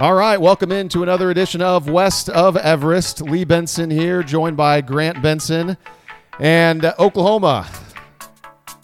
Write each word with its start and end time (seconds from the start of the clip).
All 0.00 0.14
right, 0.14 0.40
welcome 0.40 0.70
into 0.70 1.02
another 1.02 1.32
edition 1.32 1.60
of 1.60 1.90
West 1.90 2.28
of 2.28 2.56
Everest. 2.56 3.20
Lee 3.20 3.42
Benson 3.42 3.90
here, 3.90 4.22
joined 4.22 4.56
by 4.56 4.80
Grant 4.80 5.20
Benson 5.20 5.76
and 6.38 6.84
Oklahoma. 7.00 7.68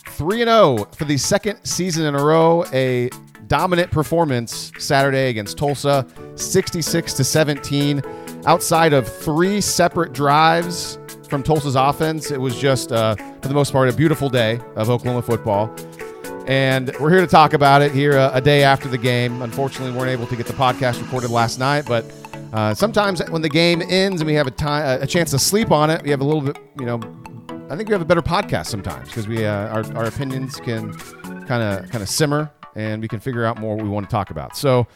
3 0.08 0.38
0 0.38 0.88
for 0.96 1.04
the 1.04 1.16
second 1.16 1.62
season 1.62 2.04
in 2.04 2.16
a 2.16 2.24
row. 2.24 2.64
A 2.72 3.10
dominant 3.46 3.92
performance 3.92 4.72
Saturday 4.80 5.28
against 5.28 5.56
Tulsa, 5.56 6.04
66 6.34 7.12
to 7.12 7.22
17. 7.22 8.02
Outside 8.46 8.92
of 8.92 9.06
three 9.06 9.60
separate 9.60 10.12
drives 10.14 10.98
from 11.28 11.44
Tulsa's 11.44 11.76
offense, 11.76 12.32
it 12.32 12.40
was 12.40 12.58
just, 12.58 12.90
uh, 12.90 13.14
for 13.40 13.46
the 13.46 13.54
most 13.54 13.72
part, 13.72 13.88
a 13.88 13.92
beautiful 13.92 14.28
day 14.28 14.58
of 14.74 14.90
Oklahoma 14.90 15.22
football. 15.22 15.72
And 16.46 16.94
we're 17.00 17.10
here 17.10 17.22
to 17.22 17.26
talk 17.26 17.54
about 17.54 17.80
it 17.80 17.92
here 17.92 18.18
uh, 18.18 18.30
a 18.34 18.40
day 18.40 18.64
after 18.64 18.86
the 18.86 18.98
game. 18.98 19.40
Unfortunately, 19.40 19.92
we 19.92 19.96
weren't 19.96 20.10
able 20.10 20.26
to 20.26 20.36
get 20.36 20.46
the 20.46 20.52
podcast 20.52 21.00
recorded 21.00 21.30
last 21.30 21.58
night, 21.58 21.86
but 21.86 22.04
uh, 22.52 22.74
sometimes 22.74 23.26
when 23.30 23.40
the 23.40 23.48
game 23.48 23.82
ends 23.88 24.20
and 24.20 24.28
we 24.28 24.34
have 24.34 24.46
a 24.46 24.50
time, 24.50 25.00
a 25.00 25.06
chance 25.06 25.30
to 25.30 25.38
sleep 25.38 25.70
on 25.70 25.88
it, 25.88 26.02
we 26.02 26.10
have 26.10 26.20
a 26.20 26.24
little 26.24 26.42
bit, 26.42 26.58
you 26.78 26.84
know, 26.84 27.00
I 27.70 27.76
think 27.76 27.88
we 27.88 27.94
have 27.94 28.02
a 28.02 28.04
better 28.04 28.20
podcast 28.20 28.66
sometimes 28.66 29.08
because 29.08 29.26
we 29.26 29.46
uh, 29.46 29.68
our, 29.68 29.96
our 29.96 30.04
opinions 30.04 30.56
can 30.56 30.92
kind 31.46 31.62
of 31.62 31.90
kind 31.90 32.02
of 32.02 32.10
simmer 32.10 32.50
and 32.76 33.00
we 33.00 33.08
can 33.08 33.20
figure 33.20 33.46
out 33.46 33.58
more 33.58 33.74
what 33.76 33.82
we 33.82 33.88
want 33.88 34.08
to 34.08 34.10
talk 34.10 34.30
about. 34.30 34.54
So 34.54 34.86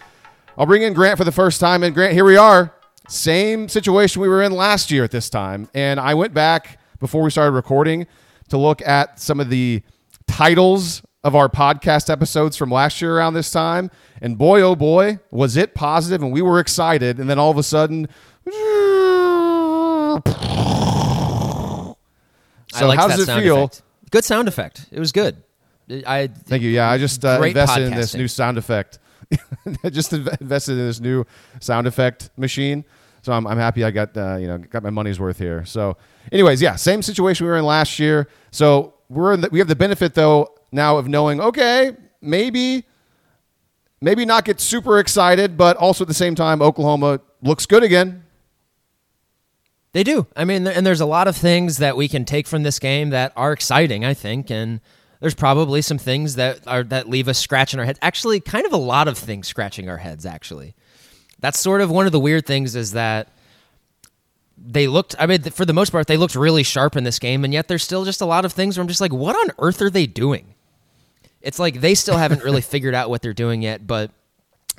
I'll 0.58 0.66
bring 0.66 0.82
in 0.82 0.92
Grant 0.92 1.16
for 1.16 1.24
the 1.24 1.32
first 1.32 1.60
time, 1.60 1.82
and 1.82 1.94
Grant, 1.94 2.12
here 2.12 2.26
we 2.26 2.36
are, 2.36 2.74
same 3.08 3.70
situation 3.70 4.20
we 4.20 4.28
were 4.28 4.42
in 4.42 4.52
last 4.52 4.90
year 4.90 5.02
at 5.02 5.12
this 5.12 5.30
time, 5.30 5.70
and 5.72 5.98
I 5.98 6.12
went 6.12 6.34
back 6.34 6.78
before 7.00 7.22
we 7.22 7.30
started 7.30 7.52
recording 7.52 8.06
to 8.50 8.58
look 8.58 8.82
at 8.82 9.18
some 9.18 9.40
of 9.40 9.48
the 9.48 9.82
titles 10.26 11.02
of 11.24 11.34
our 11.34 11.48
podcast 11.48 12.10
episodes 12.10 12.56
from 12.56 12.70
last 12.70 13.02
year 13.02 13.16
around 13.16 13.34
this 13.34 13.50
time. 13.50 13.90
And 14.22 14.38
boy, 14.38 14.60
oh 14.62 14.76
boy, 14.76 15.18
was 15.30 15.56
it 15.56 15.74
positive 15.74 16.22
and 16.22 16.32
we 16.32 16.42
were 16.42 16.60
excited. 16.60 17.18
And 17.18 17.28
then 17.28 17.38
all 17.38 17.50
of 17.50 17.58
a 17.58 17.62
sudden, 17.62 18.08
so 22.72 22.90
how 22.90 23.08
does 23.08 23.28
it 23.28 23.40
feel? 23.40 23.64
Effect. 23.64 23.82
Good 24.10 24.24
sound 24.24 24.48
effect. 24.48 24.86
It 24.90 24.98
was 25.00 25.12
good. 25.12 25.42
I 26.06 26.28
thank 26.28 26.62
you. 26.62 26.70
Yeah, 26.70 26.90
I 26.90 26.98
just 26.98 27.24
uh, 27.24 27.40
invested 27.42 27.84
in 27.84 27.94
this 27.94 28.14
new 28.14 28.28
sound 28.28 28.58
effect. 28.58 28.98
I 29.84 29.90
just 29.90 30.12
invested 30.12 30.72
in 30.72 30.86
this 30.86 31.00
new 31.00 31.24
sound 31.60 31.86
effect 31.86 32.30
machine. 32.36 32.84
So 33.22 33.32
I'm, 33.32 33.46
I'm 33.46 33.58
happy 33.58 33.84
I 33.84 33.90
got 33.90 34.16
uh, 34.16 34.36
you 34.36 34.46
know 34.46 34.58
got 34.58 34.82
my 34.82 34.90
money's 34.90 35.18
worth 35.18 35.38
here. 35.38 35.64
So, 35.64 35.96
anyways, 36.30 36.60
yeah, 36.60 36.76
same 36.76 37.02
situation 37.02 37.46
we 37.46 37.50
were 37.50 37.56
in 37.56 37.64
last 37.64 37.98
year. 37.98 38.28
So 38.50 38.94
we're 39.08 39.36
the, 39.36 39.48
we 39.50 39.58
have 39.58 39.68
the 39.68 39.76
benefit 39.76 40.14
though 40.14 40.57
now 40.72 40.98
of 40.98 41.08
knowing, 41.08 41.40
okay, 41.40 41.96
maybe 42.20 42.84
maybe 44.00 44.24
not 44.24 44.44
get 44.44 44.60
super 44.60 44.98
excited, 44.98 45.56
but 45.56 45.76
also 45.76 46.04
at 46.04 46.08
the 46.08 46.14
same 46.14 46.34
time, 46.34 46.62
Oklahoma 46.62 47.20
looks 47.42 47.66
good 47.66 47.82
again. 47.82 48.24
They 49.92 50.04
do. 50.04 50.26
I 50.36 50.44
mean, 50.44 50.66
and 50.66 50.86
there's 50.86 51.00
a 51.00 51.06
lot 51.06 51.26
of 51.26 51.36
things 51.36 51.78
that 51.78 51.96
we 51.96 52.08
can 52.08 52.24
take 52.24 52.46
from 52.46 52.62
this 52.62 52.78
game 52.78 53.10
that 53.10 53.32
are 53.36 53.52
exciting, 53.52 54.04
I 54.04 54.14
think, 54.14 54.50
and 54.50 54.80
there's 55.20 55.34
probably 55.34 55.82
some 55.82 55.98
things 55.98 56.36
that 56.36 56.60
are 56.66 56.84
that 56.84 57.08
leave 57.08 57.26
us 57.26 57.38
scratching 57.38 57.80
our 57.80 57.86
heads. 57.86 57.98
Actually, 58.02 58.40
kind 58.40 58.66
of 58.66 58.72
a 58.72 58.78
lot 58.78 59.08
of 59.08 59.18
things 59.18 59.48
scratching 59.48 59.88
our 59.88 59.96
heads. 59.96 60.24
Actually, 60.26 60.74
that's 61.40 61.58
sort 61.58 61.80
of 61.80 61.90
one 61.90 62.06
of 62.06 62.12
the 62.12 62.20
weird 62.20 62.46
things 62.46 62.76
is 62.76 62.92
that 62.92 63.32
they 64.60 64.88
looked 64.88 65.14
i 65.20 65.26
mean 65.26 65.40
for 65.42 65.64
the 65.64 65.72
most 65.72 65.90
part 65.90 66.08
they 66.08 66.16
looked 66.16 66.34
really 66.34 66.64
sharp 66.64 66.96
in 66.96 67.04
this 67.04 67.20
game 67.20 67.44
and 67.44 67.52
yet 67.52 67.68
there's 67.68 67.84
still 67.84 68.04
just 68.04 68.20
a 68.20 68.26
lot 68.26 68.44
of 68.44 68.52
things 68.52 68.76
where 68.76 68.82
i'm 68.82 68.88
just 68.88 69.00
like 69.00 69.12
what 69.12 69.36
on 69.36 69.54
earth 69.60 69.80
are 69.80 69.90
they 69.90 70.04
doing 70.04 70.54
it's 71.40 71.58
like 71.58 71.80
they 71.80 71.94
still 71.94 72.16
haven't 72.16 72.42
really 72.42 72.60
figured 72.60 72.94
out 72.94 73.10
what 73.10 73.22
they're 73.22 73.32
doing 73.32 73.62
yet, 73.62 73.86
but 73.86 74.10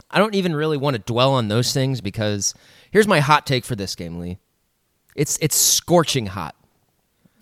I 0.10 0.20
don't 0.20 0.36
even 0.36 0.56
really 0.56 0.78
want 0.78 0.96
to 0.96 1.02
dwell 1.02 1.34
on 1.34 1.48
those 1.48 1.74
things 1.74 2.02
because 2.02 2.54
here's 2.92 3.08
my 3.08 3.20
hot 3.20 3.46
take 3.46 3.66
for 3.66 3.76
this 3.76 3.96
game, 3.96 4.20
Lee. 4.20 4.38
It's 5.16 5.38
it's 5.42 5.56
scorching 5.56 6.28
hot. 6.28 6.56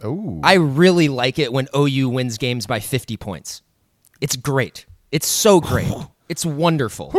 Oh. 0.03 0.39
I 0.43 0.53
really 0.53 1.09
like 1.09 1.39
it 1.39 1.51
when 1.51 1.67
OU 1.75 2.09
wins 2.09 2.37
games 2.37 2.67
by 2.67 2.79
50 2.79 3.17
points. 3.17 3.61
It's 4.21 4.35
great. 4.35 4.85
It's 5.11 5.27
so 5.27 5.59
great. 5.59 5.91
it's 6.29 6.45
wonderful. 6.45 7.11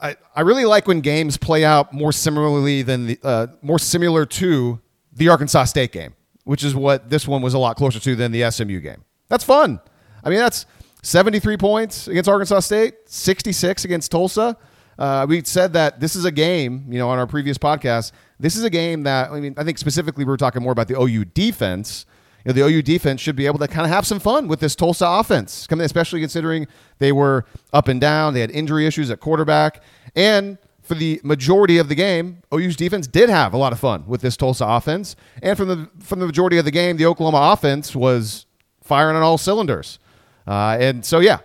I, 0.00 0.16
I 0.36 0.42
really 0.42 0.66
like 0.66 0.86
when 0.86 1.00
games 1.00 1.38
play 1.38 1.64
out 1.64 1.94
more 1.94 2.12
similarly 2.12 2.82
than 2.82 3.06
the 3.06 3.18
uh, 3.22 3.46
more 3.62 3.78
similar 3.78 4.26
to 4.26 4.80
the 5.12 5.28
Arkansas 5.28 5.64
State 5.64 5.92
game, 5.92 6.14
which 6.44 6.62
is 6.62 6.74
what 6.74 7.08
this 7.08 7.26
one 7.26 7.40
was 7.40 7.54
a 7.54 7.58
lot 7.58 7.76
closer 7.76 8.00
to 8.00 8.14
than 8.14 8.32
the 8.32 8.50
SMU 8.50 8.80
game. 8.80 9.04
That's 9.34 9.42
fun. 9.42 9.80
I 10.22 10.30
mean, 10.30 10.38
that's 10.38 10.64
73 11.02 11.56
points 11.56 12.06
against 12.06 12.30
Arkansas 12.30 12.60
State, 12.60 12.94
66 13.06 13.84
against 13.84 14.12
Tulsa. 14.12 14.56
Uh, 14.96 15.26
we 15.28 15.42
said 15.42 15.72
that 15.72 15.98
this 15.98 16.14
is 16.14 16.24
a 16.24 16.30
game, 16.30 16.86
you 16.88 17.00
know, 17.00 17.08
on 17.08 17.18
our 17.18 17.26
previous 17.26 17.58
podcast. 17.58 18.12
This 18.38 18.54
is 18.54 18.62
a 18.62 18.70
game 18.70 19.02
that, 19.02 19.32
I 19.32 19.40
mean, 19.40 19.54
I 19.56 19.64
think 19.64 19.78
specifically 19.78 20.24
we 20.24 20.30
were 20.30 20.36
talking 20.36 20.62
more 20.62 20.70
about 20.70 20.86
the 20.86 20.96
OU 20.96 21.24
defense. 21.24 22.06
You 22.44 22.50
know, 22.50 22.52
the 22.52 22.76
OU 22.76 22.82
defense 22.82 23.20
should 23.20 23.34
be 23.34 23.46
able 23.46 23.58
to 23.58 23.66
kind 23.66 23.84
of 23.84 23.90
have 23.90 24.06
some 24.06 24.20
fun 24.20 24.46
with 24.46 24.60
this 24.60 24.76
Tulsa 24.76 25.04
offense, 25.04 25.66
especially 25.68 26.20
considering 26.20 26.68
they 27.00 27.10
were 27.10 27.44
up 27.72 27.88
and 27.88 28.00
down. 28.00 28.34
They 28.34 28.40
had 28.40 28.52
injury 28.52 28.86
issues 28.86 29.10
at 29.10 29.18
quarterback. 29.18 29.82
And 30.14 30.58
for 30.80 30.94
the 30.94 31.20
majority 31.24 31.78
of 31.78 31.88
the 31.88 31.96
game, 31.96 32.44
OU's 32.54 32.76
defense 32.76 33.08
did 33.08 33.28
have 33.30 33.52
a 33.52 33.56
lot 33.56 33.72
of 33.72 33.80
fun 33.80 34.06
with 34.06 34.20
this 34.20 34.36
Tulsa 34.36 34.64
offense. 34.64 35.16
And 35.42 35.58
from 35.58 35.66
the 35.66 35.90
from 35.98 36.20
the 36.20 36.26
majority 36.26 36.56
of 36.56 36.64
the 36.64 36.70
game, 36.70 36.98
the 36.98 37.06
Oklahoma 37.06 37.52
offense 37.52 37.96
was 37.96 38.46
firing 38.84 39.16
on 39.16 39.22
all 39.22 39.38
cylinders. 39.38 39.98
Uh, 40.46 40.76
and 40.78 41.04
so, 41.04 41.20
yeah, 41.20 41.38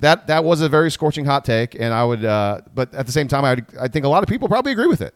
that 0.00 0.26
that 0.26 0.44
was 0.44 0.60
a 0.60 0.68
very 0.68 0.90
scorching 0.90 1.24
hot 1.24 1.44
take, 1.44 1.74
and 1.74 1.94
I 1.94 2.04
would, 2.04 2.24
uh, 2.24 2.60
but 2.74 2.92
at 2.94 3.06
the 3.06 3.12
same 3.12 3.28
time, 3.28 3.44
I 3.44 3.54
would, 3.54 3.66
I 3.80 3.88
think 3.88 4.04
a 4.04 4.08
lot 4.08 4.22
of 4.22 4.28
people 4.28 4.48
probably 4.48 4.72
agree 4.72 4.88
with 4.88 5.00
it. 5.00 5.14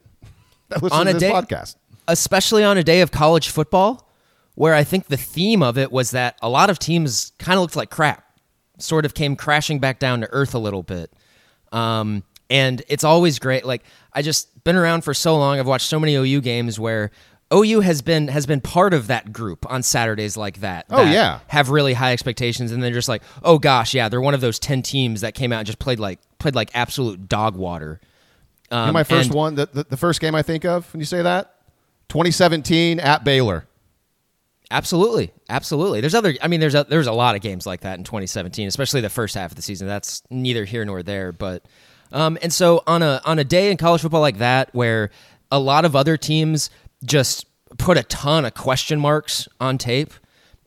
on 0.93 1.09
a 1.09 1.15
day, 1.15 1.31
podcast, 1.31 1.77
especially 2.06 2.62
on 2.62 2.78
a 2.78 2.84
day 2.84 3.00
of 3.00 3.11
college 3.11 3.49
football, 3.49 4.09
where 4.55 4.75
I 4.75 4.84
think 4.84 5.06
the 5.06 5.16
theme 5.16 5.62
of 5.62 5.77
it 5.77 5.91
was 5.91 6.12
that 6.12 6.38
a 6.41 6.49
lot 6.49 6.71
of 6.71 6.78
teams 6.78 7.33
kind 7.38 7.56
of 7.56 7.62
looked 7.62 7.77
like 7.77 7.91
crap, 7.91 8.25
sort 8.78 9.05
of 9.05 9.15
came 9.15 9.34
crashing 9.37 9.81
back 9.81 9.99
down 9.99 10.21
to 10.21 10.28
earth 10.31 10.55
a 10.55 10.59
little 10.59 10.82
bit. 10.82 11.12
Um, 11.72 12.22
and 12.49 12.82
it's 12.88 13.05
always 13.05 13.38
great. 13.38 13.65
Like 13.65 13.82
I 14.12 14.22
just 14.22 14.62
been 14.65 14.77
around 14.77 15.03
for 15.03 15.15
so 15.15 15.37
long. 15.37 15.59
I've 15.59 15.67
watched 15.67 15.87
so 15.87 16.00
many 16.00 16.15
OU 16.15 16.41
games 16.41 16.78
where 16.78 17.11
OU 17.53 17.81
has 17.81 18.00
been 18.00 18.28
has 18.28 18.47
been 18.47 18.61
part 18.61 18.94
of 18.94 19.09
that 19.09 19.33
group 19.33 19.69
on 19.71 19.83
Saturdays 19.83 20.37
like 20.37 20.61
that. 20.61 20.87
Oh 20.91 21.03
yeah, 21.03 21.41
have 21.49 21.71
really 21.71 21.94
high 21.94 22.12
expectations, 22.12 22.71
and 22.71 22.83
they're 22.83 22.93
just 22.93 23.09
like, 23.09 23.22
oh 23.43 23.59
gosh, 23.59 23.93
yeah, 23.93 24.09
they're 24.09 24.21
one 24.21 24.34
of 24.34 24.41
those 24.41 24.59
ten 24.59 24.83
teams 24.83 25.22
that 25.22 25.34
came 25.34 25.53
out 25.53 25.59
and 25.59 25.66
just 25.66 25.81
played 25.81 25.99
like 25.99 26.21
played 26.38 26.55
like 26.55 26.71
absolute 26.75 27.28
dog 27.28 27.56
water. 27.56 28.00
Um, 28.71 28.81
you 28.81 28.87
know 28.87 28.93
my 28.93 29.05
first 29.05 29.27
and, 29.27 29.34
one, 29.34 29.55
the, 29.56 29.66
the, 29.66 29.84
the 29.84 29.97
first 29.97 30.21
game 30.21 30.37
I 30.37 30.43
think 30.43 30.65
of 30.65 30.93
when 30.94 31.00
you 31.00 31.06
say 31.06 31.22
that, 31.22 31.56
2017 32.09 33.00
at 33.00 33.25
Baylor. 33.25 33.67
Absolutely, 34.71 35.32
absolutely. 35.49 36.00
There's 36.00 36.15
other. 36.15 36.34
I 36.41 36.47
mean, 36.47 36.61
there's 36.61 36.77
a, 36.77 36.87
there's 36.88 37.09
a 37.09 37.12
lot 37.12 37.34
of 37.34 37.41
games 37.41 37.67
like 37.67 37.81
that 37.81 37.99
in 37.99 38.05
2017, 38.05 38.69
especially 38.69 39.00
the 39.00 39.11
first 39.11 39.34
half 39.34 39.50
of 39.50 39.56
the 39.56 39.62
season. 39.62 39.88
That's 39.88 40.22
neither 40.31 40.65
here 40.65 40.84
nor 40.84 41.03
there. 41.03 41.32
But 41.32 41.65
um, 42.12 42.38
and 42.43 42.53
so 42.53 42.84
on 42.87 43.03
a 43.03 43.21
on 43.25 43.41
a 43.41 43.44
day 43.44 43.72
in 43.72 43.77
college 43.77 44.03
football 44.03 44.21
like 44.21 44.38
that, 44.38 44.72
where 44.72 45.11
a 45.50 45.59
lot 45.59 45.84
of 45.84 45.97
other 45.97 46.17
teams 46.17 46.71
just 47.05 47.47
put 47.78 47.97
a 47.97 48.03
ton 48.05 48.44
of 48.44 48.55
question 48.55 49.00
marks 49.00 49.49
on 49.61 49.78
tape. 49.78 50.12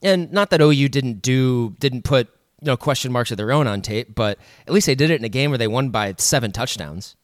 And 0.01 0.31
not 0.31 0.49
that 0.49 0.61
OU 0.61 0.89
didn't 0.89 1.21
do 1.21 1.75
didn't 1.79 2.03
put 2.03 2.27
you 2.61 2.67
know 2.67 2.77
question 2.77 3.11
marks 3.11 3.31
of 3.31 3.37
their 3.37 3.51
own 3.51 3.67
on 3.67 3.81
tape, 3.81 4.15
but 4.15 4.37
at 4.67 4.73
least 4.73 4.85
they 4.87 4.95
did 4.95 5.09
it 5.09 5.19
in 5.19 5.25
a 5.25 5.29
game 5.29 5.51
where 5.51 5.57
they 5.57 5.67
won 5.67 5.89
by 5.89 6.15
seven 6.17 6.51
touchdowns. 6.51 7.15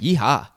Yeehaw! 0.00 0.48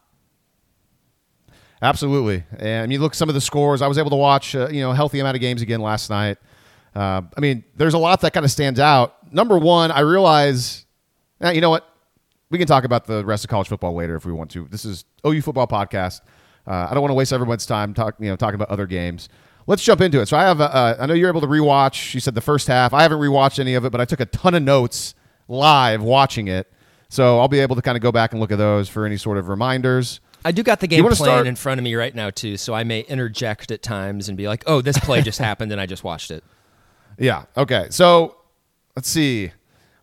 Absolutely, 1.81 2.44
and 2.58 2.92
you 2.92 3.00
look 3.00 3.14
some 3.14 3.30
of 3.30 3.36
the 3.36 3.42
scores. 3.42 3.81
I 3.81 3.88
was 3.88 3.98
able 4.00 4.09
to 4.09 4.16
watch 4.16 4.56
uh, 4.56 4.68
you 4.69 4.81
know 4.81 4.92
a 4.92 4.96
healthy 4.96 5.19
amount 5.19 5.36
of 5.36 5.42
games 5.42 5.62
again 5.62 5.81
last 5.81 6.09
night. 6.09 6.38
Uh, 6.96 7.22
I 7.36 7.40
mean, 7.40 7.64
there's 7.75 7.94
a 7.94 8.00
lot 8.00 8.22
that 8.22 8.34
kind 8.34 8.44
of 8.44 8.52
stands 8.52 8.80
out. 8.80 9.31
Number 9.31 9.59
one, 9.59 9.92
I 9.92 10.00
realize, 10.00 10.86
eh, 11.42 11.51
you 11.51 11.62
know 11.62 11.69
what? 11.69 11.88
We 12.50 12.57
can 12.57 12.66
talk 12.66 12.86
about 12.86 13.06
the 13.06 13.24
rest 13.24 13.44
of 13.44 13.51
college 13.51 13.68
football 13.68 13.94
later 13.94 14.16
if 14.16 14.25
we 14.25 14.31
want 14.31 14.50
to. 14.51 14.68
This 14.68 14.86
is 14.86 15.06
OU 15.25 15.42
football 15.42 15.68
podcast. 15.68 16.22
Uh, 16.68 16.88
I 16.90 16.94
don't 16.94 17.02
want 17.02 17.12
to 17.12 17.16
waste 17.16 17.31
everyone's 17.31 17.66
time 17.66 17.94
talk, 17.94 18.16
you 18.19 18.28
know, 18.28 18.36
talking 18.36 18.56
about 18.56 18.69
other 18.69 18.86
games. 18.86 19.30
Let's 19.68 19.84
jump 19.84 20.02
into 20.02 20.22
it. 20.22 20.28
So 20.28 20.38
I 20.38 20.44
have, 20.44 20.62
uh, 20.62 20.96
I 21.00 21.06
know 21.06 21.14
you're 21.14 21.30
able 21.30 21.42
to 21.42 21.48
rewatch. 21.48 22.14
You 22.14 22.19
said 22.19 22.36
the 22.36 22.42
first 22.42 22.68
half. 22.68 22.94
I 22.94 23.02
haven't 23.02 23.19
rewatched 23.19 23.60
any 23.60 23.74
of 23.74 23.86
it, 23.86 23.92
but 23.92 24.00
I 24.02 24.06
took 24.06 24.19
a 24.19 24.25
ton 24.25 24.54
of 24.54 24.64
notes 24.64 25.14
live 25.48 26.02
watching 26.02 26.48
it. 26.48 26.72
So 27.10 27.40
I'll 27.40 27.48
be 27.48 27.60
able 27.60 27.75
to 27.75 27.81
kind 27.81 27.96
of 27.96 28.02
go 28.02 28.12
back 28.12 28.31
and 28.31 28.42
look 28.42 28.52
at 28.52 28.58
those 28.58 28.90
for 28.90 29.06
any 29.06 29.18
sort 29.18 29.38
of 29.38 29.48
reminders. 29.48 30.19
I 30.46 30.52
do 30.52 30.64
got 30.64 30.80
the 30.80 30.88
game 30.88 31.02
playing 31.02 31.16
start? 31.16 31.48
in 31.48 31.56
front 31.56 31.80
of 31.80 31.84
me 31.84 31.96
right 31.96 32.14
now 32.14 32.30
too, 32.30 32.58
so 32.58 32.74
I 32.74 32.84
may 32.84 33.02
interject 33.02 33.72
at 33.72 33.81
times 33.81 34.30
and 34.30 34.38
be 34.38 34.48
like, 34.48 34.64
"Oh, 34.68 34.81
this 34.81 34.98
play 35.00 35.22
just 35.22 35.40
happened, 35.50 35.72
and 35.72 35.81
I 35.81 35.86
just 35.86 36.04
watched 36.04 36.31
it." 36.31 36.44
Yeah. 37.18 37.46
Okay. 37.58 37.88
So 37.90 38.38
let's 38.96 39.10
see. 39.10 39.52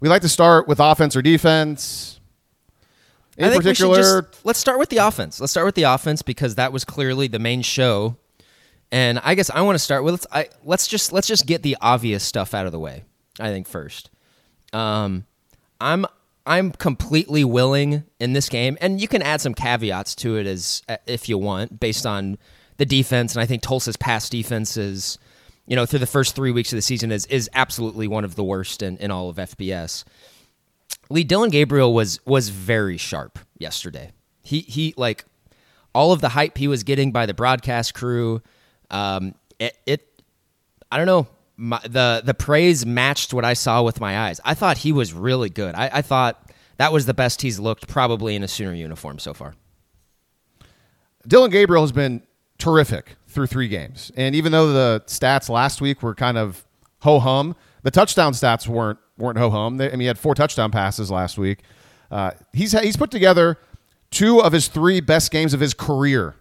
We 0.01 0.09
like 0.09 0.23
to 0.23 0.29
start 0.29 0.69
with 0.69 0.81
offense 0.81 1.17
or 1.17 1.23
defense. 1.23 2.21
In 3.37 3.53
I 3.53 3.57
particular, 3.57 4.23
just, 4.23 4.45
let's 4.45 4.59
start 4.59 4.79
with 4.79 4.91
the 4.91 4.99
offense. 4.99 5.41
Let's 5.41 5.51
start 5.51 5.67
with 5.67 5.75
the 5.75 5.85
offense 5.85 6.23
because 6.23 6.55
that 6.55 6.73
was 6.73 6.85
clearly 6.85 7.27
the 7.27 7.39
main 7.39 7.63
show. 7.63 8.17
And 8.93 9.19
I 9.25 9.35
guess 9.35 9.51
I 9.51 9.63
want 9.63 9.75
to 9.75 9.81
start 9.81 10.05
with 10.05 10.13
let's 10.13 10.27
I, 10.31 10.49
let's 10.63 10.87
just 10.87 11.13
let's 11.13 11.27
just 11.27 11.47
get 11.47 11.63
the 11.63 11.77
obvious 11.81 12.23
stuff 12.23 12.55
out 12.55 12.67
of 12.67 12.73
the 12.73 12.79
way. 12.79 13.05
I 13.41 13.49
think 13.51 13.67
first, 13.67 14.11
um, 14.73 15.27
I'm 15.81 16.07
I'm 16.47 16.71
completely 16.73 17.43
willing 17.43 18.05
in 18.21 18.35
this 18.35 18.49
game, 18.49 18.77
and 18.81 19.01
you 19.01 19.09
can 19.09 19.23
add 19.23 19.41
some 19.41 19.55
caveats 19.55 20.15
to 20.17 20.37
it 20.37 20.47
as 20.47 20.83
uh, 20.89 20.99
if 21.07 21.29
you 21.29 21.39
want, 21.39 21.81
based 21.81 22.07
on 22.07 22.39
the 22.77 22.87
defense. 22.87 23.35
And 23.35 23.43
I 23.43 23.47
think 23.47 23.63
Tulsa's 23.63 23.97
pass 23.97 24.29
defense 24.29 24.77
is, 24.77 25.19
you 25.67 25.75
know, 25.75 25.87
through 25.87 26.01
the 26.01 26.07
first 26.07 26.37
three 26.37 26.53
weeks 26.53 26.73
of 26.73 26.77
the 26.77 26.83
season 26.83 27.11
is 27.11 27.27
is 27.27 27.49
absolutely 27.55 28.07
one 28.07 28.25
of 28.25 28.37
the 28.37 28.45
worst 28.45 28.83
in, 28.83 28.97
in 28.99 29.11
all 29.11 29.29
of 29.29 29.37
FBS. 29.37 30.05
Lee 31.11 31.25
Dillon 31.25 31.51
Gabriel 31.51 31.93
was 31.93 32.25
was 32.27 32.49
very 32.49 32.97
sharp 32.97 33.39
yesterday. 33.59 34.13
He 34.43 34.61
he 34.61 34.95
like 34.97 35.25
all 35.95 36.13
of 36.13 36.21
the 36.21 36.31
hype 36.31 36.59
he 36.59 36.69
was 36.69 36.83
getting 36.83 37.13
by 37.13 37.27
the 37.27 37.35
broadcast 37.35 37.95
crew. 37.95 38.43
Um, 38.91 39.35
it, 39.59 39.77
it 39.87 40.23
I 40.91 40.97
don't 40.97 41.07
know 41.07 41.29
my, 41.57 41.81
the 41.85 42.23
the 42.25 42.35
praise 42.35 42.85
matched 42.85 43.33
what 43.33 43.45
I 43.45 43.55
saw 43.55 43.83
with 43.83 44.01
my 44.01 44.19
eyes. 44.29 44.41
I 44.45 44.55
thought 44.55 44.79
he 44.79 44.93
was 44.93 45.13
really 45.13 45.51
good. 45.51 45.75
I, 45.75 45.91
I 45.95 46.03
thought 46.03 46.51
that 46.79 46.93
was 46.93 47.07
the 47.07 47.15
best 47.15 47.43
he's 47.43 47.61
looked 47.61 47.87
probably 47.87 48.35
in 48.35 48.43
a 48.43 48.49
Sooner 48.49 48.75
uniform 48.75 49.19
so 49.19 49.35
far. 49.35 49.55
Dillon 51.27 51.51
Gabriel 51.51 51.83
has 51.83 51.93
been 51.93 52.23
terrific 52.59 53.17
through 53.29 53.47
three 53.47 53.69
games, 53.69 54.11
and 54.17 54.35
even 54.35 54.53
though 54.53 54.73
the 54.73 55.03
stats 55.07 55.49
last 55.49 55.81
week 55.81 56.03
were 56.03 56.15
kind 56.15 56.37
of 56.37 56.65
ho 57.01 57.21
hum, 57.21 57.55
the 57.83 57.91
touchdown 57.91 58.33
stats 58.33 58.67
weren't 58.67 58.99
weren't 59.19 59.39
ho 59.39 59.51
hum. 59.51 59.81
I 59.81 59.91
mean, 59.91 60.01
he 60.01 60.07
had 60.07 60.19
four 60.19 60.35
touchdown 60.35 60.71
passes 60.71 61.11
last 61.11 61.39
week. 61.39 61.61
Uh, 62.11 62.33
he's 62.53 62.73
he's 62.73 62.97
put 62.97 63.11
together 63.11 63.59
two 64.11 64.41
of 64.41 64.53
his 64.53 64.69
three 64.69 65.01
best 65.01 65.31
games 65.31 65.55
of 65.55 65.61
his 65.61 65.75
career 65.75 66.35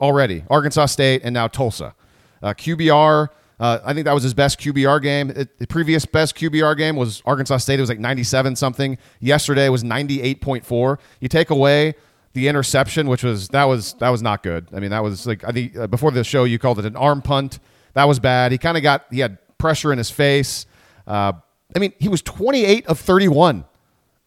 already: 0.00 0.44
Arkansas 0.50 0.86
State 0.86 1.22
and 1.24 1.34
now 1.34 1.48
Tulsa. 1.48 1.94
Uh, 2.42 2.52
QBR 2.52 3.28
uh, 3.60 3.78
I 3.84 3.94
think 3.94 4.04
that 4.06 4.12
was 4.12 4.22
his 4.22 4.34
best 4.34 4.58
QBR 4.58 5.00
game. 5.00 5.30
It, 5.30 5.58
the 5.58 5.66
previous 5.66 6.04
best 6.06 6.34
QBR 6.34 6.76
game 6.76 6.96
was 6.96 7.22
Arkansas 7.24 7.58
State. 7.58 7.78
It 7.78 7.82
was 7.82 7.88
like 7.88 8.00
97 8.00 8.56
something. 8.56 8.98
Yesterday 9.20 9.68
was 9.68 9.84
98.4. 9.84 10.98
You 11.20 11.28
take 11.28 11.50
away 11.50 11.94
the 12.32 12.48
interception, 12.48 13.08
which 13.08 13.22
was 13.22 13.48
that 13.48 13.64
was 13.64 13.94
that 13.94 14.08
was 14.08 14.22
not 14.22 14.42
good. 14.42 14.68
I 14.74 14.80
mean, 14.80 14.90
that 14.90 15.02
was 15.02 15.26
like 15.26 15.44
I 15.44 15.52
think 15.52 15.76
uh, 15.76 15.86
before 15.86 16.10
the 16.10 16.24
show 16.24 16.44
you 16.44 16.58
called 16.58 16.80
it 16.80 16.84
an 16.84 16.96
arm 16.96 17.22
punt. 17.22 17.60
That 17.94 18.04
was 18.04 18.18
bad. 18.18 18.50
He 18.50 18.58
kind 18.58 18.76
of 18.76 18.82
got 18.82 19.04
he 19.10 19.20
had 19.20 19.38
pressure 19.56 19.92
in 19.92 19.98
his 19.98 20.10
face. 20.10 20.66
Uh, 21.06 21.34
I 21.74 21.78
mean, 21.78 21.92
he 21.98 22.08
was 22.08 22.22
28 22.22 22.86
of 22.86 22.98
31. 23.00 23.64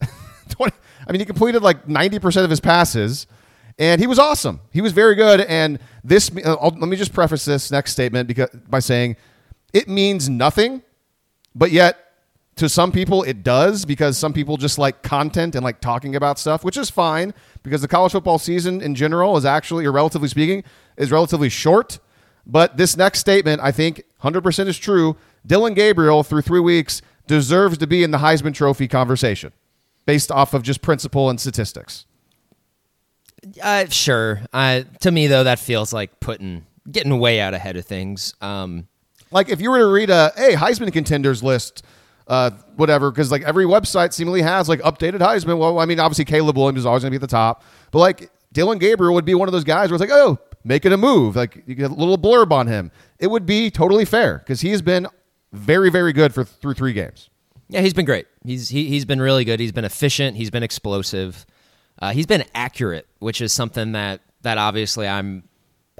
20, 0.48 0.76
I 1.06 1.12
mean, 1.12 1.20
he 1.20 1.24
completed 1.24 1.62
like 1.62 1.86
90% 1.86 2.44
of 2.44 2.50
his 2.50 2.60
passes 2.60 3.26
and 3.78 4.00
he 4.00 4.06
was 4.06 4.18
awesome. 4.18 4.60
He 4.72 4.80
was 4.80 4.92
very 4.92 5.14
good. 5.14 5.40
And 5.42 5.78
this, 6.02 6.30
uh, 6.44 6.56
let 6.60 6.88
me 6.88 6.96
just 6.96 7.12
preface 7.12 7.44
this 7.44 7.70
next 7.70 7.92
statement 7.92 8.26
because 8.26 8.50
by 8.68 8.80
saying 8.80 9.16
it 9.72 9.88
means 9.88 10.28
nothing, 10.28 10.82
but 11.54 11.70
yet 11.70 12.04
to 12.56 12.68
some 12.68 12.90
people 12.90 13.22
it 13.22 13.44
does 13.44 13.84
because 13.84 14.18
some 14.18 14.32
people 14.32 14.56
just 14.56 14.78
like 14.78 15.02
content 15.02 15.54
and 15.54 15.62
like 15.62 15.80
talking 15.80 16.16
about 16.16 16.40
stuff, 16.40 16.64
which 16.64 16.76
is 16.76 16.90
fine 16.90 17.32
because 17.62 17.80
the 17.80 17.88
college 17.88 18.12
football 18.12 18.38
season 18.38 18.80
in 18.80 18.96
general 18.96 19.36
is 19.36 19.44
actually, 19.44 19.86
or 19.86 19.92
relatively 19.92 20.28
speaking, 20.28 20.64
is 20.96 21.12
relatively 21.12 21.48
short. 21.48 22.00
But 22.44 22.76
this 22.76 22.96
next 22.96 23.20
statement, 23.20 23.60
I 23.62 23.70
think 23.70 24.02
100% 24.24 24.66
is 24.66 24.76
true. 24.76 25.16
Dillon 25.46 25.74
Gabriel, 25.74 26.24
through 26.24 26.42
three 26.42 26.60
weeks, 26.60 27.00
deserves 27.28 27.78
to 27.78 27.86
be 27.86 28.02
in 28.02 28.10
the 28.10 28.18
Heisman 28.18 28.54
Trophy 28.54 28.88
conversation 28.88 29.52
based 30.06 30.32
off 30.32 30.54
of 30.54 30.62
just 30.62 30.82
principle 30.82 31.30
and 31.30 31.38
statistics. 31.40 32.06
Uh, 33.62 33.86
sure. 33.86 34.40
Uh, 34.52 34.82
to 35.00 35.10
me, 35.10 35.26
though, 35.28 35.44
that 35.44 35.58
feels 35.58 35.92
like 35.92 36.18
putting 36.18 36.66
getting 36.90 37.18
way 37.18 37.40
out 37.40 37.54
ahead 37.54 37.76
of 37.76 37.84
things. 37.84 38.34
Um, 38.40 38.88
like 39.30 39.48
if 39.48 39.60
you 39.60 39.70
were 39.70 39.78
to 39.78 39.86
read 39.86 40.10
a 40.10 40.32
hey 40.36 40.54
Heisman 40.54 40.92
contenders 40.92 41.42
list, 41.42 41.84
uh, 42.26 42.50
whatever, 42.76 43.10
because 43.10 43.30
like 43.30 43.42
every 43.42 43.64
website 43.64 44.12
seemingly 44.12 44.42
has 44.42 44.68
like 44.68 44.80
updated 44.80 45.20
Heisman. 45.20 45.58
Well, 45.58 45.78
I 45.78 45.84
mean, 45.84 46.00
obviously 46.00 46.24
Caleb 46.24 46.56
Williams 46.56 46.80
is 46.80 46.86
always 46.86 47.02
going 47.02 47.12
to 47.12 47.18
be 47.18 47.22
at 47.22 47.28
the 47.28 47.32
top, 47.32 47.62
but 47.90 47.98
like 48.00 48.30
Dylan 48.54 48.80
Gabriel 48.80 49.14
would 49.14 49.24
be 49.24 49.34
one 49.34 49.48
of 49.48 49.52
those 49.52 49.64
guys 49.64 49.90
where 49.90 49.96
it's 49.96 50.00
like, 50.00 50.10
oh, 50.10 50.38
making 50.64 50.92
a 50.92 50.96
move, 50.96 51.36
like 51.36 51.62
you 51.66 51.74
get 51.74 51.90
a 51.90 51.94
little 51.94 52.18
blurb 52.18 52.50
on 52.50 52.66
him. 52.66 52.90
It 53.18 53.28
would 53.28 53.46
be 53.46 53.70
totally 53.70 54.04
fair 54.04 54.38
because 54.38 54.60
he 54.60 54.70
has 54.70 54.82
been 54.82 55.06
very, 55.52 55.90
very 55.90 56.12
good 56.12 56.34
for 56.34 56.44
through 56.44 56.74
three 56.74 56.92
games. 56.92 57.30
Yeah, 57.68 57.80
he's 57.80 57.94
been 57.94 58.04
great. 58.04 58.26
He's 58.44 58.68
he, 58.68 58.88
he's 58.88 59.04
been 59.04 59.20
really 59.20 59.44
good. 59.44 59.60
He's 59.60 59.72
been 59.72 59.84
efficient. 59.84 60.36
He's 60.36 60.50
been 60.50 60.62
explosive. 60.62 61.44
Uh, 62.00 62.12
he's 62.12 62.26
been 62.26 62.44
accurate, 62.54 63.06
which 63.18 63.40
is 63.40 63.52
something 63.52 63.92
that 63.92 64.20
that 64.42 64.58
obviously 64.58 65.06
I'm 65.06 65.44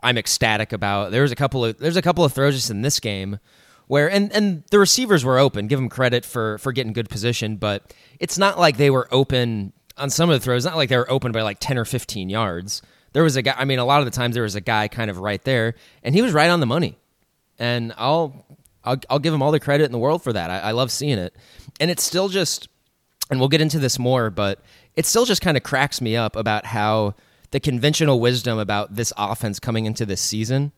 I'm 0.03 0.17
ecstatic 0.17 0.73
about. 0.73 1.11
There's 1.11 1.33
a 1.33 1.37
couple 1.37 1.65
of 1.65 1.79
there's 1.79 1.97
a 1.97 2.03
couple 2.03 2.25
of 2.25 2.33
throws 2.33 2.55
just 2.55 2.71
in 2.71 2.83
this 2.83 3.01
game 3.01 3.39
where 3.87 4.11
and 4.11 4.33
and 4.33 4.63
the 4.71 4.79
receivers 4.79 5.25
were 5.25 5.39
open. 5.39 5.67
Give 5.67 5.79
them 5.79 5.89
credit 5.89 6.25
for 6.25 6.59
for 6.59 6.73
getting 6.73 6.93
good 6.93 7.09
position, 7.09 7.57
but 7.57 7.95
it's 8.19 8.39
not 8.39 8.59
like 8.59 8.77
they 8.77 8.91
were 8.91 9.09
open 9.11 9.73
on 9.97 10.11
some 10.11 10.31
of 10.31 10.39
the 10.39 10.45
throws. 10.45 10.65
Not 10.65 10.77
like 10.77 10.89
they 10.89 10.97
were 10.97 11.11
open 11.11 11.33
by 11.33 11.43
like 11.43 11.59
ten 11.61 11.77
or 11.77 11.85
fifteen 11.85 12.31
yards. 12.31 12.81
There 13.13 13.23
was 13.23 13.37
a 13.37 13.43
guy. 13.43 13.55
I 13.59 13.65
mean, 13.65 13.79
a 13.79 13.85
lot 13.85 14.01
of 14.01 14.05
the 14.05 14.11
times 14.11 14.35
there 14.35 14.43
was 14.43 14.55
a 14.55 14.61
guy 14.61 14.89
kind 14.89 15.11
of 15.11 15.19
right 15.19 15.43
there, 15.43 15.75
and 16.03 16.15
he 16.15 16.23
was 16.23 16.33
right 16.33 16.51
on 16.51 16.61
the 16.61 16.67
money. 16.67 16.99
And 17.59 17.93
I'll 17.97 18.47
I'll, 18.85 18.97
I'll 19.11 19.19
give 19.19 19.35
him 19.35 19.43
all 19.43 19.53
the 19.53 19.61
credit 19.61 19.85
in 19.85 19.93
the 19.93 19.99
world 19.99 20.23
for 20.23 20.33
that. 20.33 20.51
I, 20.51 20.59
I 20.59 20.71
love 20.73 20.91
seeing 20.91 21.19
it, 21.19 21.35
and 21.81 21.91
it's 21.91 22.03
still 22.03 22.29
just. 22.29 22.69
And 23.31 23.39
we'll 23.39 23.51
get 23.51 23.61
into 23.61 23.79
this 23.79 23.99
more, 23.99 24.31
but 24.31 24.63
it 24.97 25.05
still 25.05 25.27
just 25.27 25.43
kind 25.43 25.59
of 25.59 25.63
cracks 25.63 26.01
me 26.01 26.17
up 26.17 26.35
about 26.35 26.65
how 26.65 27.15
the 27.51 27.61
conventional 27.61 28.21
wisdom 28.21 28.59
about 28.59 28.95
this 28.95 29.13
offense 29.19 29.61
coming 29.61 29.85
into 29.85 30.07
this 30.07 30.21
season 30.21 30.73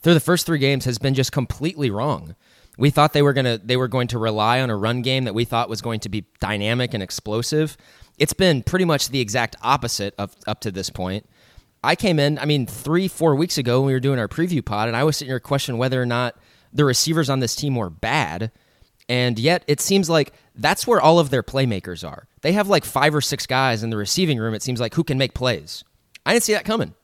through 0.00 0.14
the 0.14 0.20
first 0.20 0.46
three 0.46 0.58
games 0.58 0.84
has 0.84 0.98
been 0.98 1.14
just 1.14 1.32
completely 1.32 1.90
wrong. 1.90 2.34
We 2.78 2.90
thought 2.90 3.12
they 3.12 3.22
were 3.22 3.32
gonna 3.32 3.58
they 3.58 3.76
were 3.76 3.88
going 3.88 4.08
to 4.08 4.18
rely 4.18 4.60
on 4.60 4.70
a 4.70 4.76
run 4.76 5.02
game 5.02 5.24
that 5.24 5.34
we 5.34 5.44
thought 5.44 5.68
was 5.68 5.82
going 5.82 6.00
to 6.00 6.08
be 6.08 6.26
dynamic 6.40 6.94
and 6.94 7.02
explosive. 7.02 7.76
It's 8.18 8.32
been 8.32 8.62
pretty 8.62 8.84
much 8.84 9.08
the 9.08 9.20
exact 9.20 9.56
opposite 9.62 10.14
of 10.16 10.34
up 10.46 10.60
to 10.60 10.70
this 10.70 10.90
point. 10.90 11.26
I 11.82 11.96
came 11.96 12.18
in, 12.18 12.38
I 12.38 12.44
mean, 12.44 12.66
three, 12.66 13.08
four 13.08 13.34
weeks 13.34 13.56
ago 13.56 13.80
when 13.80 13.86
we 13.86 13.92
were 13.94 14.00
doing 14.00 14.18
our 14.18 14.28
preview 14.28 14.64
pod, 14.64 14.88
and 14.88 14.96
I 14.96 15.04
was 15.04 15.16
sitting 15.16 15.30
here 15.30 15.40
questioning 15.40 15.78
whether 15.78 16.00
or 16.00 16.06
not 16.06 16.36
the 16.72 16.84
receivers 16.84 17.30
on 17.30 17.40
this 17.40 17.54
team 17.54 17.76
were 17.76 17.90
bad. 17.90 18.50
And 19.08 19.38
yet 19.38 19.64
it 19.66 19.80
seems 19.80 20.08
like 20.08 20.32
that's 20.54 20.86
where 20.86 21.00
all 21.00 21.18
of 21.18 21.30
their 21.30 21.42
playmakers 21.42 22.08
are. 22.08 22.28
They 22.42 22.52
have 22.52 22.68
like 22.68 22.84
five 22.84 23.14
or 23.14 23.20
six 23.20 23.46
guys 23.46 23.82
in 23.82 23.90
the 23.90 23.96
receiving 23.96 24.38
room, 24.38 24.54
it 24.54 24.62
seems 24.62 24.80
like, 24.80 24.94
who 24.94 25.04
can 25.04 25.18
make 25.18 25.34
plays. 25.34 25.84
I 26.24 26.32
didn't 26.32 26.44
see 26.44 26.52
that 26.52 26.64
coming. 26.64 26.94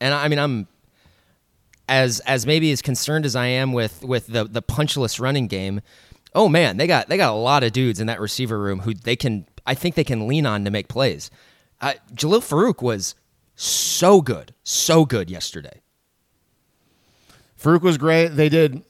And 0.00 0.12
I 0.12 0.28
mean, 0.28 0.38
I'm 0.38 0.68
as 1.88 2.20
as 2.20 2.46
maybe 2.46 2.72
as 2.72 2.82
concerned 2.82 3.24
as 3.24 3.34
I 3.36 3.46
am 3.46 3.72
with 3.72 4.04
with 4.04 4.26
the 4.26 4.44
the 4.44 4.60
punchless 4.60 5.18
running 5.18 5.46
game. 5.46 5.80
Oh 6.34 6.48
man, 6.48 6.76
they 6.76 6.86
got 6.86 7.08
they 7.08 7.16
got 7.16 7.32
a 7.32 7.36
lot 7.36 7.62
of 7.64 7.72
dudes 7.72 8.00
in 8.00 8.06
that 8.08 8.20
receiver 8.20 8.58
room 8.58 8.80
who 8.80 8.92
they 8.92 9.16
can 9.16 9.46
I 9.66 9.74
think 9.74 9.94
they 9.94 10.04
can 10.04 10.28
lean 10.28 10.46
on 10.46 10.64
to 10.64 10.70
make 10.70 10.88
plays. 10.88 11.30
Uh, 11.80 11.94
Jalil 12.14 12.40
Farooq 12.40 12.82
was 12.82 13.14
so 13.54 14.20
good, 14.20 14.54
so 14.62 15.04
good 15.04 15.30
yesterday. 15.30 15.80
Farooq 17.60 17.82
was 17.82 17.98
great. 17.98 18.28
They 18.28 18.48
did, 18.48 18.82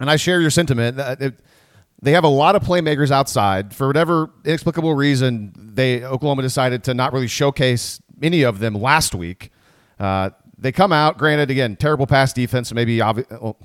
and 0.00 0.10
I 0.10 0.16
share 0.16 0.40
your 0.40 0.50
sentiment. 0.50 0.98
It, 0.98 1.34
they 2.00 2.12
have 2.12 2.24
a 2.24 2.28
lot 2.28 2.54
of 2.54 2.62
playmakers 2.62 3.10
outside. 3.10 3.74
For 3.74 3.86
whatever 3.86 4.30
inexplicable 4.44 4.94
reason, 4.94 5.52
they 5.56 6.04
Oklahoma 6.04 6.42
decided 6.42 6.84
to 6.84 6.94
not 6.94 7.12
really 7.12 7.26
showcase 7.26 8.00
any 8.22 8.42
of 8.42 8.60
them 8.60 8.74
last 8.74 9.14
week. 9.14 9.50
Uh, 9.98 10.30
they 10.56 10.72
come 10.72 10.92
out, 10.92 11.18
granted, 11.18 11.50
again, 11.50 11.76
terrible 11.76 12.06
pass 12.06 12.32
defense. 12.32 12.72
Maybe 12.72 12.98
obvi- 12.98 13.30
well, 13.40 13.56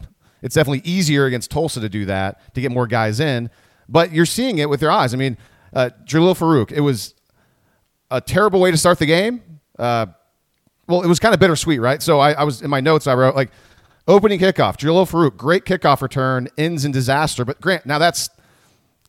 it's 0.42 0.56
definitely 0.56 0.82
easier 0.84 1.26
against 1.26 1.52
Tulsa 1.52 1.80
to 1.80 1.90
do 1.90 2.06
that 2.06 2.54
to 2.56 2.62
get 2.62 2.72
more 2.72 2.88
guys 2.88 3.20
in. 3.20 3.50
But 3.88 4.12
you're 4.12 4.26
seeing 4.26 4.58
it 4.60 4.70
with 4.70 4.82
your 4.82 4.92
eyes. 4.92 5.14
I 5.14 5.18
mean, 5.18 5.38
uh, 5.74 5.90
Jalil 6.06 6.38
Farooq. 6.38 6.72
It 6.72 6.82
was 6.82 7.14
a 8.12 8.22
terrible 8.22 8.60
way 8.60 8.72
to 8.72 8.78
start 8.78 9.00
the 9.00 9.06
game. 9.06 9.42
Uh, 9.78 10.08
well, 10.88 11.02
it 11.02 11.08
was 11.08 11.20
kind 11.20 11.34
of 11.34 11.40
bittersweet, 11.40 11.80
right? 11.80 12.02
So 12.02 12.20
I, 12.20 12.34
I 12.34 12.44
was 12.44 12.62
in 12.62 12.70
my 12.70 12.82
notes. 12.82 13.08
I 13.08 13.14
wrote 13.14 13.36
like 13.36 13.52
Opening 14.08 14.40
kickoff, 14.40 14.78
Jalil 14.78 15.10
Farooq, 15.10 15.38
great 15.38 15.64
kickoff 15.64 16.02
return, 16.02 16.50
ends 16.58 16.84
in 16.84 16.92
disaster. 16.92 17.46
But 17.46 17.62
Grant, 17.62 17.86
now 17.86 18.00
that's 18.00 18.30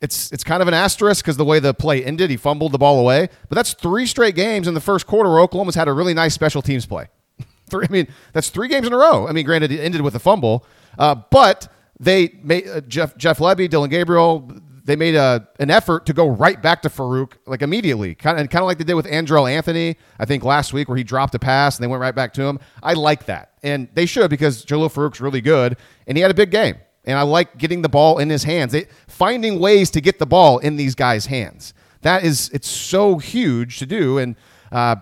it's 0.01 0.31
it's 0.31 0.43
kind 0.43 0.61
of 0.61 0.67
an 0.67 0.73
asterisk 0.73 1.23
because 1.23 1.35
the 1.35 1.45
way 1.45 1.59
the 1.59 1.73
play 1.73 2.03
ended, 2.03 2.29
he 2.29 2.37
fumbled 2.37 2.71
the 2.71 2.77
ball 2.77 2.99
away. 2.99 3.29
But 3.49 3.55
that's 3.55 3.73
three 3.73 4.05
straight 4.05 4.35
games 4.35 4.67
in 4.67 4.73
the 4.73 4.81
first 4.81 5.05
quarter 5.05 5.29
where 5.29 5.39
Oklahoma's 5.39 5.75
had 5.75 5.89
a 5.89 5.93
really 5.93 6.13
nice 6.13 6.33
special 6.33 6.61
teams 6.61 6.85
play. 6.85 7.07
three, 7.69 7.85
I 7.89 7.91
mean, 7.91 8.07
that's 8.31 8.49
three 8.49 8.69
games 8.69 8.87
in 8.87 8.93
a 8.93 8.97
row. 8.97 9.27
I 9.27 9.33
mean, 9.33 9.45
granted, 9.45 9.71
it 9.71 9.79
ended 9.79 10.01
with 10.01 10.15
a 10.15 10.19
fumble, 10.19 10.65
uh, 10.97 11.15
but 11.29 11.67
they 11.99 12.39
made 12.41 12.67
uh, 12.67 12.81
Jeff 12.81 13.17
Jeff 13.17 13.39
Lebby, 13.39 13.69
Dillon 13.69 13.89
Gabriel, 13.89 14.49
they 14.85 14.95
made 14.95 15.15
a 15.15 15.47
an 15.59 15.71
effort 15.71 16.05
to 16.05 16.13
go 16.13 16.29
right 16.29 16.61
back 16.61 16.83
to 16.83 16.89
Farooq 16.89 17.33
like 17.47 17.61
immediately, 17.61 18.15
kind 18.15 18.39
of 18.39 18.49
kind 18.49 18.61
of 18.61 18.67
like 18.67 18.77
they 18.77 18.83
did 18.83 18.93
with 18.93 19.07
Andrel 19.07 19.51
Anthony, 19.51 19.97
I 20.19 20.25
think 20.25 20.43
last 20.43 20.73
week 20.73 20.87
where 20.87 20.97
he 20.97 21.03
dropped 21.03 21.35
a 21.35 21.39
pass 21.39 21.75
and 21.75 21.83
they 21.83 21.87
went 21.87 22.01
right 22.01 22.15
back 22.15 22.33
to 22.33 22.43
him. 22.43 22.59
I 22.81 22.93
like 22.93 23.25
that, 23.25 23.53
and 23.63 23.89
they 23.93 24.05
should 24.05 24.29
because 24.29 24.63
Jalil 24.63 24.93
Farooq's 24.93 25.19
really 25.19 25.41
good 25.41 25.75
and 26.07 26.17
he 26.17 26.21
had 26.21 26.31
a 26.31 26.35
big 26.35 26.51
game. 26.51 26.77
And 27.07 27.19
I 27.19 27.21
like 27.21 27.57
getting 27.57 27.83
the 27.83 27.89
ball 27.89 28.17
in 28.17 28.29
his 28.29 28.43
hands, 28.43 28.75
finding 29.07 29.59
ways 29.59 29.91
to 29.91 30.01
get 30.01 30.17
the 30.17 30.25
ball 30.25 30.57
in 30.57 30.75
these 30.75 30.95
guys' 30.95 31.27
hands. 31.27 31.75
That 32.01 32.23
is, 32.23 32.49
it's 32.51 32.67
so 32.67 33.19
huge 33.19 33.77
to 33.77 33.85
do. 33.85 34.17
And 34.17 34.35
uh, 34.71 34.95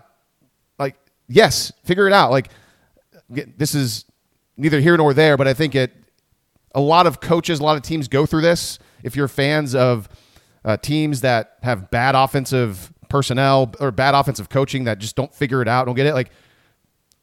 like, 0.77 0.97
yes, 1.29 1.71
figure 1.85 2.05
it 2.05 2.11
out. 2.11 2.29
Like, 2.29 2.49
this 3.29 3.73
is 3.73 4.03
neither 4.57 4.81
here 4.81 4.97
nor 4.97 5.13
there, 5.13 5.37
but 5.37 5.47
I 5.47 5.53
think 5.53 5.75
it. 5.75 5.93
A 6.75 6.81
lot 6.81 7.05
of 7.05 7.21
coaches, 7.21 7.59
a 7.59 7.63
lot 7.63 7.77
of 7.77 7.83
teams 7.83 8.07
go 8.07 8.25
through 8.25 8.41
this 8.41 8.79
if 9.03 9.15
you're 9.15 9.27
fans 9.27 9.75
of 9.75 10.09
uh, 10.65 10.77
teams 10.77 11.21
that 11.21 11.57
have 11.61 11.91
bad 11.91 12.15
offensive 12.15 12.91
personnel 13.09 13.73
or 13.79 13.91
bad 13.91 14.15
offensive 14.15 14.49
coaching 14.49 14.85
that 14.85 14.99
just 14.99 15.15
don't 15.15 15.33
figure 15.33 15.61
it 15.61 15.67
out, 15.67 15.85
don't 15.85 15.95
get 15.95 16.05
it. 16.05 16.13
Like, 16.13 16.31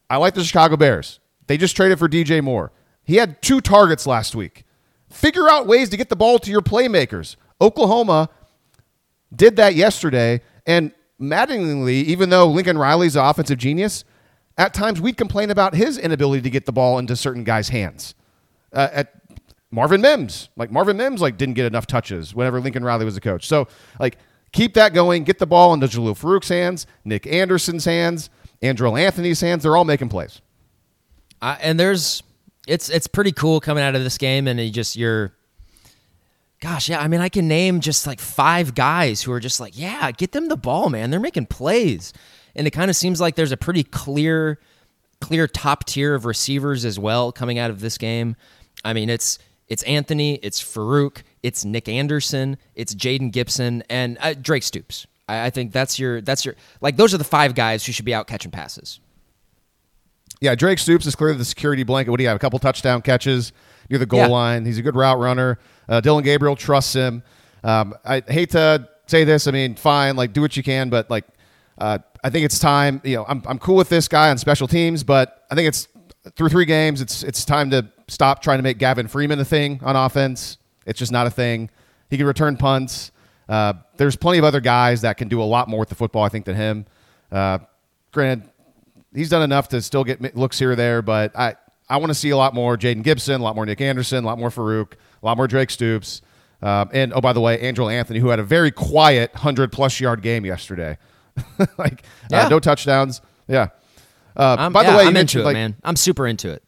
I 0.08 0.16
like 0.16 0.34
the 0.34 0.44
Chicago 0.44 0.76
Bears. 0.76 1.20
They 1.46 1.56
just 1.56 1.74
traded 1.74 1.98
for 1.98 2.08
DJ 2.08 2.42
Moore. 2.42 2.72
He 3.02 3.16
had 3.16 3.42
two 3.42 3.60
targets 3.60 4.06
last 4.06 4.36
week. 4.36 4.64
Figure 5.08 5.48
out 5.48 5.66
ways 5.66 5.88
to 5.88 5.96
get 5.96 6.08
the 6.08 6.16
ball 6.16 6.38
to 6.38 6.50
your 6.50 6.60
playmakers. 6.60 7.34
Oklahoma 7.60 8.28
did 9.34 9.56
that 9.56 9.74
yesterday, 9.74 10.40
and 10.66 10.92
maddeningly, 11.18 11.96
even 11.96 12.30
though 12.30 12.46
Lincoln 12.46 12.78
Riley's 12.78 13.16
an 13.16 13.24
offensive 13.24 13.58
genius, 13.58 14.04
at 14.56 14.74
times 14.74 15.00
we'd 15.00 15.16
complain 15.16 15.50
about 15.50 15.74
his 15.74 15.98
inability 15.98 16.42
to 16.42 16.50
get 16.50 16.66
the 16.66 16.72
ball 16.72 16.98
into 16.98 17.16
certain 17.16 17.44
guys' 17.44 17.68
hands. 17.68 18.14
Uh, 18.72 18.88
at 18.92 19.19
Marvin 19.70 20.00
Mims, 20.00 20.48
like 20.56 20.70
Marvin 20.70 20.96
Mims, 20.96 21.20
like 21.20 21.36
didn't 21.36 21.54
get 21.54 21.66
enough 21.66 21.86
touches 21.86 22.34
whenever 22.34 22.60
Lincoln 22.60 22.84
Riley 22.84 23.04
was 23.04 23.14
the 23.14 23.20
coach. 23.20 23.46
So, 23.46 23.68
like, 23.98 24.18
keep 24.52 24.74
that 24.74 24.94
going. 24.94 25.24
Get 25.24 25.38
the 25.38 25.46
ball 25.46 25.72
into 25.72 25.86
Jalil 25.86 26.18
Farooq's 26.18 26.48
hands, 26.48 26.86
Nick 27.04 27.26
Anderson's 27.26 27.84
hands, 27.84 28.30
Andrel 28.62 29.00
Anthony's 29.00 29.40
hands. 29.40 29.62
They're 29.62 29.76
all 29.76 29.84
making 29.84 30.08
plays. 30.08 30.40
Uh, 31.40 31.56
and 31.60 31.78
there's 31.78 32.22
it's 32.66 32.88
it's 32.90 33.06
pretty 33.06 33.32
cool 33.32 33.60
coming 33.60 33.82
out 33.82 33.94
of 33.94 34.02
this 34.02 34.18
game, 34.18 34.46
and 34.48 34.60
you 34.60 34.70
just 34.70 34.96
you're 34.96 35.32
gosh, 36.60 36.88
yeah. 36.88 37.00
I 37.00 37.08
mean, 37.08 37.20
I 37.20 37.28
can 37.28 37.48
name 37.48 37.80
just 37.80 38.06
like 38.06 38.20
five 38.20 38.74
guys 38.74 39.22
who 39.22 39.32
are 39.32 39.40
just 39.40 39.60
like, 39.60 39.78
yeah, 39.78 40.10
get 40.12 40.32
them 40.32 40.48
the 40.48 40.56
ball, 40.56 40.90
man. 40.90 41.10
They're 41.10 41.20
making 41.20 41.46
plays, 41.46 42.12
and 42.54 42.66
it 42.66 42.70
kind 42.70 42.90
of 42.90 42.96
seems 42.96 43.20
like 43.20 43.34
there's 43.34 43.52
a 43.52 43.56
pretty 43.56 43.84
clear, 43.84 44.58
clear 45.20 45.46
top 45.46 45.84
tier 45.84 46.14
of 46.14 46.24
receivers 46.24 46.84
as 46.84 46.98
well 46.98 47.32
coming 47.32 47.58
out 47.58 47.70
of 47.70 47.80
this 47.80 47.96
game. 47.96 48.36
I 48.84 48.92
mean, 48.92 49.08
it's 49.08 49.38
it's 49.70 49.82
Anthony, 49.84 50.34
it's 50.42 50.62
Farooq, 50.62 51.22
it's 51.42 51.64
Nick 51.64 51.88
Anderson, 51.88 52.58
it's 52.74 52.94
Jayden 52.94 53.30
Gibson, 53.32 53.82
and 53.88 54.18
uh, 54.20 54.34
Drake 54.34 54.62
Stoops. 54.64 55.06
I, 55.28 55.46
I 55.46 55.50
think 55.50 55.72
that's 55.72 55.98
your 55.98 56.20
that's 56.20 56.44
your 56.44 56.56
like 56.82 56.96
those 56.98 57.14
are 57.14 57.18
the 57.18 57.24
five 57.24 57.54
guys 57.54 57.86
who 57.86 57.92
should 57.92 58.04
be 58.04 58.12
out 58.12 58.26
catching 58.26 58.50
passes. 58.50 59.00
Yeah, 60.40 60.54
Drake 60.54 60.78
Stoops 60.78 61.06
is 61.06 61.14
clearly 61.14 61.36
the 61.38 61.44
security 61.44 61.82
blanket. 61.82 62.10
What 62.10 62.16
do 62.16 62.22
you 62.24 62.28
have? 62.28 62.36
A 62.36 62.40
couple 62.40 62.58
touchdown 62.58 63.02
catches 63.02 63.52
near 63.90 63.98
the 63.98 64.06
goal 64.06 64.20
Yeah. 64.20 64.26
line. 64.26 64.64
He's 64.64 64.78
a 64.78 64.82
good 64.82 64.96
route 64.96 65.18
runner. 65.18 65.58
Uh, 65.88 66.00
Dillon 66.00 66.24
Gabriel 66.24 66.56
trusts 66.56 66.94
him. 66.94 67.22
Um, 67.62 67.94
I 68.04 68.22
hate 68.26 68.50
to 68.50 68.88
say 69.06 69.24
this. 69.24 69.46
I 69.46 69.50
mean, 69.50 69.74
fine, 69.74 70.16
like 70.16 70.32
do 70.32 70.40
what 70.40 70.56
you 70.56 70.62
can, 70.62 70.88
but 70.88 71.10
like, 71.10 71.26
uh, 71.78 71.98
I 72.24 72.30
think 72.30 72.44
it's 72.46 72.58
time. 72.58 73.00
You 73.04 73.16
know, 73.16 73.26
I'm 73.28 73.42
I'm 73.46 73.58
cool 73.58 73.76
with 73.76 73.88
this 73.90 74.08
guy 74.08 74.30
on 74.30 74.38
special 74.38 74.66
teams, 74.66 75.04
but 75.04 75.44
I 75.50 75.54
think 75.54 75.68
it's 75.68 75.88
through 76.36 76.48
three 76.48 76.64
games. 76.64 77.00
It's 77.00 77.22
it's 77.22 77.44
time 77.44 77.70
to 77.70 77.86
stop 78.08 78.42
trying 78.42 78.58
to 78.58 78.62
make 78.62 78.78
Gavin 78.78 79.08
Freeman 79.08 79.38
a 79.40 79.44
thing 79.44 79.80
on 79.82 79.96
offense. 79.96 80.58
It's 80.86 80.98
just 80.98 81.12
not 81.12 81.26
a 81.26 81.30
thing. 81.30 81.70
He 82.08 82.16
can 82.16 82.26
return 82.26 82.56
punts. 82.56 83.12
Uh, 83.48 83.74
there's 83.96 84.16
plenty 84.16 84.38
of 84.38 84.44
other 84.44 84.60
guys 84.60 85.00
that 85.02 85.16
can 85.16 85.28
do 85.28 85.42
a 85.42 85.44
lot 85.44 85.68
more 85.68 85.80
with 85.80 85.88
the 85.88 85.94
football, 85.94 86.22
I 86.22 86.28
think, 86.28 86.44
than 86.44 86.56
him. 86.56 86.86
Uh, 87.30 87.58
granted, 88.12 88.48
he's 89.14 89.28
done 89.28 89.42
enough 89.42 89.68
to 89.68 89.82
still 89.82 90.04
get 90.04 90.36
looks 90.36 90.58
here 90.58 90.72
or 90.72 90.76
there, 90.76 91.02
but 91.02 91.36
I, 91.36 91.54
I 91.88 91.96
want 91.96 92.10
to 92.10 92.14
see 92.14 92.30
a 92.30 92.36
lot 92.36 92.54
more 92.54 92.76
Jayden 92.76 93.02
Gibson, 93.02 93.40
a 93.40 93.44
lot 93.44 93.56
more 93.56 93.66
Nick 93.66 93.80
Anderson, 93.80 94.24
a 94.24 94.26
lot 94.26 94.38
more 94.38 94.50
Farooq, 94.50 94.92
a 94.92 95.26
lot 95.26 95.36
more 95.36 95.48
Drake 95.48 95.70
Stoops. 95.70 96.22
Um, 96.62 96.90
and 96.92 97.12
oh, 97.12 97.20
by 97.20 97.32
the 97.32 97.40
way, 97.40 97.58
Andrel 97.58 97.92
Anthony, 97.92 98.20
who 98.20 98.28
had 98.28 98.38
a 98.38 98.44
very 98.44 98.70
quiet 98.70 99.32
100 99.32 99.72
plus 99.72 99.98
yard 100.00 100.22
game 100.22 100.44
yesterday. 100.44 100.98
like, 101.78 102.02
Yeah. 102.30 102.46
uh, 102.46 102.48
no 102.48 102.60
touchdowns. 102.60 103.20
Yeah. 103.48 103.68
Uh, 104.36 104.70
by 104.70 104.82
the 104.82 104.90
yeah, 104.90 104.96
way, 104.96 105.02
I'm 105.02 105.08
into 105.08 105.14
mentioned 105.14 105.42
it, 105.42 105.44
like, 105.44 105.54
man. 105.54 105.76
I'm 105.82 105.96
super 105.96 106.26
into 106.26 106.50
it. 106.50 106.62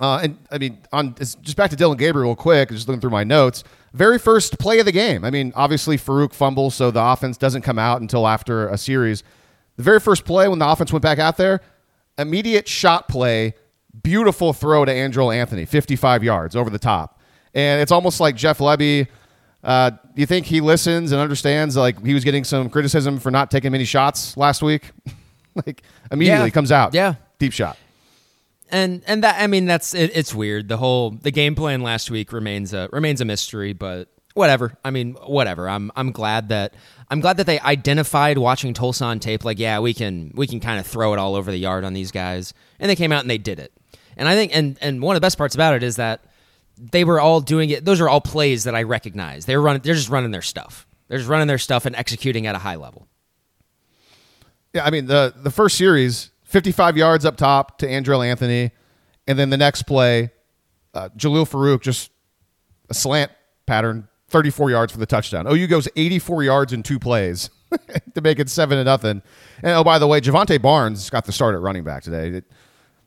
uh, 0.00 0.20
and 0.22 0.38
I 0.50 0.58
mean, 0.58 0.78
on 0.92 1.14
just 1.14 1.56
back 1.56 1.70
to 1.70 1.76
Dillon 1.76 1.98
Gabriel 1.98 2.30
real 2.30 2.36
quick, 2.36 2.70
just 2.70 2.88
looking 2.88 3.00
through 3.00 3.10
my 3.10 3.24
notes. 3.24 3.64
Very 3.92 4.18
first 4.18 4.58
play 4.58 4.78
of 4.78 4.86
the 4.86 4.92
game. 4.92 5.24
I 5.24 5.30
mean, 5.30 5.52
obviously 5.56 5.96
Farooq 5.96 6.32
fumbles, 6.32 6.74
so 6.74 6.90
the 6.90 7.02
offense 7.02 7.36
doesn't 7.36 7.62
come 7.62 7.78
out 7.78 8.00
until 8.00 8.26
after 8.26 8.68
a 8.68 8.78
series. 8.78 9.24
The 9.76 9.82
very 9.82 9.98
first 10.00 10.24
play 10.24 10.46
when 10.48 10.58
the 10.58 10.68
offense 10.68 10.92
went 10.92 11.02
back 11.02 11.18
out 11.18 11.36
there, 11.36 11.60
immediate 12.18 12.68
shot 12.68 13.08
play, 13.08 13.54
beautiful 14.02 14.52
throw 14.52 14.84
to 14.84 14.92
Andrel 14.92 15.34
Anthony, 15.34 15.64
55 15.64 16.22
yards 16.22 16.54
over 16.54 16.70
the 16.70 16.78
top. 16.78 17.20
And 17.54 17.82
it's 17.82 17.90
almost 17.90 18.20
like 18.20 18.36
Jeff 18.36 18.58
Lebby. 18.58 19.08
Uh, 19.64 19.90
do 19.90 19.98
you 20.14 20.26
think 20.26 20.46
he 20.46 20.60
listens 20.60 21.12
and 21.12 21.20
understands? 21.20 21.76
Like 21.76 22.04
he 22.04 22.14
was 22.14 22.22
getting 22.24 22.44
some 22.44 22.70
criticism 22.70 23.18
for 23.18 23.30
not 23.30 23.50
taking 23.50 23.72
many 23.72 23.84
shots 23.84 24.36
last 24.36 24.62
week. 24.62 24.90
like 25.66 25.82
immediately 26.10 26.46
Yeah. 26.46 26.50
comes 26.50 26.72
out, 26.72 26.94
Yeah. 26.94 27.14
deep 27.38 27.52
shot. 27.52 27.76
and 28.70 29.02
and 29.06 29.24
that 29.24 29.36
I 29.40 29.46
mean 29.46 29.66
that's 29.66 29.94
it, 29.94 30.12
it's 30.14 30.34
weird. 30.34 30.68
The 30.68 30.76
whole 30.76 31.10
the 31.10 31.30
game 31.30 31.54
plan 31.54 31.82
last 31.82 32.10
week 32.10 32.32
remains 32.32 32.72
a 32.72 32.88
remains 32.92 33.20
a 33.20 33.24
mystery, 33.24 33.72
but 33.72 34.08
whatever. 34.34 34.76
I 34.84 34.90
mean, 34.90 35.14
whatever. 35.26 35.68
I'm 35.68 35.90
I'm 35.96 36.12
glad 36.12 36.50
that 36.50 36.74
I'm 37.10 37.20
glad 37.20 37.36
that 37.38 37.46
they 37.46 37.58
identified 37.60 38.38
watching 38.38 38.72
Tulsa 38.74 39.04
on 39.04 39.18
tape. 39.18 39.44
Like, 39.44 39.58
yeah, 39.58 39.80
we 39.80 39.92
can 39.94 40.32
we 40.34 40.46
can 40.46 40.60
kind 40.60 40.78
of 40.78 40.86
throw 40.86 41.12
it 41.12 41.18
all 41.18 41.34
over 41.34 41.50
the 41.50 41.58
yard 41.58 41.84
on 41.84 41.92
these 41.94 42.12
guys, 42.12 42.54
and 42.78 42.88
they 42.88 42.96
came 42.96 43.10
out 43.12 43.22
and 43.22 43.30
they 43.30 43.38
did 43.38 43.58
it. 43.58 43.72
And 44.16 44.28
I 44.28 44.34
think 44.34 44.54
and 44.54 44.78
and 44.80 45.02
one 45.02 45.16
of 45.16 45.20
the 45.20 45.24
best 45.24 45.36
parts 45.38 45.54
about 45.56 45.74
it 45.74 45.82
is 45.82 45.96
that 45.96 46.22
they 46.78 47.02
were 47.04 47.20
all 47.20 47.40
doing 47.40 47.70
it. 47.70 47.84
Those 47.84 48.00
are 48.00 48.08
all 48.08 48.20
plays 48.20 48.64
that 48.64 48.74
I 48.76 48.84
recognize. 48.84 49.46
They're 49.46 49.60
running. 49.60 49.82
They're 49.82 49.94
just 49.94 50.08
running 50.10 50.30
their 50.30 50.42
stuff. 50.42 50.86
They're 51.08 51.18
just 51.18 51.28
running 51.28 51.48
their 51.48 51.58
stuff 51.58 51.84
and 51.86 51.96
executing 51.96 52.46
at 52.46 52.54
a 52.54 52.58
high 52.58 52.76
level. 52.76 53.08
Yeah, 54.72 54.84
I 54.84 54.90
mean 54.90 55.06
the 55.06 55.34
the 55.36 55.50
first 55.50 55.76
series, 55.76 56.30
55 56.44 56.96
yards 56.96 57.24
up 57.24 57.36
top 57.36 57.78
to 57.78 57.86
Andrel 57.86 58.24
Anthony, 58.24 58.70
and 59.26 59.38
then 59.38 59.50
the 59.50 59.56
next 59.56 59.82
play, 59.82 60.30
uh, 60.94 61.08
Jalil 61.16 61.48
Farooq 61.48 61.80
just 61.80 62.10
a 62.88 62.94
slant 62.94 63.32
pattern, 63.66 64.08
34 64.28 64.70
yards 64.70 64.92
for 64.92 64.98
the 64.98 65.06
touchdown. 65.06 65.46
OU 65.46 65.66
goes 65.66 65.88
84 65.96 66.42
yards 66.42 66.72
in 66.72 66.82
two 66.82 66.98
plays 66.98 67.50
to 68.14 68.20
make 68.20 68.38
it 68.38 68.48
seven 68.48 68.78
to 68.78 68.84
nothing. 68.84 69.22
And 69.62 69.72
oh, 69.72 69.84
by 69.84 69.98
the 69.98 70.06
way, 70.06 70.20
Jovantae 70.20 70.60
Barnes 70.60 71.10
got 71.10 71.24
the 71.24 71.32
start 71.32 71.54
at 71.54 71.60
running 71.60 71.84
back 71.84 72.02
today. 72.02 72.28
It 72.28 72.44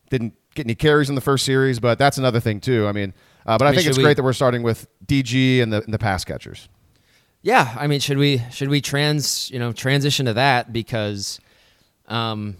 didn't 0.10 0.34
get 0.56 0.66
any 0.66 0.76
carries 0.76 1.10
in 1.10 1.16
the 1.16 1.22
first 1.22 1.46
series, 1.46 1.80
but 1.80 1.98
that's 1.98 2.18
another 2.18 2.40
thing 2.40 2.60
too. 2.60 2.88
I 2.88 2.92
mean, 2.92 3.14
uh, 3.46 3.58
but 3.58 3.66
I, 3.66 3.72
mean, 3.72 3.80
think 3.80 3.90
it's 3.90 3.98
we- 3.98 4.04
great 4.04 4.18
that 4.18 4.24
we're 4.24 4.34
starting 4.34 4.64
with 4.64 4.88
DG 5.06 5.62
and 5.62 5.72
the 5.74 5.84
and 5.84 5.94
the 5.94 6.00
pass 6.00 6.24
catchers. 6.24 6.70
Yeah, 7.42 7.76
I 7.78 7.88
mean, 7.88 8.00
should 8.00 8.18
we 8.18 8.42
should 8.52 8.70
we 8.70 8.80
trans 8.80 9.52
you 9.52 9.60
know 9.60 9.74
transition 9.74 10.28
to 10.28 10.34
that 10.34 10.72
because, 10.72 11.42
um, 12.14 12.56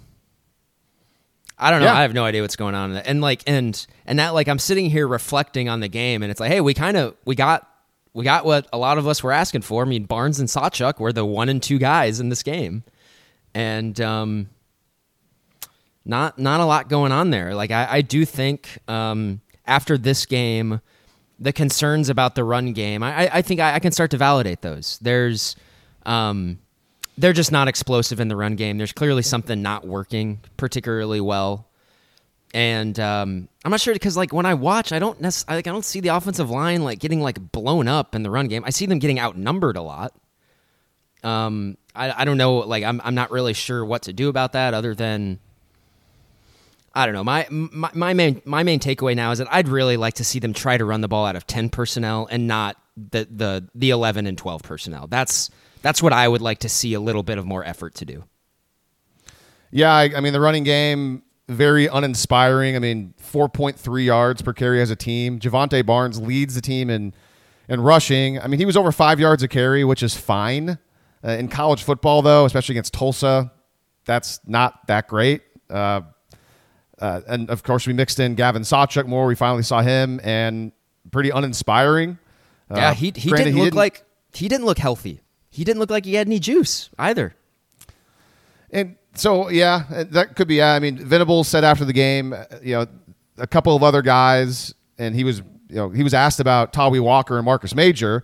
I 1.58 1.72
don't 1.72 1.80
know. 1.82 1.86
Yeah. 1.86 1.96
I 1.98 2.02
have 2.02 2.14
no 2.14 2.26
idea 2.26 2.42
what's 2.42 2.56
going 2.56 2.76
on, 2.76 2.96
and 2.98 3.22
like 3.22 3.44
and 3.48 3.86
and 4.06 4.20
that 4.20 4.34
like 4.34 4.48
I'm 4.48 4.60
sitting 4.60 4.90
here 4.90 5.08
reflecting 5.08 5.70
on 5.70 5.80
the 5.80 5.88
game, 5.88 6.24
and 6.24 6.32
it's 6.32 6.40
like, 6.40 6.52
hey, 6.52 6.62
we 6.62 6.74
kind 6.74 6.98
of 6.98 7.16
we 7.26 7.36
got 7.36 7.70
we 8.14 8.24
got 8.24 8.44
what 8.46 8.68
a 8.74 8.78
lot 8.78 8.98
of 8.98 9.08
us 9.08 9.24
were 9.24 9.32
asking 9.32 9.62
for. 9.62 9.84
I 9.84 9.86
mean, 9.86 10.06
Barnes 10.06 10.40
and 10.40 10.50
Sawchuk 10.50 11.00
were 11.00 11.14
the 11.14 11.26
one 11.26 11.50
and 11.50 11.62
two 11.62 11.78
guys 11.78 12.20
in 12.20 12.30
this 12.30 12.44
game, 12.44 12.84
and 13.54 14.00
um, 14.02 14.50
not 16.06 16.38
not 16.40 16.60
a 16.60 16.66
lot 16.66 16.90
going 16.90 17.12
on 17.12 17.30
there. 17.30 17.54
Like 17.56 17.72
I, 17.72 17.88
I 17.90 18.02
do 18.02 18.26
think 18.26 18.80
um, 18.88 19.42
after 19.66 19.98
this 19.98 20.26
game, 20.26 20.82
the 21.40 21.54
concerns 21.54 22.10
about 22.10 22.36
the 22.36 22.44
run 22.44 22.74
game, 22.74 23.04
I, 23.04 23.30
I- 23.38 23.42
think 23.42 23.60
I, 23.60 23.76
I 23.76 23.80
can 23.80 23.92
start 23.92 24.12
to 24.12 24.18
validate 24.18 24.62
those. 24.62 25.00
There's, 25.02 25.56
um, 26.06 26.60
they're 27.18 27.34
just 27.34 27.52
not 27.52 27.68
explosive 27.68 28.20
in 28.20 28.28
the 28.28 28.36
run 28.36 28.56
game. 28.56 28.78
There's 28.78 28.92
clearly 28.92 29.22
something 29.22 29.62
not 29.62 29.86
working 29.86 30.40
particularly 30.58 31.22
well, 31.22 31.68
and 32.54 33.00
um, 33.00 33.48
I'm 33.66 33.72
not 33.72 33.82
sure 33.82 33.94
because 33.94 34.18
like 34.18 34.34
when 34.34 34.46
I 34.46 34.54
watch, 34.54 34.92
I 34.92 35.00
don't 35.00 35.20
necessarily 35.22 35.60
like 35.60 35.68
I 35.68 35.72
don't 35.72 35.86
see 35.86 36.00
the 36.00 36.10
offensive 36.10 36.50
line 36.50 36.84
like 36.84 37.00
getting 37.00 37.22
like 37.22 37.52
blown 37.52 37.88
up 37.88 38.16
in 38.16 38.24
the 38.24 38.30
run 38.30 38.48
game. 38.48 38.64
I 38.66 38.70
see 38.70 38.86
them 38.86 39.00
getting 39.00 39.20
outnumbered 39.20 39.78
a 39.78 39.82
lot. 39.82 40.14
Um, 41.24 41.78
I, 41.96 42.22
I 42.22 42.26
don't 42.26 42.38
know. 42.38 42.58
Like 42.58 42.84
I'm 42.84 43.02
I'm 43.04 43.16
not 43.16 43.32
really 43.32 43.54
sure 43.54 43.84
what 43.84 44.04
to 44.04 44.14
do 44.14 44.30
about 44.30 44.54
that 44.54 44.74
other 44.74 44.94
than. 44.96 45.40
I 46.96 47.08
don't 47.08 47.16
know. 47.16 47.24
My, 47.24 47.48
my 47.50 47.90
my 47.96 48.14
main 48.14 48.42
my 48.46 48.62
main 48.62 48.80
takeaway 48.80 49.16
now 49.16 49.32
is 49.32 49.40
that 49.40 49.48
I'd 49.52 49.68
really 49.68 49.98
like 49.98 50.16
to 50.16 50.24
see 50.24 50.38
them 50.38 50.54
try 50.54 50.78
to 50.78 50.86
run 50.86 51.02
the 51.02 51.08
ball 51.08 51.26
out 51.26 51.36
of 51.36 51.48
ten 51.48 51.70
personnel 51.70 52.28
and 52.30 52.48
not 52.48 52.78
the 52.96 53.28
the 53.32 53.68
the 53.74 53.90
eleven 53.90 54.28
and 54.28 54.38
twelve 54.38 54.62
personnel. 54.62 55.08
That's 55.08 55.50
that's 55.84 56.02
what 56.02 56.14
I 56.14 56.28
would 56.28 56.42
like 56.42 56.60
to 56.60 56.70
see 56.70 56.96
a 56.96 57.00
little 57.00 57.22
bit 57.22 57.38
of 57.38 57.46
more 57.46 57.64
effort 57.64 57.94
to 57.96 58.06
do. 58.06 58.24
Yeah, 59.70 59.94
I, 59.94 60.10
I 60.18 60.20
mean 60.20 60.34
the 60.34 60.42
running 60.42 60.64
game 60.64 61.22
very 61.50 61.88
uninspiring. 61.88 62.76
I 62.76 62.80
mean, 62.80 63.14
four 63.18 63.50
point 63.50 63.78
three 63.78 64.06
yards 64.06 64.42
per 64.42 64.54
carry 64.54 64.82
as 64.82 64.90
a 64.90 64.96
team. 64.96 65.40
Jovantae 65.40 65.86
Barnes 65.86 66.20
leads 66.20 66.56
the 66.56 66.62
team 66.62 66.90
in 66.90 67.14
in 67.68 67.82
rushing. 67.82 68.40
I 68.40 68.48
mean, 68.48 68.60
he 68.60 68.66
was 68.66 68.78
over 68.78 68.92
five 68.92 69.20
yards 69.20 69.44
a 69.44 69.48
carry, 69.48 69.84
which 69.84 70.04
is 70.04 70.16
fine 70.16 70.78
uh, 71.24 71.32
in 71.32 71.48
college 71.48 71.84
football, 71.84 72.22
though, 72.22 72.46
especially 72.46 72.74
against 72.74 72.94
Tulsa. 72.94 73.52
That's 74.06 74.40
not 74.46 74.88
that 74.88 75.08
great. 75.08 75.42
Uh, 75.70 76.02
uh, 77.00 77.22
and 77.28 77.50
of 77.50 77.64
course, 77.64 77.88
we 77.88 77.94
mixed 77.94 78.20
in 78.20 78.36
Gavin 78.36 78.62
Sawchuk 78.64 79.06
more. 79.06 79.26
We 79.26 79.36
finally 79.36 79.64
saw 79.64 79.82
him, 79.82 80.20
and 80.24 80.72
pretty 81.12 81.30
uninspiring. 81.30 82.18
Uh, 82.70 82.76
yeah, 82.76 82.94
he 82.94 83.12
he 83.16 83.32
didn't 83.32 83.58
look 83.58 83.74
like 83.74 84.04
he 84.34 84.48
didn't 84.48 84.66
look 84.66 84.78
healthy. 84.78 85.23
He 85.54 85.64
didn't 85.64 85.80
look 85.80 85.90
like 85.92 86.06
he 86.06 86.16
had 86.16 86.28
any 86.28 86.40
juice 86.40 86.90
either. 86.98 87.36
And 88.72 88.96
so, 89.14 89.50
yeah, 89.50 89.84
that 90.10 90.36
could 90.36 90.48
be. 90.48 90.56
Yeah, 90.56 90.74
I 90.74 90.80
mean, 90.80 90.98
Venables 90.98 91.48
said 91.48 91.64
after 91.64 91.86
the 91.86 91.94
game, 91.94 92.34
uh, 92.34 92.46
you 92.62 92.74
know, 92.76 92.88
a 93.38 93.46
couple 93.46 93.76
of 93.76 93.84
other 93.84 94.02
guys, 94.02 94.74
and 94.98 95.14
he 95.16 95.24
was, 95.24 95.40
you 95.70 95.76
know, 95.76 95.90
he 95.90 96.02
was 96.04 96.14
asked 96.14 96.40
about 96.40 96.74
Tawee 96.74 97.00
Walker 97.00 97.38
and 97.38 97.46
Marcus 97.46 97.76
Major, 97.76 98.24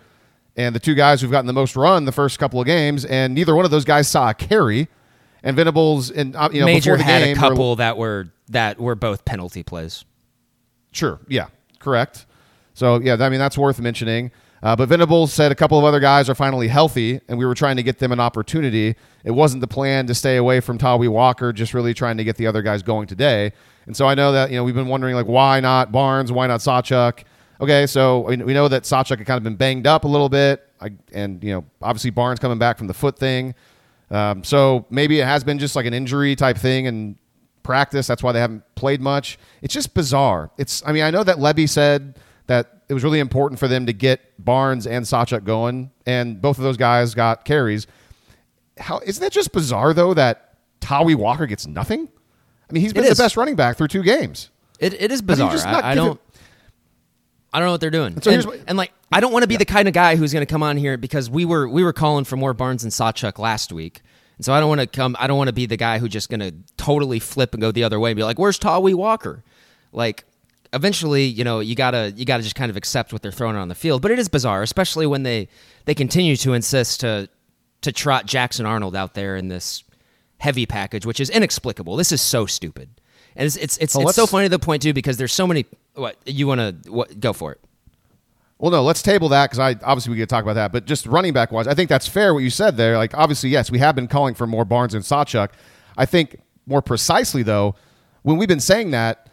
and 0.58 0.74
the 0.74 0.80
two 0.80 0.96
guys 0.96 1.22
who've 1.22 1.30
gotten 1.30 1.46
the 1.46 1.54
most 1.54 1.76
run 1.76 2.06
the 2.06 2.12
first 2.12 2.40
couple 2.40 2.60
of 2.60 2.66
games, 2.66 3.06
and 3.06 3.36
neither 3.36 3.56
one 3.56 3.64
of 3.66 3.72
those 3.72 3.86
guys 3.86 4.08
saw 4.08 4.30
a 4.30 4.34
carry. 4.34 4.88
And 5.42 5.56
Venables 5.56 6.12
and 6.12 6.36
uh, 6.36 6.50
you 6.52 6.60
know 6.60 6.66
Major 6.66 6.98
the 6.98 7.04
had 7.04 7.24
game 7.24 7.38
a 7.38 7.42
were- 7.42 7.50
couple 7.50 7.76
that 7.78 7.98
were 7.98 8.34
that 8.50 8.78
were 8.80 8.96
both 8.96 9.24
penalty 9.24 9.64
plays. 9.64 10.04
Sure. 10.92 11.20
Yeah. 11.30 11.48
Correct. 11.80 12.26
So 12.74 13.00
yeah, 13.00 13.16
I 13.20 13.30
mean 13.30 13.40
that's 13.40 13.58
worth 13.58 13.80
mentioning. 13.80 14.32
Uh, 14.62 14.76
but 14.76 14.90
Venables 14.90 15.32
said 15.32 15.52
a 15.52 15.56
couple 15.56 15.78
of 15.78 15.86
other 15.86 16.00
guys 16.00 16.30
are 16.30 16.36
finally 16.36 16.68
healthy, 16.68 17.22
and 17.28 17.38
we 17.38 17.46
were 17.46 17.56
trying 17.56 17.78
to 17.78 17.84
get 17.84 18.00
them 18.00 18.12
an 18.12 18.20
opportunity. 18.20 18.96
It 19.24 19.32
wasn't 19.32 19.62
the 19.62 19.68
plan 19.68 20.08
to 20.08 20.16
stay 20.16 20.36
away 20.38 20.60
from 20.60 20.78
Tawee 20.78 21.08
Walker, 21.08 21.54
just 21.54 21.74
really 21.74 21.94
trying 21.94 22.18
to 22.18 22.24
get 22.24 22.36
the 22.36 22.48
other 22.48 22.62
guys 22.62 22.84
going 22.84 23.08
today. 23.08 23.54
And 23.86 23.96
so 23.96 24.06
I 24.06 24.16
know 24.16 24.32
that 24.34 24.52
you 24.52 24.58
know 24.58 24.64
we've 24.64 24.76
been 24.76 24.88
wondering 24.88 25.16
like 25.16 25.28
why 25.28 25.60
not 25.60 25.92
Barnes, 25.92 26.32
why 26.32 26.48
not 26.48 26.60
Sawchuk? 26.60 27.24
Okay, 27.62 27.88
so 27.88 28.22
we 28.22 28.54
know 28.54 28.68
that 28.68 28.84
Sawchuk 28.84 29.18
had 29.18 29.28
kind 29.28 29.38
of 29.38 29.44
been 29.44 29.56
banged 29.56 29.88
up 29.88 30.04
a 30.06 30.08
little 30.08 30.30
bit, 30.30 30.70
I, 30.80 30.92
and 31.14 31.44
you 31.44 31.54
know 31.54 31.66
obviously 31.82 32.10
Barnes 32.10 32.40
coming 32.40 32.60
back 32.60 32.78
from 32.78 32.88
the 32.88 32.94
foot 32.94 33.18
thing. 33.18 33.56
Um, 34.12 34.44
so 34.44 34.86
maybe 34.90 35.20
it 35.20 35.26
has 35.26 35.44
been 35.44 35.60
just 35.60 35.76
like 35.76 35.86
an 35.86 35.94
injury 35.94 36.36
type 36.36 36.58
thing 36.58 36.88
and 36.88 37.16
practice. 37.64 38.08
That's 38.08 38.24
why 38.24 38.32
they 38.32 38.40
haven't 38.40 38.64
played 38.76 39.02
much. 39.02 39.38
It's 39.62 39.74
just 39.74 39.94
bizarre. 39.94 40.52
It's 40.58 40.84
I 40.86 40.92
mean 40.92 41.04
I 41.04 41.12
know 41.12 41.24
that 41.24 41.38
Lebby 41.38 41.70
said 41.70 42.18
that 42.48 42.79
it 42.90 42.94
was 42.94 43.04
really 43.04 43.20
important 43.20 43.60
for 43.60 43.68
them 43.68 43.86
to 43.86 43.94
get 43.94 44.22
Barnes 44.44 44.86
and 44.88 45.06
Sawchuk 45.06 45.44
going, 45.46 45.92
and 46.06 46.42
both 46.42 46.58
of 46.58 46.64
those 46.64 46.76
guys 46.78 47.14
got 47.16 47.46
carries. 47.46 47.88
How 48.78 49.00
isn't 49.06 49.22
that 49.22 49.32
just 49.32 49.52
bizarre 49.52 49.94
though 49.94 50.14
that 50.14 50.56
Tawee 50.82 51.16
Walker 51.16 51.46
gets 51.46 51.68
nothing? 51.68 52.10
I 52.70 52.74
mean 52.74 52.82
he's 52.82 52.94
been 52.94 53.04
the 53.06 53.16
best 53.16 53.38
running 53.38 53.56
back 53.56 53.78
through 53.78 53.88
two 53.90 54.04
games. 54.04 54.50
It, 54.80 54.94
it 55.02 55.12
is 55.12 55.20
How 55.22 55.26
do 55.26 55.32
you 55.34 55.38
bizarre. 55.50 55.52
just 55.52 55.68
I, 55.68 55.92
I 55.92 55.96
don't. 55.96 56.20
I 57.52 57.60
don't 57.60 57.68
know 57.68 57.72
what 57.72 57.82
they're 57.82 57.90
doing. 57.90 58.22
so 58.22 58.30
and, 58.32 58.46
what- 58.46 58.60
and, 58.68 58.78
like, 58.78 58.92
I 59.12 59.20
don't 59.20 59.32
want 59.34 59.42
to 59.42 59.48
be 59.48 59.56
the 59.58 59.66
kind 59.66 59.88
of 59.88 59.94
guy 59.94 60.16
who's 60.16 60.32
going 60.34 60.46
to 60.46 60.52
come 60.52 60.62
on 60.62 60.78
here 60.78 60.98
because 60.98 61.30
we 61.32 61.46
were 61.46 61.68
we 61.68 61.84
were 61.84 61.94
calling 61.94 62.24
for 62.24 62.38
more 62.38 62.54
Barnes 62.54 62.84
and 62.84 62.94
Sawchuk 62.94 63.40
last 63.40 63.74
week, 63.74 64.02
and 64.38 64.46
so 64.46 64.54
I 64.54 64.60
don't 64.60 64.70
want 64.70 64.82
to 64.82 64.88
come. 64.88 65.16
I 65.20 65.26
don't 65.26 65.38
want 65.38 65.48
to 65.48 65.54
be 65.54 65.66
the 65.66 65.76
guy 65.78 65.98
who 65.98 66.08
just 66.08 66.30
going 66.30 66.42
to 66.42 66.54
totally 66.78 67.18
flip 67.20 67.54
and 67.56 67.60
go 67.62 67.72
the 67.72 67.84
other 67.84 68.00
way 68.00 68.12
and 68.12 68.16
be 68.18 68.24
like, 68.24 68.38
"Where's 68.38 68.60
Tawee 68.60 68.94
Walker?" 68.94 69.44
Like, 69.92 70.26
eventually, 70.74 71.26
you 71.26 71.44
know, 71.44 71.60
you 71.60 71.76
gotta 71.76 72.14
you 72.16 72.26
gotta 72.26 72.44
just 72.44 72.56
kind 72.56 72.70
of 72.70 72.78
accept 72.78 73.14
what 73.14 73.22
they're 73.22 73.32
throwing 73.32 73.56
on 73.56 73.68
the 73.68 73.76
field. 73.76 74.02
But 74.02 74.12
it 74.12 74.20
is 74.20 74.30
bizarre, 74.30 74.62
especially 74.62 75.08
when 75.08 75.24
they 75.24 75.48
they 75.86 75.96
continue 75.96 76.36
to 76.38 76.54
insist 76.54 77.02
to 77.02 77.30
to 77.82 77.92
trot 77.92 78.26
Jackson 78.26 78.66
Arnold 78.66 78.96
out 78.96 79.14
there 79.14 79.36
in 79.36 79.48
this 79.48 79.84
heavy 80.38 80.66
package, 80.66 81.06
which 81.06 81.20
is 81.20 81.30
inexplicable. 81.30 81.96
This 81.96 82.12
is 82.12 82.22
so 82.22 82.46
stupid, 82.46 82.90
and 83.36 83.46
it's 83.46 83.56
it's 83.56 83.78
it's, 83.78 83.96
Well, 83.96 84.08
it's 84.08 84.16
so 84.16 84.28
funny 84.28 84.46
to 84.46 84.50
the 84.50 84.60
point 84.60 84.82
too 84.82 84.94
because 84.94 85.18
there's 85.18 85.34
so 85.34 85.48
many. 85.48 85.66
What 85.96 86.18
you 86.26 86.48
want 86.48 86.60
to 86.60 86.92
what 86.92 87.20
go 87.20 87.34
for 87.34 87.52
it? 87.52 87.60
Well, 88.58 88.72
no, 88.72 88.84
let's 88.84 89.02
table 89.02 89.30
that 89.30 89.50
because 89.50 89.60
I 89.60 89.72
obviously 89.84 90.12
we 90.12 90.20
could 90.20 90.30
talk 90.30 90.44
about 90.44 90.56
that. 90.56 90.72
But 90.72 90.86
just 90.86 91.06
running 91.06 91.34
back 91.34 91.52
wise, 91.52 91.68
I 91.68 91.74
think 91.74 91.90
that's 91.90 92.08
fair 92.08 92.34
what 92.34 92.44
you 92.44 92.50
said 92.50 92.78
there. 92.78 92.98
Like 92.98 93.16
obviously, 93.18 93.50
yes, 93.50 93.72
we 93.72 93.80
have 93.80 93.96
been 93.96 94.08
calling 94.08 94.36
for 94.36 94.46
more 94.46 94.66
Barnes 94.66 94.94
and 94.94 95.04
Sawchuk. 95.04 95.50
I 95.98 96.06
think 96.06 96.42
more 96.66 96.82
precisely 96.82 97.42
though, 97.42 97.76
when 98.24 98.38
we've 98.38 98.50
been 98.50 98.60
saying 98.60 98.92
that, 98.92 99.29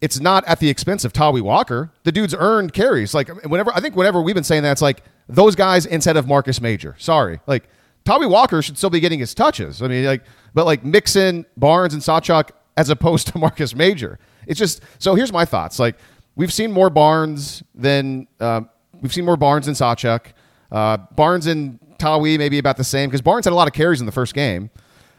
it's 0.00 0.18
not 0.18 0.44
at 0.46 0.60
the 0.60 0.68
expense 0.68 1.04
of 1.04 1.12
Tawee 1.12 1.42
Walker. 1.42 1.92
The 2.04 2.12
dude's 2.12 2.34
earned 2.34 2.72
carries. 2.72 3.14
Like 3.14 3.28
whenever 3.44 3.72
I 3.74 3.80
think 3.80 3.96
whenever 3.96 4.22
we've 4.22 4.34
been 4.34 4.44
saying 4.44 4.62
that, 4.62 4.72
it's 4.72 4.82
like 4.82 5.02
those 5.28 5.54
guys 5.54 5.86
instead 5.86 6.16
of 6.16 6.26
Marcus 6.26 6.60
Major. 6.60 6.96
Sorry, 6.98 7.40
like 7.46 7.68
Tawee 8.04 8.28
Walker 8.28 8.62
should 8.62 8.78
still 8.78 8.90
be 8.90 9.00
getting 9.00 9.18
his 9.18 9.34
touches. 9.34 9.82
I 9.82 9.88
mean, 9.88 10.04
like, 10.04 10.22
but 10.54 10.66
like 10.66 10.84
Mixon, 10.84 11.44
Barnes, 11.56 11.92
and 11.92 12.02
Sawchuk 12.02 12.50
as 12.76 12.88
opposed 12.88 13.28
to 13.28 13.38
Marcus 13.38 13.74
Major. 13.74 14.18
It's 14.46 14.58
just 14.58 14.82
so. 14.98 15.14
Here's 15.14 15.32
my 15.32 15.44
thoughts. 15.44 15.78
Like 15.78 15.96
we've 16.34 16.52
seen 16.52 16.72
more 16.72 16.88
Barnes 16.90 17.62
than 17.74 18.26
uh, 18.40 18.62
we've 19.00 19.12
seen 19.12 19.24
more 19.24 19.36
Barnes 19.36 19.66
than 19.66 19.74
Sawchuk. 19.74 20.32
Uh, 20.72 20.96
Barnes 21.14 21.46
and 21.46 21.78
Tawee 21.98 22.38
maybe 22.38 22.58
about 22.58 22.76
the 22.76 22.84
same 22.84 23.10
because 23.10 23.20
Barnes 23.20 23.44
had 23.44 23.52
a 23.52 23.56
lot 23.56 23.68
of 23.68 23.74
carries 23.74 24.00
in 24.00 24.06
the 24.06 24.12
first 24.12 24.34
game. 24.34 24.70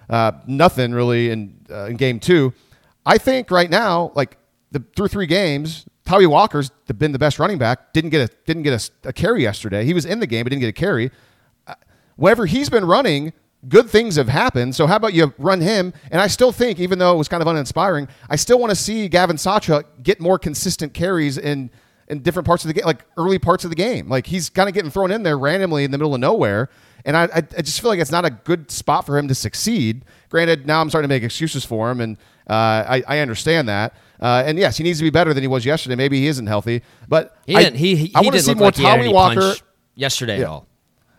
Uh, 0.10 0.32
nothing 0.48 0.92
really 0.92 1.30
in 1.30 1.56
uh, 1.70 1.86
in 1.86 1.98
game 1.98 2.20
two. 2.20 2.54
I 3.06 3.18
think 3.18 3.52
right 3.52 3.70
now, 3.70 4.12
like 4.16 4.38
the 4.72 4.84
through 4.96 5.10
three 5.10 5.26
games, 5.26 5.86
Tawee 6.06 6.28
Walker's 6.28 6.72
been 6.98 7.12
the 7.12 7.20
best 7.20 7.40
running 7.40 7.58
back. 7.58 7.94
Didn't 7.94 8.10
get 8.10 8.30
a 8.30 8.34
didn't 8.46 8.64
get 8.64 8.92
a, 9.04 9.10
a 9.10 9.14
carry 9.14 9.44
yesterday. 9.44 9.86
He 9.86 9.94
was 9.94 10.06
in 10.06 10.20
the 10.20 10.28
game, 10.28 10.44
but 10.44 10.50
didn't 10.50 10.62
get 10.62 10.70
a 10.70 10.74
carry. 10.74 11.12
Uh, 11.68 11.76
Whenever 12.16 12.46
he's 12.46 12.70
been 12.70 12.86
running, 12.86 13.34
good 13.68 13.90
things 13.90 14.16
have 14.16 14.28
happened. 14.28 14.76
So 14.76 14.88
how 14.88 14.96
about 14.96 15.14
you 15.14 15.34
run 15.38 15.62
him? 15.62 15.94
And 16.12 16.22
I 16.22 16.28
still 16.28 16.52
think, 16.52 16.80
even 16.80 17.00
though 17.00 17.14
it 17.14 17.18
was 17.18 17.28
kind 17.28 17.42
of 17.42 17.48
uninspiring, 17.48 18.08
I 18.30 18.36
still 18.36 18.60
want 18.60 18.72
to 18.72 18.76
see 18.76 19.08
Gavin 19.08 19.38
Sawchuk 19.38 19.84
get 20.04 20.20
more 20.20 20.38
consistent 20.40 20.94
carries 20.94 21.38
in 21.38 21.70
in 22.08 22.20
different 22.20 22.46
parts 22.46 22.66
of 22.66 22.68
the 22.68 22.74
game, 22.74 22.86
like 22.86 23.06
early 23.16 23.40
parts 23.40 23.64
of 23.64 23.70
the 23.70 23.76
game. 23.76 24.10
Like 24.10 24.28
he's 24.28 24.50
kind 24.50 24.68
of 24.68 24.76
getting 24.76 24.92
thrown 24.92 25.12
in 25.12 25.24
there 25.24 25.38
randomly 25.38 25.86
in 25.86 25.92
the 25.92 25.98
middle 25.98 26.14
of 26.14 26.20
nowhere. 26.20 26.70
And 27.06 27.16
I, 27.18 27.24
I, 27.24 27.38
I 27.38 27.62
just 27.62 27.80
feel 27.82 27.90
like 27.90 28.00
it's 28.00 28.12
not 28.12 28.26
a 28.26 28.30
good 28.30 28.70
spot 28.70 29.06
for 29.06 29.18
him 29.18 29.28
to 29.28 29.36
succeed. 29.36 30.04
Granted, 30.30 30.68
now 30.68 30.82
I'm 30.82 30.90
starting 30.90 31.08
to 31.08 31.14
make 31.16 31.24
excuses 31.24 31.66
for 31.66 31.90
him, 31.90 32.00
and 32.00 32.18
uh, 32.48 32.54
I, 32.54 33.04
I 33.08 33.20
understand 33.20 33.70
that. 33.70 33.96
Uh, 34.22 34.44
and 34.46 34.58
yes, 34.60 34.78
he 34.78 34.84
needs 34.84 35.00
to 35.00 35.04
be 35.04 35.10
better 35.10 35.34
than 35.34 35.42
he 35.44 35.48
was 35.48 35.66
yesterday. 35.66 35.96
Maybe 35.96 36.20
he 36.20 36.28
isn't 36.28 36.46
healthy, 36.48 36.84
but 37.08 37.36
He 37.48 37.56
I, 37.56 37.64
didn't. 37.64 37.78
He 37.78 37.96
he, 37.96 38.12
I 38.16 38.20
want 38.20 38.28
to 38.28 38.32
didn't 38.34 38.44
see 38.46 38.52
look 38.52 38.58
more 38.60 38.68
like 38.68 39.00
Tawee 39.02 39.12
Walker. 39.12 39.54
yesterday 39.96 40.38
Yeah. 40.38 40.44
at 40.44 40.50
all. 40.50 40.68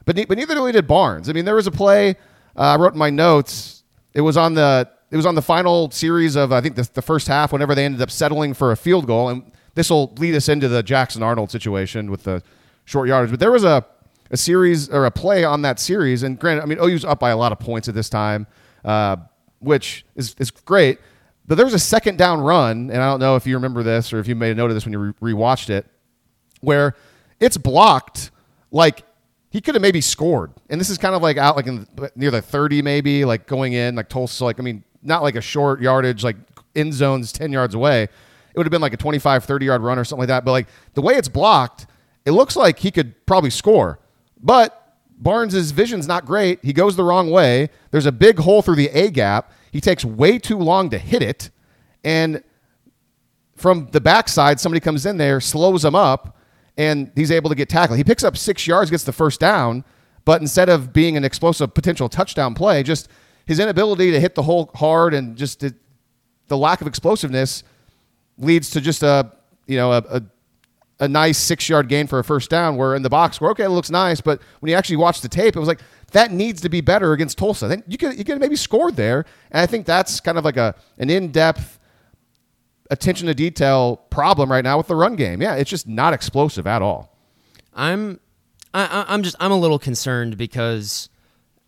But 0.04 0.16
ne- 0.16 0.24
but 0.24 0.38
neither 0.38 0.54
really 0.54 0.72
did 0.72 0.86
Barnes. 0.86 1.28
I 1.28 1.32
mean, 1.32 1.44
there 1.44 1.54
was 1.56 1.66
a 1.66 1.70
play 1.72 2.10
uh, 2.56 2.60
I 2.60 2.76
wrote 2.76 2.92
in 2.92 2.98
my 2.98 3.10
notes. 3.10 3.82
It 4.14 4.20
was 4.20 4.36
on 4.36 4.54
the 4.54 4.88
it 5.10 5.16
was 5.16 5.26
on 5.26 5.34
the 5.34 5.42
final 5.42 5.90
series 5.90 6.36
of 6.36 6.52
I 6.52 6.60
think 6.60 6.76
the, 6.76 6.88
the 6.94 7.02
first 7.02 7.26
half. 7.28 7.52
Whenever 7.52 7.74
they 7.74 7.84
ended 7.84 8.00
up 8.02 8.10
settling 8.10 8.54
for 8.54 8.72
a 8.72 8.76
field 8.76 9.06
goal, 9.06 9.28
and 9.30 9.50
this 9.74 9.90
will 9.90 10.12
lead 10.18 10.34
us 10.34 10.48
into 10.48 10.68
the 10.68 10.82
Jackson 10.82 11.22
Arnold 11.22 11.50
situation 11.50 12.10
with 12.10 12.22
the 12.24 12.42
short 12.84 13.08
yardage. 13.08 13.30
But 13.30 13.40
there 13.40 13.52
was 13.52 13.64
a 13.64 13.84
a 14.30 14.36
series 14.36 14.88
or 14.88 15.04
a 15.06 15.10
play 15.10 15.44
on 15.44 15.62
that 15.62 15.78
series, 15.80 16.22
and 16.22 16.38
granted, 16.38 16.62
I 16.62 16.66
mean 16.66 16.78
OU's 16.78 17.04
up 17.04 17.18
by 17.20 17.30
a 17.30 17.36
lot 17.36 17.52
of 17.52 17.58
points 17.58 17.88
at 17.88 17.94
this 17.94 18.08
time, 18.08 18.46
uh, 18.84 19.16
which 19.60 20.04
is 20.16 20.34
is 20.38 20.50
great. 20.50 20.98
But 21.46 21.56
there 21.56 21.66
was 21.66 21.74
a 21.74 21.78
second 21.78 22.18
down 22.18 22.40
run, 22.40 22.90
and 22.90 23.02
I 23.02 23.10
don't 23.10 23.20
know 23.20 23.36
if 23.36 23.46
you 23.46 23.56
remember 23.56 23.82
this 23.82 24.12
or 24.12 24.18
if 24.18 24.28
you 24.28 24.34
made 24.34 24.52
a 24.52 24.54
note 24.54 24.70
of 24.70 24.74
this 24.74 24.84
when 24.84 24.92
you 24.92 25.14
re- 25.20 25.32
rewatched 25.34 25.70
it 25.70 25.86
where 26.60 26.94
it's 27.40 27.56
blocked 27.56 28.30
like 28.70 29.04
he 29.50 29.60
could 29.60 29.74
have 29.74 29.82
maybe 29.82 30.00
scored. 30.00 30.52
And 30.70 30.80
this 30.80 30.88
is 30.88 30.96
kind 30.96 31.14
of 31.14 31.20
like 31.20 31.36
out 31.36 31.56
like 31.56 31.66
in 31.66 31.86
near 32.16 32.30
the 32.30 32.40
30 32.40 32.80
maybe, 32.80 33.24
like 33.24 33.46
going 33.46 33.74
in 33.74 33.96
like 33.96 34.08
Tulsa 34.08 34.44
like 34.44 34.58
I 34.58 34.62
mean, 34.62 34.82
not 35.02 35.22
like 35.22 35.36
a 35.36 35.40
short 35.40 35.82
yardage 35.82 36.24
like 36.24 36.36
end 36.74 36.94
zones 36.94 37.32
10 37.32 37.52
yards 37.52 37.74
away. 37.74 38.04
It 38.04 38.56
would 38.56 38.66
have 38.66 38.70
been 38.70 38.80
like 38.80 38.94
a 38.94 38.98
25 38.98 39.44
30 39.44 39.66
yard 39.66 39.82
run 39.82 39.98
or 39.98 40.04
something 40.04 40.20
like 40.20 40.28
that, 40.28 40.44
but 40.44 40.52
like 40.52 40.68
the 40.94 41.02
way 41.02 41.14
it's 41.14 41.28
blocked, 41.28 41.86
it 42.24 42.30
looks 42.30 42.56
like 42.56 42.78
he 42.78 42.90
could 42.90 43.26
probably 43.26 43.50
score. 43.50 43.98
But 44.40 44.78
Barnes' 45.18 45.70
vision's 45.70 46.08
not 46.08 46.24
great. 46.24 46.58
He 46.64 46.72
goes 46.72 46.96
the 46.96 47.04
wrong 47.04 47.30
way. 47.30 47.70
There's 47.90 48.06
a 48.06 48.12
big 48.12 48.38
hole 48.38 48.62
through 48.62 48.76
the 48.76 48.88
A 48.88 49.10
gap. 49.10 49.52
He 49.72 49.80
takes 49.80 50.04
way 50.04 50.38
too 50.38 50.58
long 50.58 50.90
to 50.90 50.98
hit 50.98 51.22
it. 51.22 51.50
And 52.04 52.44
from 53.56 53.88
the 53.90 54.00
backside, 54.00 54.60
somebody 54.60 54.80
comes 54.80 55.06
in 55.06 55.16
there, 55.16 55.40
slows 55.40 55.84
him 55.84 55.94
up, 55.94 56.36
and 56.76 57.10
he's 57.16 57.30
able 57.30 57.48
to 57.50 57.56
get 57.56 57.68
tackled. 57.68 57.96
He 57.96 58.04
picks 58.04 58.22
up 58.22 58.36
six 58.36 58.66
yards, 58.66 58.90
gets 58.90 59.04
the 59.04 59.12
first 59.12 59.40
down, 59.40 59.84
but 60.24 60.40
instead 60.40 60.68
of 60.68 60.92
being 60.92 61.16
an 61.16 61.24
explosive 61.24 61.74
potential 61.74 62.08
touchdown 62.08 62.54
play, 62.54 62.82
just 62.82 63.08
his 63.46 63.58
inability 63.58 64.10
to 64.12 64.20
hit 64.20 64.34
the 64.34 64.42
hole 64.42 64.70
hard 64.74 65.14
and 65.14 65.36
just 65.36 65.60
the, 65.60 65.74
the 66.48 66.56
lack 66.56 66.80
of 66.80 66.86
explosiveness 66.86 67.64
leads 68.38 68.70
to 68.70 68.80
just 68.80 69.02
a 69.02 69.32
you 69.66 69.76
know 69.76 69.92
a, 69.92 69.98
a, 70.10 70.22
a 71.00 71.08
nice 71.08 71.38
six 71.38 71.68
yard 71.68 71.88
gain 71.88 72.06
for 72.06 72.18
a 72.18 72.24
first 72.24 72.50
down. 72.50 72.76
Where 72.76 72.94
in 72.94 73.02
the 73.02 73.10
box, 73.10 73.40
where 73.40 73.50
okay, 73.52 73.64
it 73.64 73.70
looks 73.70 73.90
nice, 73.90 74.20
but 74.20 74.40
when 74.60 74.70
you 74.70 74.76
actually 74.76 74.96
watch 74.96 75.20
the 75.20 75.28
tape, 75.28 75.56
it 75.56 75.58
was 75.58 75.68
like 75.68 75.80
that 76.12 76.30
needs 76.32 76.60
to 76.62 76.68
be 76.68 76.80
better 76.80 77.12
against 77.12 77.38
Tulsa. 77.38 77.68
Then 77.68 77.82
you 77.86 77.98
could 77.98 78.16
you 78.18 78.24
could 78.24 78.38
maybe 78.40 78.56
scored 78.56 78.96
there, 78.96 79.24
and 79.50 79.60
I 79.60 79.66
think 79.66 79.86
that's 79.86 80.20
kind 80.20 80.38
of 80.38 80.44
like 80.44 80.56
a 80.56 80.74
an 80.98 81.10
in 81.10 81.32
depth 81.32 81.78
attention 82.90 83.26
to 83.26 83.34
detail 83.34 83.96
problem 84.10 84.50
right 84.50 84.64
now 84.64 84.76
with 84.76 84.86
the 84.88 84.96
run 84.96 85.16
game. 85.16 85.40
Yeah, 85.40 85.54
it's 85.54 85.70
just 85.70 85.88
not 85.88 86.12
explosive 86.12 86.66
at 86.66 86.82
all. 86.82 87.16
I'm 87.74 88.20
I, 88.74 88.84
I- 88.84 89.14
I'm 89.14 89.22
just 89.22 89.36
I'm 89.40 89.52
a 89.52 89.56
little 89.58 89.78
concerned 89.78 90.36
because 90.36 91.08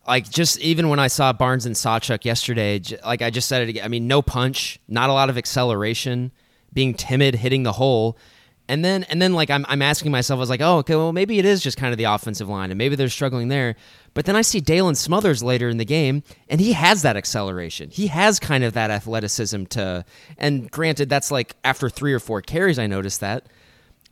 like 0.06 0.28
just 0.30 0.58
even 0.60 0.88
when 0.90 0.98
I 0.98 1.06
saw 1.06 1.32
Barnes 1.32 1.64
and 1.66 1.74
Sawchuk 1.74 2.24
yesterday, 2.24 2.80
like 3.04 3.22
I 3.22 3.30
just 3.30 3.48
said 3.48 3.62
it 3.62 3.68
again. 3.70 3.84
I 3.84 3.88
mean, 3.88 4.06
no 4.06 4.20
punch, 4.20 4.78
not 4.86 5.08
a 5.08 5.14
lot 5.14 5.30
of 5.30 5.38
acceleration, 5.38 6.30
being 6.72 6.92
timid, 6.94 7.36
hitting 7.36 7.62
the 7.62 7.72
hole. 7.72 8.18
And 8.66 8.84
then 8.84 9.04
and 9.04 9.20
then 9.20 9.34
like 9.34 9.50
I'm 9.50 9.66
I'm 9.68 9.82
asking 9.82 10.10
myself, 10.10 10.38
I 10.38 10.40
was 10.40 10.50
like, 10.50 10.62
oh, 10.62 10.78
okay, 10.78 10.96
well 10.96 11.12
maybe 11.12 11.38
it 11.38 11.44
is 11.44 11.62
just 11.62 11.76
kind 11.76 11.92
of 11.92 11.98
the 11.98 12.04
offensive 12.04 12.48
line 12.48 12.70
and 12.70 12.78
maybe 12.78 12.96
they're 12.96 13.08
struggling 13.08 13.48
there. 13.48 13.76
But 14.14 14.24
then 14.24 14.36
I 14.36 14.42
see 14.42 14.60
Daylan 14.60 14.96
Smothers 14.96 15.42
later 15.42 15.68
in 15.68 15.76
the 15.76 15.84
game, 15.84 16.22
and 16.48 16.60
he 16.60 16.72
has 16.72 17.02
that 17.02 17.16
acceleration. 17.16 17.90
He 17.90 18.06
has 18.06 18.38
kind 18.38 18.64
of 18.64 18.72
that 18.72 18.90
athleticism 18.90 19.64
to 19.66 20.04
and 20.38 20.70
granted 20.70 21.08
that's 21.08 21.30
like 21.30 21.56
after 21.62 21.90
three 21.90 22.14
or 22.14 22.20
four 22.20 22.40
carries 22.40 22.78
I 22.78 22.86
noticed 22.86 23.20
that. 23.20 23.46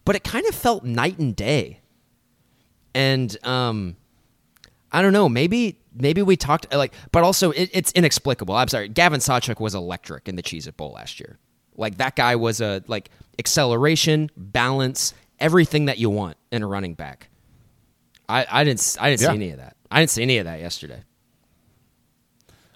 But 0.04 0.16
it 0.16 0.24
kind 0.24 0.46
of 0.46 0.54
felt 0.54 0.84
night 0.84 1.18
and 1.18 1.34
day 1.34 1.78
and 2.94 3.36
um 3.44 3.96
i 4.90 5.02
don't 5.02 5.12
know 5.12 5.28
maybe 5.28 5.78
maybe 5.94 6.22
we 6.22 6.36
talked 6.36 6.72
like 6.74 6.92
but 7.10 7.22
also 7.22 7.50
it, 7.52 7.70
it's 7.72 7.92
inexplicable 7.92 8.54
i'm 8.54 8.68
sorry 8.68 8.88
gavin 8.88 9.20
sawchuk 9.20 9.60
was 9.60 9.74
electric 9.74 10.28
in 10.28 10.36
the 10.36 10.42
cheez 10.42 10.66
it 10.66 10.76
bowl 10.76 10.92
last 10.92 11.20
year 11.20 11.38
like 11.82 11.98
that 11.98 12.16
guy 12.16 12.36
was 12.36 12.60
a 12.62 12.82
like 12.86 13.10
acceleration 13.38 14.30
balance 14.36 15.12
everything 15.38 15.84
that 15.86 15.98
you 15.98 16.08
want 16.08 16.36
in 16.50 16.62
a 16.62 16.66
running 16.66 16.94
back 16.94 17.28
I, 18.28 18.46
I 18.50 18.64
didn't 18.64 18.96
I 18.98 19.10
didn't 19.10 19.20
Yeah. 19.22 19.28
see 19.28 19.34
any 19.34 19.50
of 19.50 19.58
that. 19.58 19.76
I 19.90 19.98
didn't 20.00 20.10
see 20.10 20.22
any 20.22 20.38
of 20.38 20.46
that 20.46 20.60
yesterday. 20.60 21.02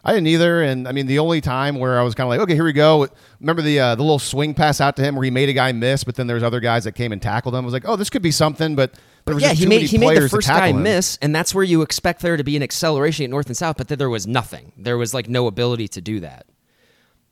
I 0.05 0.13
didn't 0.13 0.29
either, 0.29 0.63
and 0.63 0.87
I 0.87 0.93
mean 0.93 1.07
the 1.07 1.19
only 1.19 1.41
time 1.41 1.77
where 1.81 1.99
I 1.99 2.03
was 2.03 2.15
kind 2.15 2.27
of 2.27 2.29
like, 2.29 2.41
okay, 2.41 2.55
here 2.55 2.65
we 2.65 2.73
go. 2.73 3.09
Remember 3.41 3.61
the 3.63 3.81
uh, 3.81 3.95
the 3.97 4.03
little 4.03 4.21
swing 4.21 4.55
pass 4.55 4.81
out 4.81 4.95
to 4.97 5.03
him 5.03 5.17
where 5.17 5.25
he 5.25 5.31
made 5.33 5.49
a 5.49 5.53
guy 5.53 5.73
miss, 5.73 6.05
but 6.05 6.15
then 6.15 6.29
there's 6.29 6.45
other 6.45 6.61
guys 6.61 6.85
that 6.85 6.93
came 6.93 7.11
and 7.11 7.21
tackled 7.21 7.55
him. 7.55 7.63
I 7.63 7.65
was 7.65 7.73
like, 7.73 7.89
oh, 7.89 7.97
this 7.97 8.09
could 8.11 8.23
be 8.23 8.31
something, 8.31 8.77
but 8.77 8.93
there 9.25 9.35
was 9.35 9.43
yeah, 9.43 9.51
just 9.51 9.61
he 9.63 9.67
made 9.67 9.83
he 9.89 9.99
made 9.99 10.17
the 10.17 10.29
first 10.29 10.47
guy 10.47 10.69
him. 10.69 10.83
miss, 10.85 11.19
and 11.23 11.35
that's 11.35 11.53
where 11.55 11.65
you 11.65 11.83
expect 11.83 12.21
there 12.23 12.37
to 12.37 12.45
be 12.45 12.57
an 12.57 12.63
acceleration 12.63 13.25
at 13.25 13.31
north 13.31 13.47
and 13.47 13.57
south, 13.57 13.79
but 13.79 13.89
then 13.89 13.99
there 13.99 14.11
was 14.11 14.27
nothing. 14.29 14.73
There 14.77 14.97
was 14.99 15.13
like 15.13 15.29
no 15.29 15.47
ability 15.49 15.89
to 15.89 16.01
do 16.01 16.21
that. 16.21 16.47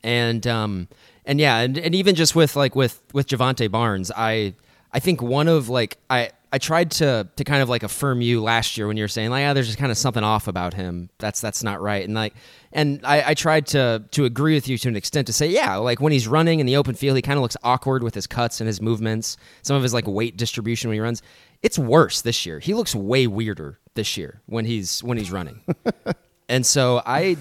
And 0.02 0.44
um 0.46 0.88
and 1.24 1.40
yeah, 1.40 1.58
and, 1.60 1.78
and 1.78 1.94
even 1.94 2.14
just 2.14 2.34
with 2.34 2.56
like 2.56 2.76
with 2.76 3.00
with 3.12 3.26
Jovantae 3.28 3.70
Barnes, 3.70 4.10
I 4.14 4.54
I 4.92 5.00
think 5.00 5.22
one 5.22 5.48
of 5.48 5.68
like 5.68 5.98
I 6.08 6.30
I 6.52 6.58
tried 6.58 6.92
to 6.92 7.28
to 7.34 7.44
kind 7.44 7.62
of 7.62 7.68
like 7.68 7.82
affirm 7.82 8.20
you 8.20 8.42
last 8.42 8.76
year 8.76 8.86
when 8.86 8.96
you 8.96 9.02
were 9.02 9.08
saying 9.08 9.30
like 9.30 9.40
yeah, 9.40 9.52
there's 9.54 9.66
just 9.66 9.78
kind 9.78 9.90
of 9.90 9.98
something 9.98 10.22
off 10.22 10.46
about 10.46 10.74
him. 10.74 11.10
That's 11.18 11.40
that's 11.40 11.64
not 11.64 11.80
right. 11.80 12.04
And 12.04 12.14
like 12.14 12.34
and 12.72 13.00
I, 13.02 13.30
I 13.30 13.34
tried 13.34 13.66
to 13.68 14.04
to 14.12 14.24
agree 14.24 14.54
with 14.54 14.68
you 14.68 14.78
to 14.78 14.88
an 14.88 14.96
extent 14.96 15.26
to 15.26 15.32
say 15.32 15.48
yeah, 15.48 15.76
like 15.76 16.00
when 16.00 16.12
he's 16.12 16.28
running 16.28 16.60
in 16.60 16.66
the 16.66 16.76
open 16.76 16.94
field, 16.94 17.16
he 17.16 17.22
kind 17.22 17.38
of 17.38 17.42
looks 17.42 17.56
awkward 17.64 18.02
with 18.04 18.14
his 18.14 18.26
cuts 18.26 18.60
and 18.60 18.68
his 18.68 18.80
movements. 18.80 19.36
Some 19.62 19.76
of 19.76 19.82
his 19.82 19.92
like 19.92 20.06
weight 20.06 20.36
distribution 20.36 20.90
when 20.90 20.94
he 20.94 21.00
runs. 21.00 21.22
It's 21.62 21.78
worse 21.78 22.20
this 22.22 22.46
year. 22.46 22.60
He 22.60 22.74
looks 22.74 22.94
way 22.94 23.26
weirder 23.26 23.80
this 23.94 24.16
year 24.16 24.42
when 24.46 24.64
he's 24.64 25.02
when 25.02 25.18
he's 25.18 25.32
running. 25.32 25.62
and 26.48 26.64
so 26.64 27.02
I 27.04 27.36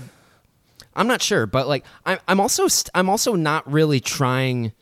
I'm 0.96 1.08
not 1.08 1.22
sure, 1.22 1.46
but 1.46 1.68
like 1.68 1.86
I'm 2.06 2.20
I'm 2.28 2.40
also 2.40 2.68
st- 2.68 2.92
I'm 2.94 3.10
also 3.10 3.34
not 3.36 3.70
really 3.72 4.00
trying. 4.00 4.74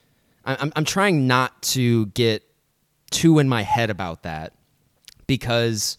I- 0.46 0.58
I'm 0.60 0.72
I'm 0.76 0.86
trying 0.86 1.28
not 1.28 1.62
to 1.64 2.08
get 2.08 2.44
too 3.12 3.40
in 3.40 3.48
my 3.50 3.62
head 3.64 3.90
about 3.90 4.24
that 4.24 4.54
because 5.28 5.98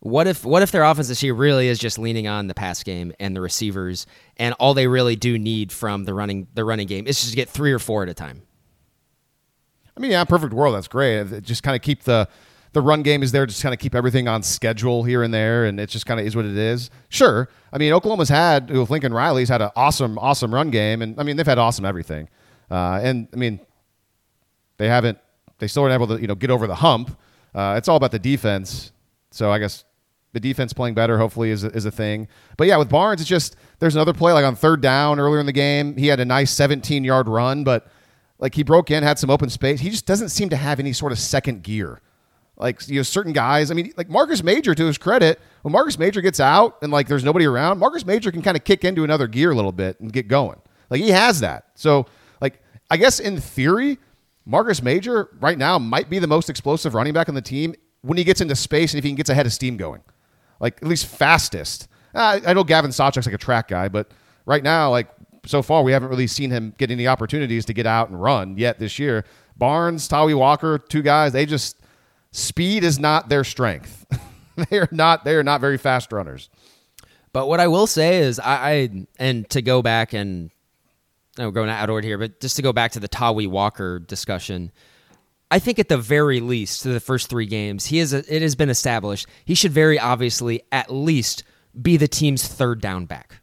what 0.00 0.26
if 0.26 0.44
what 0.44 0.62
if 0.62 0.70
their 0.70 0.84
offense 0.84 1.08
this 1.08 1.22
year 1.22 1.34
really 1.34 1.68
is 1.68 1.78
just 1.78 1.98
leaning 1.98 2.26
on 2.28 2.46
the 2.46 2.54
pass 2.54 2.82
game 2.82 3.12
and 3.18 3.34
the 3.34 3.40
receivers 3.40 4.06
and 4.36 4.54
all 4.60 4.72
they 4.74 4.86
really 4.86 5.16
do 5.16 5.38
need 5.38 5.72
from 5.72 6.04
the 6.04 6.14
running 6.14 6.46
the 6.54 6.64
running 6.64 6.86
game 6.86 7.06
is 7.06 7.16
just 7.18 7.30
to 7.30 7.36
get 7.36 7.48
three 7.48 7.72
or 7.72 7.78
four 7.78 8.02
at 8.02 8.08
a 8.08 8.14
time. 8.14 8.42
I 9.96 10.00
mean, 10.00 10.12
yeah, 10.12 10.22
perfect 10.24 10.52
world. 10.54 10.74
That's 10.76 10.86
great. 10.88 11.42
Just 11.42 11.62
kind 11.64 11.74
of 11.74 11.82
keep 11.82 12.04
the 12.04 12.28
the 12.78 12.86
run 12.86 13.02
game 13.02 13.22
is 13.22 13.32
there. 13.32 13.44
To 13.44 13.50
just 13.50 13.62
kind 13.62 13.72
of 13.72 13.78
keep 13.78 13.94
everything 13.94 14.28
on 14.28 14.42
schedule 14.42 15.02
here 15.02 15.22
and 15.22 15.34
there, 15.34 15.64
and 15.64 15.78
it 15.80 15.88
just 15.88 16.06
kind 16.06 16.20
of 16.20 16.26
is 16.26 16.36
what 16.36 16.44
it 16.44 16.56
is. 16.56 16.90
Sure. 17.08 17.48
I 17.72 17.78
mean, 17.78 17.92
Oklahoma's 17.92 18.28
had 18.28 18.70
with 18.70 18.90
Lincoln 18.90 19.12
Riley's 19.12 19.48
had 19.48 19.60
an 19.60 19.70
awesome, 19.76 20.18
awesome 20.18 20.54
run 20.54 20.70
game, 20.70 21.02
and 21.02 21.18
I 21.18 21.24
mean 21.24 21.36
they've 21.36 21.46
had 21.46 21.58
awesome 21.58 21.84
everything. 21.84 22.28
Uh, 22.70 23.00
and 23.02 23.28
I 23.32 23.36
mean, 23.36 23.60
they 24.76 24.88
haven't. 24.88 25.18
They 25.58 25.66
still 25.66 25.82
aren't 25.82 25.94
able 25.94 26.06
to 26.08 26.20
you 26.20 26.28
know 26.28 26.34
get 26.34 26.50
over 26.50 26.66
the 26.66 26.76
hump. 26.76 27.16
Uh, 27.54 27.74
it's 27.76 27.88
all 27.88 27.96
about 27.96 28.12
the 28.12 28.18
defense. 28.18 28.92
So 29.30 29.50
I 29.50 29.58
guess 29.58 29.84
the 30.32 30.40
defense 30.40 30.72
playing 30.72 30.94
better 30.94 31.18
hopefully 31.18 31.50
is 31.50 31.64
a, 31.64 31.68
is 31.68 31.84
a 31.84 31.90
thing. 31.90 32.28
But 32.56 32.68
yeah, 32.68 32.76
with 32.76 32.88
Barnes, 32.88 33.20
it's 33.20 33.28
just 33.28 33.56
there's 33.80 33.94
another 33.94 34.12
play 34.12 34.32
like 34.32 34.44
on 34.44 34.54
third 34.54 34.80
down 34.80 35.18
earlier 35.18 35.40
in 35.40 35.46
the 35.46 35.52
game. 35.52 35.96
He 35.96 36.06
had 36.06 36.20
a 36.20 36.24
nice 36.24 36.50
17 36.52 37.04
yard 37.04 37.28
run, 37.28 37.64
but 37.64 37.88
like 38.38 38.54
he 38.54 38.62
broke 38.62 38.90
in, 38.90 39.02
had 39.02 39.18
some 39.18 39.30
open 39.30 39.50
space. 39.50 39.80
He 39.80 39.90
just 39.90 40.06
doesn't 40.06 40.28
seem 40.28 40.48
to 40.50 40.56
have 40.56 40.78
any 40.78 40.92
sort 40.92 41.12
of 41.12 41.18
second 41.18 41.62
gear. 41.62 42.00
Like 42.58 42.86
you 42.88 42.96
know, 42.96 43.02
certain 43.02 43.32
guys. 43.32 43.70
I 43.70 43.74
mean, 43.74 43.92
like 43.96 44.08
Marcus 44.08 44.42
Major, 44.42 44.74
to 44.74 44.86
his 44.86 44.98
credit, 44.98 45.40
when 45.62 45.72
Marcus 45.72 45.98
Major 45.98 46.20
gets 46.20 46.40
out 46.40 46.78
and 46.82 46.90
like 46.90 47.06
there's 47.06 47.24
nobody 47.24 47.44
around, 47.44 47.78
Marcus 47.78 48.04
Major 48.04 48.32
can 48.32 48.42
kind 48.42 48.56
of 48.56 48.64
kick 48.64 48.84
into 48.84 49.04
another 49.04 49.28
gear 49.28 49.52
a 49.52 49.54
little 49.54 49.72
bit 49.72 49.98
and 50.00 50.12
get 50.12 50.26
going. 50.26 50.60
Like 50.90 51.00
he 51.00 51.10
has 51.10 51.40
that. 51.40 51.66
So 51.76 52.06
like 52.40 52.60
I 52.90 52.96
guess 52.96 53.20
in 53.20 53.40
theory, 53.40 53.98
Marcus 54.44 54.82
Major 54.82 55.28
right 55.40 55.56
now 55.56 55.78
might 55.78 56.10
be 56.10 56.18
the 56.18 56.26
most 56.26 56.50
explosive 56.50 56.94
running 56.94 57.12
back 57.12 57.28
on 57.28 57.36
the 57.36 57.42
team 57.42 57.74
when 58.02 58.18
he 58.18 58.24
gets 58.24 58.40
into 58.40 58.56
space 58.56 58.92
and 58.92 58.98
if 58.98 59.04
he 59.04 59.10
can 59.10 59.16
get 59.16 59.28
ahead 59.28 59.46
of 59.46 59.52
steam 59.52 59.76
going, 59.76 60.02
like 60.58 60.78
at 60.82 60.88
least 60.88 61.06
fastest. 61.06 61.86
Uh, 62.14 62.40
I 62.44 62.54
know 62.54 62.64
Gavin 62.64 62.90
Sawchuk's 62.90 63.26
like 63.26 63.34
a 63.34 63.38
track 63.38 63.68
guy, 63.68 63.88
but 63.88 64.10
right 64.46 64.62
now, 64.64 64.90
like 64.90 65.08
so 65.46 65.62
far, 65.62 65.82
we 65.82 65.92
haven't 65.92 66.08
really 66.08 66.26
seen 66.26 66.50
him 66.50 66.74
get 66.76 66.90
any 66.90 67.06
opportunities 67.06 67.64
to 67.66 67.72
get 67.72 67.86
out 67.86 68.08
and 68.08 68.20
run 68.20 68.56
yet 68.58 68.78
this 68.78 68.98
year. 68.98 69.24
Barnes, 69.56 70.08
Tawee 70.08 70.36
Walker, 70.36 70.78
two 70.78 71.02
guys, 71.02 71.32
they 71.32 71.46
just 71.46 71.76
speed 72.32 72.84
is 72.84 72.98
not 72.98 73.28
their 73.28 73.44
strength. 73.44 74.06
they 74.70 74.78
are 74.78 74.88
not 74.90 75.24
they 75.24 75.34
are 75.34 75.42
not 75.42 75.60
very 75.60 75.78
fast 75.78 76.12
runners. 76.12 76.50
But 77.32 77.46
what 77.46 77.60
I 77.60 77.68
will 77.68 77.86
say 77.86 78.18
is, 78.18 78.40
I, 78.40 78.70
I 78.70 79.06
and 79.18 79.48
to 79.50 79.62
go 79.62 79.82
back 79.82 80.12
and 80.12 80.50
oh, 81.38 81.48
I'm 81.48 81.52
going 81.52 81.70
out 81.70 81.88
of 81.88 81.92
order 81.92 82.06
here, 82.06 82.18
but 82.18 82.40
just 82.40 82.56
to 82.56 82.62
go 82.62 82.72
back 82.72 82.92
to 82.92 83.00
the 83.00 83.08
Tawee 83.08 83.46
Walker 83.46 83.98
discussion, 83.98 84.72
I 85.50 85.58
think 85.58 85.78
at 85.78 85.88
the 85.88 85.98
very 85.98 86.40
least, 86.40 86.82
to 86.82 86.88
the 86.88 87.00
first 87.00 87.30
three 87.30 87.46
games, 87.46 87.86
he 87.86 87.98
is. 87.98 88.12
A, 88.12 88.18
it 88.34 88.42
has 88.42 88.54
been 88.54 88.70
established 88.70 89.26
he 89.44 89.54
should 89.54 89.72
very 89.72 89.98
obviously 89.98 90.62
at 90.72 90.92
least 90.92 91.44
be 91.80 91.96
the 91.96 92.08
team's 92.08 92.46
third 92.46 92.80
down 92.80 93.06
back. 93.06 93.40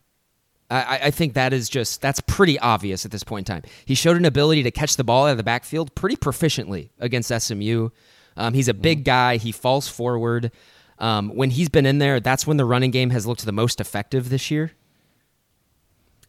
I, 0.70 1.00
I 1.04 1.12
think 1.12 1.34
that 1.34 1.54
is 1.54 1.70
just 1.70 2.02
that's 2.02 2.22
pretty 2.22 2.58
obvious 2.60 3.06
at 3.06 3.12
this 3.12 3.24
point 3.24 3.48
in 3.48 3.56
time. 3.56 3.72
He 3.86 3.96
showed 3.96 4.18
an 4.18 4.26
ability 4.26 4.64
to 4.64 4.72
catch 4.72 4.98
the 4.98 5.04
ball 5.04 5.28
out 5.28 5.32
of 5.32 5.38
the 5.38 5.44
backfield 5.44 5.94
pretty 5.96 6.16
proficiently 6.16 6.90
against 7.00 7.30
SMU. 7.30 7.90
Um, 8.38 8.54
he's 8.54 8.68
a 8.68 8.74
big 8.74 9.04
guy. 9.06 9.38
He 9.38 9.52
falls 9.52 9.88
forward. 9.88 10.52
Um, 11.00 11.30
when 11.30 11.50
he's 11.50 11.70
been 11.70 11.86
in 11.86 12.00
there, 12.00 12.20
that's 12.20 12.48
when 12.48 12.58
the 12.58 12.66
running 12.66 12.92
game 12.92 13.10
has 13.10 13.26
looked 13.26 13.46
the 13.46 13.52
most 13.52 13.82
effective 13.82 14.30
this 14.30 14.50
year. 14.50 14.72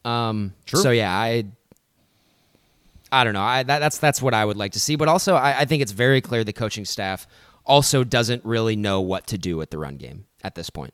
Um, 0.03 0.53
True. 0.65 0.81
So 0.81 0.91
yeah, 0.91 1.11
I, 1.11 1.45
I 3.11 3.23
don't 3.23 3.33
know. 3.33 3.41
I 3.41 3.63
that, 3.63 3.79
that's 3.79 3.97
that's 3.97 4.21
what 4.21 4.33
I 4.33 4.43
would 4.45 4.57
like 4.57 4.73
to 4.73 4.79
see. 4.79 4.95
But 4.95 5.07
also, 5.07 5.35
I, 5.35 5.59
I 5.59 5.65
think 5.65 5.81
it's 5.81 5.91
very 5.91 6.21
clear 6.21 6.43
the 6.43 6.53
coaching 6.53 6.85
staff 6.85 7.27
also 7.65 8.03
doesn't 8.03 8.43
really 8.45 8.75
know 8.75 9.01
what 9.01 9.27
to 9.27 9.37
do 9.37 9.57
with 9.57 9.69
the 9.69 9.77
run 9.77 9.97
game 9.97 10.25
at 10.43 10.55
this 10.55 10.69
point. 10.69 10.93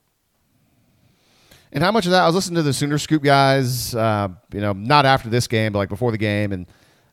And 1.71 1.83
how 1.83 1.91
much 1.91 2.05
of 2.05 2.11
that 2.11 2.21
I 2.21 2.25
was 2.27 2.35
listening 2.35 2.57
to 2.57 2.63
the 2.63 2.73
Sooner 2.73 2.99
Scoop 2.99 3.23
guys, 3.23 3.95
uh, 3.95 4.29
you 4.53 4.61
know, 4.61 4.73
not 4.73 5.05
after 5.05 5.29
this 5.29 5.47
game, 5.47 5.73
but 5.73 5.79
like 5.79 5.89
before 5.89 6.11
the 6.11 6.19
game, 6.19 6.51
and 6.51 6.67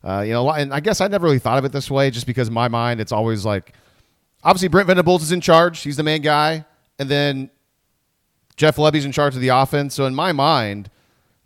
uh, 0.04 0.20
you 0.20 0.32
know, 0.32 0.50
and 0.50 0.72
I 0.72 0.80
guess 0.80 1.00
I 1.00 1.08
never 1.08 1.24
really 1.24 1.38
thought 1.38 1.58
of 1.58 1.64
it 1.64 1.72
this 1.72 1.90
way, 1.90 2.10
just 2.10 2.26
because 2.26 2.48
in 2.48 2.54
my 2.54 2.68
mind 2.68 3.00
it's 3.00 3.12
always 3.12 3.46
like, 3.46 3.72
obviously 4.42 4.68
Brent 4.68 4.86
Venables 4.86 5.22
is 5.22 5.32
in 5.32 5.40
charge, 5.40 5.80
he's 5.80 5.96
the 5.96 6.02
main 6.02 6.22
guy, 6.22 6.64
and 6.98 7.08
then 7.08 7.50
Jeff 8.56 8.76
Lebby's 8.76 9.04
in 9.04 9.12
charge 9.12 9.34
of 9.34 9.40
the 9.40 9.48
offense. 9.48 9.94
So 9.94 10.06
in 10.06 10.14
my 10.14 10.32
mind, 10.32 10.90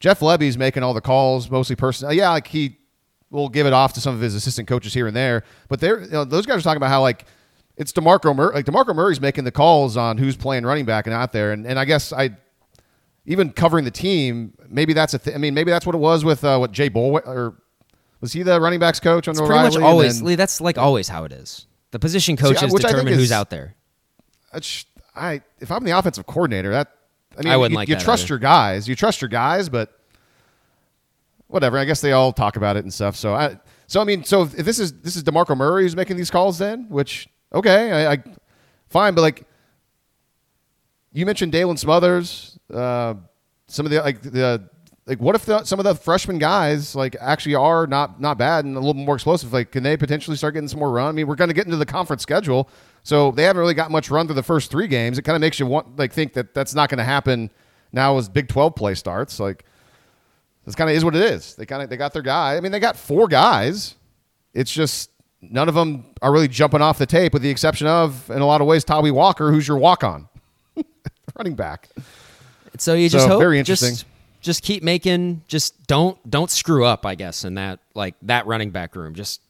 Jeff 0.00 0.20
Lebby's 0.20 0.58
making 0.58 0.82
all 0.82 0.94
the 0.94 1.00
calls, 1.00 1.50
mostly 1.50 1.76
personal. 1.76 2.12
Yeah, 2.12 2.30
like 2.30 2.48
he 2.48 2.78
will 3.30 3.48
give 3.48 3.66
it 3.66 3.72
off 3.72 3.92
to 3.94 4.00
some 4.00 4.14
of 4.14 4.20
his 4.20 4.34
assistant 4.34 4.68
coaches 4.68 4.94
here 4.94 5.06
and 5.06 5.16
there, 5.16 5.44
but 5.68 5.80
they're 5.80 6.02
you 6.02 6.10
know, 6.10 6.24
those 6.24 6.46
guys 6.46 6.58
are 6.58 6.62
talking 6.62 6.76
about 6.76 6.90
how 6.90 7.00
like 7.02 7.24
it's 7.76 7.92
Demarco 7.92 8.34
Murray, 8.34 8.54
like 8.54 8.66
Demarco 8.66 8.94
Murray's 8.94 9.20
making 9.20 9.44
the 9.44 9.50
calls 9.52 9.96
on 9.96 10.18
who's 10.18 10.36
playing 10.36 10.64
running 10.64 10.84
back 10.84 11.06
and 11.06 11.14
out 11.14 11.32
there, 11.32 11.52
and 11.52 11.66
and 11.66 11.78
I 11.78 11.84
guess 11.84 12.12
I 12.12 12.30
even 13.26 13.50
covering 13.52 13.84
the 13.84 13.90
team, 13.90 14.52
maybe 14.68 14.92
that's 14.92 15.14
a 15.14 15.18
thing. 15.18 15.34
I 15.34 15.38
mean, 15.38 15.54
maybe 15.54 15.70
that's 15.70 15.86
what 15.86 15.94
it 15.94 15.98
was 15.98 16.24
with 16.24 16.44
uh, 16.44 16.58
what 16.58 16.72
Jay 16.72 16.90
Boulware 16.90 17.56
was 18.20 18.32
he 18.32 18.42
the 18.42 18.60
running 18.60 18.80
backs 18.80 19.00
coach 19.00 19.28
under 19.28 19.40
It's 19.42 19.48
pretty 19.48 19.62
much 19.62 19.76
O'Reilly? 19.76 19.90
Always 19.90 20.18
then- 20.18 20.26
Lee, 20.26 20.34
that's 20.34 20.60
like 20.60 20.78
always 20.78 21.08
how 21.08 21.24
it 21.24 21.32
is. 21.32 21.66
The 21.94 22.00
position 22.00 22.36
coaches 22.36 22.60
think 22.60 22.80
determine 22.80 23.14
who's 23.14 23.30
out 23.30 23.50
there. 23.50 23.76
I 25.14 25.42
if 25.60 25.70
I'm 25.70 25.84
the 25.84 25.92
offensive 25.92 26.26
coordinator, 26.26 26.72
that 26.72 26.88
I 27.38 27.42
mean, 27.42 27.52
I 27.52 27.56
wouldn't 27.56 27.70
you, 27.70 27.76
like 27.76 27.88
you 27.88 27.94
trust 27.94 28.24
either. 28.24 28.32
your 28.32 28.38
guys, 28.40 28.88
you 28.88 28.96
trust 28.96 29.22
your 29.22 29.28
guys, 29.28 29.68
but 29.68 29.96
whatever. 31.46 31.78
I 31.78 31.84
guess 31.84 32.00
they 32.00 32.10
all 32.10 32.32
talk 32.32 32.56
about 32.56 32.76
it 32.76 32.82
and 32.82 32.92
stuff. 32.92 33.14
So 33.14 33.32
I, 33.32 33.60
so 33.86 34.00
I 34.00 34.04
mean, 34.04 34.24
so 34.24 34.42
if 34.42 34.64
this 34.64 34.80
is 34.80 34.92
this 35.02 35.14
is 35.14 35.22
Demarco 35.22 35.56
Murray 35.56 35.84
who's 35.84 35.94
making 35.94 36.16
these 36.16 36.32
calls, 36.32 36.58
then 36.58 36.88
which 36.88 37.28
okay, 37.52 37.92
I, 37.92 38.14
I 38.14 38.24
fine, 38.88 39.14
but 39.14 39.20
like 39.20 39.44
you 41.12 41.24
mentioned, 41.24 41.52
Daylan 41.52 41.78
Smothers, 41.78 42.58
uh, 42.72 43.14
some 43.68 43.86
of 43.86 43.92
the 43.92 44.00
like 44.00 44.20
the 44.20 44.68
like 45.06 45.20
what 45.20 45.34
if 45.34 45.44
the, 45.44 45.64
some 45.64 45.78
of 45.78 45.84
the 45.84 45.94
freshman 45.94 46.38
guys 46.38 46.94
like 46.94 47.14
actually 47.20 47.54
are 47.54 47.86
not 47.86 48.20
not 48.20 48.38
bad 48.38 48.64
and 48.64 48.76
a 48.76 48.80
little 48.80 48.94
more 48.94 49.14
explosive? 49.14 49.52
Like, 49.52 49.70
can 49.72 49.82
they 49.82 49.96
potentially 49.96 50.36
start 50.36 50.54
getting 50.54 50.68
some 50.68 50.80
more 50.80 50.90
run? 50.90 51.08
I 51.08 51.12
mean, 51.12 51.26
we're 51.26 51.34
going 51.34 51.48
to 51.48 51.54
get 51.54 51.66
into 51.66 51.76
the 51.76 51.86
conference 51.86 52.22
schedule, 52.22 52.68
so 53.02 53.30
they 53.30 53.44
haven't 53.44 53.60
really 53.60 53.74
got 53.74 53.90
much 53.90 54.10
run 54.10 54.26
through 54.26 54.36
the 54.36 54.42
first 54.42 54.70
three 54.70 54.86
games. 54.86 55.18
It 55.18 55.22
kind 55.22 55.36
of 55.36 55.40
makes 55.40 55.58
you 55.60 55.66
want 55.66 55.96
like 55.98 56.12
think 56.12 56.32
that 56.34 56.54
that's 56.54 56.74
not 56.74 56.88
going 56.88 56.98
to 56.98 57.04
happen 57.04 57.50
now 57.92 58.16
as 58.16 58.28
Big 58.28 58.48
Twelve 58.48 58.74
play 58.74 58.94
starts. 58.94 59.38
Like, 59.38 59.64
this 60.64 60.74
kind 60.74 60.88
of 60.88 60.96
is 60.96 61.04
what 61.04 61.14
it 61.14 61.22
is. 61.22 61.54
They 61.54 61.66
kind 61.66 61.82
of 61.82 61.90
they 61.90 61.96
got 61.98 62.12
their 62.14 62.22
guy. 62.22 62.56
I 62.56 62.60
mean, 62.60 62.72
they 62.72 62.80
got 62.80 62.96
four 62.96 63.28
guys. 63.28 63.96
It's 64.54 64.72
just 64.72 65.10
none 65.42 65.68
of 65.68 65.74
them 65.74 66.06
are 66.22 66.32
really 66.32 66.48
jumping 66.48 66.80
off 66.80 66.96
the 66.96 67.04
tape, 67.04 67.34
with 67.34 67.42
the 67.42 67.50
exception 67.50 67.86
of, 67.86 68.30
in 68.30 68.40
a 68.40 68.46
lot 68.46 68.62
of 68.62 68.66
ways, 68.66 68.84
Tawee 68.84 69.12
Walker, 69.12 69.52
who's 69.52 69.68
your 69.68 69.76
walk 69.76 70.02
on 70.02 70.26
running 71.36 71.54
back. 71.54 71.90
So 72.78 72.94
you 72.94 73.10
just 73.10 73.24
So, 73.26 73.32
hope 73.32 73.40
very 73.40 73.58
interesting. 73.58 73.90
Just, 73.90 74.06
just 74.44 74.62
keep 74.62 74.82
making. 74.82 75.42
Just 75.48 75.86
don't 75.86 76.18
don't 76.30 76.50
screw 76.50 76.84
up. 76.84 77.04
I 77.04 77.16
guess 77.16 77.44
in 77.44 77.54
that 77.54 77.80
like 77.94 78.14
that 78.22 78.46
running 78.46 78.70
back 78.70 78.94
room. 78.94 79.14
Just 79.14 79.40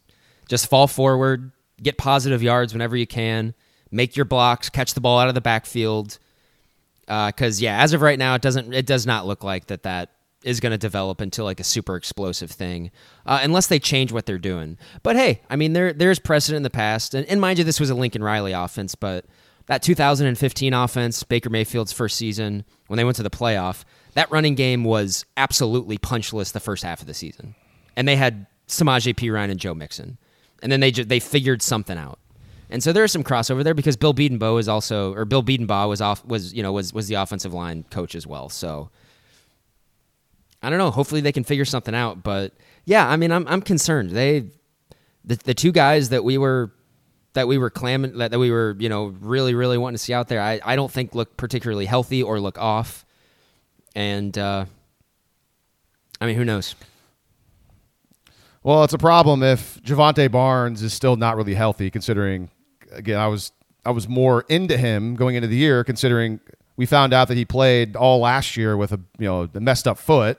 just 0.48 0.70
fall 0.70 0.86
forward, 0.86 1.50
get 1.82 1.98
positive 1.98 2.42
yards 2.42 2.72
whenever 2.72 2.96
you 2.96 3.06
can, 3.06 3.54
make 3.90 4.16
your 4.16 4.24
blocks, 4.24 4.70
catch 4.70 4.94
the 4.94 5.00
ball 5.00 5.18
out 5.18 5.28
of 5.28 5.34
the 5.34 5.40
backfield. 5.40 6.18
Because 7.06 7.60
yeah, 7.60 7.82
as 7.82 7.92
of 7.92 8.00
right 8.00 8.18
now, 8.18 8.34
it 8.34 8.42
doesn't. 8.42 8.72
It 8.72 8.86
does 8.86 9.04
not 9.04 9.26
look 9.26 9.44
like 9.44 9.66
that 9.66 9.82
that 9.82 10.10
is 10.44 10.60
going 10.60 10.72
to 10.72 10.78
develop 10.78 11.20
into 11.20 11.42
like 11.42 11.58
a 11.58 11.64
super 11.64 11.96
explosive 11.96 12.50
thing, 12.50 12.90
uh, 13.26 13.40
unless 13.42 13.66
they 13.66 13.78
change 13.78 14.12
what 14.12 14.26
they're 14.26 14.38
doing. 14.38 14.78
But 15.02 15.16
hey, 15.16 15.42
I 15.50 15.56
mean, 15.56 15.72
there 15.72 15.92
there's 15.92 16.20
precedent 16.20 16.58
in 16.58 16.62
the 16.62 16.70
past, 16.70 17.14
and, 17.14 17.26
and 17.26 17.40
mind 17.40 17.58
you, 17.58 17.64
this 17.64 17.80
was 17.80 17.90
a 17.90 17.94
Lincoln 17.94 18.22
Riley 18.22 18.52
offense, 18.52 18.94
but 18.94 19.26
that 19.66 19.82
2015 19.82 20.72
offense, 20.72 21.22
Baker 21.24 21.50
Mayfield's 21.50 21.92
first 21.92 22.16
season, 22.16 22.64
when 22.86 22.96
they 22.96 23.04
went 23.04 23.16
to 23.16 23.22
the 23.22 23.30
playoff, 23.30 23.84
that 24.14 24.30
running 24.30 24.54
game 24.54 24.84
was 24.84 25.24
absolutely 25.36 25.98
punchless 25.98 26.52
the 26.52 26.60
first 26.60 26.82
half 26.82 27.00
of 27.00 27.06
the 27.06 27.14
season. 27.14 27.54
And 27.96 28.08
they 28.08 28.16
had 28.16 28.46
Samaje 28.68 29.14
Perine 29.14 29.50
and 29.50 29.60
Joe 29.60 29.74
Mixon. 29.74 30.18
And 30.62 30.72
then 30.72 30.80
they 30.80 30.90
just, 30.90 31.08
they 31.08 31.20
figured 31.20 31.62
something 31.62 31.98
out. 31.98 32.18
And 32.70 32.82
so 32.82 32.92
there's 32.92 33.12
some 33.12 33.22
crossover 33.22 33.62
there 33.62 33.74
because 33.74 33.96
Bill 33.96 34.14
Bedenbaugh 34.14 34.58
is 34.58 34.68
also 34.68 35.12
or 35.14 35.24
Bill 35.24 35.42
Bedenbaugh 35.42 35.88
was 35.88 36.00
off 36.00 36.24
was 36.24 36.54
you 36.54 36.62
know 36.62 36.72
was 36.72 36.92
was 36.92 37.08
the 37.08 37.14
offensive 37.14 37.52
line 37.52 37.84
coach 37.90 38.14
as 38.14 38.26
well. 38.26 38.48
So 38.48 38.90
I 40.62 40.70
don't 40.70 40.78
know. 40.78 40.90
Hopefully 40.90 41.20
they 41.20 41.30
can 41.30 41.44
figure 41.44 41.66
something 41.66 41.94
out. 41.94 42.22
But 42.22 42.54
yeah, 42.84 43.06
I 43.06 43.16
mean 43.16 43.30
I'm 43.30 43.46
I'm 43.46 43.60
concerned. 43.60 44.10
They 44.10 44.46
the 45.24 45.36
the 45.36 45.54
two 45.54 45.72
guys 45.72 46.08
that 46.08 46.24
we 46.24 46.38
were 46.38 46.72
that 47.34 47.46
we 47.46 47.58
were 47.58 47.70
clamming 47.70 48.18
that, 48.18 48.30
that 48.30 48.38
we 48.38 48.50
were 48.50 48.74
you 48.78 48.88
know 48.88 49.14
really 49.20 49.54
really 49.54 49.76
wanting 49.76 49.96
to 49.96 50.02
see 50.02 50.14
out 50.14 50.28
there 50.28 50.40
I, 50.40 50.60
I 50.64 50.74
don't 50.76 50.90
think 50.90 51.14
look 51.14 51.36
particularly 51.36 51.84
healthy 51.84 52.22
or 52.22 52.40
look 52.40 52.58
off 52.58 53.04
and 53.94 54.36
uh, 54.36 54.64
I 56.20 56.26
mean 56.26 56.36
who 56.36 56.44
knows? 56.44 56.74
Well 58.62 58.84
it's 58.84 58.94
a 58.94 58.98
problem 58.98 59.42
if 59.42 59.80
Jovantae 59.82 60.30
Barnes 60.30 60.82
is 60.82 60.92
still 60.92 61.16
not 61.16 61.36
really 61.36 61.54
healthy 61.54 61.90
considering 61.90 62.50
again 62.92 63.18
I 63.18 63.26
was 63.28 63.52
I 63.84 63.90
was 63.90 64.08
more 64.08 64.44
into 64.48 64.76
him 64.76 65.14
going 65.14 65.34
into 65.34 65.48
the 65.48 65.56
year 65.56 65.84
considering 65.84 66.40
we 66.76 66.86
found 66.86 67.12
out 67.12 67.28
that 67.28 67.36
he 67.36 67.44
played 67.44 67.94
all 67.96 68.20
last 68.20 68.56
year 68.56 68.76
with 68.76 68.92
a 68.92 69.00
you 69.18 69.26
know 69.26 69.48
a 69.54 69.60
messed 69.60 69.86
up 69.86 69.98
foot 69.98 70.38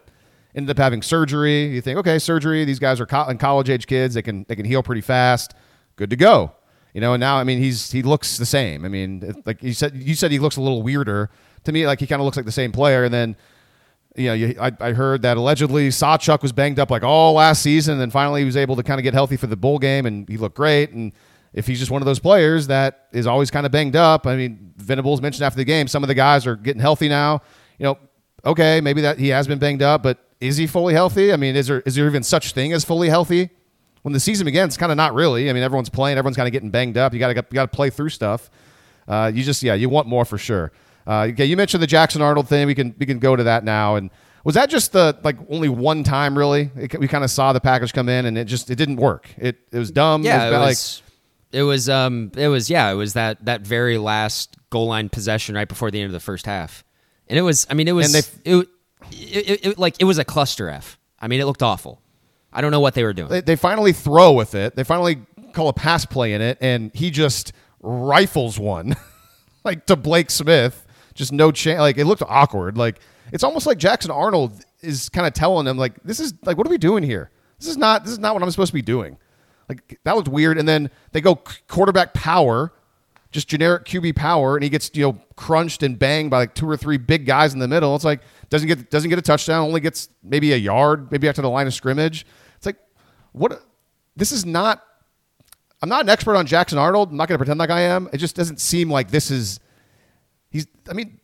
ended 0.55 0.71
up 0.71 0.81
having 0.81 1.01
surgery. 1.01 1.65
You 1.65 1.81
think 1.81 1.99
okay 1.99 2.19
surgery 2.19 2.65
these 2.65 2.79
guys 2.79 2.99
are 2.99 3.05
co- 3.05 3.33
college 3.35 3.69
age 3.69 3.87
kids 3.87 4.15
they 4.15 4.21
can 4.21 4.45
they 4.47 4.55
can 4.55 4.65
heal 4.65 4.83
pretty 4.83 5.01
fast. 5.01 5.53
Good 5.95 6.09
to 6.09 6.15
go. 6.15 6.51
You 6.93 7.01
know, 7.01 7.13
and 7.13 7.19
now 7.19 7.37
I 7.37 7.43
mean 7.43 7.59
he's 7.59 7.91
he 7.91 8.01
looks 8.01 8.37
the 8.37 8.45
same. 8.45 8.85
I 8.85 8.87
mean, 8.87 9.43
like 9.45 9.61
you 9.61 9.73
said, 9.73 9.95
you 9.95 10.15
said 10.15 10.31
he 10.31 10.39
looks 10.39 10.55
a 10.55 10.61
little 10.61 10.81
weirder 10.81 11.29
to 11.65 11.71
me. 11.71 11.85
Like 11.85 11.99
he 11.99 12.07
kind 12.07 12.21
of 12.21 12.25
looks 12.25 12.37
like 12.37 12.45
the 12.45 12.51
same 12.51 12.71
player. 12.71 13.03
And 13.03 13.13
then, 13.13 13.35
you 14.15 14.25
know, 14.27 14.33
you, 14.33 14.55
I, 14.59 14.71
I 14.79 14.93
heard 14.93 15.23
that 15.23 15.37
allegedly 15.37 15.89
Sawchuk 15.89 16.41
was 16.41 16.51
banged 16.51 16.79
up 16.79 16.89
like 16.89 17.03
all 17.03 17.33
last 17.33 17.61
season, 17.61 17.93
and 17.93 18.01
then 18.01 18.11
finally 18.11 18.41
he 18.41 18.45
was 18.45 18.57
able 18.57 18.75
to 18.77 18.83
kind 18.83 18.99
of 18.99 19.03
get 19.03 19.13
healthy 19.13 19.37
for 19.37 19.47
the 19.47 19.57
bowl 19.57 19.77
game, 19.77 20.05
and 20.05 20.27
he 20.29 20.37
looked 20.37 20.55
great. 20.55 20.91
And 20.91 21.11
if 21.53 21.67
he's 21.67 21.79
just 21.79 21.91
one 21.91 22.01
of 22.01 22.05
those 22.05 22.19
players 22.19 22.67
that 22.67 23.07
is 23.11 23.27
always 23.27 23.51
kind 23.51 23.65
of 23.65 23.71
banged 23.71 23.95
up, 23.95 24.25
I 24.25 24.35
mean, 24.35 24.73
Venables 24.77 25.21
mentioned 25.21 25.43
after 25.43 25.57
the 25.57 25.65
game, 25.65 25.87
some 25.87 26.03
of 26.03 26.07
the 26.07 26.15
guys 26.15 26.47
are 26.47 26.55
getting 26.55 26.81
healthy 26.81 27.09
now. 27.09 27.41
You 27.77 27.85
know, 27.85 27.99
okay, 28.45 28.79
maybe 28.81 29.01
that 29.01 29.19
he 29.19 29.29
has 29.29 29.47
been 29.47 29.59
banged 29.59 29.81
up, 29.81 30.01
but 30.01 30.19
is 30.39 30.57
he 30.57 30.67
fully 30.67 30.93
healthy? 30.93 31.33
I 31.33 31.35
mean, 31.35 31.55
is 31.55 31.67
there 31.67 31.81
is 31.81 31.95
there 31.95 32.07
even 32.07 32.23
such 32.23 32.53
thing 32.53 32.71
as 32.71 32.85
fully 32.85 33.09
healthy? 33.09 33.49
when 34.05 34.13
the 34.13 34.19
season 34.19 34.45
begins, 34.45 34.77
kind 34.77 34.91
of 34.91 34.97
not 34.97 35.15
really. 35.15 35.49
I 35.49 35.53
mean, 35.53 35.63
everyone's 35.63 35.89
playing, 35.89 36.19
everyone's 36.19 36.37
kind 36.37 36.45
of 36.47 36.51
getting 36.51 36.69
banged 36.69 36.95
up. 36.95 37.11
You 37.11 37.17
got 37.17 37.29
to 37.29 37.35
you 37.49 37.55
got 37.55 37.71
to 37.71 37.75
play 37.75 37.89
through 37.89 38.09
stuff. 38.09 38.51
Uh, 39.07 39.31
you 39.33 39.41
just 39.41 39.63
yeah, 39.63 39.73
you 39.73 39.89
want 39.89 40.07
more 40.07 40.25
for 40.25 40.37
sure. 40.37 40.71
Uh, 41.07 41.27
okay, 41.31 41.45
you 41.45 41.55
mentioned 41.57 41.83
the 41.83 41.87
Jackson 41.87 42.21
Arnold 42.21 42.47
thing. 42.47 42.67
We 42.67 42.75
can 42.75 42.95
we 42.97 43.05
can 43.05 43.19
go 43.19 43.35
to 43.35 43.43
that 43.43 43.63
now. 43.63 43.95
And 43.95 44.09
was 44.43 44.55
that 44.55 44.69
just 44.69 44.91
the 44.91 45.17
like 45.23 45.37
only 45.49 45.69
one 45.69 46.03
time 46.03 46.37
really? 46.37 46.71
It, 46.75 46.99
we 46.99 47.07
kind 47.07 47.23
of 47.23 47.31
saw 47.31 47.53
the 47.53 47.59
package 47.59 47.93
come 47.93 48.09
in 48.09 48.25
and 48.25 48.37
it 48.37 48.45
just 48.45 48.69
it 48.69 48.75
didn't 48.75 48.97
work. 48.97 49.29
It 49.37 49.57
it 49.71 49.79
was 49.79 49.91
dumb. 49.91 50.23
Yeah, 50.23 50.47
it 50.47 50.51
was, 50.51 50.53
it 50.53 50.59
was, 50.59 51.01
like, 51.01 51.05
it 51.55 51.63
was 51.63 51.89
um 51.89 52.31
it 52.35 52.47
was 52.47 52.69
yeah 52.69 52.91
it 52.91 52.95
was 52.95 53.13
that 53.13 53.43
that 53.45 53.61
very 53.61 53.97
last 53.97 54.55
goal 54.69 54.87
line 54.87 55.09
possession 55.09 55.55
right 55.55 55.67
before 55.67 55.91
the 55.91 55.99
end 55.99 56.07
of 56.07 56.13
the 56.13 56.19
first 56.19 56.45
half, 56.45 56.83
and 57.27 57.37
it 57.37 57.43
was 57.43 57.67
I 57.69 57.75
mean 57.75 57.87
it 57.87 57.93
was 57.93 58.11
they, 58.11 58.51
it, 58.51 58.67
it, 59.11 59.49
it, 59.49 59.65
it 59.65 59.77
like 59.77 59.95
it 59.99 60.05
was 60.05 60.17
a 60.17 60.25
cluster 60.25 60.69
F. 60.69 60.99
I 61.19 61.27
mean 61.27 61.39
it 61.39 61.45
looked 61.45 61.63
awful. 61.63 62.01
I 62.51 62.61
don't 62.61 62.71
know 62.71 62.79
what 62.79 62.93
they 62.93 63.03
were 63.03 63.13
doing. 63.13 63.29
They, 63.29 63.41
they 63.41 63.55
finally 63.55 63.91
throw 63.91 64.31
with 64.31 64.55
it. 64.55 64.75
They 64.75 64.83
finally 64.85 65.17
call 65.53 65.67
a 65.69 65.73
pass 65.73 66.05
play 66.05 66.33
in 66.33 66.41
it, 66.41 66.57
and 66.61 66.91
he 66.93 67.11
just 67.11 67.51
rifles 67.81 68.57
one, 68.57 68.95
like 69.63 69.85
to 69.87 69.95
Blake 69.95 70.29
Smith. 70.29 70.84
Just 71.15 71.31
no 71.31 71.51
chance. 71.51 71.79
Like 71.79 71.97
it 71.97 72.05
looked 72.05 72.21
awkward. 72.27 72.77
Like 72.77 72.99
it's 73.31 73.43
almost 73.43 73.65
like 73.65 73.77
Jackson 73.77 74.11
Arnold 74.11 74.63
is 74.81 75.09
kind 75.09 75.25
of 75.25 75.33
telling 75.33 75.65
them, 75.65 75.77
like, 75.77 76.01
this 76.03 76.19
is 76.19 76.33
like, 76.43 76.57
what 76.57 76.67
are 76.67 76.69
we 76.69 76.77
doing 76.77 77.03
here? 77.03 77.31
This 77.59 77.69
is 77.69 77.77
not. 77.77 78.03
This 78.03 78.11
is 78.11 78.19
not 78.19 78.33
what 78.33 78.43
I'm 78.43 78.51
supposed 78.51 78.69
to 78.69 78.73
be 78.73 78.81
doing. 78.81 79.17
Like 79.67 79.99
that 80.03 80.15
looked 80.15 80.27
weird. 80.27 80.57
And 80.57 80.67
then 80.67 80.91
they 81.11 81.21
go 81.21 81.41
quarterback 81.67 82.13
power, 82.13 82.73
just 83.31 83.47
generic 83.47 83.85
QB 83.85 84.15
power, 84.15 84.55
and 84.55 84.63
he 84.63 84.69
gets 84.69 84.91
you 84.93 85.03
know 85.03 85.19
crunched 85.35 85.81
and 85.83 85.97
banged 85.97 86.31
by 86.31 86.39
like 86.39 86.53
two 86.53 86.69
or 86.69 86.77
three 86.77 86.97
big 86.97 87.25
guys 87.25 87.53
in 87.53 87.59
the 87.59 87.67
middle. 87.67 87.95
It's 87.95 88.05
like 88.05 88.21
doesn't 88.49 88.67
get 88.67 88.91
doesn't 88.91 89.09
get 89.09 89.17
a 89.17 89.23
touchdown, 89.23 89.65
only 89.65 89.79
gets 89.79 90.09
maybe 90.21 90.53
a 90.53 90.57
yard, 90.57 91.11
maybe 91.11 91.27
after 91.27 91.41
the 91.41 91.49
line 91.49 91.65
of 91.65 91.73
scrimmage. 91.73 92.25
It's 92.57 92.65
like, 92.65 92.77
what? 93.31 93.63
This 94.15 94.31
is 94.31 94.45
not. 94.45 94.83
I'm 95.81 95.89
not 95.89 96.03
an 96.03 96.09
expert 96.09 96.35
on 96.35 96.45
Jackson 96.45 96.77
Arnold. 96.77 97.11
I'm 97.11 97.17
not 97.17 97.27
going 97.27 97.35
to 97.35 97.39
pretend 97.39 97.59
like 97.59 97.69
I 97.69 97.81
am. 97.81 98.09
It 98.11 98.17
just 98.17 98.35
doesn't 98.35 98.59
seem 98.59 98.89
like 98.89 99.11
this 99.11 99.31
is. 99.31 99.59
He's. 100.55 100.67
I 100.89 100.93
mean, 100.93 101.19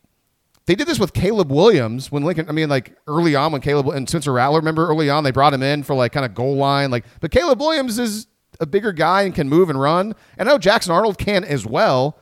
they 0.65 0.75
did 0.75 0.87
this 0.87 0.99
with 0.99 1.13
Caleb 1.13 1.49
Williams 1.49 2.11
when 2.11 2.23
Lincoln. 2.23 2.49
I 2.49 2.51
mean, 2.51 2.67
like 2.67 2.97
early 3.07 3.33
on 3.33 3.53
when 3.53 3.61
Caleb 3.61 3.87
and 3.87 4.07
Spencer 4.09 4.33
Rattler. 4.33 4.59
Remember 4.59 4.87
early 4.89 5.09
on 5.09 5.23
they 5.23 5.31
brought 5.31 5.53
him 5.53 5.63
in 5.63 5.83
for 5.83 5.95
like 5.95 6.11
kind 6.11 6.25
of 6.25 6.35
goal 6.35 6.57
line. 6.57 6.91
Like, 6.91 7.05
but 7.21 7.31
Caleb 7.31 7.61
Williams 7.61 7.97
is 7.97 8.27
a 8.59 8.65
bigger 8.65 8.91
guy 8.91 9.21
and 9.21 9.33
can 9.33 9.47
move 9.47 9.69
and 9.69 9.79
run. 9.79 10.13
And 10.37 10.49
I 10.49 10.51
know 10.51 10.57
Jackson 10.57 10.91
Arnold 10.91 11.17
can 11.17 11.45
as 11.45 11.65
well. 11.65 12.17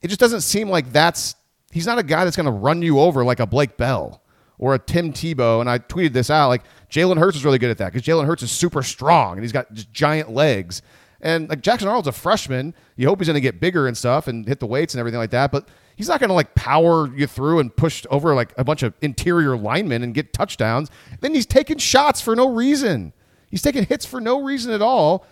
It 0.00 0.08
just 0.08 0.20
doesn't 0.20 0.42
seem 0.42 0.68
like 0.68 0.92
that's. 0.92 1.34
He's 1.72 1.86
not 1.86 1.98
a 1.98 2.04
guy 2.04 2.22
that's 2.22 2.36
going 2.36 2.46
to 2.46 2.52
run 2.52 2.82
you 2.82 3.00
over 3.00 3.24
like 3.24 3.40
a 3.40 3.46
Blake 3.46 3.76
Bell 3.76 4.22
or 4.58 4.74
a 4.74 4.78
Tim 4.78 5.12
Tebow. 5.12 5.60
And 5.60 5.68
I 5.68 5.80
tweeted 5.80 6.12
this 6.12 6.30
out 6.30 6.48
like 6.48 6.62
Jalen 6.88 7.18
Hurts 7.18 7.36
is 7.36 7.44
really 7.44 7.58
good 7.58 7.70
at 7.70 7.78
that 7.78 7.92
because 7.92 8.06
Jalen 8.06 8.26
Hurts 8.26 8.44
is 8.44 8.52
super 8.52 8.84
strong 8.84 9.32
and 9.32 9.42
he's 9.42 9.50
got 9.50 9.72
just 9.72 9.92
giant 9.92 10.30
legs. 10.30 10.82
And 11.24 11.48
like 11.48 11.62
Jackson 11.62 11.88
Arnold's 11.88 12.06
a 12.06 12.12
freshman. 12.12 12.74
You 12.96 13.08
hope 13.08 13.18
he's 13.18 13.28
going 13.28 13.34
to 13.34 13.40
get 13.40 13.58
bigger 13.58 13.88
and 13.88 13.96
stuff 13.96 14.28
and 14.28 14.46
hit 14.46 14.60
the 14.60 14.66
weights 14.66 14.92
and 14.92 15.00
everything 15.00 15.18
like 15.18 15.30
that. 15.30 15.50
But 15.50 15.68
he's 15.96 16.06
not 16.06 16.20
going 16.20 16.28
to 16.28 16.34
like 16.34 16.54
power 16.54 17.12
you 17.16 17.26
through 17.26 17.60
and 17.60 17.74
push 17.74 18.04
over 18.10 18.34
like 18.34 18.52
a 18.58 18.62
bunch 18.62 18.82
of 18.82 18.92
interior 19.00 19.56
linemen 19.56 20.02
and 20.02 20.12
get 20.14 20.34
touchdowns. 20.34 20.90
Then 21.20 21.34
he's 21.34 21.46
taking 21.46 21.78
shots 21.78 22.20
for 22.20 22.36
no 22.36 22.52
reason. 22.52 23.14
He's 23.48 23.62
taking 23.62 23.86
hits 23.86 24.04
for 24.04 24.20
no 24.20 24.42
reason 24.42 24.70
at 24.70 24.82
all. 24.82 25.26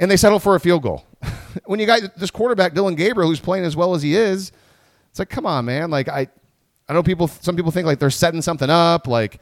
And 0.00 0.10
they 0.10 0.16
settle 0.16 0.40
for 0.40 0.56
a 0.56 0.60
field 0.60 0.82
goal. 0.82 1.06
when 1.66 1.78
you 1.78 1.86
got 1.86 2.16
this 2.16 2.32
quarterback, 2.32 2.74
Dillon 2.74 2.96
Gabriel, 2.96 3.30
who's 3.30 3.38
playing 3.40 3.64
as 3.64 3.76
well 3.76 3.94
as 3.94 4.02
he 4.02 4.16
is, 4.16 4.50
it's 5.10 5.18
like, 5.20 5.28
come 5.28 5.46
on, 5.46 5.66
man. 5.66 5.90
Like, 5.90 6.08
I, 6.08 6.26
I 6.88 6.92
know 6.94 7.02
people. 7.04 7.28
Some 7.28 7.54
people 7.54 7.70
think 7.70 7.86
like 7.86 8.00
they're 8.00 8.10
setting 8.10 8.42
something 8.42 8.70
up, 8.70 9.06
like 9.06 9.40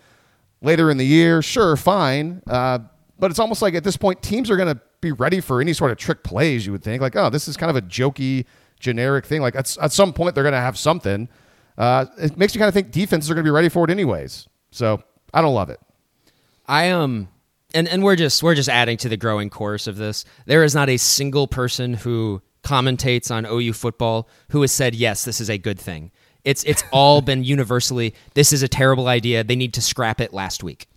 later 0.61 0.91
in 0.91 0.99
the 0.99 1.07
year. 1.07 1.41
Sure, 1.41 1.77
fine, 1.77 2.43
uh, 2.47 2.81
but 3.19 3.31
it's 3.31 3.41
almost 3.41 3.63
like 3.63 3.75
at 3.75 3.85
this 3.85 3.97
point, 3.97 4.21
teams 4.23 4.51
are 4.51 4.57
going 4.57 4.75
to 4.75 4.81
be 5.01 5.13
ready 5.13 5.41
for 5.41 5.61
any 5.61 5.73
sort 5.73 5.91
of 5.91 5.99
trick 5.99 6.23
plays. 6.23 6.67
You 6.67 6.73
would 6.73 6.83
think 6.83 7.01
like, 7.01 7.17
oh, 7.17 7.31
this 7.31 7.49
is 7.49 7.57
kind 7.57 7.71
of 7.71 7.77
a 7.77 7.83
jokey, 7.83 8.45
generic 8.81 9.27
thing. 9.27 9.41
Like 9.41 9.55
at, 9.55 9.77
at 9.81 9.93
some 9.93 10.13
point, 10.13 10.35
they're 10.35 10.45
going 10.45 10.53
to 10.53 10.61
have 10.61 10.79
something. 10.79 11.29
Uh, 11.77 12.07
it 12.19 12.37
makes 12.37 12.55
you 12.55 12.59
kind 12.59 12.69
of 12.69 12.75
think 12.75 12.91
defenses 12.91 13.31
are 13.31 13.35
going 13.35 13.45
to 13.45 13.49
be 13.49 13.55
ready 13.55 13.69
for 13.69 13.85
it 13.85 13.91
anyways. 13.91 14.49
So 14.71 15.03
I 15.33 15.41
don't 15.41 15.55
love 15.55 15.71
it. 15.71 15.81
I 16.67 16.91
um 16.91 17.29
and 17.75 17.89
and 17.89 18.03
we're 18.03 18.17
just 18.17 18.43
we're 18.43 18.55
just 18.55 18.69
adding 18.69 18.97
to 18.99 19.09
the 19.09 19.17
growing 19.17 19.51
chorus 19.51 19.87
of 19.87 19.97
this. 19.97 20.25
There 20.47 20.65
is 20.65 20.75
not 20.75 20.89
a 20.89 20.97
single 20.97 21.47
person 21.47 21.95
who 21.95 22.43
commentates 22.63 23.31
on 23.31 23.47
OU 23.47 23.73
football 23.73 24.29
who 24.51 24.61
has 24.61 24.73
said 24.73 24.95
yes, 24.95 25.25
this 25.25 25.41
is 25.41 25.49
a 25.49 25.59
good 25.59 25.79
thing. 25.79 26.11
It's 26.45 26.65
it's 26.65 26.85
all 26.93 27.21
been 27.21 27.45
universally 27.45 28.15
this 28.35 28.53
is 28.53 28.63
a 28.63 28.69
terrible 28.69 29.09
idea. 29.09 29.45
They 29.45 29.57
need 29.57 29.75
to 29.75 29.83
scrap 29.83 30.21
it 30.21 30.33
last 30.33 30.63
week. 30.63 30.89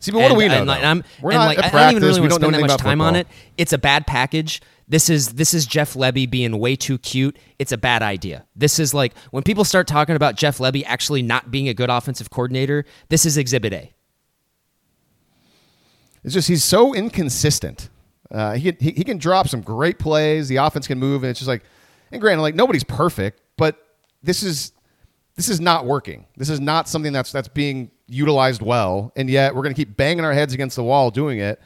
See, 0.00 0.12
but 0.12 0.18
what 0.18 0.24
and, 0.26 0.34
do 0.34 0.38
we 0.38 0.48
know? 0.48 0.58
And, 0.58 0.66
like, 0.66 0.84
I'm, 0.84 1.04
We're 1.22 1.32
and 1.32 1.40
like, 1.40 1.58
I 1.58 1.70
don't 1.70 1.96
even 1.96 2.02
really 2.02 2.20
want 2.20 2.32
to 2.32 2.36
spend 2.36 2.54
that 2.54 2.60
much 2.60 2.70
time 2.70 2.98
football. 2.98 3.06
on 3.06 3.16
it. 3.16 3.26
It's 3.56 3.72
a 3.72 3.78
bad 3.78 4.06
package. 4.06 4.60
This 4.88 5.10
is 5.10 5.34
this 5.34 5.52
is 5.52 5.66
Jeff 5.66 5.94
Lebby 5.94 6.30
being 6.30 6.58
way 6.58 6.76
too 6.76 6.98
cute. 6.98 7.36
It's 7.58 7.72
a 7.72 7.78
bad 7.78 8.02
idea. 8.02 8.44
This 8.54 8.78
is 8.78 8.94
like 8.94 9.14
when 9.32 9.42
people 9.42 9.64
start 9.64 9.88
talking 9.88 10.14
about 10.14 10.36
Jeff 10.36 10.58
Lebby 10.58 10.84
actually 10.86 11.22
not 11.22 11.50
being 11.50 11.68
a 11.68 11.74
good 11.74 11.90
offensive 11.90 12.30
coordinator. 12.30 12.84
This 13.08 13.26
is 13.26 13.36
Exhibit 13.36 13.72
A. 13.72 13.92
It's 16.22 16.34
just 16.34 16.46
he's 16.46 16.62
so 16.62 16.94
inconsistent. 16.94 17.88
Uh, 18.30 18.54
he, 18.54 18.76
he 18.78 18.92
he 18.92 19.04
can 19.04 19.18
drop 19.18 19.48
some 19.48 19.60
great 19.60 19.98
plays. 19.98 20.48
The 20.48 20.56
offense 20.56 20.86
can 20.86 20.98
move, 20.98 21.24
and 21.24 21.30
it's 21.30 21.40
just 21.40 21.48
like, 21.48 21.64
and 22.12 22.20
granted, 22.20 22.42
like 22.42 22.54
nobody's 22.54 22.84
perfect, 22.84 23.40
but 23.56 23.76
this 24.22 24.42
is 24.42 24.72
this 25.36 25.48
is 25.48 25.60
not 25.60 25.84
working. 25.84 26.26
This 26.36 26.48
is 26.48 26.60
not 26.60 26.88
something 26.88 27.12
that's 27.12 27.30
that's 27.30 27.48
being 27.48 27.90
utilized 28.08 28.62
well, 28.62 29.12
and 29.16 29.28
yet 29.28 29.54
we're 29.54 29.62
going 29.62 29.74
to 29.74 29.78
keep 29.78 29.96
banging 29.96 30.24
our 30.24 30.32
heads 30.32 30.54
against 30.54 30.76
the 30.76 30.82
wall 30.82 31.10
doing 31.10 31.38
it. 31.38 31.60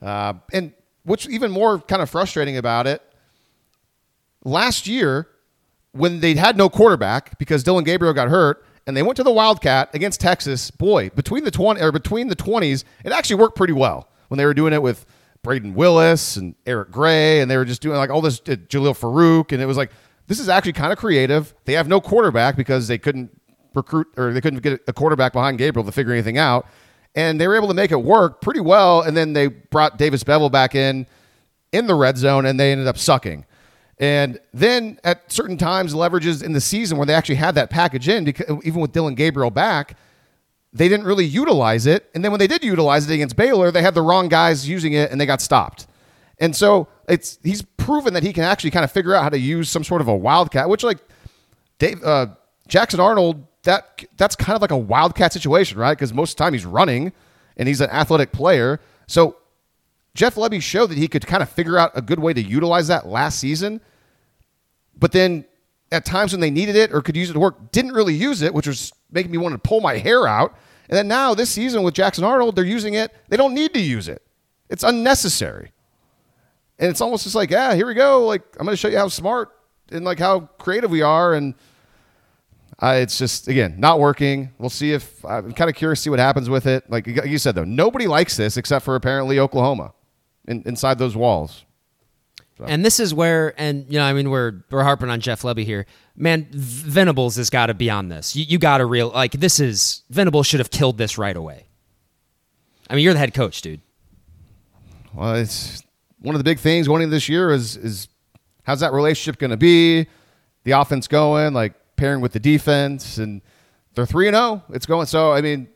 Uh, 0.00 0.34
and 0.52 0.72
what's 1.04 1.28
even 1.28 1.50
more 1.50 1.78
kind 1.80 2.02
of 2.02 2.08
frustrating 2.08 2.56
about 2.56 2.86
it, 2.86 3.02
last 4.44 4.86
year 4.86 5.28
when 5.92 6.20
they 6.20 6.34
had 6.34 6.56
no 6.56 6.68
quarterback 6.68 7.38
because 7.38 7.64
Dillon 7.64 7.84
Gabriel 7.84 8.14
got 8.14 8.28
hurt, 8.28 8.64
and 8.86 8.96
they 8.96 9.02
went 9.02 9.16
to 9.16 9.24
the 9.24 9.32
Wildcat 9.32 9.92
against 9.94 10.20
Texas. 10.20 10.70
Boy, 10.70 11.10
between 11.10 11.42
the 11.42 11.50
twenty 11.50 11.80
or 11.80 11.90
between 11.90 12.28
the 12.28 12.36
twenties, 12.36 12.84
it 13.04 13.12
actually 13.12 13.36
worked 13.36 13.56
pretty 13.56 13.72
well 13.72 14.08
when 14.28 14.38
they 14.38 14.44
were 14.44 14.54
doing 14.54 14.72
it 14.72 14.82
with 14.82 15.04
Brayden 15.42 15.74
Willis 15.74 16.36
and 16.36 16.54
Eric 16.66 16.90
Gray, 16.90 17.40
and 17.40 17.50
they 17.50 17.56
were 17.56 17.64
just 17.64 17.80
doing 17.80 17.96
like 17.96 18.10
all 18.10 18.20
this 18.20 18.40
uh, 18.40 18.56
Jalil 18.68 18.96
Farooq, 18.96 19.52
and 19.52 19.62
it 19.62 19.66
was 19.66 19.76
like 19.76 19.90
this 20.26 20.40
is 20.40 20.48
actually 20.48 20.72
kind 20.72 20.92
of 20.92 20.98
creative. 20.98 21.54
They 21.64 21.74
have 21.74 21.88
no 21.88 22.00
quarterback 22.00 22.56
because 22.56 22.88
they 22.88 22.98
couldn't 22.98 23.30
recruit 23.74 24.08
or 24.16 24.32
they 24.32 24.40
couldn't 24.40 24.60
get 24.60 24.82
a 24.88 24.92
quarterback 24.92 25.32
behind 25.32 25.58
Gabriel 25.58 25.84
to 25.84 25.92
figure 25.92 26.12
anything 26.12 26.38
out. 26.38 26.66
And 27.14 27.40
they 27.40 27.48
were 27.48 27.56
able 27.56 27.68
to 27.68 27.74
make 27.74 27.92
it 27.92 28.02
work 28.02 28.40
pretty 28.40 28.60
well. 28.60 29.02
And 29.02 29.16
then 29.16 29.32
they 29.32 29.46
brought 29.46 29.98
Davis 29.98 30.22
Beville 30.22 30.50
back 30.50 30.74
in 30.74 31.06
in 31.72 31.86
the 31.86 31.94
red 31.94 32.18
zone 32.18 32.46
and 32.46 32.58
they 32.58 32.72
ended 32.72 32.86
up 32.86 32.98
sucking. 32.98 33.46
And 33.98 34.38
then 34.52 34.98
at 35.04 35.32
certain 35.32 35.56
times, 35.56 35.94
leverages 35.94 36.42
in 36.42 36.52
the 36.52 36.60
season 36.60 36.98
where 36.98 37.06
they 37.06 37.14
actually 37.14 37.36
had 37.36 37.54
that 37.54 37.70
package 37.70 38.08
in, 38.08 38.24
because 38.24 38.58
even 38.62 38.80
with 38.80 38.92
Dylan 38.92 39.16
Gabriel 39.16 39.50
back, 39.50 39.96
they 40.72 40.88
didn't 40.88 41.06
really 41.06 41.24
utilize 41.24 41.86
it. 41.86 42.10
And 42.14 42.22
then 42.22 42.30
when 42.30 42.38
they 42.38 42.46
did 42.46 42.62
utilize 42.62 43.08
it 43.08 43.14
against 43.14 43.36
Baylor, 43.36 43.70
they 43.70 43.80
had 43.80 43.94
the 43.94 44.02
wrong 44.02 44.28
guys 44.28 44.68
using 44.68 44.92
it 44.92 45.10
and 45.10 45.18
they 45.18 45.24
got 45.24 45.40
stopped. 45.40 45.86
And 46.38 46.54
so 46.54 46.88
it's 47.08 47.38
he's 47.42 47.62
proven 47.62 48.14
that 48.14 48.22
he 48.22 48.32
can 48.32 48.44
actually 48.44 48.70
kind 48.70 48.84
of 48.84 48.92
figure 48.92 49.14
out 49.14 49.22
how 49.22 49.28
to 49.28 49.38
use 49.38 49.70
some 49.70 49.84
sort 49.84 50.00
of 50.00 50.08
a 50.08 50.16
wildcat, 50.16 50.68
which 50.68 50.82
like 50.82 50.98
Dave 51.78 52.02
uh, 52.02 52.26
Jackson 52.68 53.00
Arnold, 53.00 53.46
that 53.62 54.04
that's 54.16 54.36
kind 54.36 54.56
of 54.56 54.62
like 54.62 54.70
a 54.70 54.76
wildcat 54.76 55.32
situation, 55.32 55.78
right? 55.78 55.96
Because 55.96 56.12
most 56.12 56.32
of 56.32 56.36
the 56.36 56.44
time 56.44 56.52
he's 56.52 56.66
running 56.66 57.12
and 57.56 57.68
he's 57.68 57.80
an 57.80 57.90
athletic 57.90 58.32
player. 58.32 58.80
So 59.06 59.36
Jeff 60.14 60.34
Lebby 60.34 60.62
showed 60.62 60.88
that 60.88 60.98
he 60.98 61.08
could 61.08 61.26
kind 61.26 61.42
of 61.42 61.48
figure 61.48 61.78
out 61.78 61.92
a 61.94 62.02
good 62.02 62.18
way 62.18 62.32
to 62.32 62.42
utilize 62.42 62.88
that 62.88 63.06
last 63.06 63.38
season. 63.38 63.80
But 64.98 65.12
then 65.12 65.44
at 65.92 66.04
times 66.04 66.32
when 66.32 66.40
they 66.40 66.50
needed 66.50 66.74
it 66.74 66.92
or 66.92 67.02
could 67.02 67.16
use 67.16 67.30
it 67.30 67.34
to 67.34 67.40
work, 67.40 67.70
didn't 67.70 67.92
really 67.92 68.14
use 68.14 68.42
it, 68.42 68.52
which 68.52 68.66
was 68.66 68.92
making 69.10 69.30
me 69.30 69.38
want 69.38 69.52
to 69.52 69.58
pull 69.58 69.80
my 69.80 69.98
hair 69.98 70.26
out. 70.26 70.56
And 70.88 70.96
then 70.96 71.08
now 71.08 71.34
this 71.34 71.50
season 71.50 71.82
with 71.82 71.94
Jackson 71.94 72.24
Arnold, 72.24 72.56
they're 72.56 72.64
using 72.64 72.94
it. 72.94 73.12
They 73.28 73.36
don't 73.36 73.54
need 73.54 73.74
to 73.74 73.80
use 73.80 74.08
it. 74.08 74.22
It's 74.68 74.82
unnecessary. 74.82 75.72
And 76.78 76.90
it's 76.90 77.00
almost 77.00 77.24
just 77.24 77.34
like, 77.34 77.50
yeah, 77.50 77.74
here 77.74 77.86
we 77.86 77.94
go. 77.94 78.26
Like 78.26 78.42
I'm 78.58 78.66
going 78.66 78.74
to 78.74 78.76
show 78.76 78.88
you 78.88 78.98
how 78.98 79.08
smart 79.08 79.50
and 79.90 80.04
like 80.04 80.18
how 80.18 80.40
creative 80.58 80.90
we 80.90 81.02
are. 81.02 81.34
And 81.34 81.54
uh, 82.82 82.98
it's 82.98 83.16
just 83.18 83.48
again 83.48 83.76
not 83.78 83.98
working. 83.98 84.50
We'll 84.58 84.70
see 84.70 84.92
if 84.92 85.24
I'm 85.24 85.52
kind 85.52 85.70
of 85.70 85.76
curious 85.76 86.00
to 86.00 86.02
see 86.04 86.10
what 86.10 86.18
happens 86.18 86.50
with 86.50 86.66
it. 86.66 86.88
Like 86.90 87.06
you 87.06 87.38
said 87.38 87.54
though, 87.54 87.64
nobody 87.64 88.06
likes 88.06 88.36
this 88.36 88.56
except 88.56 88.84
for 88.84 88.94
apparently 88.94 89.38
Oklahoma 89.38 89.94
in, 90.46 90.62
inside 90.66 90.98
those 90.98 91.16
walls. 91.16 91.64
So. 92.58 92.64
And 92.64 92.82
this 92.82 93.00
is 93.00 93.12
where, 93.12 93.52
and 93.60 93.84
you 93.88 93.98
know, 93.98 94.04
I 94.04 94.14
mean, 94.14 94.30
we're 94.30 94.64
we're 94.70 94.82
harping 94.82 95.10
on 95.10 95.20
Jeff 95.20 95.42
Lebby 95.42 95.64
here. 95.64 95.84
Man, 96.16 96.46
Venables 96.50 97.36
has 97.36 97.50
got 97.50 97.66
to 97.66 97.74
be 97.74 97.90
on 97.90 98.08
this. 98.08 98.34
You, 98.34 98.44
you 98.44 98.58
got 98.58 98.78
to 98.78 98.86
real 98.86 99.10
like 99.10 99.32
this 99.32 99.60
is 99.60 100.02
Venables 100.08 100.46
should 100.46 100.60
have 100.60 100.70
killed 100.70 100.96
this 100.96 101.18
right 101.18 101.36
away. 101.36 101.66
I 102.88 102.94
mean, 102.94 103.04
you're 103.04 103.12
the 103.12 103.18
head 103.18 103.34
coach, 103.34 103.60
dude. 103.60 103.82
Well, 105.12 105.34
it's 105.34 105.82
one 106.20 106.34
of 106.34 106.38
the 106.38 106.44
big 106.44 106.58
things 106.58 106.86
going 106.86 107.02
into 107.02 107.14
this 107.14 107.28
year 107.28 107.50
is 107.52 107.76
is 107.76 108.08
how's 108.64 108.80
that 108.80 108.92
relationship 108.92 109.38
going 109.38 109.50
to 109.50 109.56
be? 109.56 110.06
The 110.64 110.72
offense 110.72 111.06
going, 111.06 111.54
like 111.54 111.74
pairing 111.96 112.20
with 112.20 112.32
the 112.32 112.40
defense, 112.40 113.18
and 113.18 113.40
they're 113.94 114.06
three 114.06 114.28
and 114.28 114.34
zero. 114.34 114.62
Oh. 114.68 114.74
It's 114.74 114.86
going 114.86 115.06
so. 115.06 115.32
I 115.32 115.40
mean, 115.40 115.68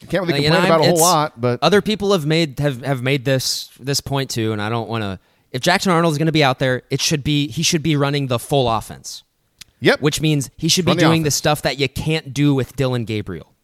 you 0.00 0.08
can't 0.08 0.26
really 0.26 0.46
uh, 0.46 0.50
complain 0.50 0.64
about 0.64 0.80
a 0.80 0.84
whole 0.84 1.00
lot, 1.00 1.40
but 1.40 1.58
other 1.62 1.82
people 1.82 2.12
have 2.12 2.26
made 2.26 2.58
have, 2.60 2.82
have 2.82 3.02
made 3.02 3.24
this 3.24 3.70
this 3.78 4.00
point 4.00 4.30
too, 4.30 4.52
and 4.52 4.62
I 4.62 4.68
don't 4.68 4.88
want 4.88 5.02
to. 5.02 5.18
If 5.50 5.62
Jackson 5.62 5.92
Arnold 5.92 6.12
is 6.12 6.18
going 6.18 6.26
to 6.26 6.32
be 6.32 6.44
out 6.44 6.58
there, 6.58 6.82
it 6.90 7.00
should 7.00 7.24
be 7.24 7.48
he 7.48 7.62
should 7.62 7.82
be 7.82 7.96
running 7.96 8.26
the 8.26 8.38
full 8.38 8.68
offense. 8.68 9.24
Yep. 9.80 10.00
Which 10.00 10.20
means 10.20 10.50
he 10.56 10.68
should 10.68 10.84
be 10.84 10.94
doing 10.94 11.22
the, 11.22 11.28
the 11.28 11.30
stuff 11.30 11.62
that 11.62 11.78
you 11.78 11.88
can't 11.88 12.34
do 12.34 12.52
with 12.52 12.74
Dillon 12.74 13.04
Gabriel. 13.04 13.54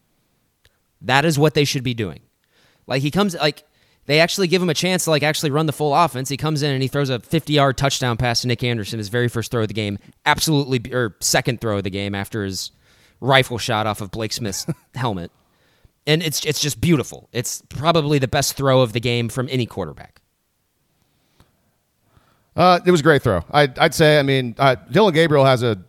That 1.01 1.25
is 1.25 1.39
what 1.39 1.55
they 1.55 1.65
should 1.65 1.83
be 1.83 1.93
doing. 1.93 2.21
Like 2.87 3.03
he 3.03 3.11
comes 3.11 3.35
like 3.35 3.65
they 4.07 4.21
actually 4.21 4.49
give 4.49 4.63
him 4.63 4.71
a 4.71 4.75
chance 4.75 5.05
to 5.05 5.11
like 5.11 5.23
actually 5.23 5.51
run 5.51 5.67
the 5.67 5.73
full 5.73 5.95
offense. 5.95 6.29
He 6.29 6.37
comes 6.37 6.63
in 6.63 6.73
and 6.73 6.83
he 6.83 6.89
throws 6.89 7.11
a 7.11 7.19
50-yard 7.19 7.77
touchdown 7.77 8.17
pass 8.17 8.43
to 8.43 8.49
Nic 8.49 8.63
Anderson, 8.63 8.99
his 8.99 9.09
very 9.09 9.29
first 9.29 9.51
throw 9.51 9.63
of 9.63 9.69
the 9.69 9.75
game, 9.75 9.99
absolutely 10.27 10.93
or 10.93 11.17
second 11.21 11.61
throw 11.61 11.79
of 11.79 11.85
the 11.85 11.91
game 11.91 12.15
after 12.15 12.45
his 12.45 12.71
rifle 13.21 13.59
shot 13.59 13.87
off 13.87 14.01
of 14.01 14.11
Blake 14.11 14.33
Smith's 14.33 14.67
helmet 14.95 15.31
and 16.07 16.23
it's 16.23 16.45
it's 16.45 16.61
just 16.61 16.81
beautiful. 16.81 17.29
It's 17.33 17.63
probably 17.69 18.19
the 18.19 18.29
best 18.29 18.57
throw 18.57 18.81
of 18.81 18.93
the 18.93 19.01
game 19.01 19.29
from 19.29 19.49
any 19.51 19.67
quarterback. 19.67 20.21
Uh, 22.57 22.79
it 22.87 22.91
was 22.91 23.01
a 23.01 23.03
great 23.03 23.23
throw. 23.23 23.43
I'd, 23.51 23.79
I'd 23.79 23.95
say. 23.95 24.19
I 24.19 24.23
mean, 24.23 24.55
uh, 24.59 24.77
Dillon 24.91 25.15
Gabriel 25.15 25.45
has 25.45 25.63
a 25.63 25.83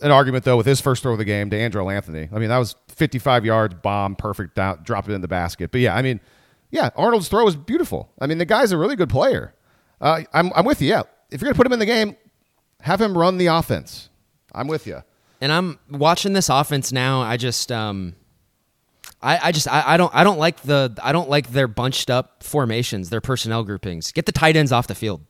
an 0.00 0.12
argument 0.12 0.44
though 0.44 0.56
with 0.56 0.66
his 0.66 0.80
first 0.80 1.02
throw 1.02 1.12
of 1.12 1.18
the 1.18 1.24
game 1.24 1.50
to 1.50 1.56
Andrel 1.56 1.92
Anthony. 1.92 2.28
I 2.32 2.38
mean, 2.38 2.50
that 2.50 2.58
was 2.58 2.76
55 2.88 3.44
yards, 3.44 3.74
bomb, 3.82 4.14
perfect, 4.14 4.54
down, 4.54 4.80
drop 4.84 5.08
it 5.08 5.12
in 5.12 5.22
the 5.22 5.28
basket. 5.28 5.72
But 5.72 5.80
yeah, 5.80 5.96
I 5.96 6.02
mean, 6.02 6.20
yeah, 6.70 6.90
Arnold's 6.96 7.28
throw 7.28 7.44
was 7.44 7.56
beautiful. 7.56 8.10
I 8.20 8.26
mean, 8.26 8.38
the 8.38 8.44
guy's 8.44 8.72
a 8.72 8.78
really 8.78 8.96
good 8.96 9.08
player. 9.08 9.54
Uh, 10.00 10.22
I'm 10.32 10.52
I'm 10.54 10.64
with 10.64 10.80
you. 10.80 10.88
Yeah, 10.88 11.02
if 11.30 11.40
you're 11.40 11.48
gonna 11.48 11.56
put 11.56 11.66
him 11.66 11.72
in 11.72 11.78
the 11.78 11.86
game, 11.86 12.16
have 12.80 13.00
him 13.00 13.16
run 13.16 13.38
the 13.38 13.46
offense. 13.46 14.10
I'm 14.52 14.68
with 14.68 14.86
you. 14.86 15.02
And 15.40 15.52
I'm 15.52 15.78
watching 15.90 16.32
this 16.32 16.48
offense 16.48 16.92
now. 16.92 17.20
I 17.20 17.36
just 17.36 17.70
um, 17.70 18.14
I, 19.22 19.48
I 19.48 19.52
just 19.52 19.68
I, 19.68 19.82
I 19.94 19.96
don't 19.96 20.14
I 20.14 20.24
don't 20.24 20.38
like 20.38 20.60
the 20.62 20.96
I 21.02 21.12
don't 21.12 21.28
like 21.28 21.50
their 21.50 21.68
bunched 21.68 22.10
up 22.10 22.42
formations, 22.42 23.10
their 23.10 23.20
personnel 23.20 23.64
groupings. 23.64 24.12
Get 24.12 24.26
the 24.26 24.32
tight 24.32 24.56
ends 24.56 24.72
off 24.72 24.86
the 24.86 24.94
field. 24.94 25.22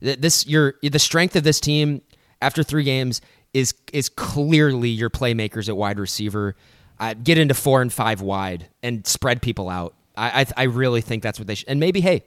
This 0.00 0.46
your 0.46 0.74
the 0.82 0.98
strength 0.98 1.36
of 1.36 1.42
this 1.42 1.60
team 1.60 2.02
after 2.40 2.62
three 2.62 2.84
games 2.84 3.20
is 3.52 3.74
is 3.92 4.08
clearly 4.08 4.88
your 4.88 5.10
playmakers 5.10 5.68
at 5.68 5.76
wide 5.76 5.98
receiver. 5.98 6.56
Uh, 6.98 7.14
get 7.14 7.38
into 7.38 7.54
four 7.54 7.80
and 7.80 7.92
five 7.92 8.20
wide 8.20 8.68
and 8.82 9.06
spread 9.06 9.40
people 9.40 9.68
out. 9.68 9.94
I 10.16 10.40
I, 10.40 10.46
I 10.56 10.62
really 10.64 11.00
think 11.00 11.22
that's 11.22 11.38
what 11.38 11.46
they 11.46 11.54
should. 11.54 11.68
And 11.68 11.80
maybe 11.80 12.00
hey, 12.00 12.24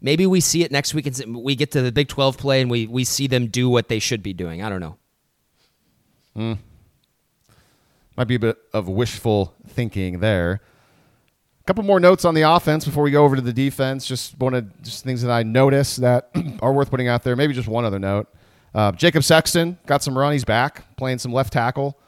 maybe 0.00 0.26
we 0.26 0.40
see 0.40 0.64
it 0.64 0.72
next 0.72 0.94
week 0.94 1.06
and 1.06 1.36
we 1.36 1.54
get 1.54 1.70
to 1.72 1.82
the 1.82 1.92
Big 1.92 2.08
Twelve 2.08 2.38
play 2.38 2.60
and 2.60 2.70
we 2.70 2.86
we 2.86 3.04
see 3.04 3.26
them 3.26 3.48
do 3.48 3.68
what 3.68 3.88
they 3.88 3.98
should 3.98 4.22
be 4.22 4.32
doing. 4.32 4.62
I 4.62 4.68
don't 4.68 4.80
know. 4.80 4.96
Hmm 6.34 6.54
might 8.16 8.28
be 8.28 8.34
a 8.34 8.38
bit 8.38 8.58
of 8.72 8.88
wishful 8.88 9.54
thinking 9.66 10.20
there. 10.20 10.60
A 11.60 11.64
couple 11.64 11.84
more 11.84 12.00
notes 12.00 12.24
on 12.24 12.34
the 12.34 12.42
offense 12.42 12.84
before 12.84 13.04
we 13.04 13.10
go 13.10 13.24
over 13.24 13.36
to 13.36 13.42
the 13.42 13.52
defense. 13.52 14.06
Just 14.06 14.38
one 14.38 14.54
of 14.54 14.82
just 14.82 15.04
things 15.04 15.22
that 15.22 15.30
I 15.30 15.42
noticed 15.42 16.00
that 16.00 16.30
are 16.62 16.72
worth 16.72 16.90
putting 16.90 17.08
out 17.08 17.22
there. 17.22 17.36
Maybe 17.36 17.54
just 17.54 17.68
one 17.68 17.84
other 17.84 17.98
note. 17.98 18.28
Uh, 18.74 18.92
Jacob 18.92 19.22
Sexton 19.22 19.78
got 19.86 20.02
some 20.02 20.16
run. 20.16 20.32
He's 20.32 20.44
back 20.44 20.96
playing 20.96 21.18
some 21.18 21.32
left 21.32 21.52
tackle, 21.52 21.98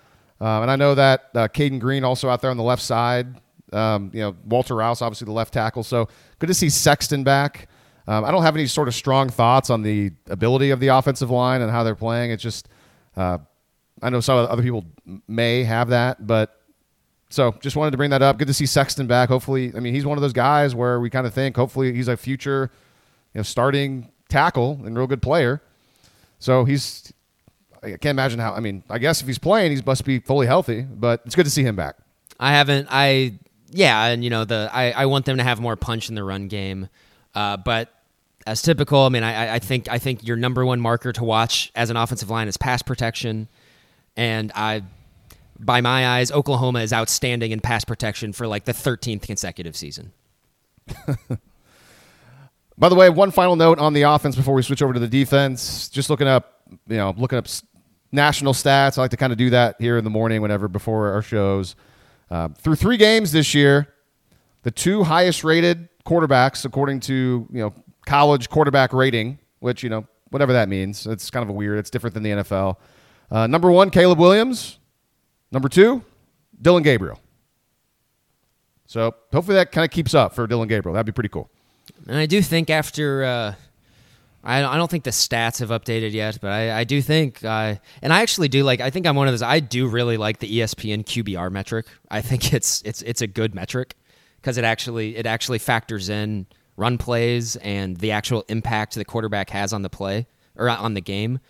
uh, 0.41 0.63
and 0.63 0.71
I 0.71 0.77
know 0.77 0.95
that 0.95 1.31
uh, 1.35 1.49
Cayden 1.49 1.79
Green 1.79 2.05
also 2.05 2.29
out 2.29 2.41
there 2.41 2.51
on 2.51 2.57
the 2.57 2.63
left 2.63 2.83
side. 2.83 3.41
Um, 3.75 4.11
you 4.15 4.21
know 4.21 4.37
Walter 4.45 4.75
Rouse, 4.75 5.03
obviously 5.03 5.27
the 5.27 5.33
left 5.33 5.53
tackle. 5.53 5.83
So 5.83 6.09
good 6.39 6.47
to 6.47 6.55
see 6.55 6.71
Sexton 6.71 7.25
back. 7.25 7.69
Um, 8.07 8.25
I 8.25 8.31
don't 8.31 8.43
have 8.43 8.55
any 8.55 8.67
sort 8.67 8.89
of 8.89 8.95
strong 8.95 9.31
thoughts 9.31 9.71
on 9.71 9.83
the 9.83 10.13
ability 10.29 10.71
of 10.71 10.81
the 10.81 10.89
offensive 10.89 11.31
line 11.31 11.63
and 11.63 11.71
how 11.71 11.83
they're 11.85 11.95
playing. 11.95 12.31
It's 12.31 12.43
just 12.43 12.69
uh, 13.17 13.39
I 14.03 14.11
know 14.11 14.21
some 14.21 14.39
other 14.39 14.63
people 14.63 14.85
may 15.27 15.65
have 15.65 15.89
that, 15.89 16.27
but 16.27 16.61
so 17.31 17.53
just 17.61 17.75
wanted 17.75 17.93
to 17.93 17.97
bring 17.97 18.11
that 18.11 18.23
up. 18.23 18.39
Good 18.39 18.49
to 18.49 18.55
see 18.55 18.67
Sexton 18.67 19.07
back. 19.07 19.29
Hopefully, 19.29 19.73
I 19.75 19.81
mean, 19.81 19.95
he's 19.95 20.07
one 20.07 20.19
of 20.19 20.23
those 20.23 20.33
guys 20.33 20.75
where 20.75 21.01
we 21.01 21.11
kind 21.11 21.27
of 21.27 21.35
think 21.35 21.57
hopefully 21.57 21.93
he's 21.93 22.09
a 22.09 22.17
future, 22.17 22.71
you 23.33 23.39
know, 23.39 23.43
starting 23.43 24.13
tackle 24.29 24.81
and 24.85 24.97
real 24.97 25.07
good 25.07 25.23
player. 25.23 25.63
So 26.39 26.65
he's, 26.65 27.13
I 27.83 27.91
can't 27.91 28.07
imagine 28.07 28.39
how. 28.39 28.53
I 28.53 28.61
mean, 28.61 28.85
I 28.91 28.99
guess 28.99 29.21
if 29.21 29.27
he's 29.27 29.39
playing, 29.39 29.75
he 29.75 29.83
must 29.85 30.05
be 30.05 30.19
fully 30.19 30.47
healthy. 30.47 30.83
But 30.83 31.23
it's 31.25 31.35
good 31.35 31.47
to 31.47 31.51
see 31.51 31.63
him 31.63 31.77
back. 31.77 31.97
I 32.39 32.53
haven't. 32.53 32.89
I 32.91 33.39
yeah, 33.75 34.07
and 34.07 34.23
you 34.23 34.31
know 34.31 34.45
the 34.45 34.71
I, 34.73 34.93
I 34.93 35.07
want 35.07 35.25
them 35.27 35.37
to 35.39 35.43
have 35.43 35.61
more 35.61 35.77
punch 35.77 36.09
in 36.09 36.15
the 36.15 36.25
run 36.25 36.49
game, 36.49 36.89
uh, 37.35 37.57
but 37.57 37.93
as 38.47 38.63
typical, 38.63 39.01
I 39.01 39.09
mean, 39.09 39.23
I, 39.23 39.55
I 39.55 39.59
think 39.59 39.89
I 39.91 39.99
think 39.99 40.27
your 40.27 40.37
number 40.37 40.65
one 40.65 40.81
marker 40.81 41.13
to 41.13 41.25
watch 41.25 41.73
as 41.75 41.91
an 41.91 41.97
offensive 41.97 42.31
line 42.31 42.47
is 42.49 42.57
pass 42.57 42.83
protection. 42.83 43.49
And 44.17 44.53
I, 44.55 44.83
by 45.59 45.81
my 45.81 46.19
eyes, 46.19 46.31
Oklahoma 46.31 46.81
is 46.81 46.93
outstanding 46.93 47.51
in 47.53 47.61
pass 47.61 47.85
protection 47.85 48.33
for 48.33 48.47
like 48.47 48.65
the 48.65 48.73
13th 48.73 49.23
consecutive 49.23 49.77
season. 49.77 50.13
By 52.77 52.89
the 52.89 52.95
way, 52.97 53.09
one 53.09 53.31
final 53.31 53.57
note 53.57 53.79
on 53.79 53.93
the 53.93 54.03
offense 54.03 54.37
before 54.37 54.55
we 54.55 54.63
switch 54.63 54.83
over 54.83 54.93
to 54.93 55.01
the 55.01 55.09
defense. 55.09 55.89
Just 55.89 56.11
looking 56.11 56.27
up, 56.27 56.61
you 56.89 56.97
know, 56.97 57.15
looking 57.17 57.39
up 57.39 57.47
national 58.13 58.53
stats. 58.53 58.99
I 58.99 59.03
like 59.03 59.13
to 59.13 59.17
kind 59.17 59.33
of 59.33 59.39
do 59.39 59.51
that 59.51 59.77
here 59.79 59.97
in 59.97 60.05
the 60.05 60.11
morning, 60.11 60.43
whenever 60.43 60.69
before 60.69 61.13
our 61.13 61.23
shows. 61.23 61.77
Uh, 62.35 62.49
through 62.49 62.75
three 62.75 62.97
games 62.97 63.31
this 63.31 63.55
year, 63.55 63.95
the 64.65 64.71
two 64.73 65.05
highest 65.05 65.45
rated 65.45 65.89
quarterbacks, 66.05 66.65
according 66.65 66.99
to 66.99 67.47
you 67.49 67.61
know 67.61 67.73
college 68.07 68.51
quarterback 68.51 68.93
rating, 68.93 69.39
which 69.61 69.85
you 69.85 69.89
know 69.89 70.05
whatever 70.31 70.53
that 70.53 70.69
means, 70.69 71.07
it's 71.07 71.31
kind 71.31 71.45
of 71.45 71.49
a 71.49 71.53
weird. 71.53 71.79
It's 71.79 71.91
different 71.91 72.13
than 72.13 72.25
the 72.25 72.31
NFL. 72.31 72.79
Uh, 73.31 73.47
number 73.47 73.71
one, 73.71 73.89
Caleb 73.89 74.19
Williams. 74.19 74.81
Number 75.53 75.69
two, 75.69 76.03
Dillon 76.61 76.83
Gabriel. 76.83 77.21
So 78.87 79.15
hopefully 79.33 79.55
that 79.55 79.71
kind 79.71 79.85
of 79.85 79.93
keeps 79.93 80.13
up 80.13 80.35
for 80.35 80.49
Dillon 80.49 80.67
Gabriel. 80.67 80.93
That'd 80.95 81.07
be 81.07 81.13
pretty 81.13 81.29
cool. 81.29 81.49
And 82.09 82.17
I 82.17 82.27
do 82.27 82.43
think 82.43 82.69
after, 82.69 83.23
uh, 83.23 83.55
I, 84.45 84.63
I 84.63 84.77
don't 84.77 84.91
think 84.91 85.05
the 85.05 85.11
stats 85.11 85.61
have 85.61 85.71
updated 85.71 86.13
yet, 86.13 86.39
but 86.41 86.51
I, 86.53 86.81
I 86.81 86.85
do 86.85 87.01
think, 87.01 87.43
uh, 87.43 87.77
and 88.03 88.13
I 88.13 88.21
actually 88.21 88.49
do 88.49 88.63
like. 88.63 88.81
I 88.81 88.91
think 88.91 89.07
I'm 89.07 89.17
one 89.17 89.27
of 89.27 89.33
those. 89.33 89.43
I 89.43 89.61
do 89.61 89.89
really 89.89 90.19
like 90.19 90.39
the 90.39 90.61
ESPN 90.61 91.05
QBR 91.05 91.51
metric. 91.51 91.87
I 92.11 92.21
think 92.21 92.53
it's 92.53 92.83
it's 92.83 93.01
it's 93.03 93.23
a 93.23 93.27
good 93.27 93.55
metric 93.55 93.97
because 94.37 94.59
it 94.59 94.65
actually 94.65 95.17
it 95.17 95.25
actually 95.25 95.59
factors 95.59 96.11
in 96.11 96.47
run 96.77 96.99
plays 96.99 97.57
and 97.57 97.97
the 97.97 98.11
actual 98.11 98.45
impact 98.49 98.95
the 98.95 99.05
quarterback 99.05 99.49
has 99.51 99.73
on 99.73 99.83
the 99.83 99.91
play 99.91 100.27
or 100.57 100.69
on 100.69 100.95
the 100.95 101.01
game. 101.01 101.41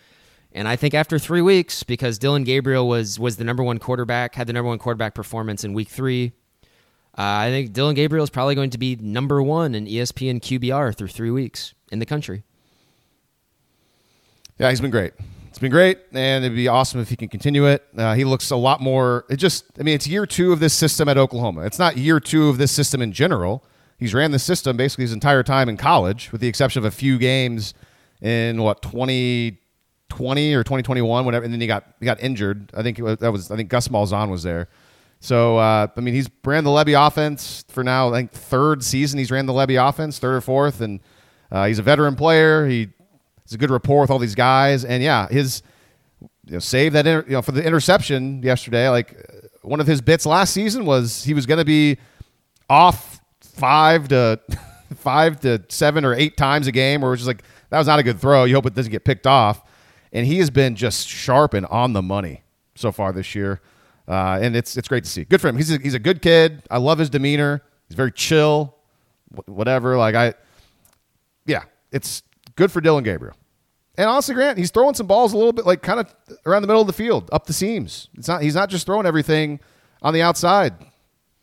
And 0.53 0.69
I 0.69 0.77
think 0.77 0.95
after 0.95 1.19
three 1.19 1.43
weeks, 1.43 1.83
because 1.83 2.17
Dillon 2.17 2.45
Gabriel 2.45 2.87
was 2.87 3.19
was 3.19 3.37
the 3.39 3.45
number 3.45 3.65
one 3.65 3.79
quarterback, 3.79 4.37
had 4.37 4.47
the 4.47 4.53
number 4.53 4.69
one 4.69 4.79
quarterback 4.79 5.15
performance 5.15 5.65
in 5.65 5.73
week 5.73 5.89
three, 5.89 6.33
uh, 7.19 7.23
I 7.23 7.51
think 7.51 7.73
Dillon 7.73 7.97
Gabriel 7.97 8.23
is 8.23 8.31
probably 8.31 8.55
going 8.55 8.71
to 8.71 8.79
be 8.79 8.95
number 8.97 9.43
one 9.43 9.75
in 9.75 9.87
ESPN 9.87 10.41
QBR 10.41 10.97
through 10.97 11.09
three 11.09 11.33
weeks 11.33 11.75
in 11.91 11.99
the 11.99 12.07
country. 12.07 12.45
Yeah, 14.59 14.71
he's 14.71 14.81
been 14.81 14.91
great. 14.91 15.13
It's 15.49 15.59
been 15.59 15.71
great, 15.71 15.99
and 16.13 16.45
it'd 16.45 16.57
be 16.57 16.69
awesome 16.69 17.01
if 17.01 17.09
he 17.09 17.17
can 17.17 17.29
continue 17.29 17.67
it. 17.67 17.85
Uh, 17.97 18.15
he 18.15 18.25
looks 18.25 18.51
a 18.51 18.57
lot 18.57 18.81
more. 18.81 19.25
It 19.29 19.37
just, 19.37 19.65
I 19.79 19.83
mean, 19.83 19.95
it's 19.95 20.07
year 20.07 20.27
two 20.27 20.53
of 20.53 20.61
this 20.61 20.73
system 20.75 21.09
at 21.09 21.17
Oklahoma. 21.17 21.63
It's 21.63 21.79
not 21.79 21.97
year 21.97 22.21
two 22.21 22.49
of 22.49 22.59
this 22.59 22.73
system 22.73 23.03
in 23.03 23.13
general. 23.13 23.65
He's 23.99 24.15
ran 24.15 24.31
the 24.33 24.39
system 24.39 24.77
basically 24.77 25.03
his 25.03 25.13
entire 25.13 25.43
time 25.43 25.69
in 25.69 25.77
college, 25.77 26.31
with 26.33 26.41
the 26.41 26.49
exception 26.49 26.79
of 26.81 26.85
a 26.85 26.91
few 26.91 27.19
games 27.19 27.75
in 28.21 28.63
what 28.63 28.83
2020 28.83 30.55
or 30.55 30.63
2021, 30.65 31.25
whatever. 31.25 31.45
And 31.45 31.53
then 31.53 31.61
he 31.61 31.67
got 31.67 31.85
he 32.01 32.05
got 32.05 32.21
injured. 32.21 32.71
I 32.75 32.83
think 32.83 32.99
was, 32.99 33.19
that 33.19 33.31
was 33.33 33.51
I 33.51 33.57
think 33.57 33.69
Gus 33.69 33.89
Malzahn 33.89 34.31
was 34.31 34.43
there. 34.43 34.69
So 35.21 35.59
uh, 35.59 35.87
I 35.97 36.01
mean, 36.01 36.15
he's 36.15 36.29
ran 36.45 36.65
the 36.65 36.71
Lebby 36.71 37.07
offense 37.07 37.65
for 37.69 37.85
now. 37.85 38.09
I 38.09 38.19
think 38.19 38.33
third 38.33 38.85
season 38.85 39.19
he's 39.19 39.31
ran 39.31 39.47
the 39.47 39.53
Lebby 39.53 39.89
offense, 39.89 40.19
third 40.19 40.35
or 40.35 40.41
fourth, 40.41 40.81
and 40.81 41.01
uh, 41.51 41.67
he's 41.67 41.79
a 41.79 41.83
veteran 41.83 42.17
player. 42.17 42.67
He 42.67 42.89
has 43.45 43.53
a 43.53 43.59
good 43.59 43.71
rapport 43.71 44.03
with 44.03 44.11
all 44.11 44.19
these 44.19 44.35
guys, 44.35 44.85
and 44.85 45.03
yeah, 45.03 45.29
his 45.29 45.63
you 46.47 46.55
know, 46.55 46.59
save 46.59 46.93
that 46.95 47.07
inter, 47.07 47.25
you 47.27 47.35
know 47.35 47.43
for 47.43 47.53
the 47.53 47.65
interception 47.65 48.43
yesterday. 48.43 48.89
Like 48.89 49.15
one 49.63 49.81
of 49.81 49.87
his 49.87 50.01
bits 50.01 50.27
last 50.27 50.53
season 50.53 50.85
was 50.85 51.25
he 51.25 51.35
was 51.35 51.47
going 51.47 51.59
to 51.59 51.65
be 51.65 51.99
off 52.69 53.21
five 53.41 54.09
to 54.09 54.41
five 54.97 55.41
to 55.41 55.63
seven 55.69 56.05
or 56.05 56.15
eight 56.15 56.37
times 56.37 56.67
a 56.67 56.73
game, 56.73 57.01
where 57.01 57.13
or 57.13 57.17
just 57.17 57.27
like 57.27 57.43
that 57.71 57.79
was 57.79 57.87
not 57.87 57.99
a 57.99 58.03
good 58.03 58.21
throw. 58.21 58.45
You 58.45 58.55
hope 58.55 58.67
it 58.67 58.75
doesn't 58.75 58.93
get 58.93 59.05
picked 59.05 59.27
off, 59.27 59.63
and 60.13 60.27
he 60.27 60.39
has 60.39 60.51
been 60.51 60.75
just 60.75 61.09
sharp 61.09 61.55
and 61.55 61.67
on 61.67 61.93
the 61.93 62.03
money 62.03 62.43
so 62.75 62.93
far 62.93 63.13
this 63.13 63.35
year. 63.35 63.61
Uh, 64.07 64.39
and 64.41 64.55
it's 64.55 64.77
it's 64.77 64.89
great 64.89 65.05
to 65.05 65.11
see. 65.11 65.25
Good 65.25 65.41
for 65.41 65.49
him. 65.49 65.57
He's 65.57 65.73
a, 65.73 65.79
he's 65.79 65.95
a 65.95 65.99
good 65.99 66.21
kid. 66.21 66.63
I 66.71 66.79
love 66.79 66.99
his 66.99 67.09
demeanor. 67.11 67.63
He's 67.89 67.97
very 67.97 68.13
chill. 68.13 68.75
Whatever. 69.47 69.97
Like 69.97 70.15
I, 70.15 70.35
yeah, 71.47 71.65
it's 71.91 72.23
good 72.57 72.71
for 72.73 72.81
Dillon 72.81 73.05
Gabriel. 73.05 73.37
And 73.97 74.09
honestly, 74.09 74.35
Grant, 74.35 74.59
he's 74.59 74.71
throwing 74.71 74.95
some 74.95 75.07
balls 75.07 75.33
a 75.33 75.37
little 75.37 75.53
bit 75.53 75.67
like 75.67 75.83
kind 75.83 76.01
of 76.01 76.15
around 76.47 76.63
the 76.63 76.69
middle 76.69 76.81
of 76.81 76.87
the 76.87 76.93
field, 76.93 77.29
up 77.33 77.47
the 77.47 77.53
seams. 77.53 78.09
It's 78.15 78.27
not 78.27 78.43
he's 78.43 78.55
not 78.55 78.69
just 78.69 78.87
throwing 78.87 79.07
everything 79.07 79.61
on 80.03 80.15
the 80.15 80.23
outside. 80.23 80.75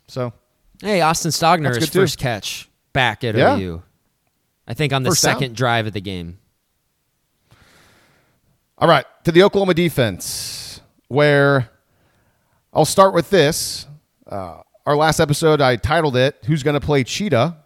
So, 0.07 0.33
hey, 0.81 1.01
Austin 1.01 1.31
Stogner 1.31 1.73
his 1.73 1.89
first 1.89 2.19
too. 2.19 2.23
catch 2.23 2.69
back 2.91 3.23
at 3.23 3.35
yeah. 3.35 3.57
OU. 3.57 3.83
I 4.67 4.73
think 4.73 4.91
on 4.91 5.03
the 5.03 5.11
first 5.11 5.21
second 5.21 5.49
down. 5.49 5.55
drive 5.55 5.87
of 5.87 5.93
the 5.93 6.01
game. 6.01 6.39
All 8.77 8.87
right, 8.87 9.05
to 9.25 9.31
the 9.31 9.43
Oklahoma 9.43 9.73
defense, 9.73 10.81
where 11.07 11.69
I'll 12.73 12.85
start 12.85 13.13
with 13.13 13.29
this. 13.29 13.85
Uh, 14.27 14.61
our 14.85 14.95
last 14.95 15.19
episode, 15.19 15.61
I 15.61 15.77
titled 15.77 16.17
it 16.17 16.37
"Who's 16.45 16.63
Going 16.63 16.73
to 16.73 16.85
Play 16.85 17.03
Cheetah," 17.03 17.57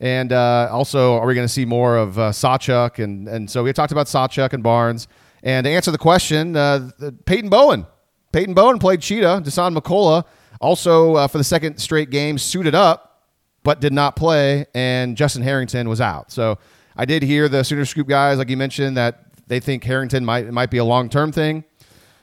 and 0.00 0.32
uh, 0.32 0.68
also, 0.70 1.14
are 1.14 1.26
we 1.26 1.34
going 1.34 1.46
to 1.46 1.52
see 1.52 1.64
more 1.64 1.96
of 1.96 2.18
uh, 2.18 2.30
Sawchuk? 2.30 3.02
And 3.02 3.28
and 3.28 3.50
so 3.50 3.64
we 3.64 3.72
talked 3.72 3.92
about 3.92 4.06
Sawchuk 4.06 4.52
and 4.52 4.62
Barnes. 4.62 5.08
And 5.42 5.64
to 5.64 5.70
answer 5.70 5.90
the 5.90 5.98
question, 5.98 6.56
uh, 6.56 6.90
Peyton 7.24 7.48
Bowen, 7.48 7.86
Peyton 8.32 8.54
Bowen 8.54 8.78
played 8.78 9.00
Cheetah. 9.00 9.42
Dasan 9.44 9.76
McCullough 9.76 10.24
also 10.60 11.14
uh, 11.14 11.28
for 11.28 11.38
the 11.38 11.44
second 11.44 11.78
straight 11.78 12.10
game 12.10 12.38
suited 12.38 12.74
up, 12.74 13.22
but 13.62 13.80
did 13.80 13.92
not 13.92 14.16
play. 14.16 14.66
And 14.74 15.16
Justin 15.16 15.42
Harrington 15.42 15.88
was 15.88 16.00
out. 16.00 16.30
So 16.30 16.58
I 16.96 17.04
did 17.04 17.22
hear 17.22 17.48
the 17.48 17.62
Sooner 17.62 17.84
Scoop 17.84 18.08
guys, 18.08 18.38
like 18.38 18.50
you 18.50 18.56
mentioned, 18.56 18.96
that 18.96 19.24
they 19.46 19.60
think 19.60 19.84
Harrington 19.84 20.24
might 20.24 20.50
might 20.52 20.70
be 20.70 20.78
a 20.78 20.84
long 20.84 21.08
term 21.08 21.32
thing. 21.32 21.64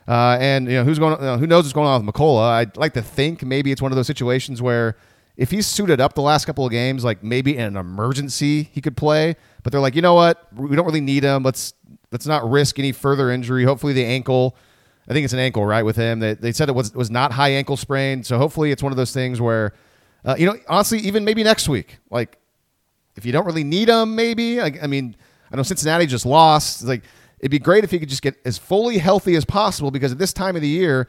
Uh, 0.07 0.37
and 0.39 0.67
you 0.67 0.75
know 0.75 0.83
who's 0.83 0.99
going, 0.99 1.19
you 1.19 1.25
know, 1.25 1.37
who 1.37 1.47
knows 1.47 1.63
what's 1.63 1.73
going 1.73 1.87
on 1.87 2.05
with 2.05 2.13
McCullough? 2.13 2.49
I'd 2.49 2.77
like 2.77 2.93
to 2.93 3.01
think 3.01 3.43
maybe 3.43 3.71
it's 3.71 3.81
one 3.81 3.91
of 3.91 3.95
those 3.95 4.07
situations 4.07 4.61
where 4.61 4.95
if 5.37 5.51
he's 5.51 5.67
suited 5.67 5.99
up 5.99 6.13
the 6.13 6.21
last 6.21 6.45
couple 6.45 6.65
of 6.65 6.71
games, 6.71 7.03
like 7.03 7.23
maybe 7.23 7.57
in 7.57 7.63
an 7.63 7.77
emergency 7.77 8.69
he 8.71 8.81
could 8.81 8.97
play. 8.97 9.35
But 9.63 9.71
they're 9.71 9.81
like, 9.81 9.95
you 9.95 10.01
know 10.01 10.13
what? 10.13 10.47
We 10.53 10.75
don't 10.75 10.85
really 10.85 11.01
need 11.01 11.23
him. 11.23 11.43
Let's 11.43 11.73
let's 12.11 12.25
not 12.25 12.49
risk 12.49 12.79
any 12.79 12.91
further 12.91 13.31
injury. 13.31 13.63
Hopefully 13.63 13.93
the 13.93 14.05
ankle. 14.05 14.55
I 15.07 15.13
think 15.13 15.23
it's 15.23 15.33
an 15.33 15.39
ankle, 15.39 15.63
right? 15.65 15.83
With 15.83 15.97
him, 15.97 16.19
they, 16.19 16.33
they 16.33 16.51
said 16.51 16.67
it 16.67 16.75
was 16.75 16.93
was 16.93 17.11
not 17.11 17.31
high 17.31 17.49
ankle 17.49 17.77
sprain. 17.77 18.23
So 18.23 18.37
hopefully 18.37 18.71
it's 18.71 18.81
one 18.81 18.91
of 18.91 18.97
those 18.97 19.13
things 19.13 19.39
where, 19.39 19.73
uh, 20.23 20.35
you 20.37 20.45
know, 20.45 20.57
honestly, 20.67 20.99
even 20.99 21.25
maybe 21.25 21.43
next 21.43 21.69
week, 21.69 21.99
like 22.09 22.37
if 23.15 23.25
you 23.25 23.31
don't 23.31 23.45
really 23.45 23.63
need 23.63 23.89
him, 23.89 24.15
maybe. 24.15 24.59
Like, 24.59 24.83
I 24.83 24.87
mean, 24.87 25.15
I 25.51 25.55
know 25.55 25.63
Cincinnati 25.63 26.05
just 26.05 26.25
lost. 26.25 26.83
Like 26.83 27.03
It'd 27.39 27.51
be 27.51 27.59
great 27.59 27.83
if 27.83 27.91
he 27.91 27.99
could 27.99 28.09
just 28.09 28.21
get 28.21 28.35
as 28.45 28.57
fully 28.57 28.97
healthy 28.97 29.35
as 29.35 29.45
possible 29.45 29.91
because 29.91 30.11
at 30.11 30.17
this 30.17 30.33
time 30.33 30.55
of 30.55 30.63
the 30.63 30.67
year, 30.67 31.07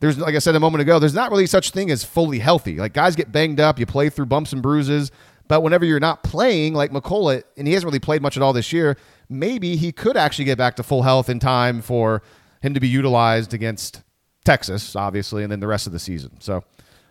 there's 0.00 0.18
like 0.18 0.34
I 0.34 0.38
said 0.38 0.54
a 0.54 0.60
moment 0.60 0.82
ago, 0.82 0.98
there's 0.98 1.14
not 1.14 1.30
really 1.30 1.46
such 1.46 1.70
thing 1.70 1.90
as 1.90 2.04
fully 2.04 2.38
healthy. 2.38 2.76
Like 2.76 2.92
guys 2.92 3.16
get 3.16 3.32
banged 3.32 3.60
up, 3.60 3.78
you 3.78 3.86
play 3.86 4.10
through 4.10 4.26
bumps 4.26 4.52
and 4.52 4.62
bruises, 4.62 5.10
but 5.48 5.62
whenever 5.62 5.84
you're 5.84 6.00
not 6.00 6.22
playing 6.22 6.74
like 6.74 6.90
McCullough, 6.90 7.42
and 7.56 7.66
he 7.66 7.72
hasn't 7.72 7.88
really 7.88 7.98
played 7.98 8.22
much 8.22 8.36
at 8.36 8.42
all 8.42 8.52
this 8.52 8.72
year, 8.72 8.96
maybe 9.28 9.76
he 9.76 9.92
could 9.92 10.16
actually 10.16 10.44
get 10.44 10.58
back 10.58 10.76
to 10.76 10.82
full 10.82 11.02
health 11.02 11.28
in 11.28 11.38
time 11.38 11.80
for 11.80 12.22
him 12.60 12.74
to 12.74 12.80
be 12.80 12.88
utilized 12.88 13.54
against 13.54 14.02
Texas, 14.44 14.94
obviously, 14.94 15.42
and 15.42 15.50
then 15.50 15.60
the 15.60 15.66
rest 15.66 15.86
of 15.86 15.92
the 15.92 15.98
season. 15.98 16.40
So 16.40 16.64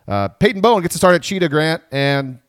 uh, 0.06 0.28
Peyton 0.28 0.60
Bowen 0.60 0.82
gets 0.82 0.94
to 0.94 0.98
start 0.98 1.14
at 1.14 1.22
Cheetah 1.22 1.48
Grant, 1.48 1.82
and 1.92 2.40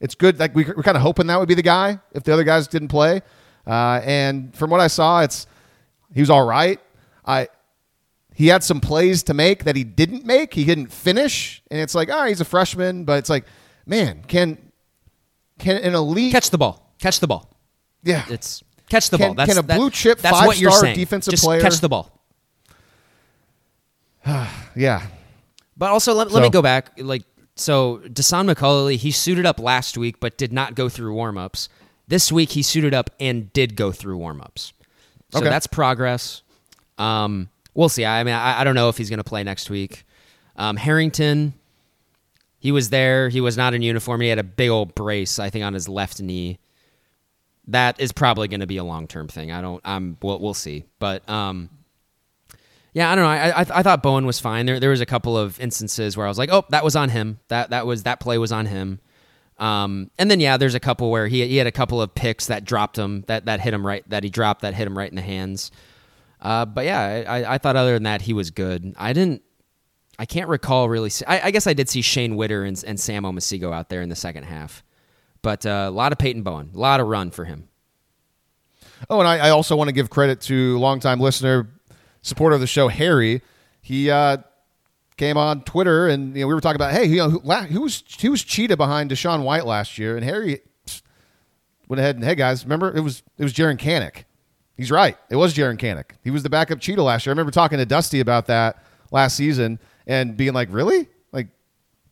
it's 0.00 0.14
good. 0.14 0.38
Like 0.38 0.54
we, 0.54 0.64
are 0.66 0.82
kind 0.82 0.96
of 0.96 1.02
hoping 1.02 1.26
that 1.26 1.38
would 1.38 1.48
be 1.48 1.54
the 1.54 1.62
guy 1.62 1.98
if 2.12 2.22
the 2.22 2.32
other 2.32 2.44
guys 2.44 2.68
didn't 2.68 2.88
play. 2.88 3.22
Uh, 3.66 4.00
and 4.04 4.54
from 4.54 4.70
what 4.70 4.80
I 4.80 4.86
saw, 4.86 5.22
it's 5.22 5.46
he 6.14 6.20
was 6.20 6.30
all 6.30 6.46
right. 6.46 6.80
I 7.26 7.48
he 8.38 8.46
had 8.46 8.62
some 8.62 8.80
plays 8.80 9.24
to 9.24 9.34
make 9.34 9.64
that 9.64 9.74
he 9.74 9.82
didn't 9.82 10.24
make. 10.24 10.54
He 10.54 10.64
didn't 10.64 10.92
finish, 10.92 11.60
and 11.72 11.80
it's 11.80 11.92
like, 11.92 12.08
ah, 12.08 12.20
oh, 12.22 12.26
he's 12.26 12.40
a 12.40 12.44
freshman, 12.44 13.04
but 13.04 13.18
it's 13.18 13.28
like, 13.28 13.44
man, 13.84 14.22
can 14.28 14.56
can 15.58 15.78
an 15.78 15.92
elite 15.92 16.30
catch 16.30 16.50
the 16.50 16.58
ball? 16.58 16.94
Catch 17.00 17.18
the 17.18 17.26
ball. 17.26 17.50
Yeah, 18.04 18.24
it's 18.28 18.62
catch 18.88 19.10
the 19.10 19.16
can, 19.18 19.30
ball. 19.30 19.34
That's, 19.34 19.50
can 19.52 19.58
a 19.58 19.62
blue 19.64 19.90
chip 19.90 20.20
that's 20.20 20.38
five 20.38 20.54
star 20.54 20.94
defensive 20.94 21.32
Just 21.32 21.42
player 21.42 21.60
catch 21.60 21.80
the 21.80 21.88
ball? 21.88 22.16
yeah, 24.76 25.04
but 25.76 25.90
also 25.90 26.14
let, 26.14 26.28
so, 26.28 26.34
let 26.34 26.44
me 26.44 26.50
go 26.50 26.62
back. 26.62 26.92
Like 26.96 27.24
so, 27.56 28.00
Dasan 28.04 28.48
McCullough, 28.48 28.94
he 28.98 29.10
suited 29.10 29.46
up 29.46 29.58
last 29.58 29.98
week, 29.98 30.20
but 30.20 30.38
did 30.38 30.52
not 30.52 30.76
go 30.76 30.88
through 30.88 31.12
warmups. 31.12 31.68
This 32.06 32.30
week, 32.30 32.50
he 32.50 32.62
suited 32.62 32.94
up 32.94 33.10
and 33.18 33.52
did 33.52 33.74
go 33.74 33.90
through 33.90 34.16
warmups. 34.18 34.74
So 35.32 35.40
okay. 35.40 35.48
that's 35.48 35.66
progress. 35.66 36.42
Um, 36.98 37.48
we'll 37.78 37.88
see. 37.88 38.04
I 38.04 38.24
mean, 38.24 38.34
I, 38.34 38.60
I 38.60 38.64
don't 38.64 38.74
know 38.74 38.88
if 38.88 38.98
he's 38.98 39.08
going 39.08 39.18
to 39.18 39.24
play 39.24 39.44
next 39.44 39.70
week. 39.70 40.04
Um, 40.56 40.76
Harrington, 40.76 41.54
he 42.58 42.72
was 42.72 42.90
there. 42.90 43.28
He 43.28 43.40
was 43.40 43.56
not 43.56 43.72
in 43.72 43.82
uniform. 43.82 44.20
He 44.20 44.28
had 44.28 44.40
a 44.40 44.44
big 44.44 44.68
old 44.68 44.96
brace, 44.96 45.38
I 45.38 45.48
think, 45.48 45.64
on 45.64 45.74
his 45.74 45.88
left 45.88 46.20
knee. 46.20 46.58
That 47.68 48.00
is 48.00 48.10
probably 48.10 48.48
going 48.48 48.60
to 48.60 48.66
be 48.66 48.78
a 48.78 48.84
long 48.84 49.06
term 49.06 49.28
thing. 49.28 49.52
I 49.52 49.60
don't. 49.60 49.80
I'm. 49.84 50.16
We'll, 50.20 50.40
we'll 50.40 50.54
see. 50.54 50.86
But 50.98 51.28
um, 51.28 51.70
yeah, 52.94 53.12
I 53.12 53.14
don't 53.14 53.24
know. 53.24 53.30
I, 53.30 53.48
I, 53.50 53.60
I 53.60 53.82
thought 53.84 54.02
Bowen 54.02 54.26
was 54.26 54.40
fine. 54.40 54.66
There 54.66 54.80
there 54.80 54.90
was 54.90 55.00
a 55.00 55.06
couple 55.06 55.38
of 55.38 55.60
instances 55.60 56.16
where 56.16 56.26
I 56.26 56.28
was 56.28 56.38
like, 56.38 56.50
oh, 56.50 56.64
that 56.70 56.82
was 56.82 56.96
on 56.96 57.10
him. 57.10 57.38
That 57.46 57.70
that 57.70 57.86
was 57.86 58.02
that 58.02 58.18
play 58.18 58.38
was 58.38 58.50
on 58.50 58.66
him. 58.66 58.98
Um, 59.58 60.10
and 60.18 60.28
then 60.30 60.40
yeah, 60.40 60.56
there's 60.56 60.74
a 60.74 60.80
couple 60.80 61.10
where 61.12 61.28
he 61.28 61.46
he 61.46 61.58
had 61.58 61.68
a 61.68 61.72
couple 61.72 62.02
of 62.02 62.12
picks 62.14 62.46
that 62.46 62.64
dropped 62.64 62.98
him 62.98 63.22
that 63.28 63.44
that 63.44 63.60
hit 63.60 63.72
him 63.72 63.86
right 63.86 64.02
that 64.08 64.24
he 64.24 64.30
dropped 64.30 64.62
that 64.62 64.74
hit 64.74 64.86
him 64.86 64.98
right 64.98 65.10
in 65.10 65.16
the 65.16 65.22
hands. 65.22 65.70
Uh, 66.40 66.64
but 66.64 66.84
yeah, 66.84 67.24
I, 67.26 67.54
I 67.54 67.58
thought 67.58 67.76
other 67.76 67.94
than 67.94 68.04
that 68.04 68.22
he 68.22 68.32
was 68.32 68.50
good. 68.50 68.94
I 68.96 69.12
didn't. 69.12 69.42
I 70.18 70.26
can't 70.26 70.48
recall 70.48 70.88
really. 70.88 71.10
See, 71.10 71.24
I, 71.26 71.46
I, 71.46 71.50
guess 71.52 71.66
I 71.66 71.74
did 71.74 71.88
see 71.88 72.02
Shane 72.02 72.34
Whitter 72.34 72.64
and, 72.64 72.82
and 72.86 72.98
Sam 72.98 73.22
Omosigho 73.22 73.72
out 73.72 73.88
there 73.88 74.02
in 74.02 74.08
the 74.08 74.16
second 74.16 74.44
half, 74.44 74.82
but 75.42 75.64
uh, 75.64 75.86
a 75.88 75.90
lot 75.90 76.10
of 76.10 76.18
Peyton 76.18 76.42
Bowen, 76.42 76.70
a 76.74 76.78
lot 76.78 76.98
of 76.98 77.06
run 77.06 77.30
for 77.30 77.44
him. 77.44 77.68
Oh, 79.08 79.20
and 79.20 79.28
I, 79.28 79.46
I 79.46 79.50
also 79.50 79.76
want 79.76 79.88
to 79.88 79.92
give 79.92 80.10
credit 80.10 80.40
to 80.42 80.76
longtime 80.78 81.20
listener, 81.20 81.68
supporter 82.22 82.54
of 82.54 82.60
the 82.60 82.66
show, 82.66 82.88
Harry. 82.88 83.42
He 83.80 84.10
uh, 84.10 84.38
came 85.18 85.36
on 85.36 85.62
Twitter 85.62 86.08
and 86.08 86.34
you 86.34 86.42
know 86.42 86.46
we 86.46 86.54
were 86.54 86.60
talking 86.60 86.76
about 86.76 86.92
hey 86.92 87.04
you 87.04 87.16
know 87.16 87.28
who, 87.28 87.40
who 87.40 87.82
was 87.82 88.02
who 88.22 88.30
was 88.30 88.42
cheetah 88.42 88.76
behind 88.76 89.10
DaShaun 89.10 89.42
White 89.42 89.66
last 89.66 89.98
year 89.98 90.16
and 90.16 90.24
Harry 90.24 90.60
went 91.88 92.00
ahead 92.00 92.14
and 92.14 92.24
hey 92.24 92.36
guys 92.36 92.64
remember 92.64 92.96
it 92.96 93.00
was 93.00 93.22
it 93.36 93.42
was 93.42 93.52
Jaren 93.52 93.76
Kanak. 93.76 94.24
He's 94.78 94.92
right. 94.92 95.18
It 95.28 95.36
was 95.36 95.54
Jaren 95.54 95.76
Kanak. 95.76 96.12
He 96.22 96.30
was 96.30 96.44
the 96.44 96.48
backup 96.48 96.78
cheetah 96.78 97.02
last 97.02 97.26
year. 97.26 97.32
I 97.32 97.34
remember 97.34 97.50
talking 97.50 97.78
to 97.78 97.84
Dusty 97.84 98.20
about 98.20 98.46
that 98.46 98.82
last 99.10 99.36
season 99.36 99.80
and 100.06 100.36
being 100.36 100.54
like, 100.54 100.68
really? 100.70 101.08
Like 101.32 101.48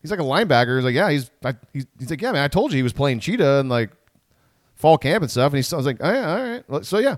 he's 0.02 0.10
like 0.10 0.18
a 0.18 0.24
linebacker. 0.24 0.76
He's 0.76 0.84
like, 0.84 0.94
yeah, 0.94 1.08
he's 1.08 1.30
I, 1.44 1.54
he's, 1.72 1.86
he's 1.98 2.10
like, 2.10 2.20
yeah, 2.20 2.32
man, 2.32 2.42
I 2.42 2.48
told 2.48 2.72
you 2.72 2.76
he 2.76 2.82
was 2.82 2.92
playing 2.92 3.20
cheetah 3.20 3.60
and 3.60 3.68
like 3.68 3.90
fall 4.74 4.98
camp 4.98 5.22
and 5.22 5.30
stuff. 5.30 5.52
And 5.52 5.56
he's 5.56 5.72
I 5.72 5.76
was 5.76 5.86
like, 5.86 5.98
oh, 6.00 6.12
yeah, 6.12 6.60
all 6.68 6.78
right. 6.78 6.84
So 6.84 6.98
yeah, 6.98 7.16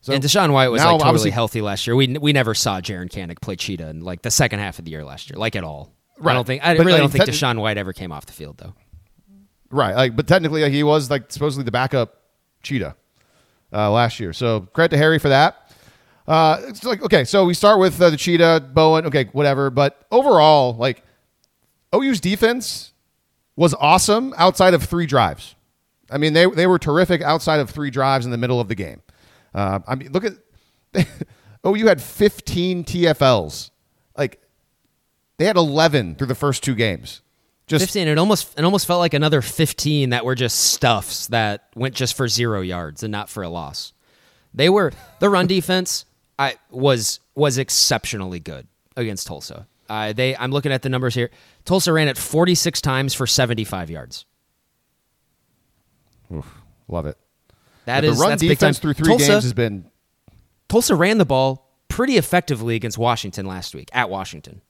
so 0.00 0.12
and 0.12 0.22
DaShaun 0.22 0.52
White 0.52 0.68
was 0.68 0.82
like 0.84 1.00
totally 1.00 1.30
healthy 1.30 1.60
last 1.60 1.86
year. 1.86 1.94
We 1.94 2.18
we 2.18 2.32
never 2.32 2.54
saw 2.54 2.80
Jaren 2.80 3.08
Kanak 3.08 3.40
play 3.40 3.54
cheetah 3.54 3.88
in 3.88 4.00
like 4.00 4.22
the 4.22 4.30
second 4.32 4.58
half 4.58 4.80
of 4.80 4.84
the 4.84 4.90
year 4.90 5.04
last 5.04 5.30
year, 5.30 5.38
like 5.38 5.54
at 5.54 5.62
all. 5.62 5.92
Right. 6.18 6.32
I 6.32 6.34
don't 6.34 6.44
think 6.44 6.64
I 6.64 6.76
but 6.76 6.86
really 6.86 6.98
don't 6.98 7.10
think 7.10 7.24
DaShaun 7.24 7.60
White 7.60 7.78
ever 7.78 7.92
came 7.92 8.10
off 8.10 8.26
the 8.26 8.32
field 8.32 8.58
though. 8.58 8.74
Right. 9.70 9.94
Like, 9.94 10.16
but 10.16 10.26
technically 10.26 10.62
like, 10.62 10.72
he 10.72 10.82
was 10.82 11.10
like 11.10 11.30
supposedly 11.30 11.64
the 11.64 11.72
backup 11.72 12.22
cheetah 12.62 12.96
uh, 13.76 13.90
last 13.90 14.18
year. 14.18 14.32
So 14.32 14.60
credit 14.72 14.96
to 14.96 14.98
Harry 14.98 15.18
for 15.18 15.28
that. 15.28 15.70
Uh, 16.26 16.60
it's 16.66 16.82
like 16.82 17.02
okay, 17.02 17.24
so 17.24 17.44
we 17.44 17.54
start 17.54 17.78
with 17.78 18.00
uh, 18.00 18.10
the 18.10 18.16
cheetah, 18.16 18.70
Bowen. 18.72 19.06
Okay, 19.06 19.24
whatever. 19.32 19.70
But 19.70 20.04
overall, 20.10 20.74
like 20.74 21.04
OU's 21.94 22.20
defense 22.20 22.92
was 23.54 23.74
awesome 23.74 24.34
outside 24.36 24.74
of 24.74 24.82
three 24.82 25.06
drives. 25.06 25.54
I 26.10 26.18
mean, 26.18 26.32
they 26.32 26.46
they 26.46 26.66
were 26.66 26.78
terrific 26.78 27.22
outside 27.22 27.60
of 27.60 27.70
three 27.70 27.90
drives 27.90 28.24
in 28.24 28.32
the 28.32 28.38
middle 28.38 28.60
of 28.60 28.68
the 28.68 28.74
game. 28.74 29.02
Uh, 29.54 29.80
I 29.86 29.94
mean, 29.94 30.12
look 30.12 30.24
at 30.24 30.32
you 31.64 31.86
had 31.86 32.02
15 32.02 32.84
TFLs. 32.84 33.70
Like 34.16 34.40
they 35.38 35.44
had 35.44 35.56
11 35.56 36.16
through 36.16 36.28
the 36.28 36.34
first 36.34 36.62
two 36.62 36.74
games. 36.74 37.22
Just 37.66 37.86
15 37.86 38.06
it 38.08 38.18
almost 38.18 38.56
it 38.58 38.64
almost 38.64 38.86
felt 38.86 39.00
like 39.00 39.12
another 39.14 39.42
15 39.42 40.10
that 40.10 40.24
were 40.24 40.34
just 40.36 40.56
stuffs 40.72 41.26
that 41.28 41.68
went 41.74 41.94
just 41.94 42.16
for 42.16 42.28
0 42.28 42.60
yards 42.60 43.02
and 43.02 43.10
not 43.10 43.28
for 43.28 43.42
a 43.42 43.48
loss. 43.48 43.92
They 44.54 44.68
were 44.68 44.92
the 45.18 45.28
run 45.28 45.46
defense 45.48 46.04
I 46.38 46.56
was 46.70 47.20
was 47.34 47.58
exceptionally 47.58 48.38
good 48.40 48.68
against 48.96 49.26
Tulsa. 49.26 49.66
Uh, 49.88 50.12
they 50.12 50.36
I'm 50.36 50.50
looking 50.52 50.70
at 50.72 50.82
the 50.82 50.88
numbers 50.88 51.14
here. 51.14 51.30
Tulsa 51.64 51.92
ran 51.92 52.08
it 52.08 52.16
46 52.16 52.80
times 52.80 53.14
for 53.14 53.26
75 53.26 53.90
yards. 53.90 54.26
Oof, 56.32 56.54
love 56.88 57.06
it. 57.06 57.16
That 57.84 58.00
But 58.02 58.04
is 58.04 58.16
the 58.18 58.22
run 58.22 58.30
that's 58.30 58.42
big 58.42 58.48
time. 58.50 58.54
defense 58.56 58.78
through 58.78 58.94
three 58.94 59.06
Tulsa, 59.06 59.26
games 59.26 59.42
has 59.44 59.52
been 59.52 59.90
Tulsa 60.68 60.94
ran 60.94 61.18
the 61.18 61.24
ball 61.24 61.70
pretty 61.88 62.16
effectively 62.16 62.74
against 62.74 62.98
Washington 62.98 63.46
last 63.46 63.74
week 63.74 63.88
at 63.92 64.10
Washington. 64.10 64.60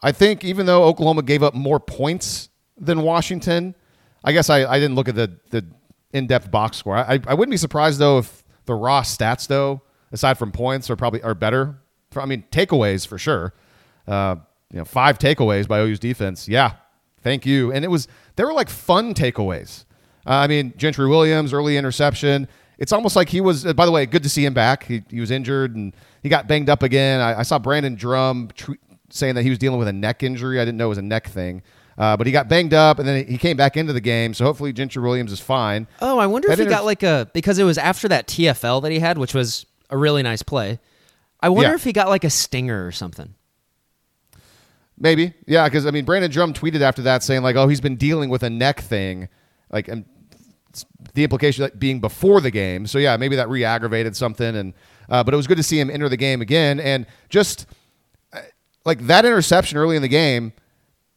I 0.00 0.12
think 0.12 0.44
even 0.44 0.66
though 0.66 0.84
Oklahoma 0.84 1.22
gave 1.22 1.42
up 1.42 1.54
more 1.54 1.80
points 1.80 2.50
than 2.76 3.02
Washington, 3.02 3.74
I 4.22 4.32
guess 4.32 4.50
I, 4.50 4.64
I 4.64 4.78
didn't 4.78 4.96
look 4.96 5.08
at 5.08 5.14
the, 5.14 5.38
the 5.50 5.64
in 6.12 6.26
depth 6.26 6.50
box 6.50 6.78
score. 6.78 6.96
I, 6.96 7.20
I 7.26 7.34
wouldn't 7.34 7.50
be 7.50 7.56
surprised 7.56 7.98
though 7.98 8.18
if 8.18 8.44
the 8.66 8.74
raw 8.74 9.02
stats 9.02 9.46
though, 9.46 9.82
aside 10.12 10.38
from 10.38 10.52
points, 10.52 10.90
are 10.90 10.96
probably 10.96 11.22
are 11.22 11.34
better. 11.34 11.76
For, 12.10 12.22
I 12.22 12.26
mean 12.26 12.44
takeaways 12.50 13.06
for 13.06 13.18
sure. 13.18 13.54
Uh, 14.06 14.36
you 14.70 14.78
know, 14.78 14.84
five 14.84 15.18
takeaways 15.18 15.68
by 15.68 15.80
OU's 15.80 15.98
defense. 15.98 16.48
Yeah, 16.48 16.72
thank 17.22 17.46
you. 17.46 17.72
And 17.72 17.84
it 17.84 17.88
was 17.88 18.08
they 18.36 18.44
were 18.44 18.52
like 18.52 18.68
fun 18.68 19.14
takeaways. 19.14 19.84
Uh, 20.26 20.30
I 20.30 20.46
mean, 20.46 20.72
Gentry 20.76 21.08
Williams 21.08 21.52
early 21.52 21.76
interception. 21.76 22.48
It's 22.78 22.92
almost 22.92 23.14
like 23.14 23.28
he 23.28 23.40
was. 23.40 23.66
Uh, 23.66 23.72
by 23.72 23.86
the 23.86 23.92
way, 23.92 24.06
good 24.06 24.22
to 24.22 24.28
see 24.28 24.44
him 24.44 24.54
back. 24.54 24.84
He, 24.84 25.02
he 25.10 25.20
was 25.20 25.30
injured 25.30 25.76
and 25.76 25.94
he 26.22 26.28
got 26.28 26.48
banged 26.48 26.70
up 26.70 26.82
again. 26.82 27.20
I, 27.20 27.40
I 27.40 27.42
saw 27.42 27.58
Brandon 27.58 27.94
Drumm 27.94 28.50
saying 29.14 29.34
that 29.36 29.42
he 29.42 29.48
was 29.50 29.58
dealing 29.58 29.78
with 29.78 29.88
a 29.88 29.92
neck 29.92 30.22
injury. 30.22 30.60
I 30.60 30.64
didn't 30.64 30.76
know 30.78 30.86
it 30.86 30.88
was 30.90 30.98
a 30.98 31.02
neck 31.02 31.28
thing, 31.28 31.62
uh, 31.96 32.16
but 32.16 32.26
he 32.26 32.32
got 32.32 32.48
banged 32.48 32.74
up 32.74 32.98
and 32.98 33.06
then 33.08 33.26
he 33.26 33.38
came 33.38 33.56
back 33.56 33.76
into 33.76 33.92
the 33.92 34.00
game. 34.00 34.34
So 34.34 34.44
hopefully 34.44 34.72
Gentry 34.72 35.02
Williams 35.02 35.32
is 35.32 35.40
fine. 35.40 35.86
Oh, 36.02 36.18
I 36.18 36.26
wonder 36.26 36.48
That 36.48 36.54
if 36.54 36.58
he 36.58 36.64
inter- 36.64 36.76
got 36.76 36.84
like 36.84 37.02
a 37.02 37.30
because 37.32 37.58
it 37.58 37.64
was 37.64 37.78
after 37.78 38.08
that 38.08 38.26
TFL 38.26 38.82
that 38.82 38.92
he 38.92 38.98
had, 38.98 39.16
which 39.18 39.32
was 39.34 39.66
a 39.90 39.96
really 39.96 40.22
nice 40.22 40.42
play. 40.42 40.80
I 41.40 41.48
wonder 41.50 41.70
Yeah. 41.70 41.74
if 41.76 41.84
he 41.84 41.92
got 41.92 42.08
like 42.08 42.24
a 42.24 42.30
stinger 42.30 42.86
or 42.86 42.92
something. 42.92 43.34
Maybe, 44.96 45.34
yeah, 45.46 45.64
because 45.64 45.86
I 45.86 45.90
mean, 45.90 46.04
Brandon 46.04 46.30
Drumm 46.30 46.52
tweeted 46.54 46.80
after 46.80 47.02
that 47.02 47.22
saying 47.24 47.42
like, 47.42 47.56
"Oh, 47.56 47.66
he's 47.66 47.80
been 47.80 47.96
dealing 47.96 48.30
with 48.30 48.44
a 48.44 48.50
neck 48.50 48.80
thing," 48.80 49.28
like, 49.70 49.88
and 49.88 50.04
the 51.14 51.24
implication 51.24 51.62
that 51.62 51.78
being 51.80 52.00
before 52.00 52.40
the 52.40 52.50
game. 52.50 52.86
So 52.86 52.98
yeah, 52.98 53.16
maybe 53.16 53.36
that 53.36 53.48
re-aggravated 53.48 54.14
something, 54.16 54.54
and 54.56 54.72
uh, 55.08 55.24
but 55.24 55.34
it 55.34 55.36
was 55.36 55.48
good 55.48 55.56
to 55.56 55.62
see 55.64 55.80
him 55.80 55.90
enter 55.90 56.08
the 56.08 56.16
game 56.16 56.40
again, 56.40 56.78
and 56.78 57.06
just 57.28 57.66
like 58.84 59.06
that 59.06 59.24
interception 59.24 59.78
early 59.78 59.96
in 59.96 60.02
the 60.02 60.08
game, 60.08 60.52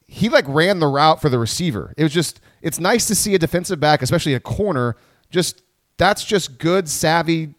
he 0.06 0.28
like 0.28 0.44
ran 0.48 0.78
the 0.78 0.86
route 0.86 1.20
for 1.20 1.28
the 1.28 1.38
receiver. 1.38 1.94
It 1.96 2.02
was 2.02 2.12
just, 2.12 2.40
it's 2.62 2.80
nice 2.80 3.06
to 3.06 3.14
see 3.14 3.34
a 3.34 3.38
defensive 3.38 3.78
back, 3.78 4.02
especially 4.02 4.34
a 4.34 4.40
corner, 4.40 4.96
just 5.30 5.62
that's 5.98 6.24
just 6.24 6.58
good 6.58 6.88
savvy. 6.88 7.54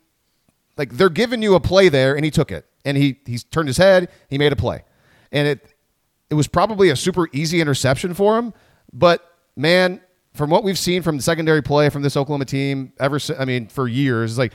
Like 0.78 0.94
they're 0.94 1.10
giving 1.10 1.42
you 1.42 1.56
a 1.56 1.60
play 1.60 1.90
there, 1.90 2.16
and 2.16 2.26
he 2.26 2.32
took 2.32 2.52
it, 2.52 2.66
and 2.86 2.98
he 2.98 3.20
he's 3.26 3.44
turned 3.44 3.68
his 3.68 3.78
head, 3.78 4.10
he 4.30 4.38
made 4.38 4.52
a 4.52 4.56
play, 4.56 4.84
and 5.32 5.48
it 5.48 5.76
it 6.30 6.36
was 6.36 6.48
probably 6.48 6.90
a 6.90 6.96
super 6.96 7.28
easy 7.34 7.60
interception 7.60 8.14
for 8.14 8.38
him. 8.38 8.54
But 8.94 9.24
man, 9.56 10.02
from 10.34 10.50
what 10.50 10.64
we've 10.64 10.80
seen 10.80 11.02
from 11.02 11.18
the 11.18 11.24
secondary 11.24 11.62
play 11.62 11.90
from 11.90 12.02
this 12.02 12.16
Oklahoma 12.16 12.46
team 12.46 12.94
ever 13.00 13.20
I 13.38 13.46
mean, 13.46 13.68
for 13.68 13.88
years, 13.88 14.38
like 14.38 14.54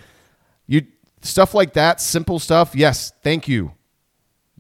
you 0.67 0.87
stuff 1.21 1.55
like 1.55 1.75
that, 1.75 2.01
simple 2.01 2.39
stuff. 2.39 2.75
Yes, 2.75 3.13
thank 3.23 3.47
you. 3.47 3.73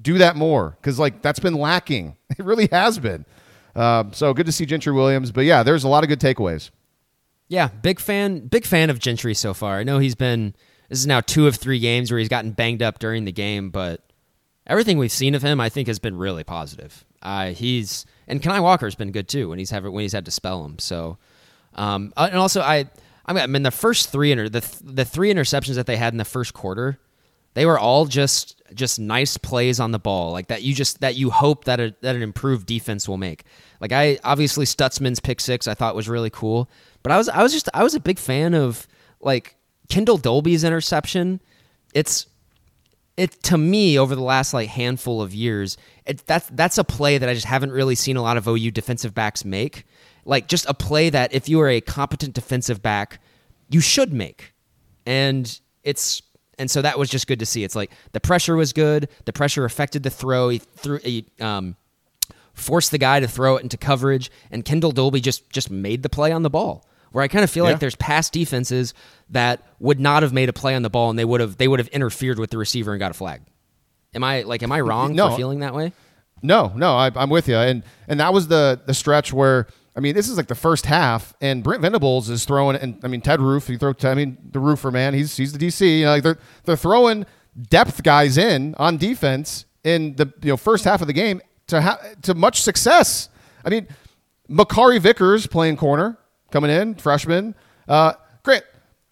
Do 0.00 0.18
that 0.18 0.36
more 0.36 0.76
because 0.80 0.98
like 0.98 1.22
that's 1.22 1.40
been 1.40 1.54
lacking. 1.54 2.16
It 2.36 2.44
really 2.44 2.68
has 2.72 2.98
been. 2.98 3.24
Um, 3.76 4.12
so 4.12 4.34
good 4.34 4.46
to 4.46 4.52
see 4.52 4.66
Gentry 4.66 4.92
Williams. 4.92 5.30
But 5.30 5.44
yeah, 5.44 5.62
there's 5.62 5.84
a 5.84 5.88
lot 5.88 6.02
of 6.02 6.08
good 6.08 6.18
takeaways. 6.18 6.70
Yeah, 7.46 7.68
big 7.68 8.00
fan, 8.00 8.48
big 8.48 8.64
fan 8.64 8.90
of 8.90 8.98
Gentry 8.98 9.34
so 9.34 9.54
far. 9.54 9.78
I 9.78 9.84
know 9.84 10.00
he's 10.00 10.16
been 10.16 10.54
this 10.88 10.98
is 10.98 11.06
now 11.06 11.20
two 11.20 11.46
of 11.46 11.56
three 11.56 11.78
games 11.78 12.10
where 12.10 12.18
he's 12.18 12.28
gotten 12.28 12.52
banged 12.52 12.82
up 12.82 12.98
during 12.98 13.24
the 13.24 13.32
game, 13.32 13.70
but 13.70 14.00
everything 14.66 14.98
we've 14.98 15.12
seen 15.12 15.34
of 15.34 15.42
him, 15.42 15.60
I 15.60 15.68
think, 15.68 15.88
has 15.88 15.98
been 15.98 16.16
really 16.16 16.44
positive. 16.44 17.04
Uh, 17.22 17.48
he's 17.52 18.04
and 18.28 18.42
Kani 18.42 18.62
Walker's 18.62 18.94
been 18.94 19.12
good 19.12 19.28
too 19.28 19.48
when 19.48 19.58
he's 19.58 19.72
when 19.72 20.00
he's 20.00 20.12
had 20.12 20.24
to 20.26 20.30
spell 20.30 20.64
him. 20.64 20.78
So, 20.78 21.18
um, 21.74 22.12
uh, 22.16 22.28
and 22.30 22.38
also 22.38 22.60
I, 22.60 22.90
I 23.26 23.46
mean 23.46 23.62
the 23.62 23.70
first 23.70 24.10
three 24.10 24.30
inter 24.30 24.48
the 24.48 24.60
th- 24.60 24.80
the 24.82 25.04
three 25.04 25.32
interceptions 25.32 25.74
that 25.74 25.86
they 25.86 25.96
had 25.96 26.12
in 26.12 26.18
the 26.18 26.24
first 26.24 26.52
quarter, 26.52 26.98
they 27.54 27.66
were 27.66 27.78
all 27.78 28.06
just 28.06 28.60
just 28.74 28.98
nice 28.98 29.36
plays 29.36 29.80
on 29.80 29.92
the 29.92 29.98
ball, 29.98 30.32
like 30.32 30.48
that 30.48 30.62
you 30.62 30.74
just 30.74 31.00
that 31.00 31.14
you 31.14 31.30
hope 31.30 31.64
that 31.64 31.80
a, 31.80 31.94
that 32.00 32.16
an 32.16 32.22
improved 32.22 32.66
defense 32.66 33.08
will 33.08 33.16
make. 33.16 33.44
Like 33.80 33.92
I 33.92 34.18
obviously 34.24 34.66
Stutsman's 34.66 35.20
pick 35.20 35.40
six 35.40 35.66
I 35.66 35.74
thought 35.74 35.94
was 35.94 36.08
really 36.08 36.30
cool, 36.30 36.68
but 37.02 37.12
I 37.12 37.16
was 37.16 37.28
I 37.28 37.42
was 37.42 37.52
just 37.52 37.68
I 37.72 37.82
was 37.82 37.94
a 37.94 38.00
big 38.00 38.18
fan 38.18 38.54
of 38.54 38.86
like 39.20 39.56
Kendel 39.88 40.20
Dolby's 40.20 40.64
interception. 40.64 41.40
It's 41.94 42.26
it 43.16 43.42
to 43.44 43.56
me 43.56 43.98
over 43.98 44.14
the 44.14 44.22
last 44.22 44.52
like 44.52 44.68
handful 44.68 45.22
of 45.22 45.32
years, 45.32 45.76
it, 46.06 46.26
that's 46.26 46.48
that's 46.52 46.78
a 46.78 46.84
play 46.84 47.18
that 47.18 47.28
I 47.28 47.34
just 47.34 47.46
haven't 47.46 47.72
really 47.72 47.94
seen 47.94 48.16
a 48.16 48.22
lot 48.22 48.36
of 48.36 48.48
OU 48.48 48.72
defensive 48.72 49.14
backs 49.14 49.44
make. 49.44 49.84
Like 50.24 50.48
just 50.48 50.66
a 50.68 50.74
play 50.74 51.10
that 51.10 51.32
if 51.32 51.48
you 51.48 51.60
are 51.60 51.68
a 51.68 51.80
competent 51.80 52.34
defensive 52.34 52.82
back, 52.82 53.20
you 53.68 53.80
should 53.80 54.12
make, 54.12 54.54
and 55.06 55.60
it's 55.82 56.22
and 56.58 56.70
so 56.70 56.82
that 56.82 56.98
was 56.98 57.08
just 57.08 57.26
good 57.26 57.38
to 57.40 57.46
see. 57.46 57.64
It's 57.64 57.74
like 57.76 57.90
the 58.12 58.20
pressure 58.20 58.56
was 58.56 58.72
good, 58.72 59.08
the 59.24 59.32
pressure 59.32 59.64
affected 59.64 60.02
the 60.02 60.10
throw. 60.10 60.48
He 60.48 60.58
threw 60.58 60.98
he, 60.98 61.26
um, 61.40 61.76
forced 62.54 62.90
the 62.90 62.98
guy 62.98 63.20
to 63.20 63.26
throw 63.28 63.56
it 63.56 63.62
into 63.62 63.76
coverage, 63.76 64.30
and 64.50 64.64
Kendel 64.64 64.92
Dolby 64.92 65.20
just 65.20 65.48
just 65.50 65.70
made 65.70 66.02
the 66.02 66.08
play 66.08 66.32
on 66.32 66.42
the 66.42 66.50
ball. 66.50 66.86
Where 67.12 67.22
I 67.22 67.28
kind 67.28 67.44
of 67.44 67.50
feel 67.50 67.64
Yeah. 67.64 67.70
like 67.72 67.80
there's 67.80 67.94
past 67.96 68.32
defenses 68.32 68.92
that 69.30 69.62
would 69.78 70.00
not 70.00 70.22
have 70.24 70.32
made 70.32 70.48
a 70.48 70.52
play 70.52 70.74
on 70.74 70.82
the 70.82 70.90
ball, 70.90 71.10
and 71.10 71.18
they 71.18 71.24
would 71.24 71.40
have 71.40 71.56
they 71.58 71.68
would 71.68 71.78
have 71.78 71.88
interfered 71.88 72.38
with 72.38 72.50
the 72.50 72.58
receiver 72.58 72.92
and 72.92 72.98
got 72.98 73.10
a 73.10 73.14
flag. 73.14 73.42
Am 74.14 74.24
I 74.24 74.42
like 74.42 74.62
am 74.62 74.72
I 74.72 74.80
wrong 74.80 75.14
No. 75.14 75.30
for 75.30 75.36
feeling 75.36 75.60
that 75.60 75.74
way? 75.74 75.92
No, 76.42 76.72
no, 76.76 76.94
I, 76.96 77.10
I'm 77.14 77.30
with 77.30 77.48
you, 77.48 77.56
and 77.56 77.82
and 78.08 78.20
that 78.20 78.32
was 78.34 78.48
the 78.48 78.80
the 78.86 78.94
stretch 78.94 79.32
where 79.32 79.66
I 79.96 80.00
mean 80.00 80.14
this 80.14 80.28
is 80.28 80.36
like 80.36 80.48
the 80.48 80.54
first 80.54 80.86
half, 80.86 81.34
and 81.40 81.62
Brent 81.62 81.82
Venables 81.82 82.28
is 82.28 82.44
throwing, 82.44 82.76
and 82.76 82.98
I 83.04 83.08
mean 83.08 83.20
Ted 83.20 83.40
Roof, 83.40 83.68
you 83.68 83.78
throw, 83.78 83.94
I 84.02 84.14
mean 84.14 84.38
the 84.50 84.58
roofer 84.58 84.90
man, 84.90 85.14
he's 85.14 85.36
he's 85.36 85.52
the 85.52 85.58
DC, 85.64 85.98
you 86.00 86.04
know, 86.04 86.10
like 86.10 86.22
they're 86.22 86.38
they're 86.64 86.76
throwing 86.76 87.26
depth 87.70 88.02
guys 88.02 88.36
in 88.36 88.74
on 88.78 88.96
defense 88.96 89.66
in 89.84 90.16
the 90.16 90.32
you 90.42 90.48
know 90.50 90.56
first 90.56 90.84
half 90.84 91.00
of 91.00 91.06
the 91.06 91.12
game 91.12 91.40
to 91.68 91.80
ha- 91.80 92.00
to 92.22 92.34
much 92.34 92.60
success. 92.62 93.28
I 93.64 93.70
mean, 93.70 93.86
Makari 94.50 95.00
Vickers 95.00 95.46
playing 95.46 95.76
corner 95.76 96.18
coming 96.50 96.70
in, 96.70 96.96
freshman. 96.96 97.54
Uh, 97.88 98.14
Grant 98.42 98.64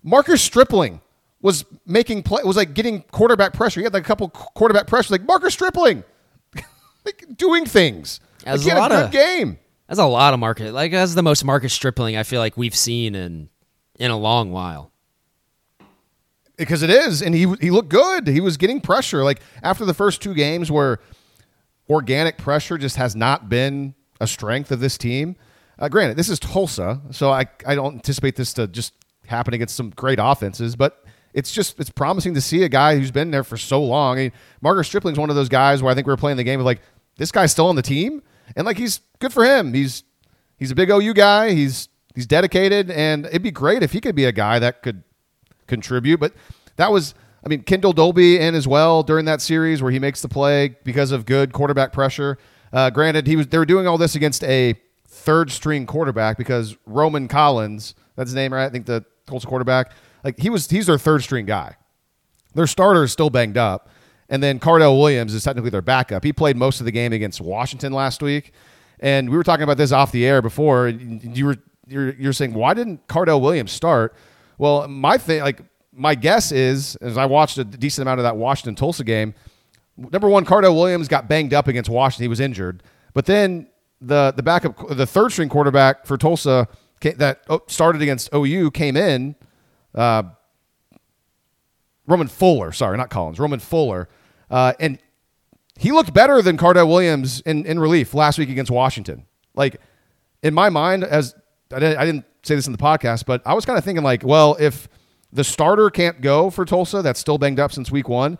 Marcus 0.02 0.42
Stripling 0.42 1.00
was 1.40 1.64
making 1.86 2.22
play 2.24 2.42
was 2.44 2.56
like 2.56 2.74
getting 2.74 3.02
quarterback 3.12 3.52
pressure. 3.52 3.80
He 3.80 3.84
had 3.84 3.94
like 3.94 4.02
a 4.02 4.06
couple 4.06 4.28
quarterback 4.30 4.86
pressure, 4.88 5.14
like 5.14 5.22
Marcus 5.22 5.54
Stripling 5.54 6.02
like 7.04 7.24
doing 7.36 7.66
things. 7.66 8.20
As 8.44 8.66
Like, 8.66 8.74
he 8.74 8.78
a 8.80 8.84
a 8.84 8.88
good 8.88 9.04
of- 9.04 9.10
game. 9.12 9.58
That's 9.88 10.00
a 10.00 10.06
lot 10.06 10.32
of 10.34 10.40
Marcus. 10.40 10.72
Like 10.72 10.92
that's 10.92 11.14
the 11.14 11.22
most 11.22 11.44
Marcus 11.44 11.72
Stripling 11.72 12.16
I 12.16 12.22
feel 12.22 12.40
like 12.40 12.56
we've 12.56 12.74
seen 12.76 13.14
in 13.14 13.48
in 13.98 14.10
a 14.10 14.16
long 14.16 14.50
while. 14.52 14.90
because 16.56 16.82
it 16.82 16.90
is, 16.90 17.22
and 17.22 17.34
he 17.34 17.52
he 17.60 17.70
looked 17.70 17.88
good. 17.90 18.26
He 18.26 18.40
was 18.40 18.56
getting 18.56 18.80
pressure. 18.80 19.24
Like 19.24 19.40
after 19.62 19.84
the 19.84 19.94
first 19.94 20.22
two 20.22 20.34
games, 20.34 20.70
where 20.70 20.98
organic 21.90 22.38
pressure 22.38 22.78
just 22.78 22.96
has 22.96 23.14
not 23.16 23.48
been 23.48 23.94
a 24.20 24.26
strength 24.26 24.70
of 24.70 24.80
this 24.80 24.96
team. 24.96 25.36
Uh, 25.78 25.88
granted, 25.88 26.16
this 26.16 26.28
is 26.28 26.38
Tulsa, 26.38 27.00
so 27.10 27.30
I 27.30 27.46
I 27.66 27.74
don't 27.74 27.94
anticipate 27.96 28.36
this 28.36 28.52
to 28.54 28.66
just 28.68 28.94
happen 29.26 29.52
against 29.54 29.76
some 29.76 29.90
great 29.90 30.18
offenses, 30.22 30.76
but. 30.76 30.98
It's 31.34 31.50
just 31.50 31.80
it's 31.80 31.88
promising 31.88 32.34
to 32.34 32.42
see 32.42 32.62
a 32.62 32.68
guy 32.68 32.98
who's 32.98 33.10
been 33.10 33.30
there 33.30 33.42
for 33.42 33.56
so 33.56 33.82
long. 33.82 34.18
I 34.18 34.22
mean, 34.24 34.32
Marcus 34.60 34.86
Stripling's 34.86 35.18
one 35.18 35.30
of 35.30 35.34
those 35.34 35.48
guys 35.48 35.82
where 35.82 35.90
I 35.90 35.94
think 35.94 36.06
we 36.06 36.12
are 36.12 36.18
playing 36.18 36.36
the 36.36 36.44
game 36.44 36.60
of 36.60 36.66
like 36.66 36.82
this 37.16 37.32
guy's 37.32 37.50
still 37.50 37.68
on 37.68 37.74
the 37.74 37.80
team, 37.80 38.22
and 38.56 38.66
like 38.66 38.78
he's 38.78 39.00
good 39.18 39.32
for 39.32 39.44
him. 39.44 39.74
He's 39.74 40.04
he's 40.58 40.70
a 40.70 40.74
big 40.74 40.90
OU 40.90 41.14
guy. 41.14 41.52
He's 41.52 41.88
he's 42.14 42.26
dedicated, 42.26 42.90
and 42.90 43.26
it'd 43.26 43.42
be 43.42 43.50
great 43.50 43.82
if 43.82 43.92
he 43.92 44.00
could 44.00 44.14
be 44.14 44.24
a 44.24 44.32
guy 44.32 44.58
that 44.58 44.82
could 44.82 45.02
contribute. 45.66 46.20
But 46.20 46.34
that 46.76 46.92
was, 46.92 47.14
I 47.44 47.48
mean, 47.48 47.62
Kendel 47.62 47.94
Dolby 47.94 48.38
in 48.38 48.54
as 48.54 48.68
well 48.68 49.02
during 49.02 49.24
that 49.26 49.40
series 49.40 49.82
where 49.82 49.90
he 49.90 49.98
makes 49.98 50.22
the 50.22 50.28
play 50.28 50.76
because 50.84 51.12
of 51.12 51.26
good 51.26 51.52
quarterback 51.52 51.92
pressure. 51.92 52.38
Uh, 52.72 52.90
granted, 52.90 53.26
he 53.26 53.36
was 53.36 53.48
they 53.48 53.58
were 53.58 53.66
doing 53.66 53.86
all 53.86 53.98
this 53.98 54.14
against 54.14 54.44
a 54.44 54.74
third 55.06 55.50
string 55.50 55.86
quarterback 55.86 56.38
because 56.38 56.76
Roman 56.86 57.28
Collins, 57.28 57.94
that's 58.16 58.30
his 58.30 58.34
name, 58.34 58.52
right? 58.52 58.64
I 58.64 58.70
think 58.70 58.86
the 58.86 59.04
Colts 59.26 59.44
quarterback, 59.44 59.92
like 60.24 60.38
he 60.38 60.50
was, 60.50 60.68
he's 60.70 60.86
their 60.86 60.98
third 60.98 61.22
string 61.22 61.46
guy. 61.46 61.76
Their 62.54 62.66
starter 62.66 63.04
is 63.04 63.12
still 63.12 63.30
banged 63.30 63.56
up. 63.56 63.88
And 64.32 64.42
then 64.42 64.58
Cardell 64.58 64.98
Williams 64.98 65.34
is 65.34 65.44
technically 65.44 65.68
their 65.68 65.82
backup. 65.82 66.24
He 66.24 66.32
played 66.32 66.56
most 66.56 66.80
of 66.80 66.86
the 66.86 66.90
game 66.90 67.12
against 67.12 67.38
Washington 67.38 67.92
last 67.92 68.22
week. 68.22 68.52
And 68.98 69.28
we 69.28 69.36
were 69.36 69.42
talking 69.44 69.62
about 69.62 69.76
this 69.76 69.92
off 69.92 70.10
the 70.10 70.24
air 70.24 70.40
before. 70.40 70.88
You 70.88 71.46
were 71.46 71.56
you're, 71.86 72.14
you're 72.14 72.32
saying 72.32 72.54
why 72.54 72.72
didn't 72.72 73.06
Cardell 73.08 73.42
Williams 73.42 73.72
start? 73.72 74.14
Well, 74.56 74.88
my 74.88 75.18
thing, 75.18 75.42
like 75.42 75.60
my 75.92 76.14
guess 76.14 76.50
is, 76.50 76.96
as 76.96 77.18
I 77.18 77.26
watched 77.26 77.58
a 77.58 77.64
decent 77.64 78.02
amount 78.02 78.20
of 78.20 78.24
that 78.24 78.38
Washington 78.38 78.74
Tulsa 78.74 79.04
game, 79.04 79.34
number 79.98 80.30
one, 80.30 80.46
Cardell 80.46 80.74
Williams 80.74 81.08
got 81.08 81.28
banged 81.28 81.52
up 81.52 81.68
against 81.68 81.90
Washington. 81.90 82.24
He 82.24 82.28
was 82.28 82.40
injured. 82.40 82.82
But 83.12 83.26
then 83.26 83.66
the 84.00 84.32
the 84.34 84.42
backup, 84.42 84.88
the 84.88 85.06
third 85.06 85.32
string 85.32 85.50
quarterback 85.50 86.06
for 86.06 86.16
Tulsa 86.16 86.68
that 87.02 87.42
oh, 87.50 87.60
started 87.66 88.00
against 88.00 88.30
OU 88.34 88.70
came 88.70 88.96
in. 88.96 89.34
Uh, 89.94 90.22
Roman 92.06 92.28
Fuller, 92.28 92.72
sorry, 92.72 92.96
not 92.96 93.10
Collins, 93.10 93.38
Roman 93.38 93.60
Fuller, 93.60 94.08
uh, 94.52 94.74
and 94.78 94.98
he 95.76 95.90
looked 95.90 96.12
better 96.14 96.42
than 96.42 96.56
Cardell 96.56 96.86
Williams 96.88 97.40
in, 97.40 97.64
in 97.66 97.80
relief 97.80 98.14
last 98.14 98.38
week 98.38 98.50
against 98.50 98.70
Washington. 98.70 99.26
Like 99.54 99.80
in 100.42 100.54
my 100.54 100.68
mind, 100.68 101.02
as 101.02 101.34
I 101.72 101.78
didn't, 101.80 102.24
say 102.44 102.56
this 102.56 102.66
in 102.66 102.72
the 102.72 102.78
podcast, 102.78 103.24
but 103.24 103.40
I 103.46 103.54
was 103.54 103.64
kind 103.64 103.78
of 103.78 103.84
thinking 103.84 104.02
like, 104.02 104.24
well, 104.24 104.56
if 104.58 104.88
the 105.32 105.44
starter 105.44 105.90
can't 105.90 106.20
go 106.20 106.50
for 106.50 106.64
Tulsa, 106.64 107.00
that's 107.00 107.20
still 107.20 107.38
banged 107.38 107.60
up 107.60 107.70
since 107.70 107.88
week 107.88 108.08
one. 108.08 108.36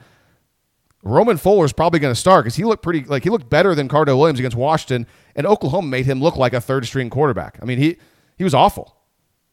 Roman 1.04 1.36
Fuller 1.36 1.64
is 1.64 1.72
probably 1.72 2.00
going 2.00 2.12
to 2.12 2.18
start 2.20 2.44
because 2.44 2.56
he 2.56 2.64
looked 2.64 2.82
pretty 2.82 3.04
like 3.04 3.22
he 3.22 3.30
looked 3.30 3.48
better 3.48 3.76
than 3.76 3.86
Cardell 3.86 4.18
Williams 4.18 4.40
against 4.40 4.56
Washington, 4.56 5.06
and 5.36 5.46
Oklahoma 5.46 5.86
made 5.86 6.04
him 6.04 6.20
look 6.20 6.36
like 6.36 6.52
a 6.52 6.60
third 6.60 6.84
string 6.84 7.10
quarterback. 7.10 7.58
I 7.62 7.64
mean, 7.64 7.78
he 7.78 7.96
he 8.36 8.44
was 8.44 8.54
awful. 8.54 8.96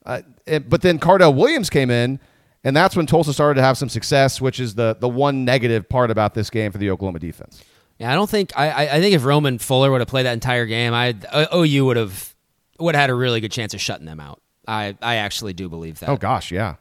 Uh, 0.06 0.22
it, 0.48 0.68
but 0.68 0.82
then 0.82 0.98
Cardell 0.98 1.34
Williams 1.34 1.70
came 1.70 1.92
in, 1.92 2.20
and 2.64 2.76
that's 2.76 2.96
when 2.96 3.06
Tulsa 3.06 3.34
started 3.34 3.56
to 3.56 3.62
have 3.62 3.78
some 3.78 3.90
success, 3.90 4.42
which 4.42 4.60
is 4.60 4.76
the 4.76 4.98
the 5.00 5.10
one 5.10 5.46
negative 5.46 5.88
part 5.88 6.12
about 6.12 6.34
this 6.34 6.50
game 6.50 6.72
for 6.72 6.78
the 6.78 6.90
Oklahoma 6.92 7.20
defense. 7.20 7.64
Yeah, 7.98 8.12
I 8.12 8.16
don't 8.16 8.30
think 8.30 8.58
I 8.58 8.88
I 8.88 9.00
think 9.00 9.16
if 9.16 9.26
Roman 9.26 9.58
Fuller 9.58 9.92
would 9.92 10.02
have 10.02 10.08
played 10.08 10.26
that 10.26 10.34
entire 10.34 10.66
game, 10.66 10.94
I 10.94 11.16
OU 11.54 11.86
would 11.86 11.98
have 11.98 12.36
would 12.80 12.96
have 12.96 13.02
had 13.02 13.10
a 13.10 13.16
really 13.16 13.42
good 13.42 13.52
chance 13.52 13.74
of 13.74 13.82
shutting 13.82 14.06
them 14.06 14.20
out. 14.20 14.42
I 14.68 14.96
I 15.02 15.16
actually 15.16 15.54
do 15.54 15.70
believe 15.70 16.00
that. 16.00 16.10
Oh 16.10 16.18
gosh, 16.18 16.52
yeah, 16.52 16.76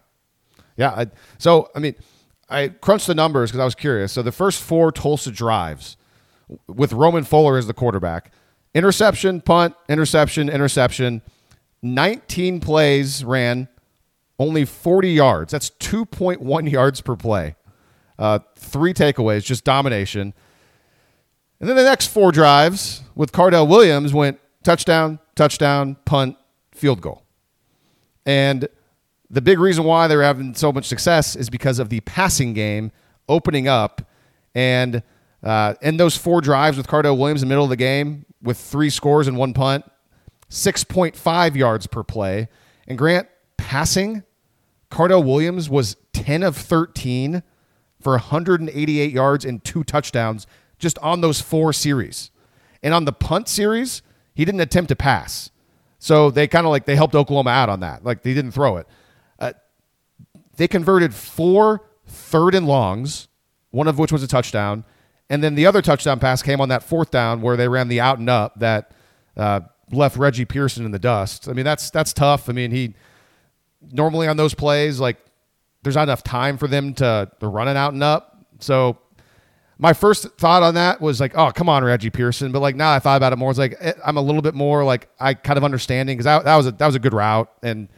yeah. 0.76 0.90
I, 0.90 1.06
so 1.38 1.70
I 1.74 1.80
mean, 1.80 1.94
I 2.48 2.68
crunched 2.68 3.06
the 3.06 3.14
numbers 3.14 3.50
because 3.50 3.60
I 3.60 3.64
was 3.64 3.74
curious. 3.74 4.12
So 4.12 4.22
the 4.22 4.32
first 4.32 4.62
four 4.62 4.92
Tulsa 4.92 5.30
drives 5.30 5.96
with 6.66 6.92
Roman 6.92 7.24
Fuller 7.24 7.58
as 7.58 7.66
the 7.66 7.74
quarterback, 7.74 8.32
interception, 8.74 9.40
punt, 9.40 9.74
interception, 9.88 10.48
interception. 10.48 11.22
19 11.80 12.58
plays 12.58 13.22
ran, 13.22 13.68
only 14.38 14.64
40 14.64 15.10
yards. 15.10 15.52
That's 15.52 15.70
2.1 15.70 16.70
yards 16.70 17.00
per 17.00 17.16
play. 17.16 17.56
Uh, 18.18 18.40
three 18.56 18.92
takeaways, 18.94 19.44
just 19.44 19.64
domination. 19.64 20.34
And 21.60 21.68
then 21.68 21.76
the 21.76 21.84
next 21.84 22.08
four 22.08 22.32
drives 22.32 23.02
with 23.14 23.32
Cardell 23.32 23.66
Williams 23.66 24.12
went 24.12 24.38
touchdown, 24.62 25.18
touchdown, 25.34 25.96
punt, 26.04 26.36
field 26.72 27.00
goal. 27.00 27.24
And 28.26 28.68
the 29.30 29.40
big 29.40 29.58
reason 29.58 29.84
why 29.84 30.06
they're 30.06 30.22
having 30.22 30.54
so 30.54 30.72
much 30.72 30.86
success 30.86 31.36
is 31.36 31.50
because 31.50 31.78
of 31.78 31.88
the 31.88 32.00
passing 32.00 32.54
game 32.54 32.92
opening 33.28 33.68
up. 33.68 34.02
And 34.54 35.02
uh, 35.42 35.74
in 35.82 35.96
those 35.96 36.16
four 36.16 36.40
drives 36.40 36.76
with 36.76 36.86
Cardell 36.88 37.16
Williams 37.16 37.42
in 37.42 37.48
the 37.48 37.52
middle 37.52 37.64
of 37.64 37.70
the 37.70 37.76
game 37.76 38.24
with 38.42 38.58
three 38.58 38.90
scores 38.90 39.28
and 39.28 39.36
one 39.36 39.52
punt, 39.52 39.84
6.5 40.50 41.54
yards 41.54 41.86
per 41.86 42.02
play. 42.02 42.48
And 42.86 42.96
Grant 42.96 43.28
passing, 43.56 44.22
Cardell 44.90 45.22
Williams 45.22 45.68
was 45.68 45.96
10 46.12 46.42
of 46.42 46.56
13 46.56 47.42
for 48.00 48.12
188 48.12 49.12
yards 49.12 49.44
and 49.44 49.62
two 49.64 49.84
touchdowns 49.84 50.46
just 50.78 50.98
on 50.98 51.20
those 51.20 51.40
four 51.40 51.72
series. 51.72 52.30
And 52.82 52.94
on 52.94 53.04
the 53.04 53.12
punt 53.12 53.48
series, 53.48 54.02
he 54.34 54.44
didn't 54.44 54.60
attempt 54.60 54.88
to 54.88 54.96
pass. 54.96 55.50
So 55.98 56.30
they 56.30 56.46
kind 56.46 56.64
of 56.64 56.70
like 56.70 56.86
they 56.86 56.96
helped 56.96 57.14
Oklahoma 57.14 57.50
out 57.50 57.68
on 57.68 57.80
that. 57.80 58.04
Like 58.04 58.22
they 58.22 58.34
didn't 58.34 58.52
throw 58.52 58.76
it. 58.76 58.86
Uh, 59.38 59.52
they 60.56 60.68
converted 60.68 61.12
four 61.12 61.88
third 62.06 62.54
and 62.54 62.66
longs, 62.66 63.28
one 63.70 63.88
of 63.88 63.98
which 63.98 64.12
was 64.12 64.22
a 64.22 64.28
touchdown. 64.28 64.84
And 65.28 65.42
then 65.42 65.56
the 65.56 65.66
other 65.66 65.82
touchdown 65.82 66.20
pass 66.20 66.42
came 66.42 66.60
on 66.60 66.68
that 66.68 66.82
fourth 66.82 67.10
down 67.10 67.42
where 67.42 67.56
they 67.56 67.68
ran 67.68 67.88
the 67.88 68.00
out 68.00 68.18
and 68.18 68.30
up 68.30 68.58
that 68.60 68.92
uh, 69.36 69.60
left 69.90 70.16
Reggie 70.16 70.44
Pearson 70.44 70.84
in 70.84 70.92
the 70.92 70.98
dust. 70.98 71.48
I 71.48 71.52
mean, 71.52 71.64
that's 71.64 71.90
that's 71.90 72.12
tough. 72.12 72.48
I 72.48 72.52
mean, 72.52 72.70
he 72.70 72.94
normally 73.80 74.28
on 74.28 74.36
those 74.36 74.54
plays, 74.54 75.00
like 75.00 75.18
there's 75.82 75.96
not 75.96 76.04
enough 76.04 76.22
time 76.22 76.58
for 76.58 76.66
them 76.66 76.94
to, 76.94 77.30
to 77.40 77.48
run 77.48 77.68
it 77.68 77.76
out 77.76 77.92
and 77.92 78.02
up. 78.02 78.44
So 78.60 78.98
my 79.78 79.92
first 79.92 80.28
thought 80.38 80.62
on 80.62 80.74
that 80.74 81.00
was 81.00 81.20
like, 81.20 81.36
oh, 81.36 81.50
come 81.52 81.68
on, 81.68 81.84
Reggie 81.84 82.10
Pearson. 82.10 82.50
But 82.52 82.60
like 82.60 82.76
now 82.76 82.92
I 82.92 82.98
thought 82.98 83.16
about 83.16 83.32
it 83.32 83.36
more. 83.36 83.50
It's 83.50 83.58
like 83.58 83.76
eh, 83.80 83.92
I'm 84.04 84.16
a 84.16 84.20
little 84.20 84.42
bit 84.42 84.54
more 84.54 84.84
like 84.84 85.08
I 85.20 85.34
kind 85.34 85.56
of 85.56 85.64
understanding 85.64 86.16
because 86.16 86.24
that, 86.24 86.44
that 86.44 86.56
was 86.56 86.66
a 86.66 86.72
that 86.72 86.86
was 86.86 86.96
a 86.96 86.98
good 86.98 87.14
route, 87.14 87.50
and 87.62 87.88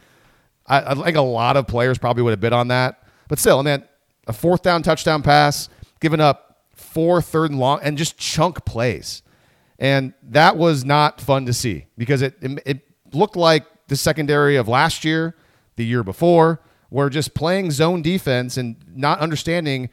I, 0.67 0.91
I 0.91 0.95
think 0.95 1.17
a 1.17 1.21
lot 1.21 1.57
of 1.57 1.67
players 1.67 1.97
probably 1.97 2.23
would 2.23 2.31
have 2.31 2.39
bid 2.39 2.53
on 2.53 2.67
that. 2.69 3.03
But 3.27 3.39
still, 3.39 3.59
I 3.59 3.63
mean, 3.63 3.83
a 4.27 4.33
fourth 4.33 4.61
down 4.61 4.83
touchdown 4.83 5.23
pass, 5.23 5.69
giving 5.99 6.19
up 6.19 6.63
four 6.75 7.21
third 7.21 7.51
and 7.51 7.59
long, 7.59 7.79
and 7.81 7.97
just 7.97 8.17
chunk 8.17 8.63
plays, 8.63 9.23
and 9.79 10.13
that 10.21 10.57
was 10.57 10.85
not 10.85 11.19
fun 11.19 11.47
to 11.47 11.53
see 11.53 11.87
because 11.97 12.21
it 12.21 12.35
it, 12.41 12.61
it 12.65 12.79
looked 13.11 13.35
like 13.35 13.65
the 13.87 13.95
secondary 13.95 14.55
of 14.55 14.67
last 14.67 15.03
year, 15.03 15.35
the 15.81 15.87
year 15.87 16.03
before, 16.03 16.61
were 16.89 17.09
just 17.09 17.33
playing 17.33 17.71
zone 17.71 18.01
defense 18.01 18.57
and 18.57 18.75
not 18.93 19.19
understanding 19.19 19.89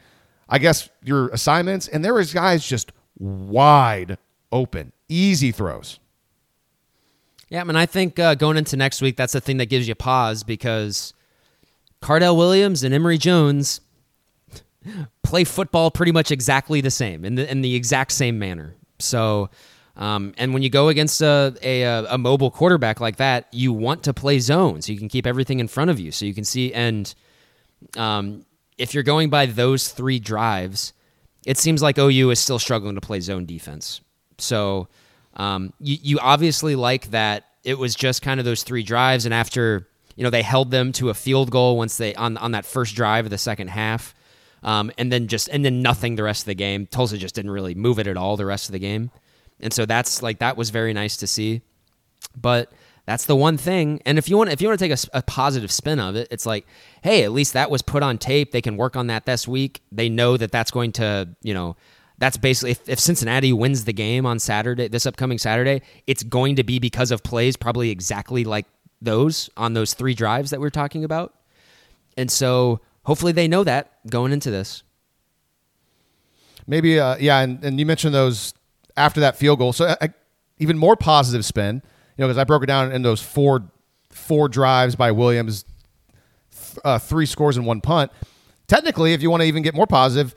I 0.49 0.57
guess, 0.57 0.89
your 1.03 1.29
assignments, 1.29 1.87
and 1.87 2.03
there 2.03 2.15
was 2.15 2.33
guys 2.33 2.65
just 2.65 2.91
wide 3.19 4.17
open, 4.51 4.91
easy 5.07 5.51
throws. 5.51 5.99
Yeah, 7.49 7.61
I 7.61 7.63
mean, 7.63 7.75
I 7.75 7.85
think 7.85 8.17
uh, 8.19 8.35
going 8.35 8.57
into 8.57 8.75
next 8.75 9.01
week, 9.01 9.15
that's 9.15 9.33
the 9.33 9.41
thing 9.41 9.57
that 9.57 9.67
gives 9.67 9.87
you 9.87 9.95
pause 9.95 10.43
because 10.43 11.13
Cardell 12.01 12.35
Williams 12.35 12.83
and 12.83 12.93
Emory 12.93 13.17
Jones 13.19 13.81
play 15.23 15.43
football 15.43 15.91
pretty 15.91 16.11
much 16.11 16.31
exactly 16.31 16.81
the 16.81 16.91
same 16.91 17.23
in 17.23 17.35
the 17.35 17.49
in 17.49 17.61
the 17.61 17.75
exact 17.75 18.11
same 18.11 18.39
manner. 18.39 18.75
So, 18.97 19.49
um, 19.99 20.33
and 20.37 20.53
when 20.53 20.63
you 20.63 20.69
go 20.69 20.87
against 20.87 21.21
a, 21.21 21.55
a 21.61 21.83
a 22.09 22.17
mobile 22.17 22.49
quarterback 22.49 22.99
like 22.99 23.17
that, 23.17 23.47
you 23.51 23.71
want 23.71 24.03
to 24.03 24.13
play 24.13 24.39
zone 24.39 24.81
so 24.81 24.91
you 24.91 24.97
can 24.97 25.09
keep 25.09 25.27
everything 25.27 25.59
in 25.59 25.67
front 25.67 25.91
of 25.91 25.99
you, 25.99 26.11
so 26.11 26.25
you 26.25 26.33
can 26.33 26.45
see 26.45 26.73
and 26.73 27.13
um, 27.97 28.45
if 28.77 28.93
you're 28.93 29.03
going 29.03 29.29
by 29.29 29.45
those 29.45 29.89
three 29.89 30.19
drives, 30.19 30.93
it 31.45 31.57
seems 31.57 31.81
like 31.81 31.97
OU 31.97 32.31
is 32.31 32.39
still 32.39 32.59
struggling 32.59 32.95
to 32.95 33.01
play 33.01 33.19
zone 33.19 33.45
defense. 33.45 34.01
So 34.37 34.87
um, 35.35 35.73
you, 35.79 35.97
you 36.01 36.19
obviously 36.19 36.75
like 36.75 37.11
that 37.11 37.45
it 37.63 37.77
was 37.77 37.93
just 37.93 38.21
kind 38.21 38.39
of 38.39 38.45
those 38.45 38.63
three 38.63 38.83
drives, 38.83 39.25
and 39.25 39.33
after 39.33 39.87
you 40.15 40.23
know 40.23 40.29
they 40.29 40.43
held 40.43 40.71
them 40.71 40.93
to 40.93 41.09
a 41.09 41.13
field 41.13 41.51
goal 41.51 41.77
once 41.77 41.97
they 41.97 42.15
on 42.15 42.37
on 42.37 42.51
that 42.51 42.65
first 42.65 42.95
drive 42.95 43.25
of 43.25 43.31
the 43.31 43.37
second 43.37 43.67
half, 43.67 44.15
um, 44.63 44.91
and 44.97 45.11
then 45.11 45.27
just 45.27 45.49
and 45.49 45.63
then 45.65 45.81
nothing 45.81 46.15
the 46.15 46.23
rest 46.23 46.43
of 46.43 46.47
the 46.47 46.55
game. 46.55 46.87
Tulsa 46.87 47.17
just 47.17 47.35
didn't 47.35 47.51
really 47.51 47.75
move 47.75 47.99
it 47.99 48.07
at 48.07 48.15
all 48.15 48.37
the 48.37 48.45
rest 48.45 48.69
of 48.69 48.73
the 48.73 48.79
game, 48.79 49.11
and 49.59 49.73
so 49.73 49.85
that's 49.85 50.21
like 50.21 50.39
that 50.39 50.57
was 50.57 50.69
very 50.69 50.93
nice 50.93 51.17
to 51.17 51.27
see. 51.27 51.61
But 52.35 52.71
that's 53.05 53.25
the 53.25 53.35
one 53.35 53.57
thing. 53.57 54.01
And 54.05 54.17
if 54.19 54.29
you 54.29 54.37
want, 54.37 54.51
if 54.51 54.61
you 54.61 54.67
want 54.67 54.79
to 54.79 54.87
take 54.87 54.97
a, 55.13 55.17
a, 55.17 55.21
positive 55.23 55.71
spin 55.71 55.99
of 55.99 56.15
it, 56.15 56.27
it's 56.29 56.45
like, 56.45 56.67
hey, 57.01 57.23
at 57.23 57.31
least 57.31 57.53
that 57.53 57.71
was 57.71 57.81
put 57.81 58.03
on 58.03 58.19
tape. 58.19 58.51
They 58.51 58.61
can 58.61 58.77
work 58.77 58.95
on 58.95 59.07
that 59.07 59.25
this 59.25 59.47
week. 59.47 59.81
They 59.91 60.09
know 60.09 60.37
that 60.37 60.51
that's 60.51 60.69
going 60.69 60.91
to, 60.93 61.29
you 61.41 61.55
know, 61.55 61.75
that's 62.19 62.37
basically 62.37 62.71
if, 62.71 62.87
if 62.87 62.99
Cincinnati 62.99 63.51
wins 63.51 63.85
the 63.85 63.93
game 63.93 64.27
on 64.27 64.37
Saturday, 64.37 64.89
this 64.89 65.07
upcoming 65.07 65.39
Saturday, 65.39 65.81
it's 66.05 66.21
going 66.21 66.57
to 66.57 66.63
be 66.63 66.77
because 66.77 67.09
of 67.09 67.23
plays 67.23 67.57
probably 67.57 67.89
exactly 67.89 68.43
like 68.43 68.67
those 69.01 69.49
on 69.57 69.73
those 69.73 69.95
three 69.95 70.13
drives 70.13 70.51
that 70.51 70.59
we're 70.59 70.69
talking 70.69 71.03
about. 71.03 71.33
And 72.15 72.29
so 72.29 72.81
hopefully 73.03 73.31
they 73.31 73.47
know 73.47 73.63
that 73.63 73.91
going 74.07 74.33
into 74.33 74.51
this. 74.51 74.83
Maybe, 76.67 76.99
uh, 76.99 77.15
yeah. 77.19 77.39
And, 77.39 77.63
and 77.63 77.79
you 77.79 77.87
mentioned 77.87 78.13
those 78.13 78.53
after 78.99 79.21
that 79.21 79.37
field 79.37 79.57
goal. 79.59 79.73
So 79.73 79.85
uh, 79.85 80.07
even 80.59 80.77
more 80.77 80.95
positive 80.95 81.45
spin 81.45 81.81
you 82.19 82.23
know, 82.23 82.27
because 82.27 82.37
I 82.37 82.43
broke 82.43 82.63
it 82.63 82.65
down 82.65 82.91
in 82.91 83.01
those 83.01 83.21
four 83.21 83.63
four 84.09 84.49
drives 84.49 84.93
by 84.93 85.09
Williams, 85.11 85.63
uh, 86.83 86.99
three 86.99 87.25
scores 87.25 87.55
and 87.55 87.65
one 87.65 87.79
punt. 87.79 88.11
Technically, 88.67 89.13
if 89.13 89.21
you 89.21 89.29
want 89.31 89.39
to 89.39 89.47
even 89.47 89.63
get 89.63 89.73
more 89.73 89.87
positive, 89.87 90.35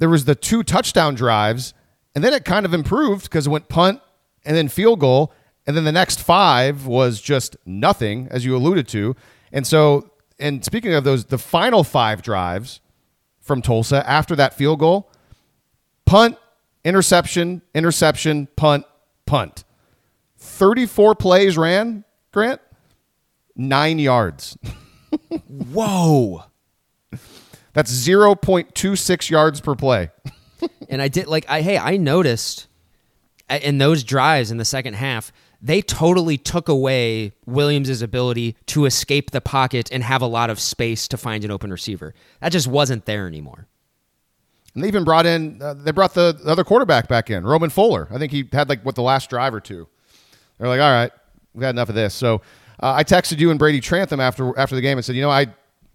there 0.00 0.08
was 0.08 0.24
the 0.24 0.34
two 0.34 0.64
touchdown 0.64 1.14
drives, 1.14 1.72
and 2.16 2.24
then 2.24 2.32
it 2.32 2.44
kind 2.44 2.66
of 2.66 2.74
improved 2.74 3.22
because 3.22 3.46
it 3.46 3.50
went 3.50 3.68
punt 3.68 4.00
and 4.44 4.56
then 4.56 4.66
field 4.66 4.98
goal, 4.98 5.32
and 5.68 5.76
then 5.76 5.84
the 5.84 5.92
next 5.92 6.20
five 6.20 6.86
was 6.86 7.20
just 7.20 7.56
nothing, 7.64 8.26
as 8.32 8.44
you 8.44 8.56
alluded 8.56 8.88
to. 8.88 9.14
And 9.52 9.64
so, 9.64 10.10
and 10.40 10.64
speaking 10.64 10.94
of 10.94 11.04
those, 11.04 11.26
the 11.26 11.38
final 11.38 11.84
five 11.84 12.22
drives 12.22 12.80
from 13.40 13.62
Tulsa 13.62 14.04
after 14.04 14.34
that 14.34 14.54
field 14.54 14.80
goal, 14.80 15.12
punt, 16.06 16.38
interception, 16.84 17.62
interception, 17.74 18.48
punt, 18.56 18.84
punt. 19.26 19.64
34 20.38 21.14
plays 21.14 21.58
ran, 21.58 22.04
Grant, 22.32 22.60
nine 23.56 23.98
yards. 23.98 24.56
Whoa. 25.48 26.44
That's 27.72 27.92
0.26 27.92 29.30
yards 29.30 29.60
per 29.60 29.74
play. 29.74 30.10
and 30.88 31.00
I 31.00 31.08
did 31.08 31.26
like 31.26 31.44
I 31.48 31.62
hey, 31.62 31.78
I 31.78 31.96
noticed 31.96 32.66
uh, 33.48 33.58
in 33.62 33.78
those 33.78 34.04
drives 34.04 34.50
in 34.50 34.56
the 34.58 34.64
second 34.64 34.94
half, 34.94 35.32
they 35.62 35.82
totally 35.82 36.38
took 36.38 36.68
away 36.68 37.32
Williams' 37.46 38.02
ability 38.02 38.56
to 38.66 38.86
escape 38.86 39.30
the 39.30 39.40
pocket 39.40 39.90
and 39.92 40.02
have 40.02 40.22
a 40.22 40.26
lot 40.26 40.50
of 40.50 40.58
space 40.58 41.06
to 41.08 41.16
find 41.16 41.44
an 41.44 41.50
open 41.50 41.70
receiver. 41.70 42.14
That 42.40 42.52
just 42.52 42.66
wasn't 42.66 43.04
there 43.04 43.26
anymore. 43.26 43.66
And 44.74 44.84
they 44.84 44.88
even 44.88 45.04
brought 45.04 45.26
in, 45.26 45.60
uh, 45.60 45.74
they 45.74 45.90
brought 45.90 46.14
the 46.14 46.38
other 46.44 46.64
quarterback 46.64 47.08
back 47.08 47.30
in, 47.30 47.44
Roman 47.44 47.70
Fuller. 47.70 48.08
I 48.10 48.18
think 48.18 48.32
he 48.32 48.48
had 48.52 48.68
like 48.68 48.84
what 48.84 48.94
the 48.94 49.02
last 49.02 49.28
drive 49.30 49.52
or 49.52 49.60
two. 49.60 49.88
They're 50.58 50.68
like, 50.68 50.80
all 50.80 50.90
right, 50.90 51.10
we've 51.54 51.64
had 51.64 51.74
enough 51.74 51.88
of 51.88 51.94
this. 51.94 52.14
So 52.14 52.42
uh, 52.80 52.94
I 52.94 53.04
texted 53.04 53.38
you 53.38 53.50
and 53.50 53.58
Brady 53.58 53.80
Trantham 53.80 54.20
after 54.20 54.56
after 54.58 54.74
the 54.74 54.82
game 54.82 54.98
and 54.98 55.04
said, 55.04 55.16
you 55.16 55.22
know, 55.22 55.30
I 55.30 55.46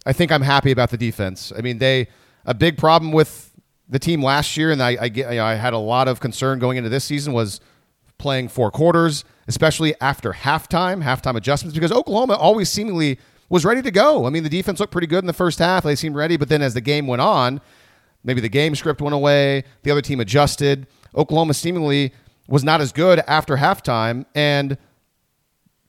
I 0.05 0.13
think 0.13 0.31
I'm 0.31 0.41
happy 0.41 0.71
about 0.71 0.89
the 0.89 0.97
defense. 0.97 1.53
I 1.57 1.61
mean, 1.61 1.77
they 1.77 2.07
a 2.45 2.53
big 2.53 2.77
problem 2.77 3.11
with 3.11 3.51
the 3.87 3.99
team 3.99 4.21
last 4.23 4.57
year, 4.57 4.71
and 4.71 4.81
I 4.81 4.97
I, 4.99 5.07
get, 5.09 5.29
you 5.31 5.37
know, 5.37 5.45
I 5.45 5.55
had 5.55 5.73
a 5.73 5.77
lot 5.77 6.07
of 6.07 6.19
concern 6.19 6.59
going 6.59 6.77
into 6.77 6.89
this 6.89 7.05
season 7.05 7.33
was 7.33 7.61
playing 8.17 8.47
four 8.49 8.71
quarters, 8.71 9.23
especially 9.47 9.93
after 10.01 10.31
halftime, 10.31 11.03
halftime 11.03 11.35
adjustments, 11.35 11.75
because 11.75 11.91
Oklahoma 11.91 12.35
always 12.35 12.69
seemingly 12.69 13.19
was 13.49 13.63
ready 13.63 13.81
to 13.81 13.91
go. 13.91 14.25
I 14.25 14.29
mean, 14.29 14.43
the 14.43 14.49
defense 14.49 14.79
looked 14.79 14.91
pretty 14.91 15.07
good 15.07 15.19
in 15.19 15.27
the 15.27 15.33
first 15.33 15.59
half; 15.59 15.83
they 15.83 15.95
seemed 15.95 16.15
ready, 16.15 16.37
but 16.37 16.49
then 16.49 16.61
as 16.61 16.73
the 16.73 16.81
game 16.81 17.07
went 17.07 17.21
on, 17.21 17.61
maybe 18.25 18.41
the 18.41 18.49
game 18.49 18.75
script 18.75 19.01
went 19.01 19.15
away, 19.15 19.63
the 19.83 19.91
other 19.91 20.01
team 20.01 20.19
adjusted. 20.19 20.87
Oklahoma 21.15 21.53
seemingly 21.53 22.11
was 22.47 22.63
not 22.63 22.81
as 22.81 22.91
good 22.91 23.21
after 23.27 23.55
halftime, 23.55 24.25
and 24.35 24.77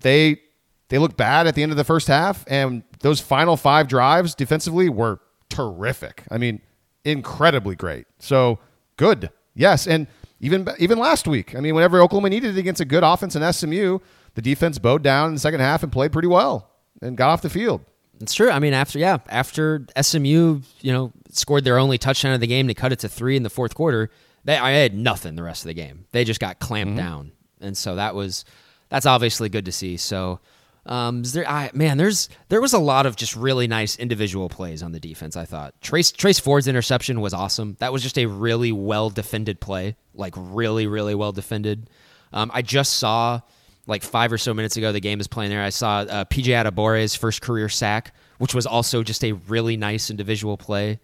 they 0.01 0.41
they 0.89 0.99
looked 0.99 1.16
bad 1.16 1.49
at 1.49 1.57
the 1.57 1.62
end 1.62 1.72
of 1.72 1.76
the 1.76 1.84
first 1.84 2.07
half, 2.07 2.45
and 2.47 2.84
those 3.01 3.20
final 3.20 3.57
five 3.57 3.89
drives 3.89 4.34
defensively 4.34 4.89
were 4.89 5.20
terrific. 5.49 6.22
I 6.30 6.39
mean, 6.39 6.61
incredibly 7.05 7.74
great. 7.74 8.07
So 8.18 8.61
good, 8.97 9.30
yes, 9.55 9.87
and 9.87 10.07
even 10.41 10.68
even 10.78 10.99
last 10.99 11.26
week. 11.26 11.55
I 11.57 11.61
mean, 11.61 11.74
whenever 11.74 12.01
Oklahoma 12.01 12.30
needed 12.30 12.57
it 12.57 12.61
against 12.61 12.80
a 12.80 12.84
good 12.84 13.03
offense 13.03 13.34
in 13.34 13.53
SMU, 13.53 13.99
the 14.34 14.43
defense 14.43 14.78
bowed 14.78 15.03
down 15.03 15.28
in 15.28 15.34
the 15.34 15.41
second 15.41 15.61
half 15.61 15.82
and 15.82 15.91
played 15.91 16.12
pretty 16.12 16.28
well 16.28 16.70
and 17.03 17.16
got 17.16 17.30
off 17.30 17.43
the 17.43 17.51
field. 17.51 17.82
It's 18.20 18.34
true. 18.34 18.51
I 18.51 18.59
mean, 18.59 18.72
after 18.72 18.99
yeah, 18.99 19.18
after 19.28 19.87
SMU, 20.01 20.61
you 20.80 20.93
know, 20.93 21.12
scored 21.37 21.64
their 21.64 21.78
only 21.78 21.99
touchdown 21.99 22.32
of 22.32 22.41
the 22.41 22.47
game, 22.47 22.68
to 22.68 22.74
cut 22.74 22.93
it 22.93 22.99
to 23.01 23.09
three 23.09 23.37
in 23.37 23.43
the 23.43 23.51
fourth 23.51 23.74
quarter. 23.74 24.11
They 24.45 24.57
I 24.57 24.70
had 24.70 24.95
nothing 24.95 25.37
the 25.37 25.43
rest 25.43 25.64
of 25.64 25.68
the 25.68 25.74
game. 25.74 26.07
They 26.12 26.24
just 26.24 26.41
got 26.41 26.59
clamped 26.59 26.91
mm-hmm. 26.91 26.99
down, 26.99 27.32
and 27.61 27.76
so 27.76 27.97
that 27.97 28.14
was 28.14 28.45
that's 28.89 29.07
obviously 29.07 29.49
good 29.49 29.64
to 29.64 29.72
see. 29.72 29.97
So 29.97 30.41
um, 30.87 31.24
there, 31.24 31.49
I, 31.49 31.70
man, 31.74 31.99
there's 31.99 32.28
there 32.49 32.61
was 32.61 32.72
a 32.72 32.78
lot 32.78 33.07
of 33.07 33.16
just 33.16 33.34
really 33.34 33.66
nice 33.66 33.97
individual 33.97 34.49
plays 34.49 34.82
on 34.82 34.93
the 34.93 35.01
defense. 35.01 35.37
I 35.37 35.45
thought 35.45 35.74
Trace 35.80 36.12
Trace 36.12 36.39
Ford's 36.39 36.68
interception 36.68 37.20
was 37.20 37.34
awesome. 37.34 37.76
That 37.80 37.93
was 37.93 38.03
just 38.03 38.18
a 38.18 38.26
really 38.26 38.72
well 38.72 39.11
defended 39.11 39.61
play, 39.61 39.97
like 40.14 40.34
really 40.37 40.87
really 40.87 41.14
well 41.14 41.32
defended. 41.32 41.91
Um, 42.32 42.51
I 42.55 42.62
just 42.62 42.97
saw 42.97 43.41
like 43.87 44.03
five 44.03 44.32
or 44.32 44.39
so 44.39 44.55
minutes 44.55 44.76
ago 44.76 44.93
the 44.93 45.01
game 45.01 45.20
is 45.20 45.26
playing 45.26 45.51
there. 45.51 45.62
I 45.62 45.70
saw 45.70 45.99
uh, 45.99 46.24
PJ 46.24 46.47
Adebawore's 46.47 47.16
first 47.16 47.43
career 47.43 47.68
sack, 47.68 48.14
which 48.39 48.55
was 48.55 48.66
also 48.66 49.03
just 49.03 49.24
a 49.24 49.32
really 49.32 49.76
nice 49.76 50.11
individual 50.11 50.57
play. 50.57 51.01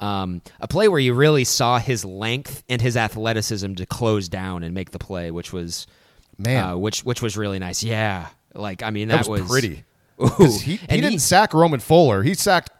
Um, 0.00 0.42
a 0.60 0.68
play 0.68 0.88
where 0.88 1.00
you 1.00 1.12
really 1.12 1.44
saw 1.44 1.78
his 1.78 2.04
length 2.04 2.62
and 2.68 2.80
his 2.80 2.96
athleticism 2.96 3.74
to 3.74 3.86
close 3.86 4.28
down 4.28 4.62
and 4.62 4.72
make 4.72 4.92
the 4.92 4.98
play, 4.98 5.30
which 5.30 5.52
was 5.52 5.86
man, 6.38 6.64
uh, 6.64 6.76
which 6.76 7.04
which 7.04 7.20
was 7.20 7.36
really 7.36 7.58
nice. 7.58 7.82
Yeah, 7.82 8.28
like, 8.54 8.82
I 8.82 8.90
mean, 8.90 9.08
that, 9.08 9.24
that 9.24 9.30
was, 9.30 9.42
was, 9.42 9.50
pretty. 9.50 9.84
He, 10.38 10.76
he 10.76 10.86
didn't 10.88 11.12
he, 11.12 11.18
sack 11.18 11.54
Roman 11.54 11.78
Fuller. 11.78 12.24
He 12.24 12.34
sacked 12.34 12.70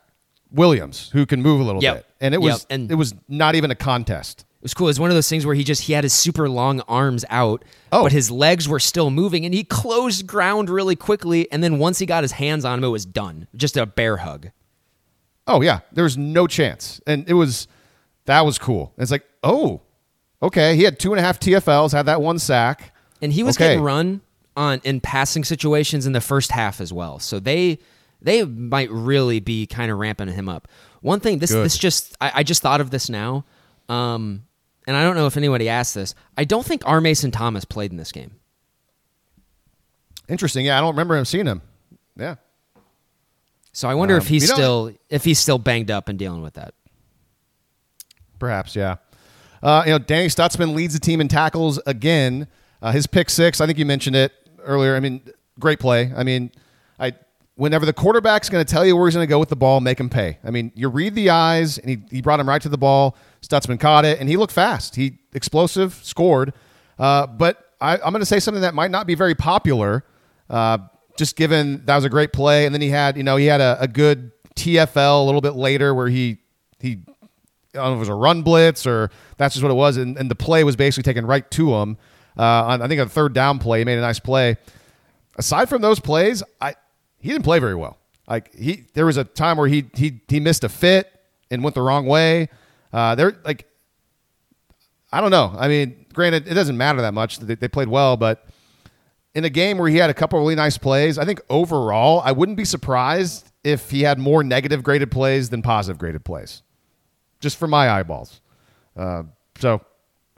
Williams, 0.51 1.09
who 1.11 1.25
can 1.25 1.41
move 1.41 1.61
a 1.61 1.63
little 1.63 1.81
yep, 1.81 1.99
bit, 1.99 2.07
and 2.21 2.35
it 2.35 2.39
was 2.39 2.63
yep, 2.63 2.67
and 2.71 2.91
it 2.91 2.97
was 2.97 3.15
not 3.29 3.55
even 3.55 3.71
a 3.71 3.77
contest. 3.77 4.41
It 4.41 4.65
was 4.65 4.75
cool. 4.75 4.89
It 4.89 4.91
was 4.91 5.01
one 5.01 5.11
of 5.11 5.15
those 5.15 5.29
things 5.29 5.47
where 5.47 5.55
he 5.55 5.63
just 5.63 5.83
he 5.83 5.93
had 5.93 6.03
his 6.03 6.13
super 6.13 6.49
long 6.49 6.81
arms 6.89 7.25
out, 7.31 7.65
oh. 7.93 8.03
but 8.03 8.11
his 8.13 8.29
legs 8.29 8.69
were 8.69 8.81
still 8.81 9.11
moving, 9.11 9.45
and 9.45 9.55
he 9.55 9.63
closed 9.63 10.27
ground 10.27 10.69
really 10.69 10.97
quickly. 10.97 11.51
And 11.53 11.63
then 11.63 11.79
once 11.79 12.01
he 12.01 12.07
got 12.07 12.25
his 12.25 12.33
hands 12.33 12.65
on 12.65 12.79
him, 12.79 12.85
it 12.85 12.89
was 12.89 13.07
done. 13.07 13.47
Just 13.55 13.77
a 13.77 13.87
bear 13.87 14.17
hug. 14.17 14.51
Oh 15.49 15.63
yeah, 15.63 15.81
there 15.93 16.05
was 16.05 16.17
no 16.17 16.47
chance, 16.47 17.01
and 17.07 17.29
it 17.29 17.35
was 17.35 17.67
that 18.27 18.45
was 18.45 18.59
cool. 18.59 18.93
It's 18.99 19.11
like 19.11 19.25
oh, 19.43 19.81
okay. 20.43 20.77
He 20.77 20.85
had 20.85 20.99
two 20.99 21.13
and 21.13 21.19
a 21.19 21.23
half 21.23 21.41
TFLs, 21.41 21.93
had 21.93 22.07
that 22.07 22.21
one 22.21 22.39
sack, 22.39 22.95
and 23.23 23.33
he 23.33 23.43
was 23.43 23.57
okay. 23.57 23.69
getting 23.69 23.83
run 23.83 24.21
on 24.57 24.81
in 24.85 25.01
passing 25.01 25.45
situations 25.45 26.07
in 26.07 26.13
the 26.13 26.21
first 26.21 26.51
half 26.51 26.81
as 26.81 26.93
well. 26.93 27.19
So 27.19 27.41
they 27.41 27.79
they 28.21 28.45
might 28.45 28.91
really 28.91 29.41
be 29.41 29.67
kind 29.67 29.91
of 29.91 29.99
ramping 29.99 30.29
him 30.29 30.49
up. 30.49 30.69
One 31.01 31.21
thing 31.21 31.39
this 31.39 31.53
Good. 31.53 31.65
this 31.65 31.79
just 31.79 32.17
I, 32.21 32.33
I, 32.37 32.43
just 32.43 32.61
thought 32.61 32.81
of 32.81 32.91
this 32.91 33.09
now, 33.09 33.45
um, 33.89 34.45
and 34.87 34.97
I 34.97 35.05
don't 35.05 35.15
know 35.15 35.27
if 35.27 35.37
anybody 35.37 35.69
asked 35.69 35.95
this. 35.95 36.15
I 36.37 36.45
don't 36.45 36.67
think 36.67 36.83
R. 36.85 37.01
Mason 37.01 37.31
Thomas 37.31 37.65
played 37.65 37.93
in 37.93 37.97
this 37.97 38.13
game. 38.13 38.33
Interesting. 40.29 40.67
Yeah, 40.67 40.77
I 40.77 40.81
don't 40.81 40.91
remember 40.91 41.17
him 41.17 41.25
seeing 41.25 41.47
him. 41.47 41.63
Yeah. 42.17 42.35
So 43.79 43.89
I 43.89 43.95
wonder 43.95 44.15
um, 44.15 44.21
if 44.21 44.27
he's 44.27 44.53
still 44.53 44.93
if 45.09 45.23
he's 45.23 45.39
still 45.39 45.61
banged 45.61 45.89
up 45.89 46.09
and 46.09 46.19
dealing 46.19 46.43
with 46.43 46.55
that. 46.55 46.75
Perhaps, 48.41 48.75
yeah. 48.75 48.97
Uh, 49.63 49.85
you 49.87 49.93
know, 49.93 50.01
Danny 50.01 50.27
Stutsman 50.27 50.75
leads 50.75 50.95
the 50.95 50.99
team 50.99 51.21
in 51.21 51.29
tackles 51.29 51.79
again. 51.87 52.49
Uh, 52.83 52.91
his 52.91 53.07
pick 53.07 53.31
six, 53.31 53.61
I 53.61 53.67
think 53.67 53.79
you 53.79 53.87
mentioned 53.87 54.17
it 54.17 54.33
earlier. 54.65 54.97
I 54.97 55.01
mean, 55.01 55.23
great 55.61 55.79
play. 55.79 56.13
I 56.17 56.25
mean, 56.25 56.51
I 56.99 57.13
whenever 57.55 57.87
the 57.87 57.93
quarterback's 57.93 58.49
going 58.49 58.65
to 58.65 58.69
tell 58.69 58.85
you 58.85 58.97
where 58.97 59.07
he's 59.07 59.15
going 59.15 59.29
to 59.29 59.31
go 59.31 59.39
with 59.39 59.49
the 59.49 59.55
ball, 59.55 59.79
make 59.79 60.01
him 60.01 60.11
pay. 60.11 60.39
I 60.43 60.51
mean, 60.51 60.73
you 60.75 60.89
read 60.89 61.15
the 61.15 61.31
eyes, 61.31 61.79
and 61.79 61.89
he, 61.89 61.99
he 62.11 62.21
brought 62.21 62.41
him 62.41 62.49
right 62.49 62.61
to 62.63 62.69
the 62.69 62.79
ball. 62.79 63.17
Stutsman 63.43 63.79
caught 63.79 64.05
it, 64.05 64.19
and 64.19 64.29
he 64.29 64.37
looked 64.37 64.53
fast. 64.53 64.97
He 64.97 65.21
explosive, 65.35 65.95
scored. 66.03 66.53
Uh, 66.99 67.29
but 67.29 67.75
I, 67.81 67.95
am 67.95 68.11
going 68.11 68.19
to 68.19 68.27
say 68.27 68.41
something 68.41 68.63
that 68.63 68.75
might 68.75 68.91
not 68.91 69.07
be 69.07 69.15
very 69.15 69.37
popular, 69.37 70.03
uh, 70.51 70.79
just 71.19 71.37
given 71.37 71.85
that 71.85 71.97
was 71.97 72.05
a 72.05 72.09
great 72.09 72.33
play. 72.33 72.65
And 72.65 72.75
then 72.75 72.81
he 72.81 72.89
had, 72.89 73.17
you 73.17 73.23
know, 73.23 73.37
he 73.37 73.47
had 73.47 73.61
a, 73.61 73.77
a 73.81 73.89
good 73.89 74.31
TFL 74.55 75.23
a 75.23 75.25
little 75.25 75.41
bit 75.41 75.55
later 75.55 75.93
where 75.95 76.09
he 76.09 76.39
he 76.81 77.01
I 77.75 77.79
don't 77.79 77.85
know 77.85 77.93
if 77.93 77.97
it 77.97 78.01
was 78.01 78.09
a 78.09 78.15
run 78.15 78.43
blitz 78.43 78.87
or 78.87 79.11
that's 79.37 79.55
just 79.55 79.63
what 79.63 79.71
it 79.71 79.75
was, 79.75 79.99
and, 79.99 80.17
and 80.17 80.31
the 80.31 80.35
play 80.35 80.65
was 80.65 80.77
basically 80.77 81.03
taken 81.03 81.27
right 81.27 81.49
to 81.51 81.75
him 81.75 81.99
uh, 82.39 82.43
on 82.43 82.83
I 82.83 82.89
think 82.89 83.01
a 83.01 83.09
third 83.09 83.35
down 83.35 83.59
play. 83.59 83.81
He 83.81 83.85
made 83.85 83.99
a 83.99 84.01
nice 84.01 84.21
play. 84.21 84.57
Aside 85.37 85.69
from 85.69 85.83
those 85.83 86.01
plays, 86.01 86.43
I 86.61 86.75
he 87.19 87.29
didn't 87.29 87.45
play 87.45 87.59
very 87.59 87.75
well. 87.75 87.99
Like 88.29 88.55
he, 88.55 88.85
there 88.95 89.07
was 89.07 89.17
a 89.17 89.25
time 89.25 89.59
where 89.59 89.69
he 89.69 89.91
he 89.95 90.21
he 90.29 90.41
missed 90.41 90.65
a 90.65 90.69
fit 90.69 91.13
and 91.51 91.63
went 91.63 91.75
the 91.75 91.83
wrong 91.83 92.07
way. 92.07 92.49
Uh, 92.93 93.15
they're 93.15 93.37
like, 93.45 93.67
I 95.13 95.21
don't 95.21 95.31
know. 95.31 95.55
I 95.57 95.69
mean, 95.69 96.07
granted, 96.13 96.49
it 96.49 96.55
doesn't 96.55 96.77
matter 96.77 97.03
that 97.03 97.15
much. 97.15 97.39
They, 97.39 97.55
they 97.55 97.69
played 97.69 97.89
well, 97.89 98.17
but 98.17 98.48
in 99.39 99.45
a 99.45 99.51
game 99.51 99.79
where 99.79 99.89
he 99.89 99.97
had 99.97 100.11
a 100.11 100.15
couple 100.15 100.37
really 100.41 100.57
nice 100.57 100.77
plays, 100.77 101.17
I 101.17 101.25
think 101.25 101.41
overall, 101.49 102.21
I 102.25 102.33
wouldn't 102.33 102.59
be 102.59 102.65
surprised 102.65 103.51
if 103.63 103.89
he 103.89 104.03
had 104.03 104.19
more 104.19 104.43
negative 104.43 104.83
graded 104.83 105.13
plays 105.13 105.49
than 105.49 105.63
positive 105.63 105.97
graded 105.97 106.25
plays, 106.25 106.63
just 107.39 107.57
for 107.57 107.69
my 107.69 107.89
eyeballs. 107.89 108.41
Uh, 108.97 109.23
so 109.61 109.81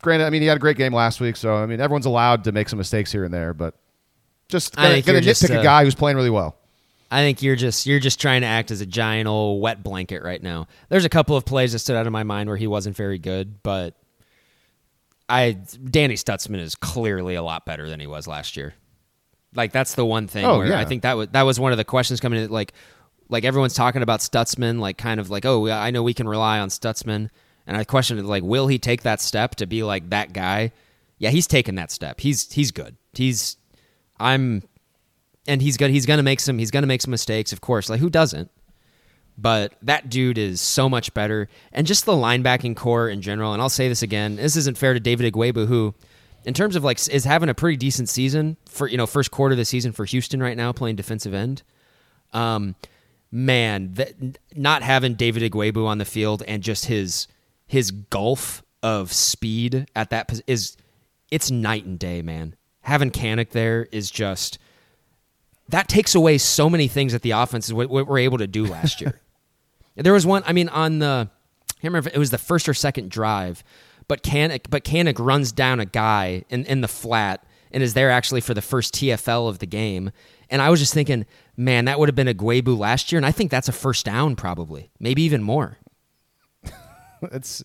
granted, 0.03 0.27
I 0.27 0.31
mean, 0.31 0.43
he 0.43 0.49
had 0.49 0.59
a 0.59 0.61
great 0.61 0.77
game 0.77 0.93
last 0.95 1.19
week, 1.19 1.37
so 1.37 1.55
I 1.55 1.65
mean, 1.65 1.81
everyone's 1.81 2.05
allowed 2.05 2.45
to 2.45 2.53
make 2.53 2.69
some 2.69 2.77
mistakes 2.77 3.11
here 3.11 3.25
and 3.25 3.33
there, 3.33 3.55
but 3.55 3.75
just 4.49 4.77
gonna, 4.77 5.01
gonna 5.01 5.21
nitpick 5.21 5.55
a, 5.57 5.61
a 5.61 5.63
guy 5.63 5.83
who's 5.83 5.95
playing 5.95 6.19
really 6.19 6.29
well. 6.29 6.59
I 7.11 7.23
think 7.23 7.43
you're 7.43 7.57
just 7.57 7.87
you're 7.87 8.01
just 8.01 8.21
trying 8.21 8.43
to 8.43 8.47
act 8.47 8.71
as 8.71 8.83
a 8.83 8.87
giant 8.87 9.29
old 9.29 9.63
wet 9.63 9.83
blanket 9.83 10.23
right 10.23 10.43
now. 10.43 10.69
There's 10.91 11.07
a 11.07 11.09
couple 11.09 11.39
of 11.39 11.47
plays 11.47 11.73
that 11.73 11.79
stood 11.79 11.97
out 11.97 12.07
in 12.07 12.13
my 12.13 12.23
mind 12.23 12.51
where 12.51 12.59
he 12.59 12.67
wasn't 12.67 12.97
very 12.97 13.19
good, 13.19 13.63
but 13.63 13.97
I 15.27 15.53
Danny 15.53 16.17
Stutsman 16.17 16.59
is 16.59 16.75
clearly 16.75 17.35
a 17.35 17.43
lot 17.43 17.65
better 17.65 17.89
than 17.89 17.99
he 17.99 18.07
was 18.07 18.27
last 18.27 18.59
year. 18.59 18.75
Like 19.55 19.73
that's 19.73 19.95
the 19.95 20.05
one 20.05 20.29
thing 20.29 20.45
oh, 20.45 20.59
where 20.59 20.69
yeah. 20.69 20.81
I 20.81 20.85
think 20.85 21.03
that 21.03 21.17
was 21.17 21.29
that 21.29 21.43
was 21.43 21.59
one 21.59 21.73
of 21.73 21.79
the 21.79 21.85
questions 21.85 22.21
coming 22.21 22.43
in. 22.43 22.51
Like 22.51 22.73
like 23.29 23.45
everyone's 23.45 23.75
talking 23.75 24.03
about 24.03 24.21
Stutsman 24.21 24.79
like 24.79 24.97
kind 24.99 25.21
of 25.21 25.31
like 25.31 25.45
oh 25.45 25.69
I 25.69 25.91
know 25.91 26.03
we 26.03 26.15
can 26.15 26.29
rely 26.29 26.59
on 26.61 26.69
Stutsman 26.69 27.31
And 27.67 27.77
I 27.77 27.85
questioned 27.85 28.27
like, 28.27 28.43
will 28.43 28.67
he 28.67 28.79
take 28.79 29.03
that 29.03 29.21
step 29.21 29.55
to 29.57 29.67
be 29.67 29.83
like 29.83 30.11
that 30.11 30.33
guy? 30.33 30.73
Yeah, 31.19 31.31
he's 31.31 31.47
taken 31.47 31.75
that 31.77 31.91
step. 31.93 32.21
He's 32.21 32.51
he's 32.53 32.71
good. 32.71 32.97
He's 33.13 33.57
I'm 34.19 34.63
and 35.47 35.63
he's 35.63 35.77
good. 35.77 35.91
He's 35.91 36.07
gonna 36.07 36.23
make 36.23 36.41
some. 36.41 36.59
He's 36.59 36.71
gonna 36.71 36.87
make 36.87 37.03
some 37.03 37.11
mistakes, 37.11 37.53
of 37.53 37.61
course. 37.61 37.89
Like 37.89 38.01
who 38.01 38.11
doesn't? 38.11 38.51
But 39.39 39.75
that 39.83 40.11
dude 40.11 40.37
is 40.37 40.61
so 40.61 40.89
much 40.89 41.15
better, 41.15 41.49
and 41.73 41.87
just 41.87 42.05
the 42.05 42.13
linebacking 42.13 42.77
corps 42.77 43.09
in 43.09 43.23
general. 43.23 43.53
And 43.53 43.63
I'll 43.63 43.69
say 43.69 43.89
this 43.89 44.03
again: 44.03 44.37
this 44.37 44.57
isn't 44.57 44.77
fair 44.77 44.93
to 44.95 45.01
David 45.01 45.33
Ugwoegbu, 45.33 45.67
who, 45.67 45.95
in 46.45 46.55
terms 46.55 46.77
of 46.77 46.85
like, 46.85 46.99
is 47.09 47.25
having 47.25 47.49
a 47.49 47.55
pretty 47.55 47.77
decent 47.77 48.09
season 48.09 48.57
for 48.67 48.89
you 48.89 48.97
know 48.97 49.07
first 49.07 49.31
quarter 49.31 49.53
of 49.53 49.59
the 49.59 49.65
season 49.65 49.93
for 49.93 50.05
Houston 50.05 50.43
right 50.43 50.57
now, 50.57 50.73
playing 50.73 50.97
defensive 50.97 51.35
end. 51.35 51.63
Um, 52.33 52.75
man, 53.31 53.95
that 53.95 54.15
not 54.55 54.83
having 54.83 55.15
David 55.15 55.51
Ugwoegbu 55.51 55.87
on 55.87 55.99
the 55.99 56.05
field 56.05 56.43
and 56.47 56.63
just 56.63 56.87
his 56.87 57.27
his 57.67 57.91
gulf 57.91 58.63
of 58.83 59.13
speed 59.13 59.87
at 59.95 60.11
that 60.11 60.41
is 60.47 60.77
it's 61.31 61.51
night 61.51 61.85
and 61.85 61.99
day, 61.99 62.23
man. 62.23 62.57
Having 62.83 63.11
Kanak 63.11 63.51
there 63.51 63.87
is 63.93 64.11
just 64.11 64.59
that 65.69 65.89
takes 65.89 66.15
away 66.15 66.39
so 66.39 66.69
many 66.69 66.89
things 66.89 67.13
that 67.13 67.23
the 67.23 67.31
offense 67.31 67.67
is 67.67 67.75
what, 67.75 67.89
what 67.89 68.07
we're 68.07 68.19
able 68.19 68.39
to 68.39 68.47
do 68.47 68.67
last 68.67 69.01
year. 69.01 69.21
there 69.97 70.13
was 70.13 70.27
one, 70.27 70.43
I 70.47 70.53
mean, 70.53 70.69
on 70.69 70.99
the 70.99 71.29
I 71.31 71.73
can't 71.81 71.93
remember 71.93 72.09
if 72.09 72.15
it 72.15 72.19
was 72.19 72.31
the 72.31 72.39
first 72.39 72.69
or 72.69 72.75
second 72.75 73.11
drive, 73.11 73.63
but 74.11 74.25
Kanak 74.25 74.67
but 74.69 75.21
runs 75.21 75.53
down 75.53 75.79
a 75.79 75.87
guy 75.87 76.43
in, 76.49 76.65
in 76.65 76.81
the 76.81 76.89
flat 76.89 77.45
and 77.71 77.81
is 77.81 77.95
there 77.95 78.11
actually 78.11 78.41
for 78.41 78.55
the 78.55 78.61
first 78.61 78.93
TFL 78.93 79.49
of 79.49 79.61
the 79.61 79.67
game. 79.67 80.11
And 80.51 80.61
I 80.61 80.69
was 80.69 80.81
just 80.81 80.93
thinking, 80.93 81.27
man, 81.57 81.85
that 81.85 81.97
would 82.01 82.09
have 82.09 82.17
been 82.17 82.27
a 82.27 82.35
Guebu 82.35 82.77
last 82.77 83.13
year, 83.13 83.19
and 83.19 83.25
I 83.25 83.31
think 83.31 83.53
that's 83.53 83.69
a 83.69 83.73
first 83.73 84.05
down 84.05 84.35
probably, 84.35 84.91
maybe 84.99 85.23
even 85.23 85.45
more. 85.45 85.79
it's 87.23 87.63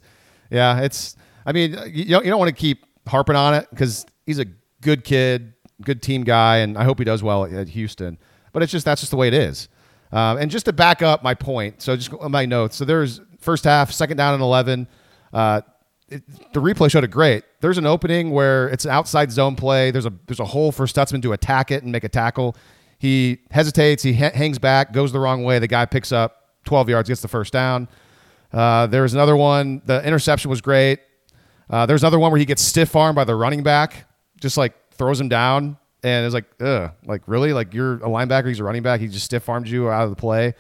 yeah, 0.51 0.81
it's. 0.81 1.15
I 1.47 1.51
mean, 1.51 1.71
you 1.91 2.05
don't, 2.05 2.23
you 2.23 2.29
don't 2.29 2.37
want 2.37 2.49
to 2.49 2.55
keep 2.55 2.85
harping 3.07 3.35
on 3.35 3.55
it 3.55 3.67
because 3.71 4.05
he's 4.27 4.37
a 4.37 4.45
good 4.81 5.03
kid, 5.03 5.53
good 5.81 6.03
team 6.03 6.23
guy, 6.23 6.57
and 6.57 6.77
I 6.77 6.83
hope 6.83 6.99
he 6.99 7.05
does 7.05 7.23
well 7.23 7.45
at 7.45 7.69
Houston. 7.69 8.19
But 8.53 8.61
it's 8.61 8.71
just 8.71 8.85
that's 8.85 9.01
just 9.01 9.09
the 9.09 9.17
way 9.17 9.29
it 9.29 9.33
is. 9.33 9.67
Um, 10.11 10.37
and 10.37 10.51
just 10.51 10.65
to 10.65 10.73
back 10.73 11.01
up 11.01 11.23
my 11.23 11.33
point, 11.33 11.81
so 11.81 11.95
just 11.95 12.13
on 12.13 12.31
my 12.31 12.45
notes. 12.45 12.75
So 12.75 12.85
there's 12.85 13.19
first 13.39 13.63
half, 13.63 13.91
second 13.91 14.17
down 14.17 14.35
and 14.35 14.43
eleven. 14.43 14.87
Uh, 15.33 15.61
it, 16.09 16.53
the 16.53 16.61
replay 16.61 16.89
showed 16.89 17.03
it 17.03 17.11
great. 17.11 17.43
There's 17.61 17.77
an 17.77 17.85
opening 17.85 18.31
where 18.31 18.67
it's 18.69 18.85
an 18.85 18.91
outside 18.91 19.31
zone 19.31 19.55
play. 19.55 19.91
There's 19.91 20.05
a 20.05 20.13
there's 20.27 20.39
a 20.39 20.45
hole 20.45 20.71
for 20.71 20.85
Stutsman 20.85 21.21
to 21.23 21.33
attack 21.33 21.71
it 21.71 21.83
and 21.83 21.91
make 21.91 22.03
a 22.03 22.09
tackle. 22.09 22.55
He 22.97 23.39
hesitates. 23.51 24.03
He 24.03 24.13
ha- 24.13 24.31
hangs 24.33 24.59
back, 24.59 24.93
goes 24.93 25.11
the 25.11 25.19
wrong 25.19 25.43
way. 25.43 25.59
The 25.59 25.67
guy 25.67 25.85
picks 25.85 26.11
up 26.11 26.49
12 26.65 26.89
yards, 26.89 27.09
gets 27.09 27.21
the 27.21 27.27
first 27.27 27.51
down. 27.51 27.87
Uh, 28.53 28.87
there's 28.87 29.13
another 29.13 29.35
one. 29.35 29.81
The 29.85 30.05
interception 30.05 30.49
was 30.49 30.61
great. 30.61 30.99
Uh, 31.69 31.85
there's 31.85 32.03
another 32.03 32.19
one 32.19 32.31
where 32.31 32.39
he 32.39 32.45
gets 32.45 32.61
stiff 32.61 32.95
armed 32.95 33.15
by 33.15 33.23
the 33.23 33.35
running 33.35 33.63
back, 33.63 34.07
just 34.39 34.57
like 34.57 34.73
throws 34.91 35.19
him 35.19 35.29
down, 35.29 35.77
and 36.03 36.25
it's 36.25 36.33
like, 36.33 36.45
ugh, 36.61 36.91
like 37.05 37.23
really, 37.27 37.53
like 37.53 37.73
you're 37.73 37.95
a 37.95 38.07
linebacker, 38.07 38.47
he's 38.47 38.59
a 38.59 38.63
running 38.63 38.83
back, 38.83 39.01
he 39.01 39.07
just 39.07 39.25
stiff 39.25 39.49
armed 39.49 39.67
you 39.67 39.89
out 39.89 40.03
of 40.03 40.11
the 40.11 40.15
play. 40.15 40.53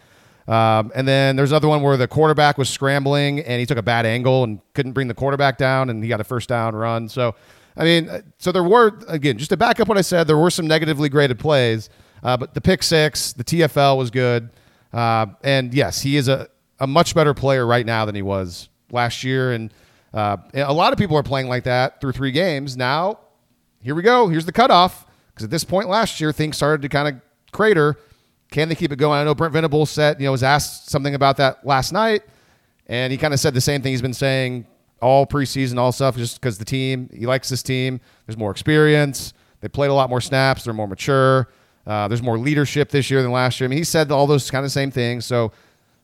Um, 0.47 0.91
and 0.93 1.07
then 1.07 1.35
there's 1.35 1.51
another 1.51 1.67
one 1.67 1.81
where 1.81 1.97
the 1.97 2.07
quarterback 2.07 2.57
was 2.57 2.69
scrambling 2.69 3.39
and 3.39 3.59
he 3.59 3.65
took 3.65 3.79
a 3.79 3.83
bad 3.83 4.05
angle 4.05 4.43
and 4.43 4.59
couldn't 4.73 4.91
bring 4.91 5.07
the 5.07 5.13
quarterback 5.13 5.57
down, 5.57 5.89
and 5.89 6.03
he 6.03 6.09
got 6.09 6.21
a 6.21 6.23
first 6.23 6.49
down 6.49 6.75
run. 6.75 7.09
So, 7.09 7.35
I 7.75 7.83
mean, 7.83 8.09
uh, 8.09 8.21
so 8.37 8.51
there 8.51 8.63
were 8.63 8.99
again 9.07 9.37
just 9.37 9.49
to 9.49 9.57
back 9.57 9.79
up 9.79 9.87
what 9.87 9.97
I 9.97 10.01
said, 10.01 10.27
there 10.27 10.37
were 10.37 10.51
some 10.51 10.67
negatively 10.67 11.09
graded 11.09 11.39
plays, 11.39 11.89
uh, 12.23 12.37
but 12.37 12.53
the 12.53 12.61
pick 12.61 12.83
six, 12.83 13.33
the 13.33 13.43
TFL 13.43 13.97
was 13.97 14.11
good, 14.11 14.51
uh, 14.93 15.25
and 15.43 15.73
yes, 15.73 16.01
he 16.01 16.15
is 16.15 16.27
a 16.27 16.47
a 16.79 16.87
much 16.87 17.15
better 17.15 17.33
player 17.33 17.65
right 17.65 17.85
now 17.85 18.05
than 18.05 18.15
he 18.15 18.21
was 18.21 18.69
last 18.91 19.23
year. 19.23 19.53
And 19.53 19.73
uh, 20.13 20.37
a 20.53 20.73
lot 20.73 20.93
of 20.93 20.99
people 20.99 21.17
are 21.17 21.23
playing 21.23 21.47
like 21.47 21.63
that 21.63 22.01
through 22.01 22.13
three 22.13 22.31
games. 22.31 22.75
Now, 22.75 23.19
here 23.81 23.95
we 23.95 24.01
go. 24.01 24.27
Here's 24.27 24.45
the 24.45 24.51
cutoff. 24.51 25.05
Because 25.33 25.45
at 25.45 25.51
this 25.51 25.63
point 25.63 25.89
last 25.89 26.21
year, 26.21 26.31
things 26.31 26.55
started 26.55 26.81
to 26.81 26.89
kind 26.89 27.07
of 27.09 27.21
crater. 27.51 27.97
Can 28.55 28.69
they 28.69 28.75
keep 28.75 28.93
it 28.93 28.95
going? 28.95 29.19
I 29.19 29.25
know 29.25 29.35
Brent 29.35 29.51
Venables 29.51 29.91
said, 29.91 30.17
you 30.17 30.27
know, 30.27 30.31
was 30.31 30.41
asked 30.41 30.89
something 30.89 31.13
about 31.13 31.35
that 31.35 31.67
last 31.67 31.91
night, 31.91 32.23
and 32.87 33.11
he 33.11 33.17
kind 33.17 33.33
of 33.33 33.39
said 33.41 33.53
the 33.53 33.59
same 33.59 33.81
thing 33.81 33.91
he's 33.91 34.01
been 34.01 34.13
saying 34.13 34.65
all 35.01 35.27
preseason, 35.27 35.77
all 35.77 35.91
stuff, 35.91 36.15
just 36.15 36.39
because 36.39 36.57
the 36.57 36.63
team, 36.63 37.09
he 37.13 37.25
likes 37.25 37.49
this 37.49 37.61
team. 37.61 37.99
There's 38.25 38.37
more 38.37 38.51
experience. 38.51 39.33
They 39.59 39.67
played 39.67 39.89
a 39.89 39.93
lot 39.93 40.09
more 40.09 40.21
snaps. 40.21 40.63
They're 40.63 40.73
more 40.73 40.87
mature. 40.87 41.49
Uh, 41.85 42.07
there's 42.07 42.21
more 42.23 42.37
leadership 42.37 42.91
this 42.91 43.11
year 43.11 43.21
than 43.21 43.33
last 43.33 43.59
year. 43.59 43.67
I 43.67 43.67
mean, 43.67 43.77
he 43.77 43.83
said 43.83 44.09
all 44.09 44.25
those 44.25 44.49
kind 44.49 44.63
of 44.63 44.71
same 44.71 44.89
things. 44.89 45.25
So 45.25 45.51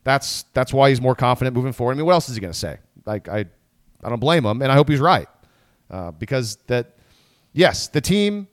that's 0.03 0.43
that's 0.51 0.73
why 0.73 0.89
he's 0.89 0.99
more 0.99 1.15
confident 1.15 1.55
moving 1.55 1.71
forward. 1.71 1.93
I 1.93 1.95
mean, 1.95 2.05
what 2.05 2.15
else 2.15 2.27
is 2.27 2.35
he 2.35 2.41
going 2.41 2.51
to 2.51 2.59
say? 2.59 2.79
Like 3.05 3.29
I, 3.29 3.45
I 4.03 4.09
don't 4.09 4.19
blame 4.19 4.45
him, 4.45 4.61
and 4.61 4.69
I 4.69 4.75
hope 4.75 4.89
he's 4.89 4.99
right 4.99 5.29
uh, 5.89 6.11
because 6.11 6.57
that 6.67 6.97
yes, 7.53 7.87
the 7.87 8.01
team 8.01 8.49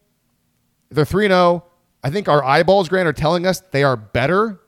they're 0.88 1.05
three 1.05 1.26
zero. 1.26 1.64
I 2.03 2.11
think 2.11 2.28
our 2.28 2.44
eyeballs, 2.44 2.88
Grant, 2.88 3.09
are 3.09 3.12
telling 3.12 3.46
us 3.46 3.61
they 3.61 3.82
are 3.82 3.96
better 3.96 4.61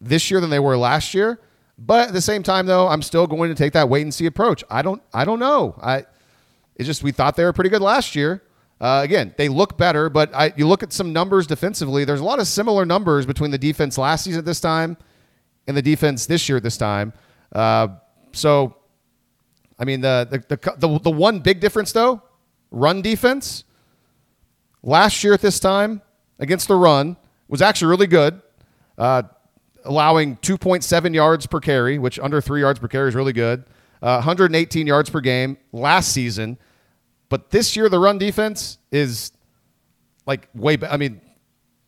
this 0.00 0.30
year 0.30 0.40
than 0.40 0.50
they 0.50 0.58
were 0.58 0.76
last 0.76 1.14
year. 1.14 1.40
But 1.78 2.08
at 2.08 2.14
the 2.14 2.22
same 2.22 2.42
time, 2.42 2.66
though, 2.66 2.88
I'm 2.88 3.02
still 3.02 3.26
going 3.26 3.50
to 3.50 3.54
take 3.54 3.74
that 3.74 3.88
wait 3.88 4.02
and 4.02 4.12
see 4.12 4.26
approach. 4.26 4.64
I 4.70 4.82
don't, 4.82 5.02
I 5.12 5.24
don't 5.24 5.38
know. 5.38 5.78
I, 5.82 6.06
it's 6.76 6.86
just 6.86 7.02
we 7.02 7.12
thought 7.12 7.36
they 7.36 7.44
were 7.44 7.52
pretty 7.52 7.70
good 7.70 7.82
last 7.82 8.16
year. 8.16 8.42
Uh, 8.80 9.00
again, 9.04 9.34
they 9.36 9.48
look 9.48 9.78
better, 9.78 10.08
but 10.08 10.34
I, 10.34 10.52
you 10.56 10.66
look 10.66 10.82
at 10.82 10.92
some 10.92 11.12
numbers 11.12 11.46
defensively. 11.46 12.04
There's 12.04 12.20
a 12.20 12.24
lot 12.24 12.38
of 12.38 12.46
similar 12.46 12.84
numbers 12.84 13.24
between 13.26 13.50
the 13.50 13.58
defense 13.58 13.96
last 13.98 14.24
season 14.24 14.38
at 14.38 14.44
this 14.44 14.60
time 14.60 14.96
and 15.66 15.76
the 15.76 15.82
defense 15.82 16.26
this 16.26 16.48
year 16.48 16.56
at 16.56 16.62
this 16.62 16.76
time. 16.76 17.12
Uh, 17.52 17.88
so, 18.32 18.76
I 19.78 19.84
mean, 19.84 20.00
the, 20.00 20.26
the, 20.30 20.56
the, 20.56 20.76
the, 20.76 20.98
the 21.00 21.10
one 21.10 21.40
big 21.40 21.60
difference, 21.60 21.92
though, 21.92 22.22
run 22.70 23.02
defense, 23.02 23.64
last 24.82 25.24
year 25.24 25.32
at 25.34 25.40
this 25.40 25.58
time 25.58 26.02
against 26.38 26.68
the 26.68 26.76
run 26.76 27.16
was 27.48 27.62
actually 27.62 27.88
really 27.88 28.06
good, 28.06 28.40
uh, 28.98 29.22
allowing 29.84 30.36
2.7 30.38 31.14
yards 31.14 31.46
per 31.46 31.60
carry, 31.60 31.98
which 31.98 32.18
under 32.18 32.40
three 32.40 32.60
yards 32.60 32.78
per 32.78 32.88
carry 32.88 33.08
is 33.08 33.14
really 33.14 33.32
good. 33.32 33.64
Uh, 34.02 34.16
118 34.16 34.86
yards 34.86 35.08
per 35.08 35.20
game 35.20 35.56
last 35.72 36.12
season. 36.12 36.58
But 37.28 37.50
this 37.50 37.76
year, 37.76 37.88
the 37.88 37.98
run 37.98 38.18
defense 38.18 38.78
is 38.90 39.32
like 40.26 40.48
way, 40.54 40.76
better. 40.76 40.92
I 40.92 40.96
mean, 40.96 41.20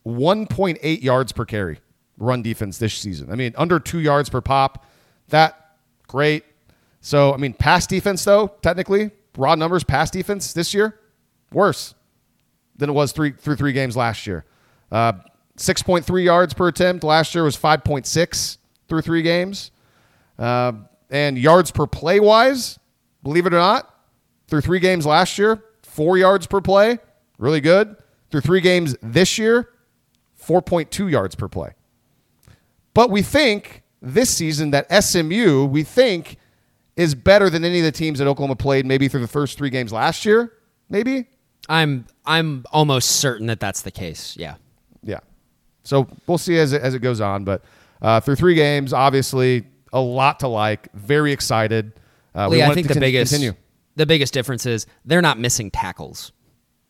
1.8 0.05 1.01
yards 1.01 1.31
per 1.31 1.45
carry 1.45 1.79
run 2.17 2.41
defense 2.41 2.77
this 2.77 2.93
season. 2.93 3.31
I 3.31 3.35
mean, 3.35 3.53
under 3.57 3.79
two 3.79 3.99
yards 3.99 4.29
per 4.29 4.41
pop, 4.41 4.85
that 5.29 5.75
great. 6.07 6.43
So, 7.01 7.33
I 7.33 7.37
mean, 7.37 7.53
pass 7.53 7.87
defense 7.87 8.23
though, 8.23 8.47
technically, 8.61 9.11
raw 9.37 9.55
numbers, 9.55 9.83
pass 9.83 10.09
defense 10.11 10.51
this 10.51 10.73
year, 10.73 10.99
worse 11.53 11.93
than 12.79 12.89
it 12.89 12.93
was 12.93 13.11
three 13.11 13.31
through 13.31 13.57
three 13.57 13.73
games 13.73 13.95
last 13.95 14.25
year. 14.25 14.45
Uh, 14.91 15.13
6.3 15.57 16.23
yards 16.23 16.53
per 16.53 16.69
attempt 16.69 17.03
last 17.03 17.35
year 17.35 17.43
was 17.43 17.57
5.6 17.57 18.57
through 18.87 19.01
three 19.01 19.21
games. 19.21 19.71
Uh, 20.37 20.71
and 21.09 21.37
yards 21.37 21.69
per 21.69 21.85
play 21.85 22.19
wise, 22.19 22.79
believe 23.23 23.45
it 23.45 23.53
or 23.53 23.57
not, 23.57 23.93
through 24.47 24.61
three 24.61 24.79
games 24.79 25.05
last 25.05 25.37
year, 25.37 25.63
four 25.83 26.17
yards 26.17 26.47
per 26.47 26.61
play, 26.61 26.99
really 27.37 27.61
good. 27.61 27.95
Through 28.31 28.41
three 28.41 28.61
games 28.61 28.95
this 29.01 29.37
year, 29.37 29.69
4.2 30.41 31.11
yards 31.11 31.35
per 31.35 31.47
play. 31.47 31.73
But 32.93 33.09
we 33.09 33.21
think 33.21 33.83
this 34.01 34.29
season 34.29 34.71
that 34.71 34.87
SMU, 35.03 35.65
we 35.65 35.83
think, 35.83 36.37
is 36.95 37.15
better 37.15 37.49
than 37.49 37.65
any 37.65 37.79
of 37.79 37.85
the 37.85 37.91
teams 37.91 38.19
that 38.19 38.27
Oklahoma 38.27 38.55
played 38.55 38.85
maybe 38.85 39.07
through 39.07 39.21
the 39.21 39.27
first 39.27 39.57
three 39.57 39.69
games 39.69 39.91
last 39.91 40.25
year. 40.25 40.53
Maybe. 40.89 41.27
I'm 41.69 42.07
I'm 42.25 42.65
almost 42.71 43.11
certain 43.17 43.47
that 43.47 43.59
that's 43.59 43.83
the 43.83 43.91
case. 43.91 44.35
Yeah. 44.37 44.55
Yeah. 45.03 45.19
So 45.83 46.07
we'll 46.27 46.37
see 46.37 46.57
as 46.57 46.73
it, 46.73 46.81
as 46.81 46.93
it 46.95 46.99
goes 46.99 47.21
on, 47.21 47.45
but 47.45 47.63
uh, 48.01 48.19
through 48.19 48.35
three 48.35 48.55
games, 48.55 48.91
obviously 48.91 49.65
a 49.93 50.01
lot 50.01 50.39
to 50.41 50.47
like. 50.47 50.91
Very 50.93 51.31
excited. 51.31 51.93
Uh, 52.35 52.47
Lee, 52.49 52.63
I 52.63 52.73
think 52.73 52.87
the 52.87 52.95
con- 52.95 53.01
biggest 53.01 53.31
continue. 53.31 53.53
the 53.95 54.05
biggest 54.05 54.33
difference 54.33 54.65
is 54.65 54.85
they're 55.05 55.21
not 55.21 55.39
missing 55.39 55.71
tackles. 55.71 56.31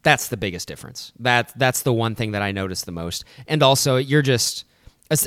That's 0.02 0.30
the 0.30 0.38
biggest 0.38 0.68
difference. 0.68 1.12
That 1.20 1.52
that's 1.58 1.84
the 1.84 1.94
one 1.94 2.16
thing 2.16 2.32
that 2.32 2.42
I 2.42 2.52
noticed 2.52 2.86
the 2.86 2.92
most. 2.92 3.26
And 3.48 3.62
also, 3.62 3.98
you're 3.98 4.22
just 4.22 4.66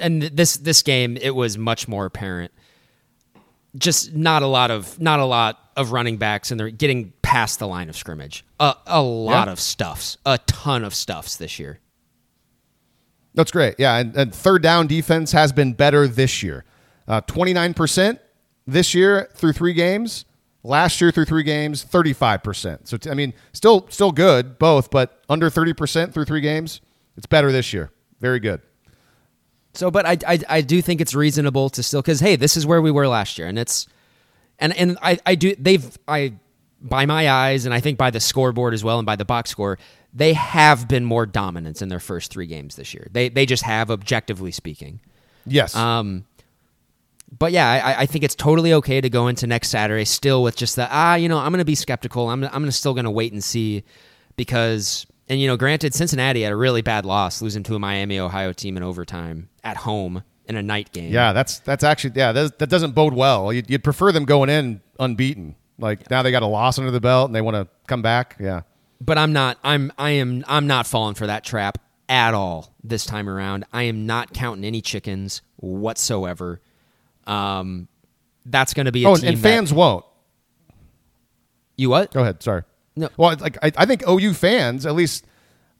and 0.00 0.22
this 0.22 0.56
this 0.56 0.82
game 0.82 1.16
it 1.18 1.34
was 1.34 1.58
much 1.58 1.88
more 1.88 2.06
apparent. 2.06 2.52
Just 3.76 4.12
not 4.12 4.42
a 4.42 4.46
lot 4.46 4.70
of 4.70 5.00
not 5.00 5.20
a 5.20 5.24
lot 5.24 5.58
of 5.76 5.92
running 5.92 6.18
backs, 6.18 6.50
and 6.50 6.60
they're 6.60 6.70
getting 6.70 7.12
past 7.22 7.58
the 7.58 7.66
line 7.66 7.88
of 7.88 7.96
scrimmage. 7.96 8.44
A, 8.60 8.74
a 8.86 9.02
lot 9.02 9.48
yeah. 9.48 9.52
of 9.52 9.58
stuffs, 9.60 10.18
a 10.26 10.38
ton 10.46 10.84
of 10.84 10.94
stuffs 10.94 11.36
this 11.36 11.58
year. 11.58 11.78
That's 13.34 13.50
great. 13.50 13.76
Yeah, 13.78 13.96
and, 13.96 14.14
and 14.14 14.34
third 14.34 14.62
down 14.62 14.86
defense 14.86 15.32
has 15.32 15.52
been 15.52 15.72
better 15.72 16.06
this 16.06 16.42
year. 16.42 16.64
Uh, 17.08 17.22
Twenty 17.22 17.54
nine 17.54 17.72
percent 17.72 18.20
this 18.66 18.94
year 18.94 19.30
through 19.34 19.54
three 19.54 19.72
games. 19.72 20.26
Last 20.64 21.00
year 21.00 21.10
through 21.10 21.24
three 21.24 21.42
games, 21.42 21.82
thirty 21.82 22.12
five 22.12 22.42
percent. 22.42 22.86
So 22.86 22.96
t- 22.96 23.10
I 23.10 23.14
mean, 23.14 23.32
still 23.52 23.86
still 23.88 24.12
good 24.12 24.58
both, 24.58 24.90
but 24.90 25.22
under 25.28 25.48
thirty 25.50 25.72
percent 25.72 26.12
through 26.12 26.26
three 26.26 26.42
games. 26.42 26.80
It's 27.16 27.26
better 27.26 27.50
this 27.50 27.72
year. 27.72 27.90
Very 28.20 28.38
good. 28.38 28.60
So, 29.74 29.90
but 29.90 30.06
I, 30.06 30.18
I, 30.26 30.38
I 30.48 30.60
do 30.60 30.82
think 30.82 31.00
it's 31.00 31.14
reasonable 31.14 31.70
to 31.70 31.82
still 31.82 32.02
because 32.02 32.20
hey, 32.20 32.36
this 32.36 32.56
is 32.56 32.66
where 32.66 32.82
we 32.82 32.90
were 32.90 33.08
last 33.08 33.38
year, 33.38 33.48
and 33.48 33.58
it's 33.58 33.86
and 34.58 34.76
and 34.76 34.98
I, 35.02 35.18
I 35.24 35.34
do 35.34 35.54
they've 35.58 35.98
I 36.06 36.34
by 36.80 37.06
my 37.06 37.30
eyes 37.30 37.64
and 37.64 37.72
I 37.72 37.80
think 37.80 37.96
by 37.96 38.10
the 38.10 38.20
scoreboard 38.20 38.74
as 38.74 38.82
well 38.82 38.98
and 38.98 39.06
by 39.06 39.16
the 39.16 39.24
box 39.24 39.50
score 39.50 39.78
they 40.12 40.34
have 40.34 40.88
been 40.88 41.04
more 41.04 41.26
dominant 41.26 41.80
in 41.80 41.88
their 41.88 42.00
first 42.00 42.30
three 42.30 42.46
games 42.46 42.76
this 42.76 42.92
year. 42.92 43.08
They 43.10 43.28
they 43.28 43.46
just 43.46 43.62
have 43.62 43.90
objectively 43.90 44.52
speaking. 44.52 45.00
Yes. 45.46 45.74
Um. 45.74 46.26
But 47.38 47.52
yeah, 47.52 47.66
I, 47.66 48.02
I 48.02 48.06
think 48.06 48.24
it's 48.24 48.34
totally 48.34 48.74
okay 48.74 49.00
to 49.00 49.08
go 49.08 49.28
into 49.28 49.46
next 49.46 49.70
Saturday 49.70 50.04
still 50.04 50.42
with 50.42 50.54
just 50.54 50.76
the 50.76 50.86
ah, 50.90 51.14
you 51.14 51.30
know, 51.30 51.38
I'm 51.38 51.50
going 51.50 51.60
to 51.60 51.64
be 51.64 51.74
skeptical. 51.74 52.28
I'm 52.28 52.44
I'm 52.44 52.50
gonna 52.50 52.72
still 52.72 52.92
going 52.92 53.06
to 53.06 53.10
wait 53.10 53.32
and 53.32 53.42
see 53.42 53.84
because 54.36 55.06
and 55.28 55.40
you 55.40 55.46
know, 55.46 55.56
granted, 55.56 55.94
Cincinnati 55.94 56.42
had 56.42 56.52
a 56.52 56.56
really 56.56 56.82
bad 56.82 57.06
loss, 57.06 57.40
losing 57.42 57.62
to 57.64 57.74
a 57.74 57.78
Miami, 57.78 58.18
Ohio 58.18 58.52
team 58.52 58.76
in 58.76 58.82
overtime 58.82 59.48
at 59.62 59.78
home 59.78 60.22
in 60.46 60.56
a 60.56 60.62
night 60.62 60.92
game. 60.92 61.12
Yeah, 61.12 61.32
that's 61.32 61.60
that's 61.60 61.84
actually 61.84 62.12
yeah 62.16 62.32
that, 62.32 62.58
that 62.58 62.68
doesn't 62.68 62.92
bode 62.92 63.14
well. 63.14 63.52
You'd, 63.52 63.70
you'd, 63.70 63.84
prefer 63.84 64.12
them 64.12 64.24
going 64.24 64.50
in 64.50 64.80
unbeaten. 64.98 65.56
Like 65.78 66.00
yeah. 66.00 66.06
now 66.10 66.22
they 66.22 66.30
got 66.30 66.42
a 66.42 66.46
loss 66.46 66.78
under 66.78 66.90
the 66.90 67.00
belt 67.00 67.28
and 67.28 67.34
they 67.34 67.40
want 67.40 67.56
to 67.56 67.68
come 67.86 68.02
back. 68.02 68.36
Yeah, 68.40 68.62
but 69.00 69.18
I'm 69.18 69.32
not. 69.32 69.58
I'm 69.62 69.92
I 69.98 70.10
am 70.10 70.44
I'm 70.48 70.66
not 70.66 70.86
falling 70.86 71.14
for 71.14 71.26
that 71.26 71.44
trap 71.44 71.78
at 72.08 72.34
all 72.34 72.74
this 72.82 73.06
time 73.06 73.28
around. 73.28 73.64
I 73.72 73.84
am 73.84 74.06
not 74.06 74.32
counting 74.32 74.64
any 74.64 74.82
chickens 74.82 75.42
whatsoever. 75.56 76.60
Um, 77.26 77.88
that's 78.44 78.74
going 78.74 78.86
to 78.86 78.92
be 78.92 79.04
a 79.04 79.08
oh, 79.08 79.16
and 79.22 79.38
fans 79.38 79.70
that, 79.70 79.76
won't. 79.76 80.04
You 81.76 81.90
what? 81.90 82.12
Go 82.12 82.20
ahead. 82.20 82.42
Sorry. 82.42 82.62
No. 82.96 83.08
Well, 83.16 83.36
like 83.40 83.58
I, 83.62 83.72
I 83.76 83.86
think 83.86 84.06
OU 84.08 84.34
fans, 84.34 84.86
at 84.86 84.94
least 84.94 85.26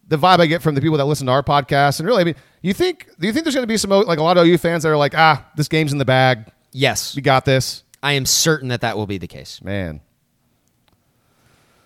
the 0.09 0.17
vibe 0.17 0.41
I 0.41 0.47
get 0.47 0.63
from 0.63 0.75
the 0.75 0.81
people 0.81 0.99
that 0.99 1.05
listen 1.05 1.27
to 1.27 1.33
our 1.33 1.43
podcast. 1.43 2.01
And 2.01 2.07
really, 2.07 2.23
I 2.23 2.25
mean, 2.25 2.37
you 2.63 2.73
think 2.73 3.09
do 3.19 3.27
you 3.27 3.33
think 3.33 3.45
there's 3.45 3.55
going 3.55 3.65
to 3.65 3.69
be 3.69 3.77
some 3.77 3.91
like 3.91 4.19
a 4.19 4.23
lot 4.23 4.37
of 4.37 4.47
OU 4.47 4.59
fans 4.59 4.83
that 4.83 4.91
are 4.91 4.97
like, 4.97 5.15
ah, 5.17 5.47
this 5.57 5.69
game's 5.69 5.93
in 5.93 5.99
the 5.99 6.05
bag, 6.05 6.51
Yes, 6.73 7.15
we 7.15 7.23
got 7.23 7.45
this, 7.45 7.85
I 8.03 8.15
am 8.15 8.25
certain 8.25 8.69
that 8.69 8.81
that 8.81 8.97
will 8.97 9.07
be 9.07 9.19
the 9.19 9.29
case. 9.29 9.63
man. 9.63 10.01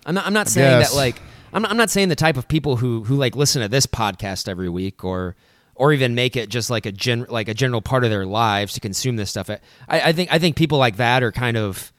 I'm 0.06 0.14
not. 0.14 0.26
I'm 0.26 0.32
not 0.32 0.48
saying 0.48 0.80
guess. 0.80 0.90
that 0.90 0.96
like. 0.96 1.20
I'm 1.52 1.62
not, 1.62 1.70
I'm 1.70 1.76
not 1.76 1.90
saying 1.90 2.08
the 2.10 2.16
type 2.16 2.36
of 2.36 2.46
people 2.46 2.76
who 2.76 3.02
who 3.04 3.16
like 3.16 3.34
listen 3.34 3.62
to 3.62 3.68
this 3.68 3.86
podcast 3.86 4.48
every 4.48 4.68
week 4.68 5.04
or 5.04 5.34
or 5.74 5.92
even 5.92 6.14
make 6.14 6.36
it 6.36 6.48
just 6.48 6.70
like 6.70 6.86
a 6.86 6.92
gen 6.92 7.26
like 7.28 7.48
a 7.48 7.54
general 7.54 7.80
part 7.80 8.04
of 8.04 8.10
their 8.10 8.24
lives 8.24 8.74
to 8.74 8.80
consume 8.80 9.16
this 9.16 9.30
stuff. 9.30 9.50
I, 9.50 9.58
I 9.88 10.12
think 10.12 10.32
I 10.32 10.38
think 10.38 10.54
people 10.54 10.78
like 10.78 10.96
that 10.96 11.24
are 11.24 11.32
kind 11.32 11.56
of 11.56 11.92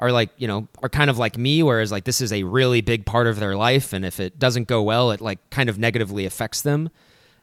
are 0.00 0.10
like 0.10 0.30
you 0.38 0.48
know 0.48 0.66
are 0.82 0.88
kind 0.88 1.10
of 1.10 1.18
like 1.18 1.38
me, 1.38 1.62
whereas 1.62 1.92
like 1.92 2.04
this 2.04 2.20
is 2.20 2.32
a 2.32 2.42
really 2.42 2.80
big 2.80 3.06
part 3.06 3.28
of 3.28 3.38
their 3.38 3.54
life, 3.54 3.92
and 3.92 4.04
if 4.04 4.18
it 4.18 4.38
doesn't 4.38 4.66
go 4.66 4.82
well, 4.82 5.12
it 5.12 5.20
like 5.20 5.50
kind 5.50 5.68
of 5.68 5.78
negatively 5.78 6.24
affects 6.26 6.62
them. 6.62 6.90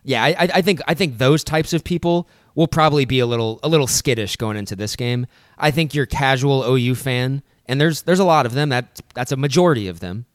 Yeah, 0.03 0.24
I, 0.24 0.49
I 0.55 0.62
think 0.62 0.82
I 0.88 0.93
think 0.93 1.18
those 1.18 1.43
types 1.43 1.72
of 1.72 1.84
people 1.84 2.28
will 2.55 2.68
probably 2.68 3.05
be 3.05 3.20
a 3.20 3.26
little 3.26 3.60
a 3.64 3.70
little 3.70 3.88
skittish 3.88 4.36
going 4.36 4.58
into 4.58 4.76
this 4.76 4.95
game. 4.95 5.28
I 5.58 5.72
think 5.72 5.93
your 5.93 6.05
casual 6.05 6.64
OU 6.64 6.95
fan, 6.95 7.43
and 7.68 7.80
there's 7.80 8.01
there's 8.01 8.20
a 8.20 8.26
lot 8.26 8.45
of 8.45 8.53
them. 8.53 8.70
That 8.70 9.01
that's 9.14 9.32
a 9.32 9.38
majority 9.38 9.88
of 9.88 9.99
them 9.99 10.26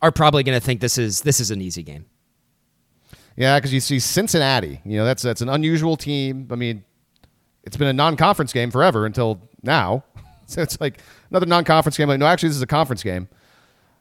are 0.00 0.10
probably 0.10 0.42
going 0.42 0.58
to 0.58 0.64
think 0.64 0.80
this 0.80 0.98
is 0.98 1.20
this 1.20 1.38
is 1.38 1.50
an 1.50 1.60
easy 1.60 1.82
game. 1.82 2.06
Yeah, 3.36 3.58
because 3.58 3.72
you 3.72 3.80
see 3.80 3.98
Cincinnati. 3.98 4.80
You 4.84 4.98
know, 4.98 5.04
that's 5.04 5.22
that's 5.22 5.42
an 5.42 5.48
unusual 5.48 5.96
team. 5.96 6.48
I 6.50 6.54
mean, 6.54 6.84
it's 7.64 7.76
been 7.76 7.88
a 7.88 7.92
non-conference 7.92 8.52
game 8.52 8.70
forever 8.70 9.04
until 9.04 9.40
now. 9.62 10.04
So 10.46 10.60
it's 10.60 10.80
like 10.80 11.00
another 11.30 11.46
non-conference 11.46 11.96
game. 11.96 12.08
Like, 12.08 12.18
no, 12.18 12.26
actually, 12.26 12.50
this 12.50 12.56
is 12.56 12.62
a 12.62 12.66
conference 12.66 13.02
game. 13.02 13.28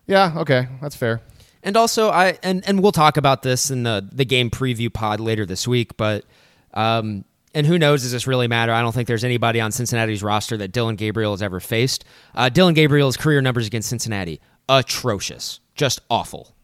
Yeah, 0.05 0.33
okay, 0.37 0.67
that's 0.81 0.95
fair. 0.95 1.21
And 1.63 1.77
also, 1.77 2.09
I 2.09 2.39
and 2.43 2.67
and 2.67 2.81
we'll 2.81 2.91
talk 2.91 3.15
about 3.15 3.43
this 3.43 3.71
in 3.71 3.83
the 3.83 4.05
the 4.11 4.25
game 4.25 4.49
preview 4.49 4.91
pod 4.91 5.19
later 5.19 5.45
this 5.45 5.67
week. 5.67 5.95
But 5.95 6.25
um, 6.73 7.23
and 7.53 7.67
who 7.67 7.77
knows? 7.77 8.01
Does 8.01 8.11
this 8.11 8.27
really 8.27 8.47
matter? 8.47 8.73
I 8.73 8.81
don't 8.81 8.93
think 8.93 9.07
there's 9.07 9.23
anybody 9.23 9.61
on 9.61 9.71
Cincinnati's 9.71 10.23
roster 10.23 10.57
that 10.57 10.71
Dillon 10.71 10.95
Gabriel 10.95 11.31
has 11.31 11.41
ever 11.41 11.59
faced. 11.59 12.03
Uh, 12.33 12.49
Dillon 12.49 12.73
Gabriel's 12.73 13.15
career 13.15 13.41
numbers 13.41 13.67
against 13.67 13.89
Cincinnati 13.89 14.41
atrocious, 14.67 15.59
just 15.75 16.01
awful. 16.09 16.55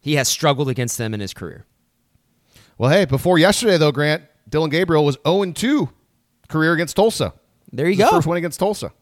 He 0.00 0.14
has 0.14 0.28
struggled 0.28 0.68
against 0.68 0.98
them 0.98 1.14
in 1.14 1.20
his 1.20 1.32
career. 1.32 1.64
Well, 2.76 2.90
hey, 2.90 3.04
before 3.04 3.38
yesterday 3.38 3.78
though, 3.78 3.92
Grant 3.92 4.24
Dillon 4.48 4.70
Gabriel 4.70 5.04
was 5.04 5.16
0 5.26 5.52
2 5.52 5.88
career 6.48 6.72
against 6.72 6.96
Tulsa. 6.96 7.32
There 7.72 7.88
you 7.88 7.96
go. 7.96 8.10
First 8.10 8.26
win 8.26 8.38
against 8.38 8.58
Tulsa. 8.58 8.92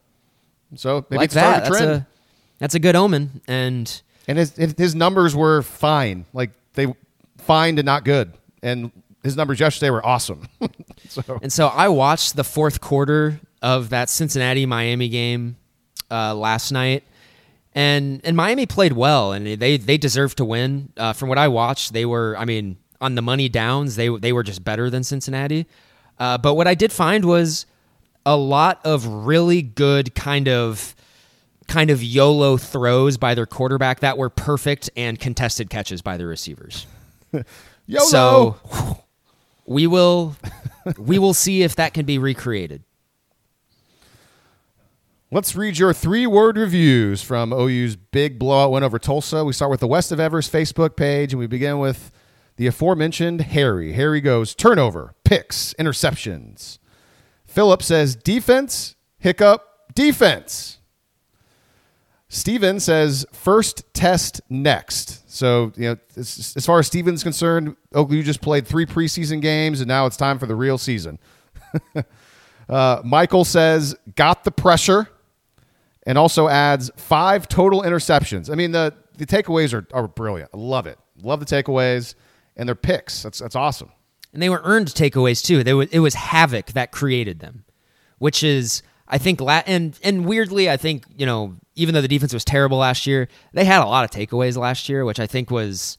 So 0.76 1.04
maybe 1.10 1.18
like 1.18 1.30
that. 1.30 1.64
That's 1.64 1.76
trend. 1.76 1.90
a 1.90 2.06
that's 2.58 2.74
a 2.74 2.78
good 2.78 2.96
omen. 2.96 3.40
And 3.48 4.02
and 4.28 4.38
his 4.38 4.54
his 4.54 4.94
numbers 4.94 5.34
were 5.34 5.62
fine, 5.62 6.26
like 6.32 6.50
they 6.74 6.94
fine 7.38 7.76
to 7.76 7.82
not 7.82 8.04
good, 8.04 8.32
and 8.62 8.92
his 9.22 9.36
numbers 9.36 9.60
yesterday 9.60 9.90
were 9.90 10.04
awesome. 10.04 10.46
so 11.08 11.38
And 11.42 11.52
so 11.52 11.66
I 11.66 11.88
watched 11.88 12.36
the 12.36 12.44
fourth 12.44 12.80
quarter 12.80 13.40
of 13.62 13.90
that 13.90 14.08
Cincinnati 14.08 14.66
Miami 14.66 15.08
game 15.08 15.56
uh, 16.10 16.34
last 16.34 16.72
night, 16.72 17.04
and 17.74 18.20
and 18.24 18.36
Miami 18.36 18.66
played 18.66 18.92
well, 18.92 19.32
and 19.32 19.46
they 19.46 19.76
they 19.76 19.98
deserved 19.98 20.36
to 20.38 20.44
win. 20.44 20.92
Uh, 20.96 21.12
from 21.12 21.28
what 21.28 21.38
I 21.38 21.48
watched, 21.48 21.92
they 21.92 22.06
were, 22.06 22.36
I 22.38 22.44
mean, 22.44 22.76
on 23.00 23.14
the 23.14 23.22
money 23.22 23.48
downs, 23.48 23.96
they 23.96 24.08
they 24.08 24.32
were 24.32 24.42
just 24.42 24.64
better 24.64 24.90
than 24.90 25.02
Cincinnati. 25.02 25.66
Uh, 26.18 26.36
but 26.36 26.54
what 26.54 26.66
I 26.66 26.74
did 26.74 26.92
find 26.92 27.24
was 27.24 27.66
a 28.26 28.36
lot 28.36 28.80
of 28.84 29.06
really 29.06 29.62
good 29.62 30.14
kind 30.14 30.48
of 30.48 30.94
kind 31.66 31.90
of 31.90 32.02
YOLO 32.02 32.56
throws 32.56 33.16
by 33.16 33.34
their 33.34 33.46
quarterback 33.46 34.00
that 34.00 34.18
were 34.18 34.28
perfect 34.28 34.90
and 34.96 35.18
contested 35.18 35.70
catches 35.70 36.02
by 36.02 36.16
the 36.16 36.26
receivers. 36.26 36.86
YOLO. 37.86 38.06
So 38.06 39.04
we 39.66 39.86
will 39.86 40.36
we 40.98 41.18
will 41.18 41.34
see 41.34 41.62
if 41.62 41.76
that 41.76 41.94
can 41.94 42.04
be 42.04 42.18
recreated. 42.18 42.82
Let's 45.32 45.54
read 45.54 45.78
your 45.78 45.92
three 45.92 46.26
word 46.26 46.56
reviews 46.56 47.22
from 47.22 47.52
OU's 47.52 47.94
big 47.94 48.36
blowout 48.36 48.72
win 48.72 48.82
over 48.82 48.98
Tulsa. 48.98 49.44
We 49.44 49.52
start 49.52 49.70
with 49.70 49.78
the 49.78 49.86
West 49.86 50.10
of 50.10 50.18
Everest 50.18 50.52
Facebook 50.52 50.96
page, 50.96 51.32
and 51.32 51.38
we 51.38 51.46
begin 51.46 51.78
with 51.78 52.10
the 52.56 52.66
aforementioned 52.66 53.42
Harry. 53.42 53.92
Harry 53.92 54.20
goes 54.20 54.56
turnover, 54.56 55.14
picks, 55.22 55.72
interceptions. 55.74 56.79
Philip 57.50 57.82
says 57.82 58.14
defense, 58.14 58.94
hiccup, 59.18 59.66
defense. 59.92 60.78
Steven 62.28 62.78
says 62.78 63.26
first 63.32 63.82
test 63.92 64.40
next. 64.48 65.28
So, 65.28 65.72
you 65.76 65.88
know, 65.88 65.96
as, 66.16 66.64
far 66.64 66.78
as 66.78 66.86
Steven's 66.86 67.24
concerned, 67.24 67.74
OU 67.96 68.22
just 68.22 68.40
played 68.40 68.68
three 68.68 68.86
preseason 68.86 69.42
games, 69.42 69.80
and 69.80 69.88
now 69.88 70.06
it's 70.06 70.16
time 70.16 70.38
for 70.38 70.46
the 70.46 70.54
real 70.54 70.78
season. 70.78 71.18
Uh, 72.68 73.02
Michael 73.04 73.44
says, 73.44 73.96
got 74.14 74.44
the 74.44 74.50
pressure, 74.52 75.08
and 76.06 76.16
also 76.16 76.46
adds 76.46 76.88
five 76.94 77.48
total 77.48 77.82
interceptions. 77.82 78.48
I 78.48 78.54
mean, 78.54 78.70
the, 78.70 78.94
the 79.18 79.26
takeaways 79.26 79.74
are, 79.74 79.88
are 79.92 80.06
brilliant. 80.06 80.50
I 80.54 80.56
love 80.56 80.86
it. 80.86 80.96
Love 81.20 81.40
the 81.40 81.46
takeaways 81.46 82.14
and 82.56 82.68
their 82.68 82.76
picks. 82.76 83.24
That's, 83.24 83.40
that's 83.40 83.56
awesome. 83.56 83.90
And 84.32 84.40
they 84.42 84.48
were 84.48 84.60
earned 84.64 84.88
takeaways 84.88 85.44
too. 85.44 85.64
They 85.64 85.74
were, 85.74 85.86
it 85.90 86.00
was 86.00 86.14
havoc 86.14 86.66
that 86.72 86.92
created 86.92 87.40
them, 87.40 87.64
which 88.18 88.42
is 88.44 88.82
I 89.08 89.18
think 89.18 89.40
la- 89.40 89.62
and 89.66 89.98
and 90.04 90.24
weirdly 90.24 90.70
I 90.70 90.76
think 90.76 91.04
you 91.16 91.26
know 91.26 91.56
even 91.74 91.94
though 91.94 92.00
the 92.02 92.08
defense 92.08 92.32
was 92.34 92.44
terrible 92.44 92.78
last 92.78 93.06
year, 93.06 93.28
they 93.52 93.64
had 93.64 93.82
a 93.82 93.86
lot 93.86 94.04
of 94.04 94.10
takeaways 94.10 94.56
last 94.56 94.88
year, 94.88 95.04
which 95.04 95.18
I 95.18 95.26
think 95.26 95.50
was 95.50 95.98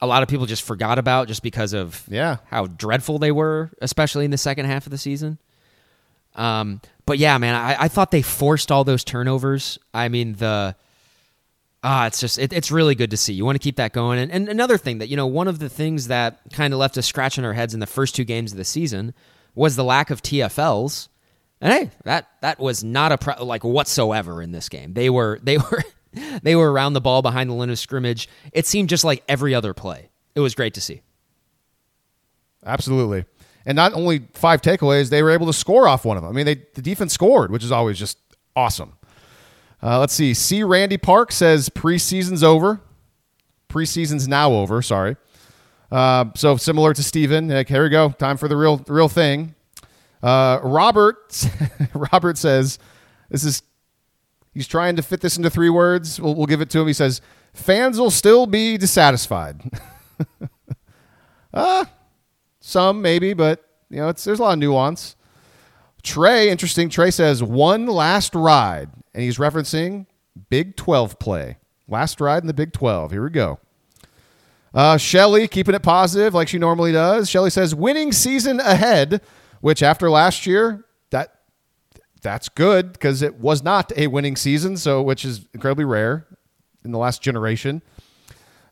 a 0.00 0.06
lot 0.06 0.22
of 0.24 0.28
people 0.28 0.46
just 0.46 0.62
forgot 0.62 0.98
about 0.98 1.28
just 1.28 1.42
because 1.42 1.72
of 1.72 2.04
Yeah. 2.08 2.38
how 2.46 2.66
dreadful 2.66 3.18
they 3.20 3.30
were, 3.30 3.70
especially 3.80 4.24
in 4.24 4.32
the 4.32 4.38
second 4.38 4.64
half 4.66 4.86
of 4.86 4.90
the 4.90 4.98
season. 4.98 5.38
Um, 6.34 6.80
but 7.06 7.18
yeah, 7.18 7.36
man, 7.38 7.54
I, 7.54 7.84
I 7.84 7.88
thought 7.88 8.10
they 8.10 8.22
forced 8.22 8.72
all 8.72 8.84
those 8.84 9.04
turnovers. 9.04 9.78
I 9.92 10.08
mean 10.08 10.34
the 10.34 10.74
ah, 11.82 12.06
it's 12.06 12.20
just 12.20 12.38
it, 12.38 12.52
it's 12.52 12.70
really 12.70 12.94
good 12.94 13.10
to 13.10 13.16
see. 13.16 13.32
You 13.32 13.44
want 13.44 13.56
to 13.56 13.62
keep 13.62 13.76
that 13.76 13.92
going. 13.92 14.18
And, 14.18 14.30
and 14.30 14.48
another 14.48 14.78
thing 14.78 14.98
that 14.98 15.08
you 15.08 15.16
know, 15.16 15.26
one 15.26 15.48
of 15.48 15.58
the 15.58 15.68
things 15.68 16.08
that 16.08 16.40
kind 16.52 16.72
of 16.72 16.78
left 16.78 16.96
us 16.98 17.06
scratching 17.06 17.44
our 17.44 17.52
heads 17.52 17.74
in 17.74 17.80
the 17.80 17.86
first 17.86 18.14
two 18.14 18.24
games 18.24 18.52
of 18.52 18.58
the 18.58 18.64
season 18.64 19.14
was 19.54 19.76
the 19.76 19.84
lack 19.84 20.10
of 20.10 20.22
TFLs. 20.22 21.08
And 21.60 21.72
hey, 21.72 21.90
that 22.04 22.28
that 22.40 22.58
was 22.58 22.82
not 22.82 23.12
a 23.12 23.18
pro- 23.18 23.44
like 23.44 23.64
whatsoever 23.64 24.42
in 24.42 24.52
this 24.52 24.68
game. 24.68 24.94
They 24.94 25.10
were 25.10 25.38
they 25.42 25.58
were 25.58 25.82
they 26.42 26.56
were 26.56 26.72
around 26.72 26.92
the 26.92 27.00
ball 27.00 27.22
behind 27.22 27.50
the 27.50 27.54
line 27.54 27.70
of 27.70 27.78
scrimmage. 27.78 28.28
It 28.52 28.66
seemed 28.66 28.88
just 28.88 29.04
like 29.04 29.22
every 29.28 29.54
other 29.54 29.74
play. 29.74 30.10
It 30.34 30.40
was 30.40 30.54
great 30.54 30.74
to 30.74 30.80
see. 30.80 31.02
Absolutely. 32.64 33.24
And 33.64 33.76
not 33.76 33.92
only 33.92 34.26
five 34.32 34.60
takeaways, 34.60 35.10
they 35.10 35.22
were 35.22 35.30
able 35.30 35.46
to 35.46 35.52
score 35.52 35.86
off 35.86 36.04
one 36.04 36.16
of 36.16 36.22
them. 36.22 36.32
I 36.32 36.34
mean, 36.34 36.46
they, 36.46 36.56
the 36.74 36.82
defense 36.82 37.12
scored, 37.12 37.50
which 37.50 37.62
is 37.62 37.70
always 37.70 37.98
just 37.98 38.18
awesome. 38.56 38.94
Uh, 39.82 39.98
let's 39.98 40.12
see. 40.12 40.32
C. 40.32 40.62
Randy 40.62 40.96
Park 40.96 41.32
says 41.32 41.68
preseason's 41.68 42.44
over. 42.44 42.80
Preseason's 43.68 44.28
now 44.28 44.52
over. 44.52 44.80
Sorry. 44.82 45.16
Uh, 45.90 46.26
so 46.34 46.56
similar 46.56 46.94
to 46.94 47.02
Steven, 47.02 47.48
like, 47.48 47.68
here 47.68 47.82
we 47.82 47.88
go. 47.90 48.10
Time 48.10 48.36
for 48.36 48.48
the 48.48 48.56
real, 48.56 48.82
real 48.88 49.08
thing. 49.08 49.54
Uh, 50.22 50.60
Robert, 50.62 51.46
Robert 51.94 52.38
says, 52.38 52.78
this 53.28 53.44
is, 53.44 53.62
he's 54.54 54.68
trying 54.68 54.96
to 54.96 55.02
fit 55.02 55.20
this 55.20 55.36
into 55.36 55.50
three 55.50 55.68
words. 55.68 56.20
We'll, 56.20 56.34
we'll 56.34 56.46
give 56.46 56.60
it 56.60 56.70
to 56.70 56.80
him. 56.80 56.86
He 56.86 56.92
says, 56.92 57.20
fans 57.52 57.98
will 57.98 58.10
still 58.10 58.46
be 58.46 58.78
dissatisfied. 58.78 59.60
Some 62.60 63.02
maybe, 63.02 63.34
but 63.34 63.68
you 63.90 63.98
know, 63.98 64.08
it's 64.08 64.24
there's 64.24 64.38
a 64.38 64.42
lot 64.42 64.52
of 64.52 64.60
nuance. 64.60 65.16
Trey, 66.02 66.50
interesting. 66.50 66.88
Trey 66.88 67.10
says 67.10 67.42
one 67.42 67.86
last 67.86 68.34
ride, 68.34 68.90
and 69.14 69.22
he's 69.22 69.38
referencing 69.38 70.06
Big 70.50 70.76
12 70.76 71.18
play. 71.18 71.58
Last 71.88 72.20
ride 72.20 72.42
in 72.42 72.46
the 72.46 72.54
Big 72.54 72.72
12. 72.72 73.12
Here 73.12 73.22
we 73.22 73.30
go. 73.30 73.58
Uh, 74.74 74.96
Shelly 74.96 75.46
keeping 75.48 75.74
it 75.74 75.82
positive 75.82 76.34
like 76.34 76.48
she 76.48 76.58
normally 76.58 76.92
does. 76.92 77.28
Shelly 77.28 77.50
says 77.50 77.74
winning 77.74 78.10
season 78.10 78.58
ahead, 78.60 79.20
which 79.60 79.82
after 79.82 80.10
last 80.10 80.46
year, 80.46 80.86
that 81.10 81.40
that's 82.22 82.48
good 82.48 82.92
because 82.92 83.20
it 83.20 83.34
was 83.34 83.62
not 83.62 83.92
a 83.96 84.06
winning 84.06 84.34
season, 84.36 84.76
so 84.76 85.02
which 85.02 85.24
is 85.24 85.46
incredibly 85.52 85.84
rare 85.84 86.26
in 86.84 86.90
the 86.90 86.98
last 86.98 87.22
generation. 87.22 87.82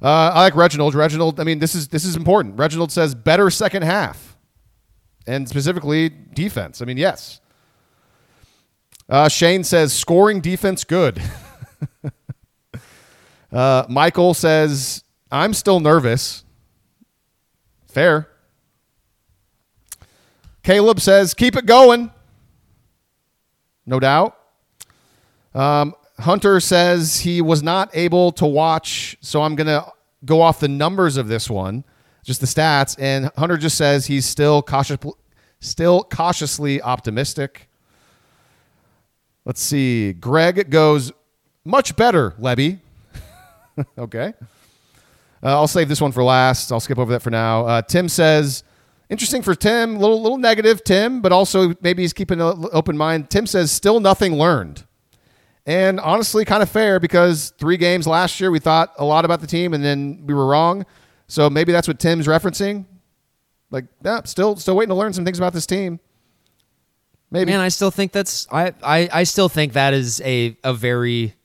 Uh, 0.02 0.32
I 0.34 0.40
like 0.40 0.56
Reginald. 0.56 0.94
Reginald, 0.94 1.38
I 1.38 1.44
mean, 1.44 1.58
this 1.58 1.74
is 1.74 1.88
this 1.88 2.04
is 2.04 2.16
important. 2.16 2.58
Reginald 2.58 2.90
says 2.90 3.14
better 3.14 3.50
second 3.50 3.82
half, 3.82 4.29
and 5.26 5.48
specifically 5.48 6.08
defense. 6.08 6.82
I 6.82 6.84
mean, 6.84 6.96
yes. 6.96 7.40
Uh, 9.08 9.28
Shane 9.28 9.64
says 9.64 9.92
scoring 9.92 10.40
defense 10.40 10.84
good. 10.84 11.20
uh, 13.52 13.84
Michael 13.88 14.34
says 14.34 15.04
I'm 15.30 15.54
still 15.54 15.80
nervous. 15.80 16.44
Fair. 17.88 18.28
Caleb 20.62 21.00
says 21.00 21.34
keep 21.34 21.56
it 21.56 21.66
going. 21.66 22.10
No 23.86 23.98
doubt. 23.98 24.36
Um, 25.54 25.94
Hunter 26.20 26.60
says 26.60 27.20
he 27.20 27.40
was 27.40 27.62
not 27.62 27.90
able 27.94 28.30
to 28.32 28.46
watch, 28.46 29.16
so 29.20 29.42
I'm 29.42 29.56
gonna 29.56 29.86
go 30.24 30.42
off 30.42 30.60
the 30.60 30.68
numbers 30.68 31.16
of 31.16 31.28
this 31.28 31.48
one, 31.50 31.84
just 32.24 32.40
the 32.40 32.46
stats, 32.46 32.96
and 32.98 33.30
Hunter 33.36 33.56
just 33.56 33.76
says 33.76 34.06
he's 34.06 34.26
still 34.26 34.62
cautious, 34.62 34.98
still 35.60 36.04
cautiously 36.04 36.82
optimistic. 36.82 37.68
Let's 39.44 39.60
see. 39.60 40.12
Greg 40.12 40.70
goes 40.70 41.12
much 41.64 41.96
better, 41.96 42.32
Lebby. 42.32 42.78
okay. 43.98 44.34
Uh, 45.42 45.46
I'll 45.46 45.66
save 45.66 45.88
this 45.88 46.00
one 46.00 46.12
for 46.12 46.22
last. 46.22 46.70
I'll 46.70 46.80
skip 46.80 46.98
over 46.98 47.12
that 47.12 47.22
for 47.22 47.30
now. 47.30 47.66
Uh, 47.66 47.82
Tim 47.82 48.08
says, 48.08 48.62
interesting 49.08 49.42
for 49.42 49.54
Tim, 49.54 49.98
little 49.98 50.20
little 50.20 50.36
negative, 50.36 50.84
Tim, 50.84 51.22
but 51.22 51.32
also 51.32 51.74
maybe 51.80 52.02
he's 52.02 52.12
keeping 52.12 52.40
an 52.40 52.66
open 52.72 52.96
mind. 52.96 53.30
Tim 53.30 53.46
says, 53.46 53.72
still 53.72 54.00
nothing 54.00 54.34
learned. 54.34 54.84
And 55.66 56.00
honestly, 56.00 56.44
kind 56.44 56.62
of 56.62 56.70
fair 56.70 57.00
because 57.00 57.52
three 57.58 57.76
games 57.76 58.06
last 58.06 58.40
year, 58.40 58.50
we 58.50 58.58
thought 58.58 58.92
a 58.98 59.04
lot 59.04 59.24
about 59.24 59.40
the 59.40 59.46
team 59.46 59.72
and 59.72 59.84
then 59.84 60.24
we 60.26 60.34
were 60.34 60.46
wrong. 60.46 60.84
So 61.30 61.48
maybe 61.48 61.70
that's 61.70 61.86
what 61.86 62.00
Tim's 62.00 62.26
referencing. 62.26 62.86
Like, 63.70 63.84
yeah, 64.04 64.22
still 64.24 64.56
still 64.56 64.74
waiting 64.74 64.90
to 64.90 64.96
learn 64.96 65.12
some 65.12 65.24
things 65.24 65.38
about 65.38 65.52
this 65.52 65.64
team. 65.64 66.00
Maybe. 67.30 67.52
Man, 67.52 67.60
I 67.60 67.68
still 67.68 67.92
think 67.92 68.10
that's 68.10 68.48
I, 68.50 68.74
I, 68.82 69.08
I 69.12 69.22
still 69.22 69.48
think 69.48 69.74
that 69.74 69.94
is 69.94 70.20
a, 70.22 70.56
a 70.64 70.74
very 70.74 71.36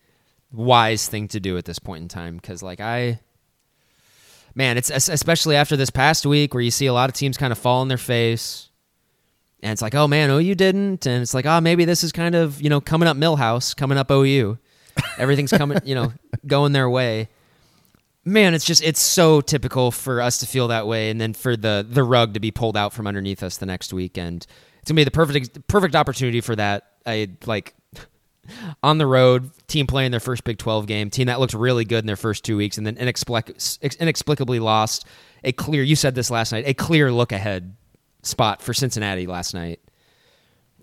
wise 0.51 1.07
thing 1.07 1.27
to 1.27 1.39
do 1.39 1.57
at 1.57 1.65
this 1.65 1.77
point 1.77 2.01
in 2.01 2.07
time 2.07 2.37
because 2.37 2.63
like 2.63 2.79
I 2.79 3.19
man, 4.55 4.75
it's 4.75 4.89
especially 4.89 5.55
after 5.55 5.77
this 5.77 5.91
past 5.91 6.25
week 6.25 6.55
where 6.55 6.63
you 6.63 6.71
see 6.71 6.87
a 6.87 6.93
lot 6.93 7.07
of 7.07 7.13
teams 7.13 7.37
kind 7.37 7.51
of 7.51 7.59
fall 7.59 7.81
on 7.81 7.87
their 7.87 7.99
face. 7.99 8.69
And 9.61 9.71
it's 9.71 9.83
like, 9.83 9.93
oh 9.93 10.07
man, 10.07 10.31
oh, 10.31 10.39
OU 10.39 10.55
didn't. 10.55 11.05
And 11.05 11.21
it's 11.21 11.35
like, 11.35 11.45
oh, 11.45 11.61
maybe 11.61 11.85
this 11.85 12.03
is 12.03 12.11
kind 12.11 12.33
of, 12.33 12.59
you 12.59 12.69
know, 12.69 12.81
coming 12.81 13.07
up 13.07 13.17
Milhouse, 13.17 13.75
coming 13.75 13.99
up 13.99 14.09
OU. 14.09 14.57
Everything's 15.19 15.51
coming, 15.51 15.77
you 15.83 15.93
know, 15.93 16.11
going 16.47 16.71
their 16.71 16.89
way. 16.89 17.29
Man, 18.25 18.53
it's 18.53 18.65
just 18.65 18.83
it's 18.83 18.99
so 18.99 19.39
typical 19.41 19.91
for 19.91 20.19
us 20.19 20.39
to 20.39 20.47
feel 20.47 20.69
that 20.69 20.87
way 20.87 21.09
and 21.09 21.21
then 21.21 21.33
for 21.33 21.55
the 21.55 21.85
the 21.87 22.03
rug 22.03 22.33
to 22.33 22.39
be 22.39 22.51
pulled 22.51 22.75
out 22.75 22.91
from 22.91 23.05
underneath 23.05 23.43
us 23.43 23.57
the 23.57 23.67
next 23.67 23.93
week. 23.93 24.17
And 24.17 24.45
it's 24.81 24.89
gonna 24.89 24.97
be 24.97 25.03
the 25.03 25.11
perfect 25.11 25.67
perfect 25.67 25.95
opportunity 25.95 26.41
for 26.41 26.55
that. 26.55 26.91
I 27.05 27.29
like 27.45 27.75
on 28.83 28.97
the 28.97 29.05
road, 29.05 29.51
team 29.67 29.85
playing 29.85 30.09
their 30.09 30.19
first 30.19 30.43
Big 30.43 30.57
12 30.57 30.87
game, 30.87 31.09
team 31.11 31.27
that 31.27 31.39
looked 31.39 31.53
really 31.53 31.85
good 31.85 31.99
in 31.99 32.07
their 32.07 32.15
first 32.15 32.43
two 32.43 32.57
weeks, 32.57 32.79
and 32.79 32.87
then 32.87 32.95
inexplic- 32.95 33.99
inexplicably 33.99 34.59
lost 34.59 35.05
a 35.45 35.51
clear, 35.51 35.83
you 35.83 35.95
said 35.95 36.15
this 36.15 36.29
last 36.29 36.51
night, 36.51 36.65
a 36.67 36.73
clear 36.73 37.11
look 37.11 37.31
ahead 37.31 37.75
spot 38.23 38.61
for 38.61 38.73
Cincinnati 38.73 39.27
last 39.27 39.53
night. 39.53 39.79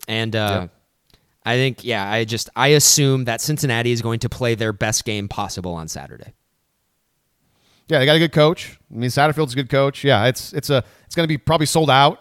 And 0.08 0.34
uh, 0.34 0.68
I 1.44 1.56
think, 1.56 1.84
yeah, 1.84 2.08
I 2.08 2.24
just, 2.24 2.48
I 2.56 2.68
assume 2.68 3.24
that 3.24 3.40
Cincinnati 3.40 3.92
is 3.92 4.00
going 4.00 4.20
to 4.20 4.28
play 4.28 4.54
their 4.54 4.72
best 4.72 5.04
game 5.04 5.28
possible 5.28 5.74
on 5.74 5.88
Saturday. 5.88 6.32
Yeah, 7.88 7.98
they 7.98 8.06
got 8.06 8.16
a 8.16 8.20
good 8.20 8.32
coach. 8.32 8.78
I 8.92 8.96
mean, 8.98 9.10
Satterfield's 9.10 9.52
a 9.52 9.56
good 9.56 9.68
coach. 9.68 10.04
Yeah, 10.04 10.26
it's 10.26 10.52
it's 10.52 10.70
a 10.70 10.82
it's 11.04 11.14
going 11.14 11.24
to 11.24 11.28
be 11.28 11.38
probably 11.38 11.66
sold 11.66 11.90
out. 11.90 12.18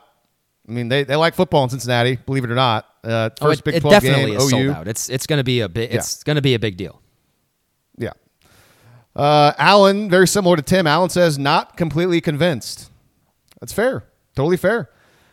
I 0.68 0.72
mean, 0.72 0.90
they, 0.90 1.04
they 1.04 1.16
like 1.16 1.34
football 1.34 1.64
in 1.64 1.70
Cincinnati, 1.70 2.18
believe 2.18 2.44
it 2.44 2.52
or 2.52 2.56
not. 2.56 2.86
Uh, 3.04 3.30
first 3.30 3.42
oh, 3.42 3.50
it, 3.52 3.64
Big 3.64 3.76
it 3.76 3.80
12 3.82 3.92
definitely 3.94 4.32
game, 4.32 4.38
is 4.40 4.44
OU. 4.46 4.50
sold 4.50 4.68
out. 4.70 4.88
It's 4.88 5.10
it's 5.10 5.28
going 5.28 5.38
to 5.38 5.44
be 5.44 5.62
a 5.62 5.70
big 5.70 5.94
it's 5.94 6.18
Yeah. 6.20 6.24
going 6.26 6.36
to 6.36 6.42
be 6.42 6.54
a 6.54 6.60
big 6.60 6.78
deal. 6.78 7.02
Yeah. 7.98 8.12
Uh, 9.16 9.54
Allen, 9.58 10.10
very 10.10 10.28
similar 10.28 10.56
to 10.56 10.62
Tim. 10.62 10.88
Allen 10.88 11.10
says 11.10 11.38
not 11.38 11.78
completely 11.78 12.22
convinced. 12.22 12.90
That's 13.60 13.74
fair. 13.74 14.04
Totally 14.36 14.58
fair. 14.58 14.90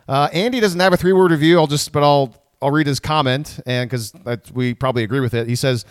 Uh, 0.09 0.29
Andy 0.33 0.61
doesn't 0.61 0.81
have 0.81 0.93
a 0.93 0.97
three 0.97 1.12
word 1.12 1.31
review. 1.31 1.59
I'll 1.59 1.66
just, 1.66 1.93
but 1.93 2.03
I'll 2.03 2.35
I'll 2.61 2.70
read 2.70 2.87
his 2.87 2.99
comment 3.01 3.61
and 3.66 3.89
because 3.89 4.12
we 4.53 4.74
probably 4.74 5.05
agree 5.05 5.20
with 5.20 5.35
it. 5.35 5.47
He 5.49 5.55
says, 5.55 5.85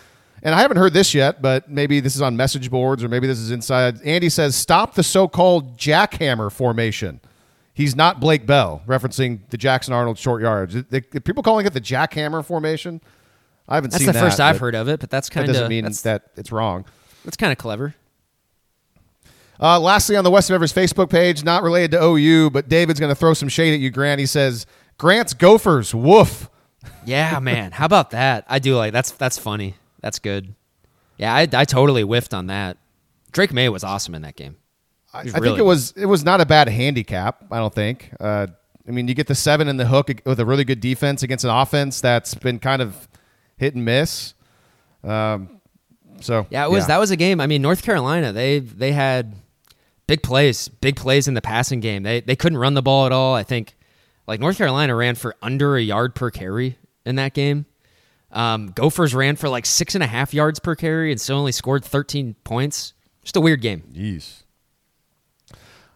and 0.44 0.54
I 0.54 0.62
haven't 0.62 0.78
heard 0.78 0.94
this 0.94 1.14
yet, 1.14 1.42
but 1.42 1.70
maybe 1.70 2.00
this 2.00 2.16
is 2.16 2.22
on 2.22 2.38
message 2.38 2.70
boards 2.70 3.04
or 3.04 3.10
maybe 3.10 3.28
this 3.28 3.40
is 3.40 3.52
inside. 3.52 4.02
Andy 4.04 4.30
says, 4.30 4.56
stop 4.56 4.96
the 4.96 5.04
so-called 5.04 5.78
jackhammer 5.78 6.52
formation. 6.52 7.20
He's 7.74 7.96
not 7.96 8.20
Blake 8.20 8.46
Bell, 8.46 8.82
referencing 8.88 9.40
the 9.50 9.58
Jackson 9.58 9.94
Arnold 9.94 10.18
short 10.18 10.42
yards. 10.42 10.76
Are 10.76 10.84
people 11.02 11.44
calling 11.44 11.66
it 11.66 11.74
the 11.74 11.82
jackhammer 11.82 12.44
formation? 12.44 13.02
I 13.68 13.76
haven't 13.76 13.92
That's 13.92 14.00
seen 14.04 14.08
that. 14.08 14.14
That's 14.14 14.24
the 14.24 14.30
first 14.30 14.40
I've 14.40 14.60
heard 14.60 14.76
of 14.76 14.88
it, 14.88 15.00
but 15.00 15.10
that's 15.10 15.30
kind 15.30 15.48
of 15.48 15.54
doesn't 15.54 15.70
mean 15.70 15.84
that 15.86 16.24
it's 16.38 16.52
wrong. 16.52 16.86
that's 17.24 17.38
kind 17.38 17.52
of 17.52 17.58
clever. 17.58 17.94
Uh, 19.60 19.80
lastly, 19.80 20.16
on 20.16 20.24
the 20.24 20.32
West 20.32 20.52
Everest 20.52 20.76
Facebook 20.76 21.10
page, 21.10 21.44
not 21.44 21.64
related 21.64 21.92
to 21.92 22.04
OU, 22.04 22.52
but 22.52 22.70
David's 22.70 23.00
going 23.00 23.12
to 23.12 23.16
throw 23.16 23.34
some 23.34 23.50
shade 23.50 23.74
at 23.74 23.80
you, 23.80 23.90
Grant. 23.90 24.20
He 24.20 24.26
says, 24.26 24.66
Grant's 24.98 25.34
Gophers, 25.34 25.94
woof. 25.94 26.50
Yeah, 27.06 27.40
man. 27.40 27.72
How 27.72 27.86
about 27.86 28.12
that? 28.12 28.46
I 28.48 28.60
do 28.60 28.76
like 28.76 28.94
that's 28.94 29.12
that's 29.12 29.38
funny. 29.38 29.76
That's 30.08 30.20
good. 30.20 30.56
Yeah, 31.18 31.36
I, 31.36 31.50
I 31.52 31.66
totally 31.66 32.02
whiffed 32.02 32.34
on 32.34 32.48
that. 32.48 32.78
Drake 33.34 33.52
Maye 33.52 33.68
was 33.68 33.84
awesome 33.84 34.16
in 34.16 34.22
that 34.22 34.38
game. 34.38 34.56
I, 35.14 35.20
I 35.20 35.24
think 35.24 35.58
it 35.58 35.66
was 35.66 35.92
it 35.98 36.06
was 36.06 36.24
not 36.24 36.40
a 36.40 36.46
bad 36.46 36.70
handicap. 36.70 37.44
I 37.52 37.58
don't 37.58 37.76
think. 37.76 38.10
Uh, 38.18 38.48
I 38.88 38.92
mean, 38.92 39.10
you 39.10 39.14
get 39.14 39.28
the 39.28 39.36
seven 39.36 39.68
in 39.68 39.76
the 39.76 39.86
hook 39.86 40.10
with 40.26 40.40
a 40.40 40.46
really 40.46 40.64
good 40.64 40.80
defense 40.80 41.24
against 41.24 41.44
an 41.44 41.50
offense 41.50 42.00
that's 42.00 42.36
been 42.36 42.58
kind 42.58 42.82
of 42.82 43.10
hit 43.58 43.76
and 43.76 43.84
miss. 43.84 44.34
Um, 45.04 45.60
so 46.22 46.48
Yeah, 46.50 46.64
it 46.64 46.72
was 46.72 46.84
yeah. 46.84 46.88
that 46.88 47.00
was 47.02 47.12
a 47.12 47.18
game. 47.18 47.42
I 47.42 47.48
mean, 47.48 47.62
North 47.62 47.84
Carolina, 47.84 48.32
they 48.32 48.60
they 48.60 48.94
had 48.94 49.36
big 50.08 50.24
plays, 50.24 50.70
big 50.70 50.96
plays 50.96 51.28
in 51.28 51.34
the 51.34 51.42
passing 51.42 51.82
game. 51.82 52.04
They 52.04 52.22
they 52.22 52.38
couldn't 52.38 52.60
run 52.60 52.76
the 52.76 52.82
ball 52.82 53.06
at 53.06 53.12
all. 53.12 53.36
I 53.36 53.44
think 53.44 53.76
like 54.26 54.40
North 54.40 54.58
Carolina 54.58 54.96
ran 54.96 55.16
for 55.16 55.36
under 55.42 55.76
a 55.76 55.82
yard 55.82 56.16
per 56.16 56.32
carry 56.32 56.78
in 57.06 57.18
that 57.18 57.34
game. 57.34 57.66
Um, 58.32 58.72
Gophers 58.76 59.16
ran 59.16 59.36
for 59.36 59.50
like 59.50 59.66
six 59.66 59.96
and 59.96 60.04
a 60.04 60.08
half 60.08 60.34
yards 60.34 60.60
per 60.60 60.76
carry 60.76 61.12
and 61.12 61.20
still 61.20 61.38
only 61.38 61.52
scored 61.52 61.84
13 61.86 62.36
points. 62.44 62.94
Just 63.24 63.36
a 63.36 63.42
weird 63.42 63.62
game. 63.62 63.84
Jeez. 63.94 64.44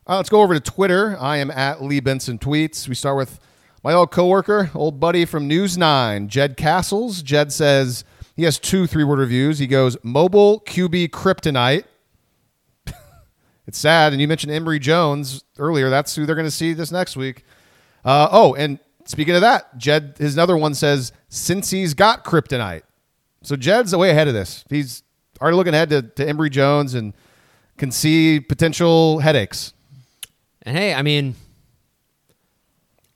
Uh, 0.07 0.17
let's 0.17 0.29
go 0.29 0.41
over 0.41 0.53
to 0.53 0.59
Twitter. 0.59 1.17
I 1.19 1.37
am 1.37 1.51
at 1.51 1.81
Lee 1.83 1.99
Benson 1.99 2.39
Tweets. 2.39 2.87
We 2.87 2.95
start 2.95 3.17
with 3.17 3.39
my 3.83 3.93
old 3.93 4.11
coworker, 4.11 4.71
old 4.75 4.99
buddy 4.99 5.25
from 5.25 5.47
News 5.47 5.77
9, 5.77 6.27
Jed 6.27 6.57
Castles. 6.57 7.21
Jed 7.21 7.51
says 7.51 8.03
he 8.35 8.43
has 8.43 8.59
two 8.59 8.87
three 8.87 9.03
word 9.03 9.19
reviews. 9.19 9.59
He 9.59 9.67
goes, 9.67 9.97
Mobile 10.03 10.61
QB 10.61 11.09
Kryptonite. 11.09 11.85
it's 13.67 13.77
sad. 13.77 14.13
And 14.13 14.21
you 14.21 14.27
mentioned 14.27 14.51
Emory 14.51 14.79
Jones 14.79 15.43
earlier. 15.57 15.89
That's 15.89 16.15
who 16.15 16.25
they're 16.25 16.35
going 16.35 16.47
to 16.47 16.51
see 16.51 16.73
this 16.73 16.91
next 16.91 17.15
week. 17.15 17.43
Uh, 18.03 18.27
oh, 18.31 18.55
and 18.55 18.79
speaking 19.05 19.35
of 19.35 19.41
that, 19.41 19.77
Jed, 19.77 20.15
his 20.17 20.33
another 20.33 20.57
one 20.57 20.73
says, 20.73 21.11
since 21.31 21.69
he's 21.69 21.93
got 21.95 22.23
Kryptonite. 22.25 22.83
So 23.41 23.55
Jed's 23.55 23.95
way 23.95 24.11
ahead 24.11 24.27
of 24.27 24.35
this. 24.35 24.63
He's 24.69 25.01
already 25.41 25.57
looking 25.57 25.73
ahead 25.73 25.89
to, 25.89 26.01
to 26.03 26.27
Emory 26.27 26.51
Jones 26.51 26.93
and 26.93 27.13
can 27.77 27.89
see 27.89 28.39
potential 28.39 29.19
headaches. 29.19 29.73
And 30.61 30.77
hey, 30.77 30.93
I 30.93 31.01
mean, 31.01 31.35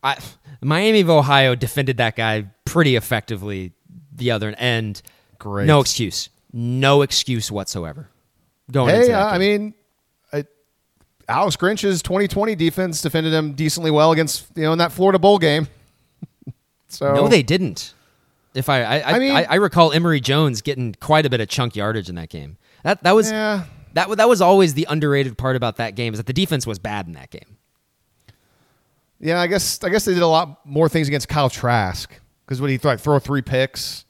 I 0.01 0.17
Miami 0.61 1.01
of 1.01 1.09
Ohio 1.09 1.53
defended 1.53 1.97
that 1.97 2.15
guy 2.15 2.45
pretty 2.63 2.95
effectively 2.95 3.73
the 4.15 4.31
other 4.31 4.55
end. 4.57 5.03
Great. 5.37 5.67
No 5.67 5.81
excuse. 5.81 6.29
No 6.51 7.01
excuse 7.03 7.51
whatsoever. 7.51 8.09
Going 8.71 8.95
Hey, 8.95 9.11
uh, 9.11 9.27
I 9.27 9.37
mean, 9.37 9.75
I, 10.33 10.45
Alex 11.27 11.57
Grinch's 11.57 12.01
2020 12.01 12.55
defense 12.55 13.01
defended 13.01 13.33
him 13.33 13.53
decently 13.53 13.91
well 13.91 14.13
against 14.13 14.47
you 14.55 14.63
know 14.63 14.71
in 14.71 14.79
that 14.79 14.93
Florida 14.93 15.19
bowl 15.19 15.37
game. 15.37 15.67
so 16.87 17.13
no, 17.13 17.27
they 17.27 17.43
didn't. 17.43 17.93
If 18.55 18.69
I, 18.69 18.83
I, 18.83 18.97
I, 18.97 19.11
I 19.11 19.19
mean- 19.19 19.35
I, 19.35 19.43
I 19.43 19.55
recall 19.55 19.91
Emory 19.91 20.21
Jones 20.21 20.61
getting 20.61 20.95
quite 20.95 21.25
a 21.25 21.29
bit 21.29 21.41
of 21.41 21.47
chunk 21.47 21.75
yardage 21.75 22.09
in 22.09 22.15
that 22.15 22.29
game. 22.29 22.57
That 22.83 23.03
that 23.03 23.13
was 23.13 23.31
yeah. 23.31 23.65
that 23.93 24.09
that 24.17 24.29
was 24.29 24.41
always 24.41 24.75
the 24.75 24.85
underrated 24.89 25.37
part 25.37 25.55
about 25.55 25.77
that 25.77 25.95
game 25.95 26.13
is 26.13 26.19
that 26.19 26.27
the 26.27 26.33
defense 26.33 26.67
was 26.67 26.77
bad 26.77 27.07
in 27.07 27.13
that 27.13 27.31
game. 27.31 27.57
Yeah, 29.19 29.41
I 29.41 29.47
guess 29.47 29.83
I 29.83 29.89
guess 29.89 30.05
they 30.05 30.13
did 30.13 30.21
a 30.21 30.27
lot 30.27 30.65
more 30.65 30.87
things 30.87 31.07
against 31.07 31.27
Kyle 31.27 31.49
Trask 31.49 32.13
because 32.45 32.61
when 32.61 32.69
he 32.69 32.77
th- 32.77 32.85
like 32.85 32.99
throw 32.99 33.19
three 33.19 33.41
picks. 33.41 34.05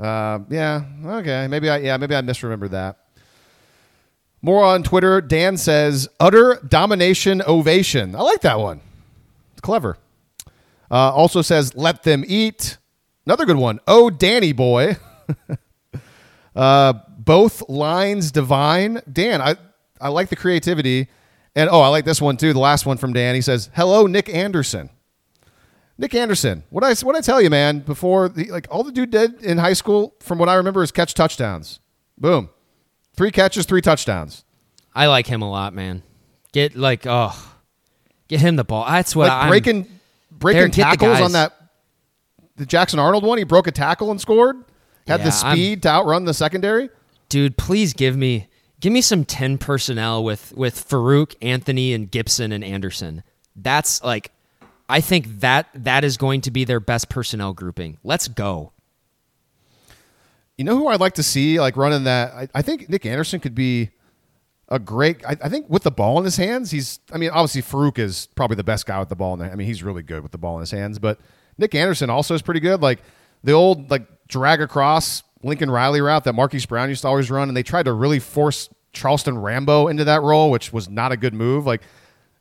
Uh, 0.00 0.40
yeah, 0.48 0.82
okay, 1.04 1.46
maybe 1.48 1.70
I 1.70 1.78
yeah 1.78 1.96
maybe 1.96 2.16
I 2.16 2.22
misremembered 2.22 2.70
that. 2.70 2.98
More 4.40 4.64
on 4.64 4.82
Twitter. 4.82 5.20
Dan 5.20 5.56
says 5.56 6.08
utter 6.18 6.60
domination 6.66 7.42
ovation. 7.42 8.16
I 8.16 8.22
like 8.22 8.40
that 8.40 8.58
one. 8.58 8.80
It's 9.52 9.60
clever. 9.60 9.96
Uh, 10.90 11.14
also 11.14 11.40
says 11.40 11.76
let 11.76 12.02
them 12.02 12.24
eat. 12.26 12.78
Another 13.26 13.44
good 13.44 13.56
one. 13.56 13.80
Oh, 13.86 14.10
Danny 14.10 14.52
boy. 14.52 14.96
uh, 16.56 16.92
both 17.18 17.68
lines 17.68 18.32
divine. 18.32 19.00
Dan, 19.10 19.40
I 19.40 19.56
I 20.00 20.08
like 20.08 20.28
the 20.28 20.36
creativity. 20.36 21.08
And 21.54 21.68
oh, 21.70 21.80
I 21.80 21.88
like 21.88 22.04
this 22.04 22.20
one 22.20 22.36
too. 22.36 22.52
The 22.52 22.58
last 22.58 22.86
one 22.86 22.96
from 22.96 23.12
Dan. 23.12 23.34
He 23.34 23.40
says, 23.40 23.70
"Hello, 23.74 24.06
Nic 24.06 24.28
Anderson." 24.28 24.90
Nic 25.98 26.14
Anderson. 26.14 26.64
What 26.70 26.82
I 26.82 26.94
what 26.94 27.14
I 27.14 27.20
tell 27.20 27.40
you, 27.40 27.50
man? 27.50 27.80
Before 27.80 28.28
the, 28.28 28.50
like 28.50 28.66
all 28.70 28.82
the 28.82 28.92
dude 28.92 29.10
did 29.10 29.42
in 29.42 29.58
high 29.58 29.74
school, 29.74 30.14
from 30.20 30.38
what 30.38 30.48
I 30.48 30.54
remember, 30.54 30.82
is 30.82 30.90
catch 30.90 31.14
touchdowns. 31.14 31.80
Boom, 32.18 32.48
three 33.14 33.30
catches, 33.30 33.66
three 33.66 33.82
touchdowns. 33.82 34.44
I 34.94 35.06
like 35.06 35.26
him 35.26 35.42
a 35.42 35.50
lot, 35.50 35.74
man. 35.74 36.02
Get 36.52 36.74
like 36.74 37.06
oh, 37.06 37.54
get 38.28 38.40
him 38.40 38.56
the 38.56 38.64
ball. 38.64 38.86
That's 38.86 39.14
what 39.14 39.28
Like 39.28 39.42
I'm 39.44 39.48
breaking 39.48 39.86
breaking 40.30 40.60
There, 40.60 40.68
tackles 40.68 41.20
on 41.20 41.32
that 41.32 41.61
the 42.62 42.66
Jackson 42.66 42.98
Arnold 42.98 43.24
one. 43.24 43.38
He 43.38 43.44
broke 43.44 43.66
a 43.66 43.72
tackle 43.72 44.10
and 44.10 44.20
scored. 44.20 44.56
Had 45.06 45.20
Yeah, 45.20 45.30
the 45.30 45.46
I'm- 45.46 45.56
speed 45.56 45.82
to 45.82 45.88
outrun 45.88 46.24
the 46.24 46.34
secondary. 46.34 46.88
dude 47.28 47.56
please 47.56 47.92
give 47.92 48.16
me 48.16 48.48
Give 48.82 48.92
me 48.92 49.00
some 49.00 49.24
10 49.24 49.58
personnel 49.58 50.24
with 50.24 50.52
with 50.56 50.74
Farooq, 50.74 51.36
Anthony 51.40 51.94
and 51.94 52.10
Gibson 52.10 52.50
and 52.50 52.64
Anderson. 52.64 53.22
That's 53.54 54.02
like 54.02 54.32
I 54.88 55.00
think 55.00 55.38
that 55.40 55.68
that 55.72 56.02
is 56.02 56.16
going 56.16 56.40
to 56.42 56.50
be 56.50 56.64
their 56.64 56.80
best 56.80 57.08
personnel 57.08 57.52
grouping. 57.52 57.98
Let's 58.02 58.26
go. 58.26 58.72
You 60.58 60.64
know 60.64 60.76
who 60.76 60.88
I'd 60.88 60.98
like 60.98 61.14
to 61.14 61.22
see 61.22 61.60
like 61.60 61.76
running 61.76 62.04
that? 62.04 62.32
I, 62.34 62.48
I 62.56 62.62
think 62.62 62.88
Nic 62.88 63.06
Anderson 63.06 63.38
could 63.38 63.54
be 63.54 63.90
a 64.68 64.80
great. 64.80 65.24
I, 65.24 65.36
I, 65.44 65.48
think 65.48 65.70
with 65.70 65.84
the 65.84 65.92
ball 65.92 66.18
in 66.18 66.24
his 66.24 66.36
hands, 66.36 66.72
he's. 66.72 66.98
I 67.12 67.18
mean, 67.18 67.30
obviously 67.30 67.62
Farooq 67.62 68.00
is 68.00 68.28
probably 68.34 68.56
the 68.56 68.64
best 68.64 68.86
guy 68.86 68.98
with 68.98 69.10
the 69.10 69.16
ball 69.16 69.34
in. 69.34 69.38
The, 69.38 69.52
I 69.52 69.54
mean, 69.54 69.68
he's 69.68 69.84
really 69.84 70.02
good 70.02 70.24
with 70.24 70.32
the 70.32 70.38
ball 70.38 70.56
in 70.56 70.60
his 70.60 70.72
hands. 70.72 70.98
But 70.98 71.20
Nic 71.58 71.74
Anderson 71.74 72.10
also 72.10 72.34
is 72.34 72.42
pretty 72.42 72.60
good. 72.60 72.80
Like 72.82 73.00
the 73.44 73.52
old 73.52 73.90
like 73.90 74.06
drag 74.28 74.60
across 74.60 75.22
Lincoln 75.42 75.70
Riley 75.70 76.00
route 76.00 76.24
that 76.24 76.34
Marquise 76.34 76.66
Brown 76.66 76.88
used 76.88 77.02
to 77.02 77.08
always 77.08 77.30
run, 77.30 77.48
and 77.48 77.56
they 77.56 77.62
tried 77.62 77.84
to 77.84 77.92
really 77.92 78.18
force 78.18 78.68
Charleston 78.92 79.38
Rambo 79.38 79.88
into 79.88 80.04
that 80.04 80.22
role, 80.22 80.50
which 80.50 80.72
was 80.72 80.88
not 80.88 81.12
a 81.12 81.16
good 81.16 81.34
move. 81.34 81.66
Like 81.66 81.82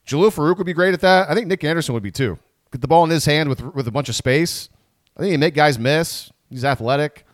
Jalil 0.05 0.33
Farooq 0.33 0.57
would 0.57 0.65
be 0.65 0.73
great 0.73 0.93
at 0.93 1.01
that. 1.01 1.29
I 1.29 1.33
think 1.33 1.47
Nic 1.47 1.63
Anderson 1.63 1.93
would 1.93 2.03
be 2.03 2.11
too. 2.11 2.37
Get 2.71 2.81
the 2.81 2.87
ball 2.87 3.03
in 3.03 3.09
his 3.09 3.25
hand 3.25 3.49
with 3.49 3.61
with 3.75 3.87
a 3.87 3.91
bunch 3.91 4.09
of 4.09 4.15
space. 4.15 4.69
I 5.17 5.21
think 5.21 5.31
he 5.31 5.37
make 5.37 5.53
guys 5.53 5.77
miss. 5.77 6.31
He's 6.49 6.65
athletic. 6.65 7.25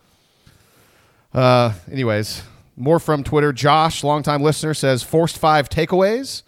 Uh, 1.32 1.72
anyways, 1.90 2.42
more 2.76 2.98
from 2.98 3.22
Twitter. 3.22 3.52
Josh, 3.52 4.02
longtime 4.02 4.42
listener, 4.42 4.74
says 4.74 5.02
forced 5.02 5.38
five 5.38 5.68
takeaways, 5.68 6.42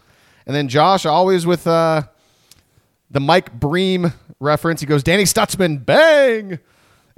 and 0.47 0.57
then 0.57 0.69
Josh 0.69 1.05
always 1.07 1.47
with 1.47 1.67
uh, 1.67 2.03
the 3.11 3.21
Mike 3.21 3.53
Breen 3.59 4.13
reference. 4.39 4.81
He 4.81 4.87
goes, 4.87 5.03
Danny 5.03 5.25
Stutsman, 5.25 5.85
bang! 5.85 6.59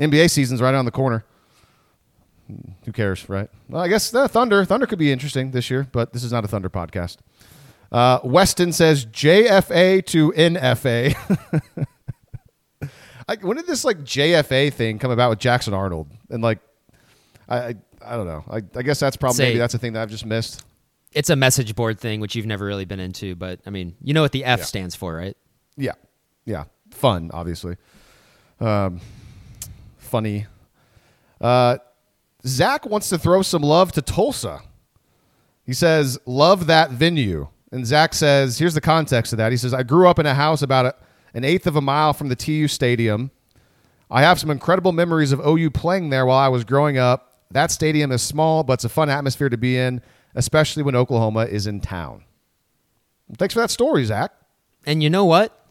NBA 0.01 0.31
season's 0.31 0.61
right 0.63 0.75
on 0.75 0.85
the 0.85 0.91
corner. 0.91 1.25
Who 2.85 2.93
cares, 2.93 3.29
right? 3.29 3.49
Well, 3.69 3.83
I 3.83 3.89
guess 3.89 4.11
the 4.11 4.29
Thunder. 4.29 4.65
Thunder 4.65 4.87
could 4.87 4.99
be 4.99 5.13
interesting 5.13 5.53
this 5.53 5.71
year, 5.71 5.87
but 5.93 6.13
this 6.13 6.25
is 6.25 6.33
not 6.33 6.45
a 6.45 6.49
Thunder 6.49 6.69
podcast. 6.69 7.19
Uh, 7.91 8.19
Weston 8.25 8.73
says 8.73 9.07
JFA 9.07 10.05
to 10.07 10.33
NFA. 10.33 11.15
I, 13.29 13.37
when 13.37 13.57
did 13.57 13.67
this 13.67 13.85
like 13.85 13.99
JFA 14.01 14.73
thing 14.73 14.99
come 14.99 15.11
about 15.11 15.31
with 15.31 15.39
Jackson 15.39 15.73
Arnold? 15.75 16.09
And 16.31 16.43
like, 16.43 16.59
I 17.49 17.59
I, 17.59 17.75
I 18.05 18.17
don't 18.17 18.27
know. 18.27 18.45
I, 18.51 18.57
I 18.77 18.83
guess 18.83 18.99
that's 18.99 19.17
probably 19.17 19.37
Say- 19.37 19.45
maybe 19.45 19.59
that's 19.59 19.75
a 19.75 19.79
thing 19.79 19.93
that 19.93 20.03
I've 20.03 20.11
just 20.11 20.27
missed. 20.27 20.65
It's 21.13 21.29
a 21.31 21.37
message 21.37 21.75
board 21.77 22.01
thing 22.01 22.21
which 22.21 22.35
you've 22.35 22.47
never 22.47 22.65
really 22.65 22.87
been 22.87 22.99
into, 23.01 23.35
but 23.37 23.61
I 23.67 23.71
mean, 23.71 23.95
you 24.03 24.15
know 24.15 24.23
what 24.23 24.33
the 24.33 24.45
F 24.47 24.61
Yeah. 24.61 24.65
stands 24.65 24.95
for, 24.95 25.15
right? 25.15 25.37
Yeah, 25.77 25.95
yeah, 26.45 26.65
fun, 26.91 27.31
obviously. 27.33 27.77
Um, 28.61 29.01
funny. 29.99 30.47
Uh, 31.41 31.79
Zach 32.47 32.87
wants 32.87 33.09
to 33.09 33.19
throw 33.19 33.43
some 33.43 33.63
love 33.63 33.93
to 33.93 34.03
Tulsa. 34.03 34.61
He 35.65 35.73
says, 35.73 36.19
"Love 36.27 36.67
that 36.67 36.91
venue." 36.91 37.49
And 37.71 37.87
Zach 37.87 38.15
says, 38.15 38.59
"Here's 38.59 38.75
the 38.75 38.81
context 38.81 39.33
of 39.33 39.37
that." 39.39 39.53
He 39.53 39.59
says, 39.59 39.73
"I 39.73 39.83
grew 39.83 40.09
up 40.09 40.19
in 40.19 40.27
a 40.27 40.35
house 40.35 40.63
about 40.63 40.87
a, 40.87 40.95
an 41.35 41.45
eighth 41.45 41.67
of 41.67 41.77
a 41.77 41.81
mile 41.81 42.13
from 42.13 42.29
the 42.29 42.37
TU 42.37 42.69
stadium. 42.69 43.31
I 44.11 44.23
have 44.23 44.39
some 44.39 44.51
incredible 44.51 44.93
memories 44.93 45.33
of 45.33 45.41
OU 45.41 45.71
playing 45.71 46.11
there 46.11 46.27
while 46.27 46.39
I 46.39 46.49
was 46.49 46.65
growing 46.65 46.99
up. 46.99 47.39
That 47.51 47.71
stadium 47.71 48.13
is 48.13 48.23
small, 48.23 48.63
but 48.63 48.75
it's 48.75 48.85
a 48.85 48.89
fun 48.89 49.09
atmosphere 49.09 49.49
to 49.49 49.57
be 49.57 49.79
in, 49.79 50.03
especially 50.35 50.83
when 50.83 50.95
Oklahoma 50.95 51.45
is 51.47 51.67
in 51.67 51.81
town." 51.81 52.25
Thanks 53.39 53.55
for 53.55 53.61
that 53.61 53.71
story, 53.71 54.05
Zach. 54.05 54.33
And 54.85 55.03
you 55.03 55.09
know 55.09 55.25
what? 55.25 55.62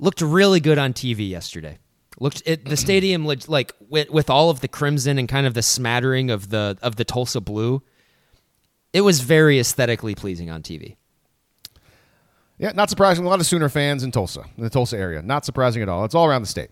Looked 0.00 0.22
really 0.22 0.60
good 0.60 0.78
on 0.78 0.94
TV 0.94 1.28
yesterday. 1.28 1.78
Looked 2.18 2.42
it, 2.46 2.64
the 2.64 2.76
stadium 2.88 3.26
like 3.26 3.74
with, 3.88 4.08
with 4.08 4.30
all 4.30 4.48
of 4.48 4.60
the 4.60 4.68
crimson 4.68 5.18
and 5.18 5.28
kind 5.28 5.46
of 5.46 5.52
the 5.52 5.62
smattering 5.62 6.30
of 6.30 6.48
the 6.48 6.78
of 6.82 6.96
the 6.96 7.04
Tulsa 7.04 7.40
blue. 7.40 7.82
It 8.92 9.02
was 9.02 9.20
very 9.20 9.60
aesthetically 9.60 10.14
pleasing 10.14 10.50
on 10.50 10.62
TV. 10.62 10.96
Yeah, 12.58 12.72
not 12.74 12.90
surprising. 12.90 13.24
A 13.24 13.28
lot 13.28 13.40
of 13.40 13.46
Sooner 13.46 13.68
fans 13.68 14.02
in 14.02 14.10
Tulsa, 14.10 14.44
in 14.56 14.64
the 14.64 14.70
Tulsa 14.70 14.98
area. 14.98 15.22
Not 15.22 15.44
surprising 15.44 15.82
at 15.82 15.88
all. 15.88 16.04
It's 16.04 16.14
all 16.14 16.26
around 16.26 16.42
the 16.42 16.48
state. 16.48 16.70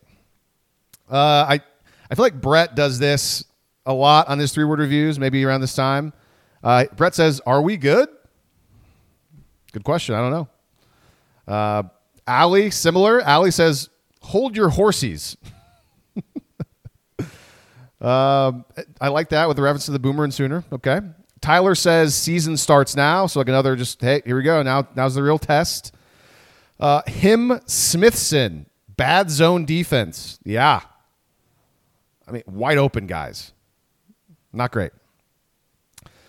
Uh, 1.11 1.47
I 1.49 1.61
I 2.11 2.15
feel 2.15 2.25
like 2.25 2.41
Brett 2.41 2.75
does 2.75 2.99
this 2.99 3.45
a 3.85 3.93
lot 3.93 4.29
on 4.29 4.39
his 4.39 4.53
three 4.53 4.65
word 4.65 4.79
reviews. 4.79 5.19
Maybe 5.19 5.45
around 5.45 5.61
this 5.61 5.75
time. 5.75 6.15
Uh, 6.65 6.87
Brett 6.97 7.15
says, 7.15 7.41
"Are 7.47 7.61
we 7.61 7.77
good?" 7.77 8.09
Good 9.73 9.85
question. 9.85 10.15
I 10.15 10.21
don't 10.21 10.31
know. 10.31 10.49
Uh, 11.47 11.83
Allie, 12.29 12.71
similar. 12.71 13.21
Allie 13.23 13.51
says, 13.51 13.89
"Hold 14.21 14.57
your 14.57 14.71
horsies." 14.71 15.37
Um, 18.01 18.65
I 19.01 19.09
like 19.09 19.31
that 19.31 19.49
with 19.49 19.57
the 19.57 19.63
reference 19.65 19.87
to 19.87 19.91
the 19.91 19.99
Boomer 19.99 20.23
and 20.23 20.33
Sooner. 20.33 20.63
Okay. 20.73 21.01
Tyler 21.41 21.75
says 21.75 22.15
season 22.15 22.57
starts 22.57 22.95
now, 22.95 23.27
so 23.27 23.41
like 23.41 23.49
another 23.49 23.75
just 23.75 24.01
hey, 24.01 24.23
here 24.25 24.37
we 24.37 24.43
go. 24.43 24.63
Now 24.63 24.87
now's 24.95 25.15
the 25.17 25.23
real 25.23 25.39
test. 25.39 25.93
Uh, 26.79 27.03
him 27.07 27.61
Smithson, 27.67 28.67
bad 28.97 29.31
zone 29.31 29.65
defense. 29.65 30.39
Yeah. 30.45 30.81
I 32.27 32.31
mean, 32.31 32.43
wide 32.47 32.79
open 32.79 33.07
guys. 33.07 33.53
Not 34.53 34.71
great. 34.71 34.93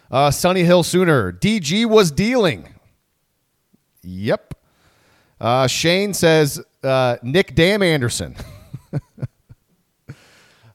Uh, 0.09 0.31
Sunny 0.31 0.63
Hill 0.63 0.81
Sooner. 0.83 1.31
DG 1.31 1.85
was 1.85 2.09
dealing. 2.09 2.73
Yep. 4.01 4.48
Uh, 5.39 5.67
Shane 5.67 6.13
says 6.13 6.61
uh, 6.83 7.17
Nic 7.23 7.55
Dam 7.55 7.81
Anderson. 7.81 8.35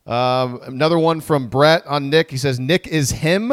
Um, 0.07 0.61
another 0.65 0.99
one 0.99 1.21
from 1.21 1.49
Brett 1.49 1.87
on 1.87 2.11
Nic. 2.11 2.31
He 2.31 2.37
says 2.37 2.61
Nic 2.61 2.87
is 2.87 3.11
him. 3.11 3.53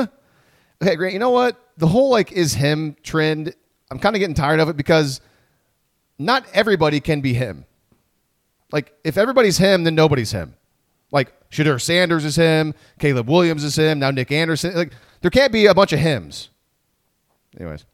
Okay, 0.81 0.95
great. 0.95 1.13
You 1.13 1.19
know 1.19 1.29
what? 1.29 1.57
The 1.77 1.87
whole 1.87 2.09
like 2.09 2.31
is 2.31 2.53
him 2.53 2.95
trend. 3.03 3.55
I'm 3.89 3.99
kind 3.99 4.15
of 4.15 4.19
getting 4.19 4.35
tired 4.35 4.59
of 4.59 4.67
it 4.67 4.75
because 4.75 5.21
not 6.19 6.45
everybody 6.53 6.99
can 6.99 7.21
be 7.21 7.33
him. 7.33 7.65
Like 8.71 8.93
if 9.03 9.17
everybody's 9.17 9.57
him, 9.57 9.83
then 9.83 9.95
nobody's 9.95 10.31
him. 10.31 10.55
Like 11.11 11.31
Shedeur 11.49 11.79
Sanders 11.79 12.25
is 12.25 12.35
him. 12.35 12.73
Caleb 12.99 13.29
Williams 13.29 13.63
is 13.63 13.77
him. 13.77 13.99
Now 13.99 14.11
Nic 14.11 14.31
Anderson. 14.31 14.75
Like 14.75 14.93
there 15.21 15.31
can't 15.31 15.53
be 15.53 15.67
a 15.67 15.73
bunch 15.73 15.93
of 15.93 15.99
hims. 15.99 16.49
Anyways. 17.57 17.85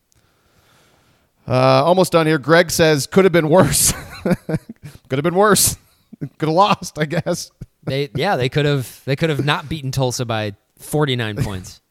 Uh, 1.48 1.84
almost 1.86 2.12
done 2.12 2.28
here. 2.28 2.38
Greg 2.38 2.72
says 2.72 3.08
could 3.08 3.24
have 3.26 3.32
been 3.32 3.50
worse. 3.50 3.94
could 4.24 5.18
have 5.18 5.24
been 5.24 5.36
worse. 5.36 5.78
could 6.20 6.50
have 6.50 6.56
lost, 6.56 7.00
I 7.00 7.06
guess. 7.06 7.52
They 7.84 8.10
yeah, 8.16 8.36
they 8.36 8.50
could 8.50 8.66
have 8.66 9.02
they 9.06 9.16
could 9.16 9.30
have 9.30 9.46
not 9.46 9.70
beaten 9.70 9.92
Tulsa 9.92 10.26
by 10.26 10.56
49 10.78 11.38
points. 11.44 11.82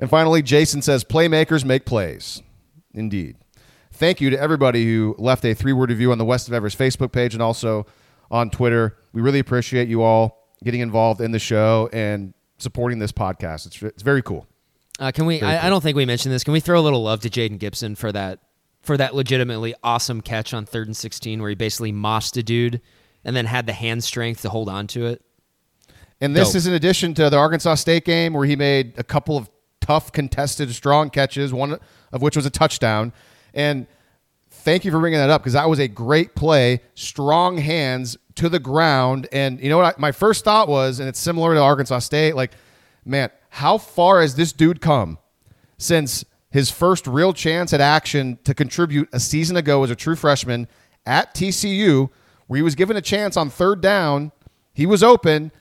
And 0.00 0.08
finally, 0.08 0.42
Jason 0.42 0.80
says, 0.80 1.04
Playmakers 1.04 1.64
make 1.64 1.84
plays. 1.84 2.42
Indeed. 2.94 3.36
Thank 3.92 4.20
you 4.20 4.30
to 4.30 4.40
everybody 4.40 4.84
who 4.86 5.14
left 5.18 5.44
a 5.44 5.52
three 5.52 5.74
word 5.74 5.90
review 5.90 6.10
on 6.10 6.18
the 6.18 6.24
West 6.24 6.48
of 6.48 6.54
Everest 6.54 6.78
Facebook 6.78 7.12
page 7.12 7.34
and 7.34 7.42
also 7.42 7.86
on 8.30 8.48
Twitter. 8.48 8.96
We 9.12 9.20
really 9.20 9.38
appreciate 9.40 9.88
you 9.88 10.02
all 10.02 10.48
getting 10.64 10.80
involved 10.80 11.20
in 11.20 11.32
the 11.32 11.38
show 11.38 11.90
and 11.92 12.32
supporting 12.56 12.98
this 12.98 13.12
podcast. 13.12 13.66
It's, 13.66 13.82
it's 13.82 14.02
very 14.02 14.22
cool. 14.22 14.46
Uh, 15.00 15.10
can 15.10 15.24
we? 15.24 15.40
I, 15.40 15.66
I 15.66 15.70
don't 15.70 15.82
think 15.82 15.96
we 15.96 16.04
mentioned 16.04 16.32
this. 16.32 16.44
Can 16.44 16.52
we 16.52 16.60
throw 16.60 16.78
a 16.78 16.82
little 16.82 17.02
love 17.02 17.20
to 17.22 17.30
Jayden 17.30 17.58
Gibson 17.58 17.96
for 17.96 18.12
that 18.12 18.40
for 18.82 18.96
that 18.98 19.14
legitimately 19.14 19.74
awesome 19.82 20.20
catch 20.20 20.54
on 20.54 20.66
third 20.66 20.86
and 20.86 20.96
sixteen, 20.96 21.40
where 21.40 21.48
he 21.48 21.54
basically 21.54 21.90
mossed 21.90 22.36
a 22.36 22.42
dude 22.42 22.80
and 23.24 23.34
then 23.34 23.46
had 23.46 23.66
the 23.66 23.72
hand 23.72 24.04
strength 24.04 24.42
to 24.42 24.50
hold 24.50 24.68
on 24.68 24.86
to 24.88 25.06
it. 25.06 25.22
And 26.20 26.36
this 26.36 26.50
Dope. 26.50 26.56
is 26.56 26.66
in 26.66 26.74
addition 26.74 27.14
to 27.14 27.30
the 27.30 27.38
Arkansas 27.38 27.76
State 27.76 28.04
game 28.04 28.34
where 28.34 28.46
he 28.46 28.56
made 28.56 28.92
a 28.98 29.02
couple 29.02 29.38
of 29.38 29.48
tough, 29.80 30.12
contested, 30.12 30.72
strong 30.74 31.08
catches, 31.08 31.52
one 31.52 31.78
of 32.12 32.20
which 32.20 32.36
was 32.36 32.44
a 32.44 32.50
touchdown. 32.50 33.14
And 33.54 33.86
thank 34.50 34.84
you 34.84 34.90
for 34.90 35.00
bringing 35.00 35.18
that 35.18 35.30
up 35.30 35.40
because 35.40 35.54
that 35.54 35.68
was 35.68 35.78
a 35.78 35.88
great 35.88 36.34
play. 36.34 36.82
Strong 36.94 37.56
hands 37.58 38.18
to 38.34 38.50
the 38.50 38.58
ground. 38.58 39.28
And 39.32 39.60
you 39.60 39.70
know 39.70 39.78
what? 39.78 39.96
I, 39.96 39.98
my 39.98 40.12
first 40.12 40.44
thought 40.44 40.68
was, 40.68 41.00
and 41.00 41.08
it's 41.08 41.18
similar 41.18 41.54
to 41.54 41.60
Arkansas 41.60 42.00
State, 42.00 42.36
like, 42.36 42.52
man, 43.06 43.30
how 43.50 43.78
far 43.78 44.20
has 44.20 44.34
this 44.34 44.52
dude 44.52 44.80
come 44.80 45.18
since 45.78 46.24
his 46.50 46.70
first 46.70 47.06
real 47.06 47.32
chance 47.32 47.72
at 47.72 47.80
action 47.80 48.38
to 48.44 48.54
contribute 48.54 49.08
a 49.12 49.20
season 49.20 49.56
ago 49.56 49.84
as 49.84 49.90
a 49.90 49.96
true 49.96 50.16
freshman 50.16 50.66
at 51.06 51.34
TCU, 51.34 52.10
where 52.46 52.56
he 52.56 52.62
was 52.62 52.74
given 52.74 52.96
a 52.96 53.02
chance 53.02 53.36
on 53.36 53.50
third 53.50 53.80
down? 53.80 54.32
He 54.72 54.86
was 54.86 55.02
open. 55.02 55.52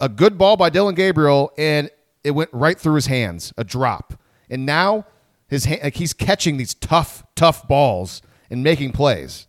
A 0.00 0.08
good 0.08 0.36
ball 0.36 0.56
by 0.56 0.68
Dillon 0.68 0.94
Gabriel, 0.94 1.52
and 1.56 1.90
it 2.24 2.32
went 2.32 2.50
right 2.52 2.78
through 2.78 2.94
his 2.94 3.06
hands, 3.06 3.52
a 3.56 3.64
drop. 3.64 4.14
And 4.50 4.66
now 4.66 5.06
his 5.46 5.64
hand, 5.64 5.82
like 5.84 5.96
he's 5.96 6.12
catching 6.12 6.56
these 6.56 6.74
tough, 6.74 7.24
tough 7.36 7.68
balls 7.68 8.22
and 8.50 8.64
making 8.64 8.92
plays, 8.92 9.46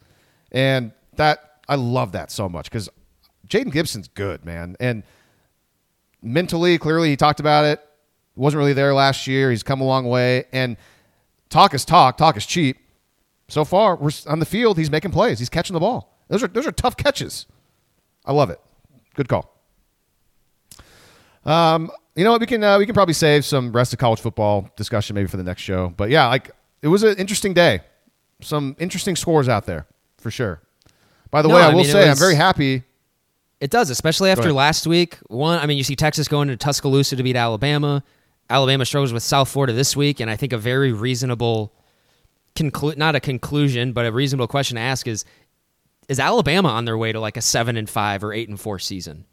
and 0.51 0.91
that 1.15 1.61
I 1.67 1.75
love 1.75 2.11
that 2.11 2.29
so 2.31 2.47
much 2.47 2.69
because 2.69 2.89
Jayden 3.47 3.71
Gibson's 3.71 4.07
good, 4.07 4.45
man, 4.45 4.75
and 4.79 5.03
mentally, 6.23 6.77
clearly, 6.77 7.09
he 7.09 7.15
talked 7.15 7.39
about 7.39 7.65
it. 7.65 7.79
wasn't 8.35 8.59
really 8.59 8.73
there 8.73 8.93
last 8.93 9.27
year. 9.27 9.51
He's 9.51 9.61
come 9.63 9.81
a 9.81 9.83
long 9.85 10.05
way, 10.07 10.45
and 10.51 10.77
talk 11.49 11.73
is 11.73 11.85
talk. 11.85 12.17
Talk 12.17 12.37
is 12.37 12.45
cheap. 12.45 12.77
So 13.49 13.65
far, 13.65 13.95
we're 13.95 14.11
on 14.27 14.39
the 14.39 14.45
field. 14.45 14.77
He's 14.77 14.89
making 14.89 15.11
plays. 15.11 15.37
He's 15.37 15.49
catching 15.49 15.73
the 15.73 15.79
ball. 15.79 16.17
Those 16.29 16.41
are 16.43 16.47
those 16.47 16.65
are 16.65 16.71
tough 16.71 16.97
catches. 16.97 17.45
I 18.25 18.31
love 18.31 18.49
it. 18.49 18.59
Good 19.15 19.27
call. 19.27 19.53
Um, 21.45 21.91
you 22.15 22.23
know 22.23 22.31
what? 22.31 22.41
We 22.41 22.47
can 22.47 22.63
uh, 22.63 22.77
we 22.77 22.85
can 22.85 22.93
probably 22.95 23.13
save 23.13 23.43
some 23.45 23.71
rest 23.71 23.93
of 23.93 23.99
college 23.99 24.21
football 24.21 24.69
discussion 24.77 25.15
maybe 25.15 25.27
for 25.27 25.37
the 25.37 25.43
next 25.43 25.61
show. 25.61 25.93
But 25.97 26.09
yeah, 26.09 26.27
like 26.27 26.51
it 26.81 26.87
was 26.87 27.03
an 27.03 27.17
interesting 27.17 27.53
day. 27.53 27.81
Some 28.41 28.75
interesting 28.79 29.15
scores 29.15 29.49
out 29.49 29.65
there 29.65 29.87
for 30.17 30.31
sure. 30.31 30.61
By 31.31 31.41
the 31.41 31.49
No, 31.49 31.55
way, 31.55 31.61
I, 31.61 31.65
I 31.65 31.69
will 31.69 31.77
mean, 31.83 31.85
say 31.85 32.09
I'm 32.09 32.17
very 32.17 32.35
happy. 32.35 32.83
It 33.63 33.71
does, 33.71 33.89
especially 33.89 34.29
after 34.29 34.51
last 34.51 34.85
week. 34.85 35.19
One, 35.27 35.57
I 35.57 35.67
mean, 35.67 35.77
you 35.77 35.85
see 35.85 35.95
Texas 35.95 36.27
going 36.27 36.49
to 36.49 36.57
Tuscaloosa 36.57 37.15
to 37.15 37.23
beat 37.23 37.37
Alabama. 37.37 38.03
Alabama 38.49 38.83
struggles 38.83 39.13
with 39.13 39.23
South 39.23 39.47
Florida 39.47 39.71
this 39.71 39.95
week, 39.95 40.19
and 40.19 40.29
I 40.29 40.35
think 40.35 40.51
a 40.51 40.57
very 40.57 40.91
reasonable 40.91 41.73
conclu- 42.55 42.97
not 42.97 43.15
a 43.15 43.21
conclusion, 43.21 43.93
but 43.93 44.05
a 44.05 44.11
reasonable 44.11 44.47
question 44.47 44.75
to 44.75 44.81
ask 44.81 45.07
is: 45.07 45.23
Is 46.09 46.19
Alabama 46.19 46.67
on 46.67 46.83
their 46.83 46.97
way 46.97 47.13
to 47.13 47.21
like 47.21 47.37
a 47.37 47.41
seven 47.41 47.77
and 47.77 47.89
five 47.89 48.21
or 48.21 48.33
eight 48.33 48.49
and 48.49 48.59
four 48.59 48.79
season, 48.79 49.23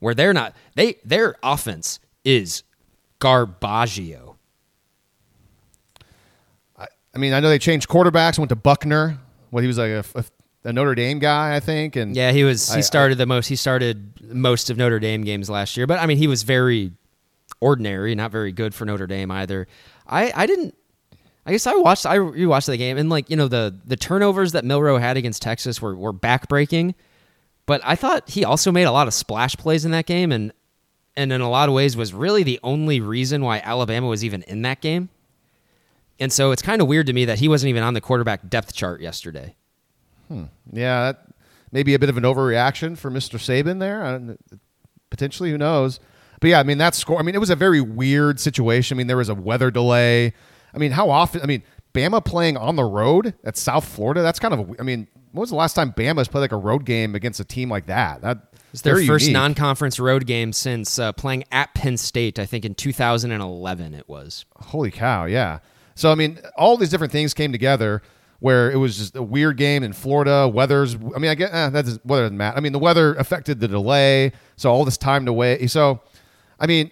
where 0.00 0.14
they're 0.14 0.34
not? 0.34 0.56
They 0.74 0.96
their 1.04 1.36
offense 1.40 2.00
is 2.24 2.64
garbaggio. 3.20 4.34
I 6.76 7.18
mean, 7.18 7.34
I 7.34 7.38
know 7.38 7.50
they 7.50 7.60
changed 7.60 7.88
quarterbacks. 7.88 8.36
Went 8.36 8.48
to 8.48 8.56
Buchner. 8.56 9.16
What 9.50 9.62
he 9.62 9.68
was 9.68 9.78
like 9.78 9.90
a, 9.90 10.04
a, 10.16 10.24
a 10.64 10.72
Notre 10.72 10.94
Dame 10.94 11.18
guy, 11.18 11.56
I 11.56 11.60
think. 11.60 11.96
And 11.96 12.14
Yeah, 12.14 12.32
he 12.32 12.44
was. 12.44 12.70
I- 12.70 12.76
He 12.76 12.82
started 12.82 13.18
the 13.18 13.26
most. 13.26 13.46
He 13.48 13.56
started 13.56 14.12
most 14.34 14.70
of 14.70 14.76
Notre 14.76 14.98
Dame 14.98 15.22
games 15.24 15.48
last 15.50 15.76
year, 15.76 15.86
but 15.86 15.98
I 15.98 16.06
mean, 16.06 16.18
he 16.18 16.26
was 16.26 16.42
very 16.42 16.92
ordinary, 17.60 18.14
not 18.14 18.30
very 18.30 18.52
good 18.52 18.74
for 18.74 18.84
Notre 18.84 19.06
Dame 19.06 19.30
either. 19.30 19.66
I 20.06 20.32
I 20.34 20.46
didn't. 20.46 20.74
I 21.46 21.52
guess 21.52 21.66
I 21.66 21.74
watched. 21.74 22.04
I 22.06 22.18
rewatched 22.18 22.66
the 22.66 22.76
game, 22.76 22.98
and 22.98 23.08
like 23.08 23.30
you 23.30 23.36
know 23.36 23.48
the 23.48 23.74
the 23.84 23.96
turnovers 23.96 24.52
that 24.52 24.64
Milroe 24.64 24.98
had 24.98 25.16
against 25.16 25.42
Texas 25.42 25.80
were 25.80 25.96
were 25.96 26.12
backbreaking, 26.12 26.94
but 27.66 27.80
I 27.84 27.96
thought 27.96 28.28
he 28.28 28.44
also 28.44 28.70
made 28.70 28.84
a 28.84 28.92
lot 28.92 29.06
of 29.08 29.14
splash 29.14 29.56
plays 29.56 29.84
in 29.84 29.90
that 29.92 30.06
game, 30.06 30.30
and 30.32 30.52
and 31.16 31.32
in 31.32 31.40
a 31.40 31.48
lot 31.50 31.68
of 31.68 31.74
ways 31.74 31.96
was 31.96 32.12
really 32.12 32.42
the 32.42 32.60
only 32.62 33.00
reason 33.00 33.42
why 33.42 33.60
Alabama 33.64 34.06
was 34.06 34.22
even 34.24 34.42
in 34.42 34.62
that 34.62 34.80
game. 34.80 35.08
And 36.20 36.30
so 36.30 36.50
it's 36.52 36.60
kind 36.62 36.82
of 36.82 36.86
weird 36.88 37.06
to 37.06 37.12
me 37.14 37.24
that 37.24 37.38
he 37.38 37.48
wasn't 37.48 37.70
even 37.70 37.82
on 37.82 37.94
the 37.94 38.00
quarterback 38.00 38.48
depth 38.50 38.74
chart 38.74 39.00
yesterday. 39.00 39.54
Yeah, 40.72 41.04
that 41.12 41.26
may 41.72 41.82
be 41.82 41.94
a 41.94 41.98
bit 41.98 42.08
of 42.08 42.16
an 42.16 42.24
overreaction 42.24 42.96
for 42.96 43.10
Mr. 43.10 43.38
Saban 43.38 43.80
there. 43.80 44.36
Potentially, 45.10 45.50
who 45.50 45.58
knows? 45.58 45.98
But 46.40 46.48
yeah, 46.50 46.60
I 46.60 46.62
mean 46.62 46.78
that 46.78 46.94
score. 46.94 47.18
I 47.18 47.22
mean, 47.22 47.34
it 47.34 47.38
was 47.38 47.50
a 47.50 47.56
very 47.56 47.80
weird 47.80 48.40
situation. 48.40 48.96
I 48.96 48.98
mean, 48.98 49.06
there 49.08 49.16
was 49.16 49.28
a 49.28 49.34
weather 49.34 49.70
delay. 49.70 50.32
I 50.74 50.78
mean, 50.78 50.92
how 50.92 51.10
often? 51.10 51.42
I 51.42 51.46
mean, 51.46 51.62
Bama 51.92 52.24
playing 52.24 52.56
on 52.56 52.76
the 52.76 52.84
road 52.84 53.34
at 53.44 53.56
South 53.56 53.84
Florida. 53.86 54.22
That's 54.22 54.38
kind 54.38 54.54
of. 54.54 54.60
A, 54.60 54.74
I 54.80 54.82
mean, 54.82 55.06
when 55.32 55.40
was 55.40 55.50
the 55.50 55.56
last 55.56 55.74
time 55.74 55.92
Bama's 55.92 56.28
played 56.28 56.40
like 56.40 56.52
a 56.52 56.56
road 56.56 56.84
game 56.84 57.14
against 57.14 57.40
a 57.40 57.44
team 57.44 57.68
like 57.68 57.86
that? 57.86 58.22
That 58.22 58.38
It's 58.72 58.82
their 58.82 58.96
first 59.04 59.26
unique. 59.26 59.34
non-conference 59.34 60.00
road 60.00 60.26
game 60.26 60.52
since 60.52 60.98
uh, 60.98 61.12
playing 61.12 61.44
at 61.52 61.74
Penn 61.74 61.96
State. 61.96 62.38
I 62.38 62.46
think 62.46 62.64
in 62.64 62.74
2011 62.74 63.94
it 63.94 64.08
was. 64.08 64.44
Holy 64.56 64.90
cow! 64.90 65.26
Yeah. 65.26 65.58
So 65.94 66.10
I 66.10 66.14
mean, 66.14 66.38
all 66.56 66.76
these 66.78 66.90
different 66.90 67.12
things 67.12 67.34
came 67.34 67.52
together 67.52 68.00
where 68.40 68.70
it 68.70 68.76
was 68.76 68.96
just 68.96 69.16
a 69.16 69.22
weird 69.22 69.56
game 69.56 69.82
in 69.82 69.92
Florida. 69.92 70.48
Weather's. 70.48 70.96
I 70.96 71.18
mean, 71.18 71.30
I 71.30 71.34
get 71.34 71.52
eh, 71.52 71.68
that 71.70 71.84
doesn't 71.84 72.04
weather 72.04 72.24
doesn't 72.24 72.36
matter. 72.36 72.56
I 72.56 72.60
mean, 72.60 72.72
the 72.72 72.78
weather 72.78 73.14
affected 73.14 73.60
the 73.60 73.68
delay, 73.68 74.32
so 74.56 74.70
all 74.70 74.84
this 74.84 74.96
time 74.96 75.26
to 75.26 75.32
wait. 75.32 75.70
So, 75.70 76.00
I 76.58 76.66
mean, 76.66 76.90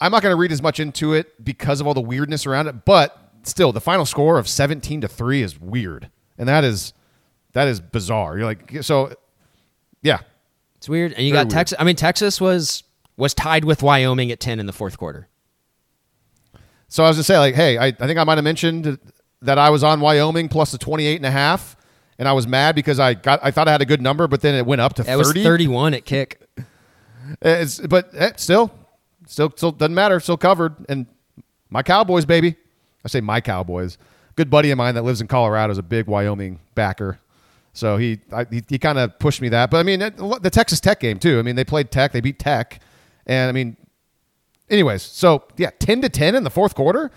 I'm 0.00 0.10
not 0.10 0.22
going 0.22 0.32
to 0.32 0.40
read 0.40 0.52
as 0.52 0.62
much 0.62 0.80
into 0.80 1.12
it 1.12 1.44
because 1.44 1.80
of 1.80 1.86
all 1.86 1.94
the 1.94 2.00
weirdness 2.00 2.46
around 2.46 2.66
it. 2.66 2.84
But 2.84 3.16
still, 3.42 3.72
the 3.72 3.80
final 3.80 4.06
score 4.06 4.38
of 4.38 4.48
17 4.48 5.02
to 5.02 5.08
three 5.08 5.42
is 5.42 5.60
weird, 5.60 6.10
and 6.38 6.48
that 6.48 6.64
is 6.64 6.94
that 7.52 7.68
is 7.68 7.80
bizarre. 7.80 8.38
You're 8.38 8.46
like, 8.46 8.82
so, 8.82 9.14
yeah. 10.02 10.20
It's 10.76 10.88
weird. 10.88 11.12
And 11.12 11.26
you 11.26 11.32
Very 11.34 11.44
got. 11.44 11.50
Texas. 11.50 11.76
I 11.78 11.84
mean, 11.84 11.96
Texas 11.96 12.40
was 12.40 12.84
was 13.16 13.34
tied 13.34 13.66
with 13.66 13.82
Wyoming 13.82 14.32
at 14.32 14.40
10 14.40 14.60
in 14.60 14.66
the 14.66 14.72
fourth 14.72 14.96
quarter. 14.96 15.28
So 16.88 17.04
I 17.04 17.08
was 17.08 17.18
gonna 17.18 17.24
say, 17.24 17.38
like, 17.38 17.54
hey, 17.54 17.76
I, 17.76 17.86
I 17.86 17.92
think 17.92 18.18
I 18.18 18.24
might 18.24 18.38
have 18.38 18.44
mentioned 18.44 18.98
that 19.42 19.58
I 19.58 19.70
was 19.70 19.82
on 19.82 20.00
Wyoming 20.00 20.48
plus 20.48 20.70
the 20.72 20.78
28 20.78 21.16
and 21.16 21.26
a 21.26 21.30
half, 21.30 21.76
and 22.18 22.28
I 22.28 22.32
was 22.32 22.46
mad 22.46 22.74
because 22.74 22.98
I 23.00 23.14
got 23.14 23.40
I 23.42 23.50
thought 23.50 23.68
I 23.68 23.72
had 23.72 23.80
a 23.82 23.86
good 23.86 24.02
number, 24.02 24.26
but 24.28 24.40
then 24.42 24.54
it 24.54 24.66
went 24.66 24.80
up 24.80 24.94
to 24.94 25.10
It 25.10 25.16
was 25.16 25.28
30. 25.28 25.42
31 25.44 25.94
at 25.94 26.04
kick. 26.04 26.40
It's, 27.42 27.78
but 27.80 28.10
eh, 28.14 28.32
still, 28.36 28.70
still, 29.26 29.50
still 29.56 29.72
doesn't 29.72 29.94
matter. 29.94 30.18
Still 30.20 30.36
covered, 30.36 30.74
and 30.88 31.06
my 31.70 31.82
Cowboys, 31.82 32.24
baby. 32.24 32.56
I 33.04 33.08
say 33.08 33.20
my 33.20 33.40
Cowboys. 33.40 33.98
Good 34.36 34.50
buddy 34.50 34.70
of 34.70 34.78
mine 34.78 34.94
that 34.94 35.02
lives 35.02 35.20
in 35.20 35.26
Colorado 35.28 35.70
is 35.70 35.78
a 35.78 35.82
big 35.82 36.06
Wyoming 36.06 36.60
backer. 36.74 37.18
So 37.72 37.96
he 37.96 38.18
I, 38.32 38.46
he, 38.50 38.62
he 38.68 38.78
kind 38.78 38.98
of 38.98 39.18
pushed 39.18 39.40
me 39.40 39.48
that. 39.50 39.70
But 39.70 39.78
I 39.78 39.82
mean, 39.84 40.02
it- 40.02 40.16
the 40.42 40.50
Texas 40.50 40.80
Tech 40.80 41.00
game 41.00 41.18
too. 41.18 41.38
I 41.38 41.42
mean, 41.42 41.56
they 41.56 41.64
played 41.64 41.90
Tech, 41.90 42.12
they 42.12 42.20
beat 42.20 42.38
Tech, 42.38 42.80
and 43.26 43.48
I 43.48 43.52
mean, 43.52 43.76
anyways, 44.68 45.02
so 45.02 45.44
yeah, 45.56 45.70
ten 45.78 46.02
to 46.02 46.08
ten 46.08 46.34
in 46.34 46.42
the 46.44 46.50
fourth 46.50 46.74
quarter, 46.74 47.10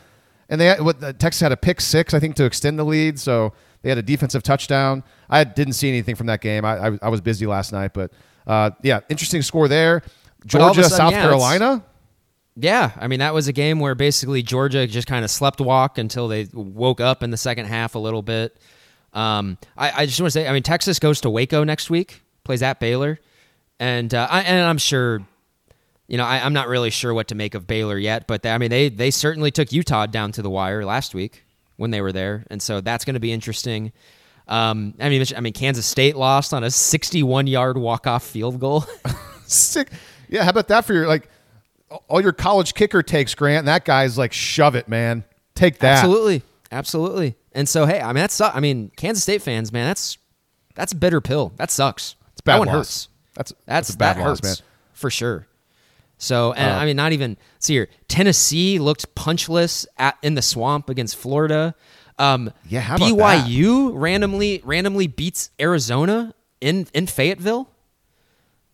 and 0.53 0.61
they 0.61 0.75
what 0.75 1.01
the 1.01 1.13
Texas 1.13 1.41
had 1.41 1.51
a 1.51 1.57
pick 1.57 1.81
six, 1.81 2.13
I 2.13 2.19
think, 2.19 2.35
to 2.35 2.45
extend 2.45 2.77
the 2.77 2.85
lead. 2.85 3.19
So 3.19 3.53
they 3.81 3.89
had 3.89 3.97
a 3.97 4.03
defensive 4.03 4.43
touchdown. 4.43 5.03
I 5.27 5.43
didn't 5.43 5.73
see 5.73 5.89
anything 5.89 6.13
from 6.13 6.27
that 6.27 6.41
game. 6.41 6.63
I 6.63 6.89
I, 6.89 6.99
I 7.01 7.09
was 7.09 7.21
busy 7.21 7.47
last 7.47 7.73
night, 7.73 7.91
but 7.93 8.11
uh, 8.45 8.69
yeah, 8.83 8.99
interesting 9.09 9.41
score 9.41 9.67
there. 9.67 10.03
But 10.51 10.61
all 10.61 10.69
of 10.69 10.73
a 10.73 10.75
Georgia, 10.75 10.89
sudden, 10.89 10.97
South 10.97 11.11
yeah, 11.13 11.21
Carolina. 11.23 11.83
Yeah, 12.55 12.91
I 12.97 13.07
mean 13.07 13.19
that 13.19 13.33
was 13.33 13.47
a 13.47 13.51
game 13.51 13.79
where 13.79 13.95
basically 13.95 14.43
Georgia 14.43 14.85
just 14.85 15.07
kind 15.07 15.25
of 15.25 15.31
slept 15.31 15.59
walk 15.59 15.97
until 15.97 16.27
they 16.27 16.47
woke 16.53 17.01
up 17.01 17.23
in 17.23 17.31
the 17.31 17.37
second 17.37 17.65
half 17.65 17.95
a 17.95 17.99
little 17.99 18.21
bit. 18.21 18.55
Um, 19.11 19.57
I, 19.75 20.03
I 20.03 20.05
just 20.05 20.21
want 20.21 20.27
to 20.27 20.31
say, 20.31 20.47
I 20.47 20.53
mean 20.53 20.61
Texas 20.61 20.99
goes 20.99 21.21
to 21.21 21.31
Waco 21.31 21.63
next 21.63 21.89
week, 21.89 22.21
plays 22.43 22.61
at 22.61 22.79
Baylor, 22.79 23.19
and 23.79 24.13
uh, 24.13 24.27
I, 24.29 24.41
and 24.41 24.63
I'm 24.67 24.77
sure, 24.77 25.25
you 26.07 26.17
know, 26.17 26.25
I, 26.25 26.45
I'm 26.45 26.53
not 26.53 26.67
really 26.67 26.89
sure 26.89 27.13
what 27.13 27.29
to 27.29 27.35
make 27.35 27.55
of 27.55 27.65
Baylor 27.67 27.97
yet, 27.97 28.27
but 28.27 28.43
they, 28.43 28.51
I 28.51 28.57
mean 28.57 28.69
they 28.69 28.89
they 28.89 29.11
certainly 29.11 29.51
took 29.51 29.71
Utah 29.71 30.05
down 30.05 30.31
to 30.33 30.41
the 30.41 30.49
wire 30.49 30.85
last 30.85 31.15
week 31.15 31.43
when 31.77 31.91
they 31.91 32.01
were 32.01 32.11
there, 32.11 32.45
and 32.49 32.61
so 32.61 32.81
that's 32.81 33.05
going 33.05 33.15
to 33.15 33.19
be 33.19 33.31
interesting. 33.31 33.91
Um, 34.47 34.93
I 34.99 35.09
mean, 35.09 35.23
I 35.35 35.39
mean 35.39 35.53
Kansas 35.53 35.85
State 35.85 36.15
lost 36.15 36.53
on 36.53 36.63
a 36.63 36.71
61 36.71 37.47
yard 37.47 37.77
walk 37.77 38.07
off 38.07 38.23
field 38.23 38.59
goal. 38.59 38.85
Sick. 39.45 39.89
Yeah, 40.29 40.43
how 40.43 40.49
about 40.49 40.67
that 40.69 40.85
for 40.85 40.93
your 40.93 41.07
like 41.07 41.29
all 42.07 42.21
your 42.21 42.33
college 42.33 42.73
kicker 42.73 43.03
takes, 43.03 43.35
Grant? 43.35 43.59
And 43.59 43.67
that 43.67 43.85
guy's 43.85 44.17
like, 44.17 44.33
shove 44.33 44.75
it, 44.75 44.87
man. 44.87 45.23
Take 45.55 45.79
that. 45.79 45.99
Absolutely, 45.99 46.41
absolutely. 46.71 47.35
And 47.53 47.69
so, 47.69 47.85
hey, 47.85 48.01
I 48.01 48.07
mean, 48.07 48.15
that's 48.15 48.41
I 48.41 48.59
mean, 48.59 48.91
Kansas 48.97 49.23
State 49.23 49.41
fans, 49.41 49.71
man, 49.71 49.87
that's 49.87 50.17
that's 50.75 50.91
a 50.91 50.95
bitter 50.95 51.21
pill. 51.21 51.53
That 51.57 51.71
sucks. 51.71 52.15
It's 52.31 52.41
bad 52.41 52.55
that 52.55 52.59
one 52.59 52.67
loss. 52.67 52.75
hurts. 52.75 53.07
That's 53.35 53.51
That's 53.51 53.87
that's 53.87 53.89
a 53.91 53.97
bad 53.97 54.17
that 54.17 54.21
loss, 54.21 54.39
hurts 54.39 54.59
man. 54.61 54.67
for 54.93 55.09
sure. 55.09 55.47
So, 56.17 56.53
and 56.53 56.71
Uh, 56.73 56.77
I 56.77 56.85
mean, 56.85 56.95
not 56.95 57.11
even 57.11 57.37
see 57.59 57.73
here. 57.73 57.89
Tennessee 58.07 58.79
looked 58.79 59.13
punchless 59.15 59.85
at 59.97 60.17
in 60.21 60.35
the 60.35 60.41
swamp 60.41 60.89
against 60.89 61.15
Florida. 61.17 61.75
Um, 62.19 62.51
Yeah, 62.69 62.79
how 62.81 62.95
about 62.95 63.17
that? 63.17 63.45
BYU 63.47 63.91
randomly 63.93 64.61
randomly 64.63 65.07
beats 65.07 65.49
Arizona 65.59 66.33
in 66.61 66.87
in 66.93 67.07
Fayetteville. 67.07 67.67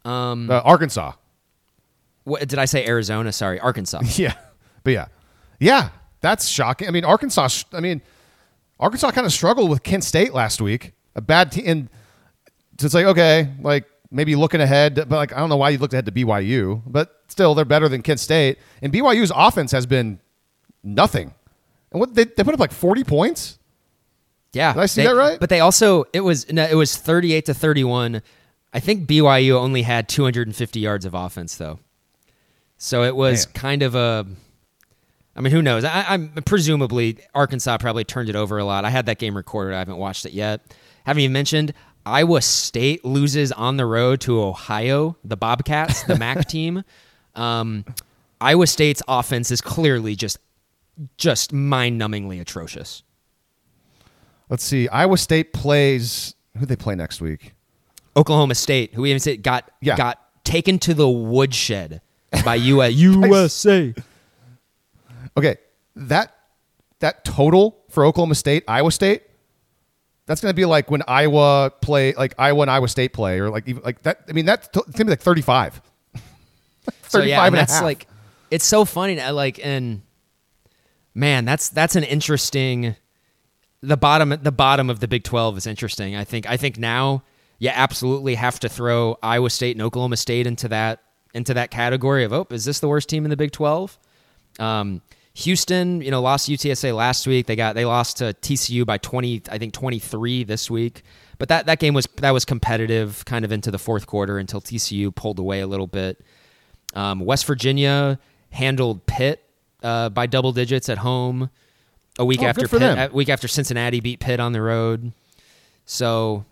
Um, 0.05 0.49
Uh, 0.49 0.61
Arkansas. 0.63 1.13
what 2.23 2.47
did 2.47 2.59
I 2.59 2.65
say? 2.65 2.85
Arizona? 2.85 3.31
Sorry, 3.31 3.59
Arkansas. 3.59 4.01
Yeah, 4.17 4.33
but 4.83 4.91
yeah, 4.93 5.05
yeah, 5.59 5.89
that's 6.21 6.47
shocking. 6.47 6.87
I 6.87 6.91
mean, 6.91 7.05
Arkansas. 7.05 7.63
I 7.73 7.79
mean, 7.79 8.01
Arkansas 8.79 9.11
kind 9.11 9.25
of 9.25 9.33
struggled 9.33 9.69
with 9.69 9.83
Kent 9.83 10.03
State 10.03 10.33
last 10.33 10.61
week. 10.61 10.93
A 11.15 11.21
bad 11.21 11.51
team, 11.51 11.63
and 11.67 11.89
it's 12.81 12.93
like 12.93 13.05
okay, 13.07 13.49
like 13.61 13.85
maybe 14.11 14.35
looking 14.35 14.61
ahead, 14.61 14.95
but 14.95 15.11
like 15.11 15.33
I 15.33 15.37
don't 15.39 15.49
know 15.49 15.57
why 15.57 15.69
you 15.69 15.77
looked 15.77 15.93
ahead 15.93 16.05
to 16.07 16.11
BYU, 16.11 16.81
but 16.85 17.23
still 17.27 17.53
they're 17.55 17.65
better 17.65 17.87
than 17.89 18.01
Kent 18.01 18.19
State. 18.19 18.57
And 18.81 18.91
BYU's 18.93 19.31
offense 19.35 19.71
has 19.71 19.85
been 19.85 20.19
nothing. 20.83 21.33
And 21.91 21.99
what 21.99 22.13
they, 22.15 22.23
they 22.25 22.43
put 22.43 22.53
up 22.53 22.59
like 22.59 22.71
forty 22.71 23.03
points. 23.03 23.57
Yeah, 24.53 24.73
Did 24.73 24.79
I 24.81 24.85
see 24.87 25.01
they- 25.01 25.07
that 25.07 25.15
right? 25.15 25.39
But 25.39 25.49
they 25.49 25.59
also 25.59 26.05
it 26.13 26.21
was 26.21 26.51
no, 26.51 26.65
it 26.65 26.75
was 26.75 26.95
thirty 26.97 27.33
eight 27.33 27.45
to 27.45 27.53
thirty 27.53 27.83
one. 27.83 28.21
I 28.73 28.79
think 28.79 29.07
BYU 29.07 29.53
only 29.55 29.81
had 29.83 30.07
two 30.09 30.23
hundred 30.23 30.47
and 30.47 30.55
fifty 30.55 30.79
yards 30.79 31.05
of 31.05 31.13
offense 31.13 31.55
though, 31.55 31.79
so 32.77 33.03
it 33.03 33.15
was 33.15 33.47
Man. 33.47 33.53
kind 33.53 33.83
of 33.83 33.95
a. 33.95 34.25
I 35.35 35.41
mean, 35.41 35.51
who 35.53 35.61
knows? 35.61 35.83
I, 35.85 36.05
I'm 36.09 36.29
presumably 36.45 37.17
Arkansas 37.33 37.77
probably 37.77 38.03
turned 38.03 38.29
it 38.29 38.35
over 38.35 38.57
a 38.57 38.65
lot. 38.65 38.83
I 38.85 38.89
had 38.89 39.05
that 39.05 39.19
game 39.19 39.37
recorded. 39.37 39.73
I 39.75 39.79
haven't 39.79 39.97
watched 39.97 40.25
it 40.25 40.33
yet. 40.33 40.61
Haven't 41.05 41.21
even 41.21 41.33
mentioned 41.33 41.73
Iowa 42.05 42.41
State 42.41 43.03
loses 43.05 43.51
on 43.51 43.77
the 43.77 43.85
road 43.85 44.21
to 44.21 44.41
Ohio, 44.41 45.15
the 45.23 45.37
Bobcats, 45.37 46.03
the 46.03 46.17
MAC 46.17 46.47
team. 46.49 46.83
Um, 47.35 47.85
Iowa 48.41 48.67
State's 48.67 49.01
offense 49.07 49.51
is 49.51 49.61
clearly 49.61 50.15
just 50.15 50.37
just 51.17 51.53
mind-numbingly 51.53 52.41
atrocious. 52.41 53.03
Let's 54.49 54.63
see. 54.63 54.87
Iowa 54.89 55.17
State 55.17 55.53
plays. 55.53 56.35
Who 56.57 56.65
they 56.65 56.75
play 56.75 56.95
next 56.95 57.21
week? 57.21 57.53
Oklahoma 58.17 58.55
State, 58.55 58.93
who 58.93 59.03
we 59.03 59.09
even 59.11 59.19
said 59.19 59.43
got 59.43 59.69
Yeah. 59.81 59.95
got 59.95 60.19
taken 60.43 60.79
to 60.79 60.93
the 60.93 61.07
woodshed 61.07 62.01
by 62.43 62.55
USA. 62.55 63.93
Okay, 65.37 65.55
that 65.95 66.35
that 66.99 67.23
total 67.23 67.77
for 67.89 68.03
Oklahoma 68.03 68.35
State, 68.35 68.63
Iowa 68.67 68.91
State, 68.91 69.23
that's 70.29 70.41
going 70.41 70.51
to 70.51 70.55
be 70.55 70.65
like 70.65 70.91
when 70.91 71.01
Iowa 71.07 71.71
play, 71.81 72.13
like 72.13 72.35
Iowa 72.37 72.61
and 72.61 72.69
Iowa 72.71 72.87
State 72.87 73.13
play, 73.13 73.39
or 73.39 73.49
like 73.49 73.67
even 73.67 73.81
like 73.83 74.03
that. 74.03 74.21
I 74.29 74.33
mean, 74.33 74.45
that's 74.45 74.67
to- 74.69 74.79
it's 74.81 74.91
going 74.91 74.99
to 74.99 75.05
be 75.05 75.11
like 75.11 75.21
thirty-five. 75.21 75.81
So 77.07 77.19
yeah, 77.21 77.37
35 77.37 77.37
and 77.39 77.47
and 77.47 77.55
a 77.55 77.57
that's 77.59 77.73
half. 77.73 77.83
like 77.83 78.07
it's 78.51 78.65
so 78.65 78.85
funny. 78.85 79.19
uh, 79.19 79.33
Like, 79.33 79.59
and 79.63 80.01
man, 81.13 81.45
that's 81.45 81.69
that's 81.69 81.95
an 81.95 82.03
interesting. 82.03 82.95
The 83.81 83.97
bottom, 83.97 84.29
the 84.41 84.51
bottom 84.51 84.89
of 84.89 84.99
the 84.99 85.07
Big 85.07 85.23
Twelve 85.23 85.57
is 85.57 85.65
interesting. 85.67 86.15
I 86.15 86.23
think. 86.23 86.47
I 86.49 86.57
think 86.57 86.77
now 86.77 87.23
you 87.59 87.69
absolutely 87.73 88.35
have 88.35 88.59
to 88.61 88.69
throw 88.69 89.17
Iowa 89.23 89.49
State 89.49 89.75
and 89.75 89.81
Oklahoma 89.81 90.17
State 90.17 90.45
into 90.47 90.67
that 90.69 91.01
into 91.33 91.53
that 91.55 91.71
category 91.71 92.23
of 92.23 92.33
oh, 92.33 92.45
is 92.49 92.65
this 92.65 92.79
the 92.79 92.87
worst 92.87 93.09
team 93.09 93.25
in 93.25 93.29
the 93.29 93.37
Big 93.37 93.51
Twelve? 93.51 93.97
Um, 94.59 95.01
Houston, 95.35 96.01
you 96.01 96.11
know, 96.11 96.21
lost 96.21 96.49
UTSA 96.49 96.95
last 96.95 97.25
week. 97.27 97.45
They 97.47 97.55
got 97.55 97.75
they 97.75 97.85
lost 97.85 98.17
to 98.17 98.33
TCU 98.41 98.85
by 98.85 98.97
twenty, 98.97 99.41
I 99.49 99.57
think 99.57 99.73
twenty 99.73 99.99
three 99.99 100.43
this 100.43 100.69
week. 100.69 101.03
But 101.37 101.49
that 101.49 101.67
that 101.67 101.79
game 101.79 101.93
was 101.93 102.07
that 102.17 102.31
was 102.31 102.45
competitive, 102.45 103.23
kind 103.25 103.45
of 103.45 103.51
into 103.51 103.71
the 103.71 103.79
fourth 103.79 104.07
quarter 104.07 104.37
until 104.37 104.59
TCU 104.59 105.13
pulled 105.15 105.39
away 105.39 105.61
a 105.61 105.67
little 105.67 105.87
bit. 105.87 106.21
Um, 106.93 107.19
West 107.21 107.45
Virginia 107.45 108.19
handled 108.51 109.05
Pitt 109.05 109.43
uh, 109.83 110.09
by 110.09 110.25
double 110.25 110.51
digits 110.51 110.89
at 110.89 110.97
home 110.97 111.49
a 112.17 112.25
week 112.25 112.41
Oh, 112.41 112.47
after 112.47 112.67
Pitt, 112.67 112.81
a 112.81 113.09
week 113.13 113.29
after 113.29 113.47
Cincinnati 113.47 113.99
beat 114.01 114.19
Pitt 114.19 114.39
on 114.39 114.51
the 114.51 114.61
road. 114.61 115.13
So 115.85 116.45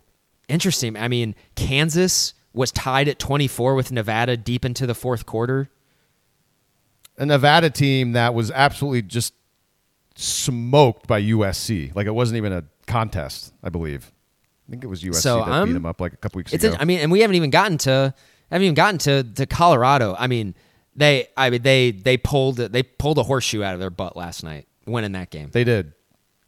interesting. 0.48 0.96
I 0.96 1.08
mean, 1.08 1.36
Kansas 1.56 2.34
was 2.54 2.72
tied 2.72 3.08
at 3.08 3.20
24 3.20 3.76
with 3.76 3.92
Nevada 3.92 4.38
deep 4.38 4.64
into 4.64 4.88
the 4.88 4.96
fourth 4.96 5.26
quarter. 5.26 5.70
A 7.18 7.26
Nevada 7.26 7.70
team 7.70 8.14
that 8.14 8.34
was 8.34 8.52
absolutely 8.52 9.02
just 9.02 9.34
smoked 10.16 11.08
by 11.08 11.22
USC. 11.22 11.96
Like 11.96 12.08
it 12.08 12.12
wasn't 12.16 12.38
even 12.38 12.54
a 12.54 12.64
contest, 12.86 13.54
I 13.64 13.70
believe. 13.70 14.12
I 14.68 14.72
think 14.72 14.84
it 14.84 14.88
was 14.88 15.02
USC 15.02 15.16
So, 15.16 15.38
that 15.40 15.50
um, 15.50 15.70
beat 15.70 15.74
them 15.74 15.86
up 15.86 16.02
like 16.02 16.14
a 16.14 16.18
couple 16.18 16.40
weeks 16.40 16.54
It's 16.54 16.64
ago. 16.64 16.76
I 16.80 16.86
mean, 16.86 17.00
and 17.00 17.12
we 17.12 17.22
haven't 17.22 17.36
even 17.36 17.50
gotten 17.50 17.78
to 17.80 18.14
haven't 18.52 18.64
even 18.64 18.76
gotten 18.76 18.98
to, 19.00 19.24
to 19.24 19.46
Colorado. 19.46 20.16
I 20.18 20.28
mean, 20.28 20.56
they 20.96 21.28
I 21.38 21.50
mean 21.50 21.62
they 21.62 21.92
they 21.92 22.18
pulled 22.18 22.58
they 22.58 22.84
pulled 22.84 23.18
a 23.18 23.24
horseshoe 23.24 23.64
out 23.64 23.74
of 23.74 23.80
their 23.80 23.90
butt 23.92 24.18
last 24.18 24.44
night 24.44 24.68
winning 24.86 25.12
that 25.14 25.30
game. 25.30 25.50
they 25.52 25.64
did. 25.64 25.94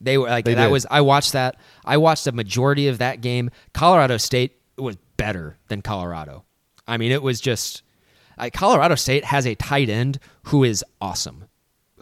They 0.02 0.18
were 0.18 0.28
like 0.28 0.46
They 0.46 0.54
that 0.54 0.66
did. 0.66 0.72
was 0.72 0.86
I 0.90 1.02
watched 1.02 1.34
that. 1.34 1.58
I 1.86 1.98
watched 1.98 2.26
the 2.26 2.32
majority 2.32 2.88
of 2.88 2.98
that 3.00 3.22
game. 3.22 3.52
Colorado 3.74 4.18
State 4.18 4.58
was 4.78 4.96
better 5.18 5.58
than 5.68 5.82
Colorado. 5.82 6.46
I 6.88 6.98
mean, 6.98 7.12
it 7.12 7.22
was 7.22 7.40
just 7.42 7.84
like 8.38 8.54
Colorado 8.54 8.96
State 8.96 9.26
has 9.26 9.46
a 9.46 9.56
tight 9.56 9.90
end 9.90 10.18
who 10.50 10.64
is 10.64 10.84
awesome. 11.00 11.46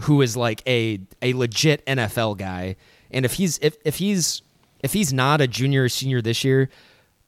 Who 0.02 0.22
is 0.22 0.38
like 0.38 0.62
a 0.68 1.02
a 1.22 1.34
legit 1.34 1.86
NFL 1.86 2.38
guy. 2.38 2.78
And 3.12 3.26
if 3.26 3.34
he's 3.34 3.58
if 3.60 3.76
if 3.84 3.98
he's 3.98 4.42
if 4.80 4.94
he's 4.94 5.12
not 5.12 5.42
a 5.42 5.48
junior 5.48 5.84
or 5.84 5.90
senior 5.90 6.22
this 6.22 6.44
year, 6.44 6.70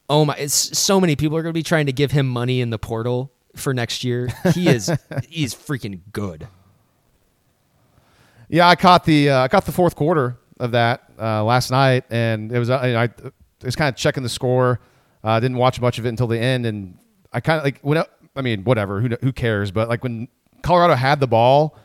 oh 0.09 0.25
my 0.25 0.35
it's 0.35 0.77
so 0.77 0.99
many 0.99 1.15
people 1.15 1.37
are 1.37 1.41
going 1.41 1.53
to 1.53 1.57
be 1.57 1.63
trying 1.63 1.87
to 1.87 1.91
give 1.91 2.11
him 2.11 2.27
money 2.27 2.61
in 2.61 2.69
the 2.69 2.79
portal 2.79 3.33
for 3.55 3.73
next 3.73 4.03
year. 4.03 4.29
He 4.53 4.69
is 4.69 4.91
he's 5.27 5.53
freaking 5.53 6.01
good. 6.11 6.47
Yeah, 8.47 8.67
I 8.67 8.75
caught 8.75 9.03
the 9.03 9.29
uh, 9.29 9.41
I 9.41 9.47
caught 9.47 9.65
the 9.65 9.71
fourth 9.71 9.95
quarter 9.95 10.37
of 10.59 10.71
that 10.71 11.03
uh, 11.19 11.43
last 11.43 11.69
night, 11.69 12.05
and 12.09 12.51
it 12.51 12.59
was 12.59 12.69
uh, 12.69 12.77
I, 12.77 13.03
I 13.03 13.09
was 13.63 13.75
kind 13.75 13.89
of 13.89 13.95
checking 13.95 14.23
the 14.23 14.29
score. 14.29 14.79
Uh, 15.23 15.39
didn't 15.39 15.57
watch 15.57 15.81
much 15.81 15.99
of 15.99 16.05
it 16.05 16.09
until 16.09 16.27
the 16.27 16.39
end, 16.39 16.65
and 16.65 16.97
I 17.33 17.41
kind 17.41 17.57
of 17.57 17.65
like 17.65 17.79
when 17.81 17.97
I, 17.97 18.05
I 18.35 18.41
mean 18.41 18.63
whatever 18.63 19.01
who 19.01 19.09
who 19.21 19.33
cares, 19.33 19.69
but 19.71 19.89
like 19.89 20.01
when 20.01 20.29
Colorado 20.61 20.95
had 20.95 21.19
the 21.19 21.27
ball 21.27 21.77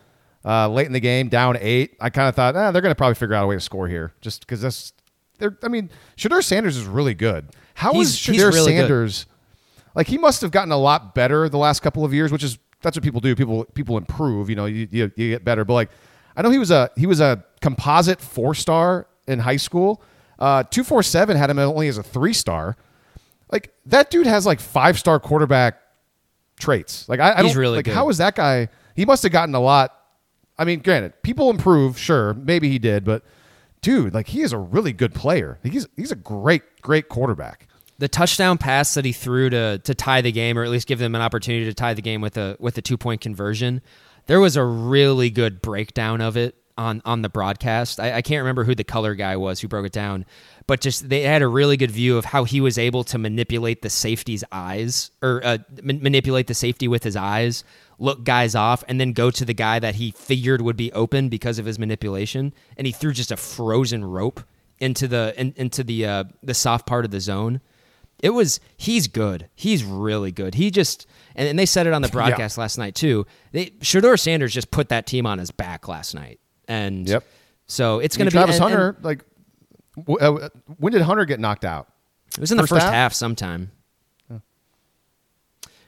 uh, 0.45 0.69
late 0.69 0.85
in 0.85 0.93
the 0.93 0.99
game, 0.99 1.27
down 1.27 1.57
eight, 1.59 1.95
I 1.99 2.09
kind 2.09 2.29
of 2.29 2.35
thought 2.35 2.55
ah, 2.55 2.71
they're 2.71 2.81
going 2.81 2.91
to 2.91 2.95
probably 2.97 3.15
figure 3.15 3.33
out 3.35 3.43
a 3.43 3.47
way 3.47 3.55
to 3.55 3.61
score 3.61 3.87
here, 3.87 4.13
just 4.21 4.41
because 4.41 4.61
that's 4.61 4.93
they're. 5.39 5.57
I 5.63 5.67
mean, 5.67 5.89
Shedeur 6.17 6.43
Sanders 6.43 6.77
is 6.77 6.85
really 6.85 7.15
good. 7.15 7.47
How 7.73 7.99
is 7.99 8.15
He's- 8.15 8.35
he's 8.35 8.43
Shedeur 8.43 8.53
really 8.53 8.73
good. 8.73 8.79
Sanders? 8.81 9.25
Like 9.95 10.07
he 10.07 10.17
must 10.17 10.41
have 10.41 10.51
gotten 10.51 10.71
a 10.71 10.77
lot 10.77 11.15
better 11.15 11.49
the 11.49 11.57
last 11.57 11.81
couple 11.81 12.03
of 12.05 12.13
years, 12.13 12.31
which 12.31 12.43
is 12.43 12.59
that's 12.81 12.95
what 12.95 13.03
people 13.03 13.21
do. 13.21 13.35
People 13.35 13.63
people 13.73 13.97
improve. 13.97 14.49
You 14.49 14.55
know, 14.55 14.65
you 14.65 14.87
you, 14.91 15.11
you 15.15 15.29
get 15.31 15.43
better. 15.43 15.65
But 15.65 15.73
like, 15.73 15.89
I 16.35 16.41
know 16.41 16.49
he 16.51 16.59
was 16.59 16.69
a 16.69 16.91
he 16.95 17.07
was 17.07 17.19
a 17.19 17.43
composite 17.61 18.21
four 18.21 18.53
star 18.53 19.07
in 19.27 19.39
high 19.39 19.57
school. 19.57 20.03
Uh, 20.37 20.63
two 20.63 20.83
four 20.83 21.01
seven 21.01 21.37
had 21.37 21.49
him 21.49 21.57
only 21.57 21.87
as 21.87 21.97
a 21.97 22.03
three 22.03 22.33
star. 22.33 22.75
Like 23.51 23.73
that 23.85 24.11
dude 24.11 24.27
has 24.27 24.45
like 24.45 24.59
five 24.59 24.99
star 24.99 25.19
quarterback 25.19 25.79
traits. 26.59 27.07
Like 27.09 27.19
I, 27.19 27.33
I 27.33 27.43
He's 27.43 27.53
don't 27.53 27.59
really 27.61 27.77
like 27.77 27.85
good. 27.85 27.93
how 27.93 28.09
is 28.09 28.17
that 28.19 28.35
guy? 28.35 28.69
He 28.95 29.05
must 29.05 29.23
have 29.23 29.31
gotten 29.31 29.53
a 29.55 29.59
lot. 29.59 29.91
I 30.57 30.63
mean, 30.63 30.79
granted, 30.79 31.21
people 31.21 31.49
improve, 31.49 31.97
sure, 31.97 32.33
maybe 32.33 32.69
he 32.69 32.79
did, 32.79 33.03
but 33.03 33.23
dude, 33.81 34.13
like 34.13 34.27
he 34.27 34.41
is 34.41 34.53
a 34.53 34.57
really 34.57 34.93
good 34.93 35.13
player. 35.13 35.59
He's 35.63 35.87
he's 35.95 36.11
a 36.11 36.15
great 36.15 36.63
great 36.81 37.09
quarterback. 37.09 37.67
the 37.99 38.07
touchdown 38.07 38.57
pass 38.57 38.93
that 38.93 39.03
he 39.05 39.11
threw 39.11 39.49
to 39.49 39.79
to 39.79 39.93
tie 39.93 40.21
the 40.21 40.31
game, 40.31 40.57
or 40.57 40.63
at 40.63 40.69
least 40.69 40.87
give 40.87 40.99
them 40.99 41.13
an 41.15 41.21
opportunity 41.21 41.65
to 41.65 41.73
tie 41.73 41.93
the 41.93 42.01
game 42.01 42.21
with 42.21 42.37
a 42.37 42.55
with 42.59 42.77
a 42.77 42.81
two 42.81 42.97
point 42.97 43.19
conversion, 43.21 43.81
there 44.27 44.39
was 44.39 44.55
a 44.55 44.63
really 44.63 45.29
good 45.29 45.61
breakdown 45.61 46.21
of 46.21 46.37
it 46.37 46.55
on 46.77 47.01
on 47.05 47.21
the 47.21 47.29
broadcast. 47.29 47.99
I, 47.99 48.17
I 48.17 48.21
can't 48.21 48.39
remember 48.39 48.63
who 48.63 48.75
the 48.75 48.83
color 48.83 49.15
guy 49.15 49.35
was 49.37 49.59
who 49.59 49.67
broke 49.67 49.85
it 49.85 49.91
down, 49.91 50.25
but 50.67 50.81
just 50.81 51.09
they 51.09 51.21
had 51.21 51.41
a 51.41 51.47
really 51.47 51.77
good 51.77 51.91
view 51.91 52.17
of 52.17 52.25
how 52.25 52.43
he 52.43 52.61
was 52.61 52.77
able 52.77 53.03
to 53.05 53.17
manipulate 53.17 53.81
the 53.81 53.89
safety's 53.89 54.43
eyes 54.51 55.11
or 55.21 55.41
uh, 55.43 55.57
man- 55.81 56.01
manipulate 56.01 56.47
the 56.47 56.53
safety 56.53 56.87
with 56.87 57.03
his 57.03 57.15
eyes, 57.15 57.63
look 57.99 58.23
guys 58.23 58.55
off, 58.55 58.83
and 58.87 58.99
then 58.99 59.13
go 59.13 59.31
to 59.31 59.45
the 59.45 59.53
guy 59.53 59.79
that 59.79 59.95
he 59.95 60.11
figured 60.11 60.61
would 60.61 60.77
be 60.77 60.91
open 60.93 61.29
because 61.29 61.59
of 61.59 61.65
his 61.65 61.79
manipulation, 61.79 62.53
and 62.77 62.87
he 62.87 62.93
threw 62.93 63.13
just 63.13 63.31
a 63.31 63.37
frozen 63.37 64.03
rope 64.03 64.41
into 64.79 65.07
the 65.07 65.33
in, 65.37 65.53
into 65.55 65.83
the 65.83 66.05
uh, 66.05 66.23
the 66.43 66.53
soft 66.53 66.85
part 66.85 67.05
of 67.05 67.11
the 67.11 67.19
zone. 67.19 67.61
It 68.21 68.29
was 68.29 68.59
he's 68.77 69.07
good. 69.07 69.49
He's 69.55 69.83
really 69.83 70.31
good. 70.31 70.55
He 70.55 70.71
just 70.71 71.05
and, 71.35 71.47
and 71.47 71.59
they 71.59 71.65
said 71.65 71.87
it 71.87 71.93
on 71.93 72.01
the 72.01 72.07
broadcast 72.09 72.57
last 72.57 72.77
night 72.77 72.95
too. 72.95 73.25
They 73.51 73.67
Shedeur 73.81 74.19
Sanders 74.19 74.53
just 74.53 74.71
put 74.71 74.89
that 74.89 75.05
team 75.05 75.25
on 75.25 75.39
his 75.39 75.51
back 75.51 75.87
last 75.87 76.15
night, 76.15 76.39
and 76.67 77.07
Yep. 77.07 77.23
So 77.67 77.99
it's 77.99 78.15
going 78.17 78.25
to 78.29 78.31
be 78.31 78.37
Travis 78.37 78.55
and- 78.57 78.65
and 78.65 78.73
Hunter. 78.73 78.97
like, 79.01 79.23
w- 79.97 80.19
uh, 80.19 80.49
when 80.77 80.93
did 80.93 81.01
Hunter 81.01 81.25
get 81.25 81.39
knocked 81.39 81.65
out? 81.65 81.87
It 82.35 82.39
was 82.39 82.51
in 82.51 82.57
the 82.57 82.63
first 82.63 82.71
first 82.73 82.83
half? 82.85 82.93
half, 82.93 83.13
sometime, 83.13 83.71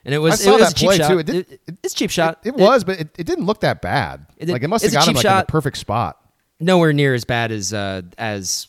and 0.06 0.14
it 0.14 0.20
was 0.20 0.34
I 0.34 0.36
saw 0.38 0.50
it 0.52 0.54
was 0.54 0.62
that 0.62 0.72
a 0.72 0.76
cheap 0.76 0.88
play, 0.88 0.98
shot. 0.98 1.08
too. 1.10 1.20
It 1.20 1.26
did- 1.26 1.52
It- 1.52 1.62
it's 1.84 1.94
a 1.94 1.98
cheap 1.98 2.10
shot. 2.12 2.40
It, 2.44 2.56
was, 2.56 2.84
but 2.84 3.00
it, 3.00 3.10
it 3.18 3.26
didn't 3.26 3.46
look 3.46 3.60
that 3.62 3.82
bad. 3.82 4.26
It 4.38 4.50
like 4.50 4.64
it 4.64 4.68
must 4.70 4.84
have 4.84 4.90
it's 4.90 4.96
got 4.96 5.08
him 5.08 5.16
like 5.16 5.26
in 5.26 5.38
the 5.38 5.46
perfect 5.48 5.78
spot. 5.78 6.18
nowhere 6.60 6.94
near 6.94 7.14
as 7.14 7.26
bad 7.26 7.52
as 7.52 7.74
uh, 7.74 8.04
as 8.18 8.68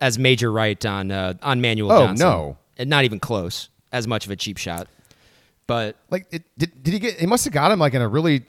as 0.00 0.18
Major 0.18 0.50
Wright 0.50 0.84
on 0.86 1.10
uh, 1.10 1.34
on 1.42 1.60
Manuel 1.60 1.92
Oh, 1.92 2.06
Johnson. 2.06 2.26
no. 2.26 2.56
and 2.78 2.88
not 2.90 3.04
even 3.04 3.20
close. 3.20 3.68
As 3.92 4.06
much 4.06 4.26
of 4.26 4.30
a 4.32 4.36
cheap 4.36 4.58
shot, 4.58 4.88
but 5.66 5.96
Like, 6.10 6.26
it, 6.32 6.42
did 6.58 6.82
did 6.82 6.92
he 6.92 6.98
get? 7.00 7.22
It 7.22 7.28
must 7.28 7.44
have 7.44 7.52
got 7.54 7.70
him 7.70 7.78
like 7.78 7.94
in 7.94 8.02
a 8.02 8.08
really 8.08 8.44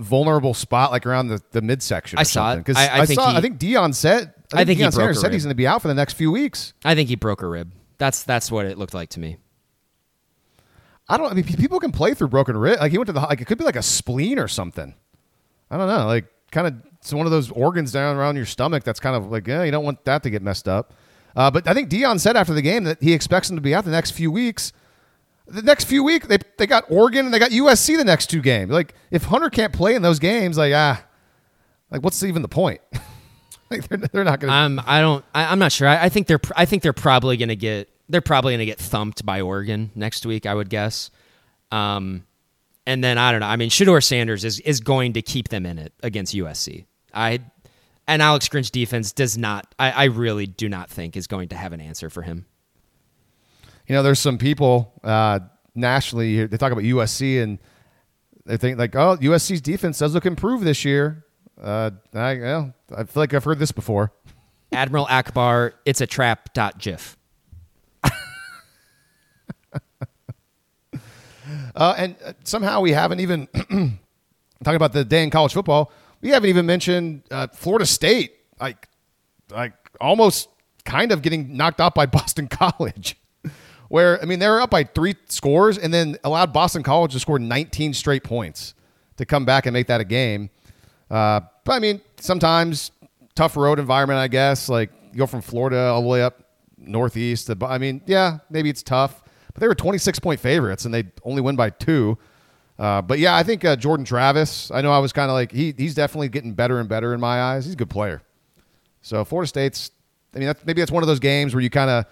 vulnerable 0.00 0.54
spot, 0.54 0.90
like 0.90 1.06
around 1.06 1.28
the, 1.28 1.40
the 1.52 1.62
midsection. 1.62 2.18
Or 2.18 2.20
I 2.20 2.22
saw 2.24 2.50
it. 2.50 2.56
something. 2.56 2.74
'Cause 2.74 2.82
I- 2.82 3.00
I 3.00 3.06
think 3.06 3.20
saw. 3.20 3.30
he- 3.30 3.36
I 3.36 3.40
think 3.40 3.58
Deion 3.58 3.94
said. 3.94 4.32
I 4.52 4.64
think 4.64 4.78
he 4.78 4.84
Deion 4.84 4.92
broke 4.92 4.94
Sanders 4.94 5.20
said 5.20 5.32
he's 5.32 5.42
going 5.44 5.50
to 5.50 5.54
be 5.56 5.66
out 5.66 5.82
for 5.82 5.88
the 5.88 5.94
next 5.94 6.12
few 6.14 6.30
weeks. 6.30 6.74
I 6.84 6.94
think 6.94 7.08
he 7.08 7.16
broke 7.16 7.42
a 7.42 7.46
rib. 7.48 7.72
That's 7.98 8.22
that's 8.22 8.50
what 8.50 8.66
it 8.66 8.78
looked 8.78 8.94
like 8.94 9.08
to 9.10 9.20
me. 9.20 9.38
I 11.08 11.16
don't. 11.16 11.30
I 11.30 11.34
mean, 11.34 11.44
people 11.44 11.80
can 11.80 11.92
play 11.92 12.14
through 12.14 12.28
broken 12.28 12.56
rib. 12.56 12.78
Like 12.80 12.90
he 12.92 12.98
went 12.98 13.06
to 13.06 13.12
the. 13.12 13.20
Like 13.20 13.40
it 13.40 13.46
could 13.46 13.58
be 13.58 13.64
like 13.64 13.76
a 13.76 13.82
spleen 13.82 14.38
or 14.38 14.48
something. 14.48 14.94
I 15.70 15.76
don't 15.76 15.88
know. 15.88 16.06
Like 16.06 16.26
kind 16.50 16.66
of. 16.66 16.74
It's 17.00 17.12
one 17.12 17.26
of 17.26 17.32
those 17.32 17.50
organs 17.50 17.92
down 17.92 18.16
around 18.16 18.36
your 18.36 18.46
stomach 18.46 18.82
that's 18.82 18.98
kind 18.98 19.14
of 19.14 19.30
like, 19.30 19.46
yeah, 19.46 19.62
you 19.62 19.70
don't 19.70 19.84
want 19.84 20.02
that 20.06 20.22
to 20.22 20.30
get 20.30 20.40
messed 20.40 20.66
up. 20.66 20.94
Uh, 21.36 21.50
but 21.50 21.68
I 21.68 21.74
think 21.74 21.90
Deion 21.90 22.18
said 22.18 22.34
after 22.34 22.54
the 22.54 22.62
game 22.62 22.84
that 22.84 23.02
he 23.02 23.12
expects 23.12 23.50
him 23.50 23.56
to 23.56 23.60
be 23.62 23.74
out 23.74 23.84
the 23.84 23.90
next 23.90 24.12
few 24.12 24.30
weeks. 24.32 24.72
The 25.46 25.62
next 25.62 25.84
few 25.84 26.02
weeks, 26.02 26.26
they 26.26 26.38
they 26.56 26.66
got 26.66 26.84
Oregon 26.88 27.26
and 27.26 27.34
they 27.34 27.38
got 27.38 27.50
USC 27.50 27.96
the 27.96 28.04
next 28.04 28.28
two 28.28 28.40
games. 28.40 28.70
Like 28.70 28.94
if 29.10 29.24
Hunter 29.24 29.50
can't 29.50 29.72
play 29.72 29.94
in 29.94 30.02
those 30.02 30.18
games, 30.18 30.56
like 30.56 30.72
ah, 30.74 31.04
like 31.90 32.02
what's 32.02 32.22
even 32.22 32.42
the 32.42 32.48
point? 32.48 32.80
like 33.70 33.86
they're, 33.88 33.98
they're 33.98 34.24
not 34.24 34.40
going 34.40 34.50
to. 34.50 34.56
Um, 34.56 34.82
I 34.86 35.00
don't. 35.00 35.24
I, 35.34 35.46
I'm 35.46 35.58
not 35.58 35.72
sure. 35.72 35.86
I, 35.86 36.04
I 36.04 36.08
think 36.08 36.26
they're. 36.26 36.40
I 36.56 36.64
think 36.64 36.82
they're 36.82 36.92
probably 36.92 37.36
gonna 37.36 37.56
get. 37.56 37.90
They're 38.08 38.20
probably 38.20 38.54
gonna 38.54 38.66
get 38.66 38.78
thumped 38.78 39.24
by 39.26 39.40
Oregon 39.42 39.90
next 39.94 40.24
week. 40.24 40.46
I 40.46 40.54
would 40.54 40.70
guess. 40.70 41.10
Um, 41.70 42.24
and 42.86 43.02
then 43.02 43.18
I 43.18 43.30
don't 43.30 43.40
know. 43.40 43.46
I 43.46 43.56
mean, 43.56 43.70
Shedeur 43.70 44.02
Sanders 44.02 44.44
is 44.44 44.60
is 44.60 44.80
going 44.80 45.14
to 45.14 45.22
keep 45.22 45.48
them 45.48 45.66
in 45.66 45.78
it 45.78 45.92
against 46.02 46.34
USC. 46.34 46.86
I 47.12 47.40
and 48.06 48.20
Alex 48.20 48.48
Grinch 48.48 48.70
defense 48.70 49.12
does 49.12 49.38
not. 49.38 49.74
I, 49.78 49.90
I 49.90 50.04
really 50.04 50.46
do 50.46 50.68
not 50.68 50.90
think 50.90 51.16
is 51.16 51.26
going 51.26 51.48
to 51.48 51.56
have 51.56 51.72
an 51.72 51.80
answer 51.80 52.10
for 52.10 52.22
him. 52.22 52.46
You 53.86 53.94
know, 53.94 54.02
there's 54.02 54.18
some 54.18 54.38
people 54.38 54.92
uh, 55.02 55.40
nationally 55.74 56.46
they 56.46 56.56
talk 56.56 56.72
about 56.72 56.84
USC 56.84 57.42
and 57.42 57.58
they 58.46 58.56
think 58.56 58.78
like, 58.78 58.94
oh, 58.96 59.16
USC's 59.16 59.60
defense 59.60 59.98
does 59.98 60.14
look 60.14 60.26
improved 60.26 60.64
this 60.64 60.84
year. 60.84 61.24
Uh, 61.60 61.90
I, 62.14 62.72
I 62.94 63.04
feel 63.04 63.22
like 63.22 63.34
I've 63.34 63.44
heard 63.44 63.58
this 63.58 63.72
before. 63.72 64.12
Admiral 64.72 65.06
Ackbar, 65.06 65.72
it's 65.84 66.00
a 66.00 66.06
trap. 66.06 66.52
Dot 66.52 66.78
GIF. 66.78 67.16
Uh, 71.76 71.94
and 71.98 72.16
uh, 72.24 72.32
somehow 72.44 72.80
we 72.80 72.92
haven't 72.92 73.20
even 73.20 73.46
talking 74.62 74.76
about 74.76 74.92
the 74.92 75.04
day 75.04 75.22
in 75.22 75.30
college 75.30 75.52
football. 75.52 75.90
We 76.20 76.30
haven't 76.30 76.48
even 76.48 76.66
mentioned 76.66 77.22
uh, 77.30 77.48
Florida 77.48 77.84
State, 77.84 78.32
like, 78.60 78.88
like 79.50 79.72
almost 80.00 80.48
kind 80.84 81.12
of 81.12 81.20
getting 81.20 81.56
knocked 81.56 81.80
out 81.80 81.94
by 81.94 82.06
Boston 82.06 82.46
College. 82.46 83.16
Where 83.94 84.20
I 84.20 84.24
mean, 84.24 84.40
they 84.40 84.48
were 84.48 84.60
up 84.60 84.70
by 84.70 84.82
three 84.82 85.14
scores 85.28 85.78
and 85.78 85.94
then 85.94 86.16
allowed 86.24 86.52
Boston 86.52 86.82
College 86.82 87.12
to 87.12 87.20
score 87.20 87.38
19 87.38 87.94
straight 87.94 88.24
points. 88.24 88.74
to 89.18 89.24
come 89.24 89.44
back 89.44 89.66
and 89.66 89.72
make 89.72 89.86
that 89.86 90.00
a 90.00 90.04
game. 90.04 90.50
Uh, 91.08 91.42
but 91.62 91.74
I 91.74 91.78
mean, 91.78 92.00
sometimes 92.18 92.90
tough 93.36 93.56
road 93.56 93.78
environment, 93.78 94.18
I 94.18 94.26
guess. 94.26 94.68
Like 94.68 94.90
you 95.12 95.18
go 95.18 95.26
from 95.26 95.42
Florida 95.42 95.78
all 95.78 96.02
the 96.02 96.08
way 96.08 96.24
up 96.24 96.42
northeast. 96.76 97.46
To, 97.46 97.56
I 97.64 97.78
mean, 97.78 98.02
yeah, 98.04 98.38
maybe 98.50 98.68
it's 98.68 98.82
tough, 98.82 99.22
but 99.52 99.60
they 99.60 99.68
were 99.68 99.76
26 99.76 100.18
point 100.18 100.40
favorites 100.40 100.84
and 100.86 100.92
they 100.92 101.04
only 101.22 101.40
win 101.40 101.54
by 101.54 101.70
two. 101.70 102.18
Uh, 102.76 103.00
but 103.00 103.20
yeah, 103.20 103.36
I 103.36 103.44
think 103.44 103.64
uh, 103.64 103.76
Jordan 103.76 104.04
Travis. 104.04 104.72
I 104.72 104.80
know 104.80 104.90
I 104.90 104.98
was 104.98 105.12
kind 105.12 105.30
of 105.30 105.34
like 105.34 105.52
he, 105.52 105.72
he's 105.78 105.94
definitely 105.94 106.30
getting 106.30 106.52
better 106.52 106.80
and 106.80 106.88
better 106.88 107.14
in 107.14 107.20
my 107.20 107.40
eyes. 107.40 107.64
He's 107.64 107.74
a 107.74 107.76
good 107.76 107.90
player. 107.90 108.22
So 109.02 109.24
Florida 109.24 109.46
State's. 109.46 109.92
I 110.34 110.38
mean, 110.40 110.48
that's, 110.48 110.66
maybe 110.66 110.82
that's 110.82 110.90
one 110.90 111.04
of 111.04 111.06
those 111.06 111.20
games 111.20 111.54
where 111.54 111.62
you 111.62 111.70
kind 111.70 111.90
of 111.90 112.06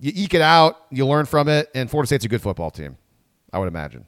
you 0.00 0.12
eke 0.14 0.34
it 0.34 0.40
out, 0.40 0.86
you 0.90 1.06
learn 1.06 1.26
from 1.26 1.48
it, 1.48 1.70
and 1.74 1.90
Florida 1.90 2.06
State's 2.06 2.24
a 2.24 2.28
good 2.28 2.40
football 2.40 2.70
team. 2.70 2.96
I 3.52 3.58
would 3.58 3.68
imagine. 3.68 4.06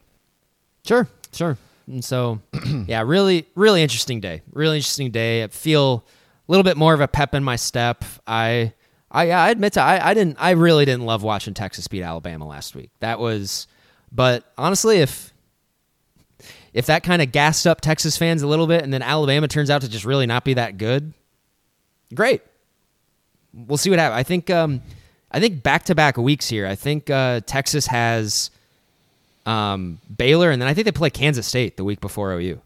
Sure, 0.84 1.06
sure. 1.32 1.58
And 1.86 2.04
so, 2.04 2.40
yeah, 2.86 3.02
really, 3.02 3.46
really 3.54 3.82
interesting 3.82 4.20
day. 4.20 4.42
Really 4.52 4.76
interesting 4.76 5.10
day. 5.10 5.44
I 5.44 5.48
feel 5.48 6.04
a 6.48 6.52
little 6.52 6.64
bit 6.64 6.76
more 6.76 6.94
of 6.94 7.00
a 7.00 7.08
pep 7.08 7.34
in 7.34 7.44
my 7.44 7.56
step. 7.56 8.04
I, 8.26 8.72
I, 9.10 9.24
yeah, 9.24 9.42
I 9.42 9.50
admit 9.50 9.74
to, 9.74 9.82
I, 9.82 10.10
I 10.10 10.14
didn't, 10.14 10.36
I 10.40 10.52
really 10.52 10.84
didn't 10.84 11.04
love 11.04 11.22
watching 11.22 11.54
Texas 11.54 11.88
beat 11.88 12.02
Alabama 12.02 12.46
last 12.46 12.74
week. 12.74 12.90
That 13.00 13.18
was, 13.18 13.66
but 14.10 14.44
honestly, 14.56 14.98
if, 14.98 15.32
if 16.72 16.86
that 16.86 17.02
kind 17.02 17.20
of 17.20 17.32
gassed 17.32 17.66
up 17.66 17.82
Texas 17.82 18.16
fans 18.16 18.42
a 18.42 18.46
little 18.46 18.66
bit, 18.66 18.82
and 18.82 18.92
then 18.92 19.02
Alabama 19.02 19.46
turns 19.46 19.68
out 19.68 19.82
to 19.82 19.88
just 19.88 20.06
really 20.06 20.26
not 20.26 20.44
be 20.44 20.54
that 20.54 20.78
good, 20.78 21.12
great. 22.14 22.40
We'll 23.52 23.76
see 23.76 23.90
what 23.90 23.98
happens. 23.98 24.18
I 24.18 24.22
think, 24.22 24.48
um, 24.48 24.80
I 25.32 25.40
think 25.40 25.62
back 25.62 25.84
to 25.84 25.94
back 25.94 26.18
weeks 26.18 26.48
here. 26.48 26.66
I 26.66 26.74
think 26.74 27.08
uh, 27.08 27.40
Texas 27.46 27.86
has 27.86 28.50
um, 29.46 29.98
Baylor, 30.14 30.50
and 30.50 30.60
then 30.60 30.68
I 30.68 30.74
think 30.74 30.84
they 30.84 30.92
play 30.92 31.10
Kansas 31.10 31.46
State 31.46 31.76
the 31.76 31.84
week 31.84 32.00
before 32.00 32.32
OU. 32.32 32.60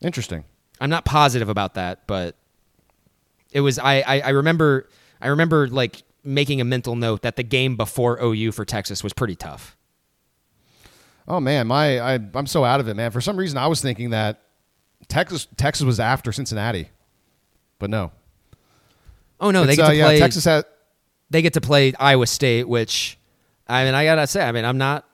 Interesting. 0.00 0.44
I'm 0.80 0.90
not 0.90 1.04
positive 1.04 1.48
about 1.48 1.74
that, 1.74 2.06
but 2.06 2.36
it 3.50 3.60
was. 3.60 3.78
I, 3.78 4.00
I, 4.00 4.20
I 4.20 4.28
remember. 4.30 4.88
I 5.20 5.28
remember 5.28 5.68
like 5.68 6.02
making 6.24 6.60
a 6.60 6.64
mental 6.64 6.96
note 6.96 7.22
that 7.22 7.36
the 7.36 7.42
game 7.42 7.76
before 7.76 8.18
OU 8.22 8.52
for 8.52 8.64
Texas 8.64 9.02
was 9.04 9.12
pretty 9.12 9.36
tough. 9.36 9.76
Oh 11.28 11.40
man, 11.40 11.66
my 11.66 12.00
I, 12.00 12.14
I'm 12.14 12.46
so 12.46 12.64
out 12.64 12.80
of 12.80 12.88
it, 12.88 12.94
man. 12.94 13.10
For 13.10 13.20
some 13.20 13.36
reason, 13.36 13.58
I 13.58 13.66
was 13.66 13.80
thinking 13.80 14.10
that 14.10 14.40
Texas 15.08 15.46
Texas 15.56 15.84
was 15.84 16.00
after 16.00 16.32
Cincinnati, 16.32 16.90
but 17.78 17.90
no. 17.90 18.12
Oh 19.42 19.50
no, 19.50 19.64
they 19.64 19.72
It's, 19.72 19.76
get 19.76 19.84
uh, 19.86 19.90
to 19.90 19.96
yeah, 19.96 20.04
play. 20.04 20.18
Texas 20.20 20.44
had. 20.46 20.64
they 21.28 21.42
get 21.42 21.52
to 21.54 21.60
play 21.60 21.92
Iowa 21.98 22.26
State, 22.26 22.66
which 22.68 23.18
I 23.68 23.84
mean, 23.84 23.94
I 23.94 24.04
gotta 24.04 24.26
say, 24.26 24.42
I 24.42 24.52
mean, 24.52 24.64
I'm 24.64 24.78
not, 24.78 25.04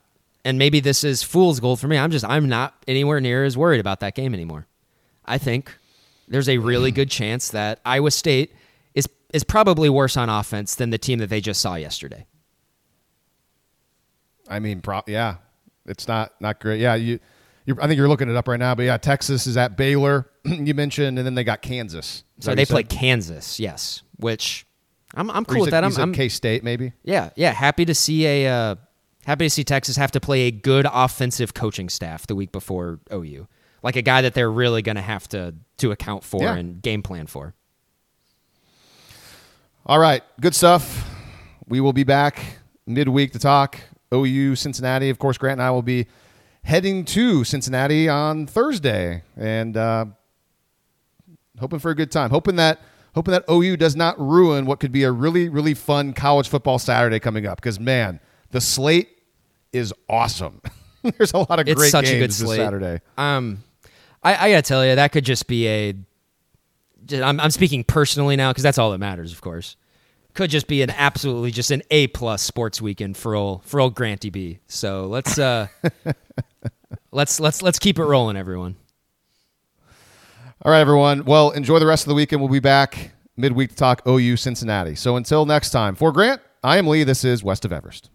and 0.44 0.58
maybe 0.58 0.80
this 0.80 1.02
is 1.02 1.22
fool's 1.22 1.58
gold 1.60 1.80
for 1.80 1.88
me. 1.88 1.96
I'm 1.98 2.10
just, 2.10 2.24
I'm 2.24 2.48
not 2.48 2.74
anywhere 2.86 3.20
near 3.20 3.44
as 3.44 3.56
worried 3.56 3.80
about 3.80 4.00
that 4.00 4.14
game 4.14 4.34
anymore. 4.34 4.66
I 5.24 5.38
think 5.38 5.76
there's 6.28 6.48
a 6.48 6.58
really 6.58 6.90
good 6.90 7.10
chance 7.10 7.48
that 7.50 7.80
Iowa 7.84 8.10
State 8.10 8.52
is 8.94 9.08
is 9.32 9.44
probably 9.44 9.88
worse 9.88 10.16
on 10.16 10.28
offense 10.28 10.74
than 10.74 10.90
the 10.90 10.98
team 10.98 11.18
that 11.20 11.30
they 11.30 11.40
just 11.40 11.60
saw 11.60 11.74
yesterday. 11.74 12.26
I 14.48 14.58
mean, 14.60 14.80
pro, 14.80 15.02
yeah, 15.06 15.36
it's 15.86 16.06
not 16.08 16.32
not 16.40 16.60
great. 16.60 16.80
Yeah, 16.80 16.94
you. 16.94 17.18
I 17.80 17.86
think 17.86 17.96
you're 17.98 18.08
looking 18.08 18.28
it 18.30 18.36
up 18.36 18.48
right 18.48 18.58
now, 18.58 18.74
but 18.74 18.84
yeah, 18.84 18.96
Texas 18.96 19.46
is 19.46 19.56
at 19.56 19.76
Baylor. 19.76 20.30
you 20.44 20.74
mentioned, 20.74 21.18
and 21.18 21.26
then 21.26 21.34
they 21.34 21.44
got 21.44 21.62
Kansas. 21.62 22.24
Is 22.38 22.44
So 22.44 22.54
they 22.54 22.64
play 22.64 22.82
said? 22.82 22.88
Kansas, 22.90 23.58
yes, 23.60 24.02
which 24.16 24.66
I'm 25.14 25.30
I'm 25.30 25.44
cool 25.44 25.60
with 25.62 25.70
that. 25.70 25.84
I'm, 25.84 25.96
I'm 25.98 26.12
K 26.12 26.28
State 26.28 26.62
maybe. 26.64 26.92
yeah, 27.02 27.30
yeah, 27.36 27.52
happy 27.52 27.84
to 27.84 27.94
see 27.94 28.26
a 28.26 28.46
uh, 28.52 28.74
happy 29.26 29.46
to 29.46 29.50
see 29.50 29.64
Texas 29.64 29.96
have 29.96 30.10
to 30.12 30.20
play 30.20 30.42
a 30.42 30.50
good 30.50 30.86
offensive 30.92 31.54
coaching 31.54 31.88
staff 31.88 32.26
the 32.26 32.34
week 32.34 32.52
before 32.52 33.00
OU, 33.12 33.46
like 33.82 33.96
a 33.96 34.02
guy 34.02 34.22
that 34.22 34.34
they're 34.34 34.50
really 34.50 34.82
going 34.82 34.96
to 34.96 35.02
have 35.02 35.28
to 35.28 35.54
to 35.78 35.90
account 35.90 36.24
for 36.24 36.42
Yeah. 36.42 36.54
and 36.56 36.80
game 36.82 37.02
plan 37.02 37.26
for. 37.26 37.54
All 39.86 39.98
right, 39.98 40.22
good 40.40 40.54
stuff. 40.54 41.08
We 41.66 41.80
will 41.80 41.92
be 41.94 42.04
back 42.04 42.40
midweek 42.86 43.32
to 43.32 43.38
talk 43.38 43.78
OU 44.12 44.56
Cincinnati. 44.56 45.10
Of 45.10 45.18
course, 45.18 45.38
Grant 45.38 45.54
and 45.60 45.62
I 45.62 45.70
will 45.70 45.82
be 45.82 46.06
heading 46.68 47.02
to 47.02 47.44
Cincinnati 47.44 48.10
on 48.10 48.46
Thursday, 48.46 49.22
and 49.36 49.74
uh, 49.74 50.04
hoping 51.58 51.78
for 51.78 51.90
a 51.90 51.94
good 51.94 52.12
time. 52.12 52.30
Hoping 52.30 52.56
that 52.56 52.80
hoping 53.14 53.32
that 53.32 53.44
OU 53.50 53.78
does 53.78 53.96
not 53.96 54.20
ruin 54.20 54.66
what 54.66 54.78
could 54.78 54.92
be 54.92 55.02
a 55.02 55.10
really 55.10 55.48
really 55.48 55.74
fun 55.74 56.12
college 56.12 56.48
football 56.48 56.78
Saturday 56.78 57.18
coming 57.18 57.46
up. 57.46 57.56
Because 57.56 57.80
man, 57.80 58.20
the 58.50 58.60
slate 58.60 59.08
is 59.72 59.92
awesome. 60.08 60.60
There's 61.16 61.32
a 61.32 61.38
lot 61.38 61.58
of 61.58 61.66
It's 61.66 61.78
great 61.78 61.90
such 61.90 62.06
a 62.06 62.12
good 62.12 62.20
games 62.20 62.38
this 62.38 62.46
slate. 62.46 62.58
Saturday. 62.58 63.00
Um, 63.16 63.64
I, 64.22 64.34
I 64.34 64.50
gotta 64.50 64.62
tell 64.62 64.84
you, 64.84 64.94
that 64.94 65.10
could 65.10 65.24
just 65.24 65.46
be 65.46 65.66
a. 65.68 65.94
I'm, 67.10 67.40
I'm 67.40 67.50
speaking 67.50 67.84
personally 67.84 68.36
now 68.36 68.50
because 68.50 68.62
that's 68.62 68.76
all 68.76 68.90
that 68.90 68.98
matters, 68.98 69.32
of 69.32 69.40
course. 69.40 69.76
Could 70.38 70.50
just 70.50 70.68
be 70.68 70.82
an 70.82 70.90
absolutely 70.90 71.50
just 71.50 71.72
an 71.72 71.82
A 71.90 72.06
plus 72.06 72.42
sports 72.42 72.80
weekend 72.80 73.16
for 73.16 73.34
old 73.34 73.64
for 73.64 73.80
old 73.80 73.96
Granty 73.96 74.30
B. 74.30 74.60
So 74.68 75.06
let's 75.06 75.36
uh, 75.36 75.66
let's 77.10 77.40
let's 77.40 77.60
let's 77.60 77.80
keep 77.80 77.98
it 77.98 78.04
rolling, 78.04 78.36
everyone. 78.36 78.76
All 80.62 80.70
right, 80.70 80.78
everyone. 80.78 81.24
Well, 81.24 81.50
enjoy 81.50 81.80
the 81.80 81.88
rest 81.88 82.04
of 82.04 82.10
the 82.10 82.14
weekend. 82.14 82.40
We'll 82.40 82.52
be 82.52 82.60
back 82.60 83.10
midweek 83.36 83.70
to 83.70 83.74
talk 83.74 84.00
OU 84.06 84.36
Cincinnati. 84.36 84.94
So 84.94 85.16
until 85.16 85.44
next 85.44 85.70
time, 85.70 85.96
for 85.96 86.12
Grant, 86.12 86.40
I 86.62 86.78
am 86.78 86.86
Lee. 86.86 87.02
This 87.02 87.24
is 87.24 87.42
West 87.42 87.64
of 87.64 87.72
Everest. 87.72 88.08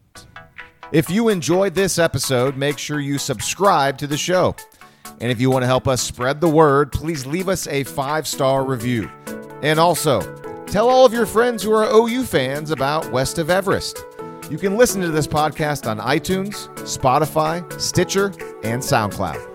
If 0.93 1.09
you 1.09 1.27
enjoyed 1.27 1.75
this 1.75 1.99
episode, 1.99 2.55
make 2.55 2.77
sure 2.77 3.01
you 3.01 3.17
subscribe 3.17 3.97
to 3.97 4.07
the 4.07 4.15
show. 4.15 4.55
And 5.19 5.29
if 5.29 5.41
you 5.41 5.51
want 5.51 5.63
to 5.63 5.67
help 5.67 5.89
us 5.89 6.01
spread 6.01 6.39
the 6.39 6.47
word, 6.47 6.93
please 6.93 7.25
leave 7.25 7.49
us 7.49 7.67
a 7.67 7.83
five 7.83 8.29
star 8.29 8.63
review. 8.63 9.11
And 9.61 9.77
also, 9.77 10.21
tell 10.67 10.89
all 10.89 11.05
of 11.05 11.13
your 11.13 11.25
friends 11.25 11.63
who 11.63 11.71
are 11.73 11.87
OU 11.91 12.23
fans 12.23 12.71
about 12.71 13.11
West 13.11 13.37
of 13.37 13.49
Everest. 13.49 14.05
You 14.49 14.57
can 14.57 14.77
listen 14.77 15.01
to 15.01 15.09
this 15.09 15.27
podcast 15.27 15.89
on 15.89 15.99
iTunes, 15.99 16.67
Spotify, 16.79 17.79
Stitcher, 17.79 18.27
and 18.63 18.81
SoundCloud. 18.81 19.52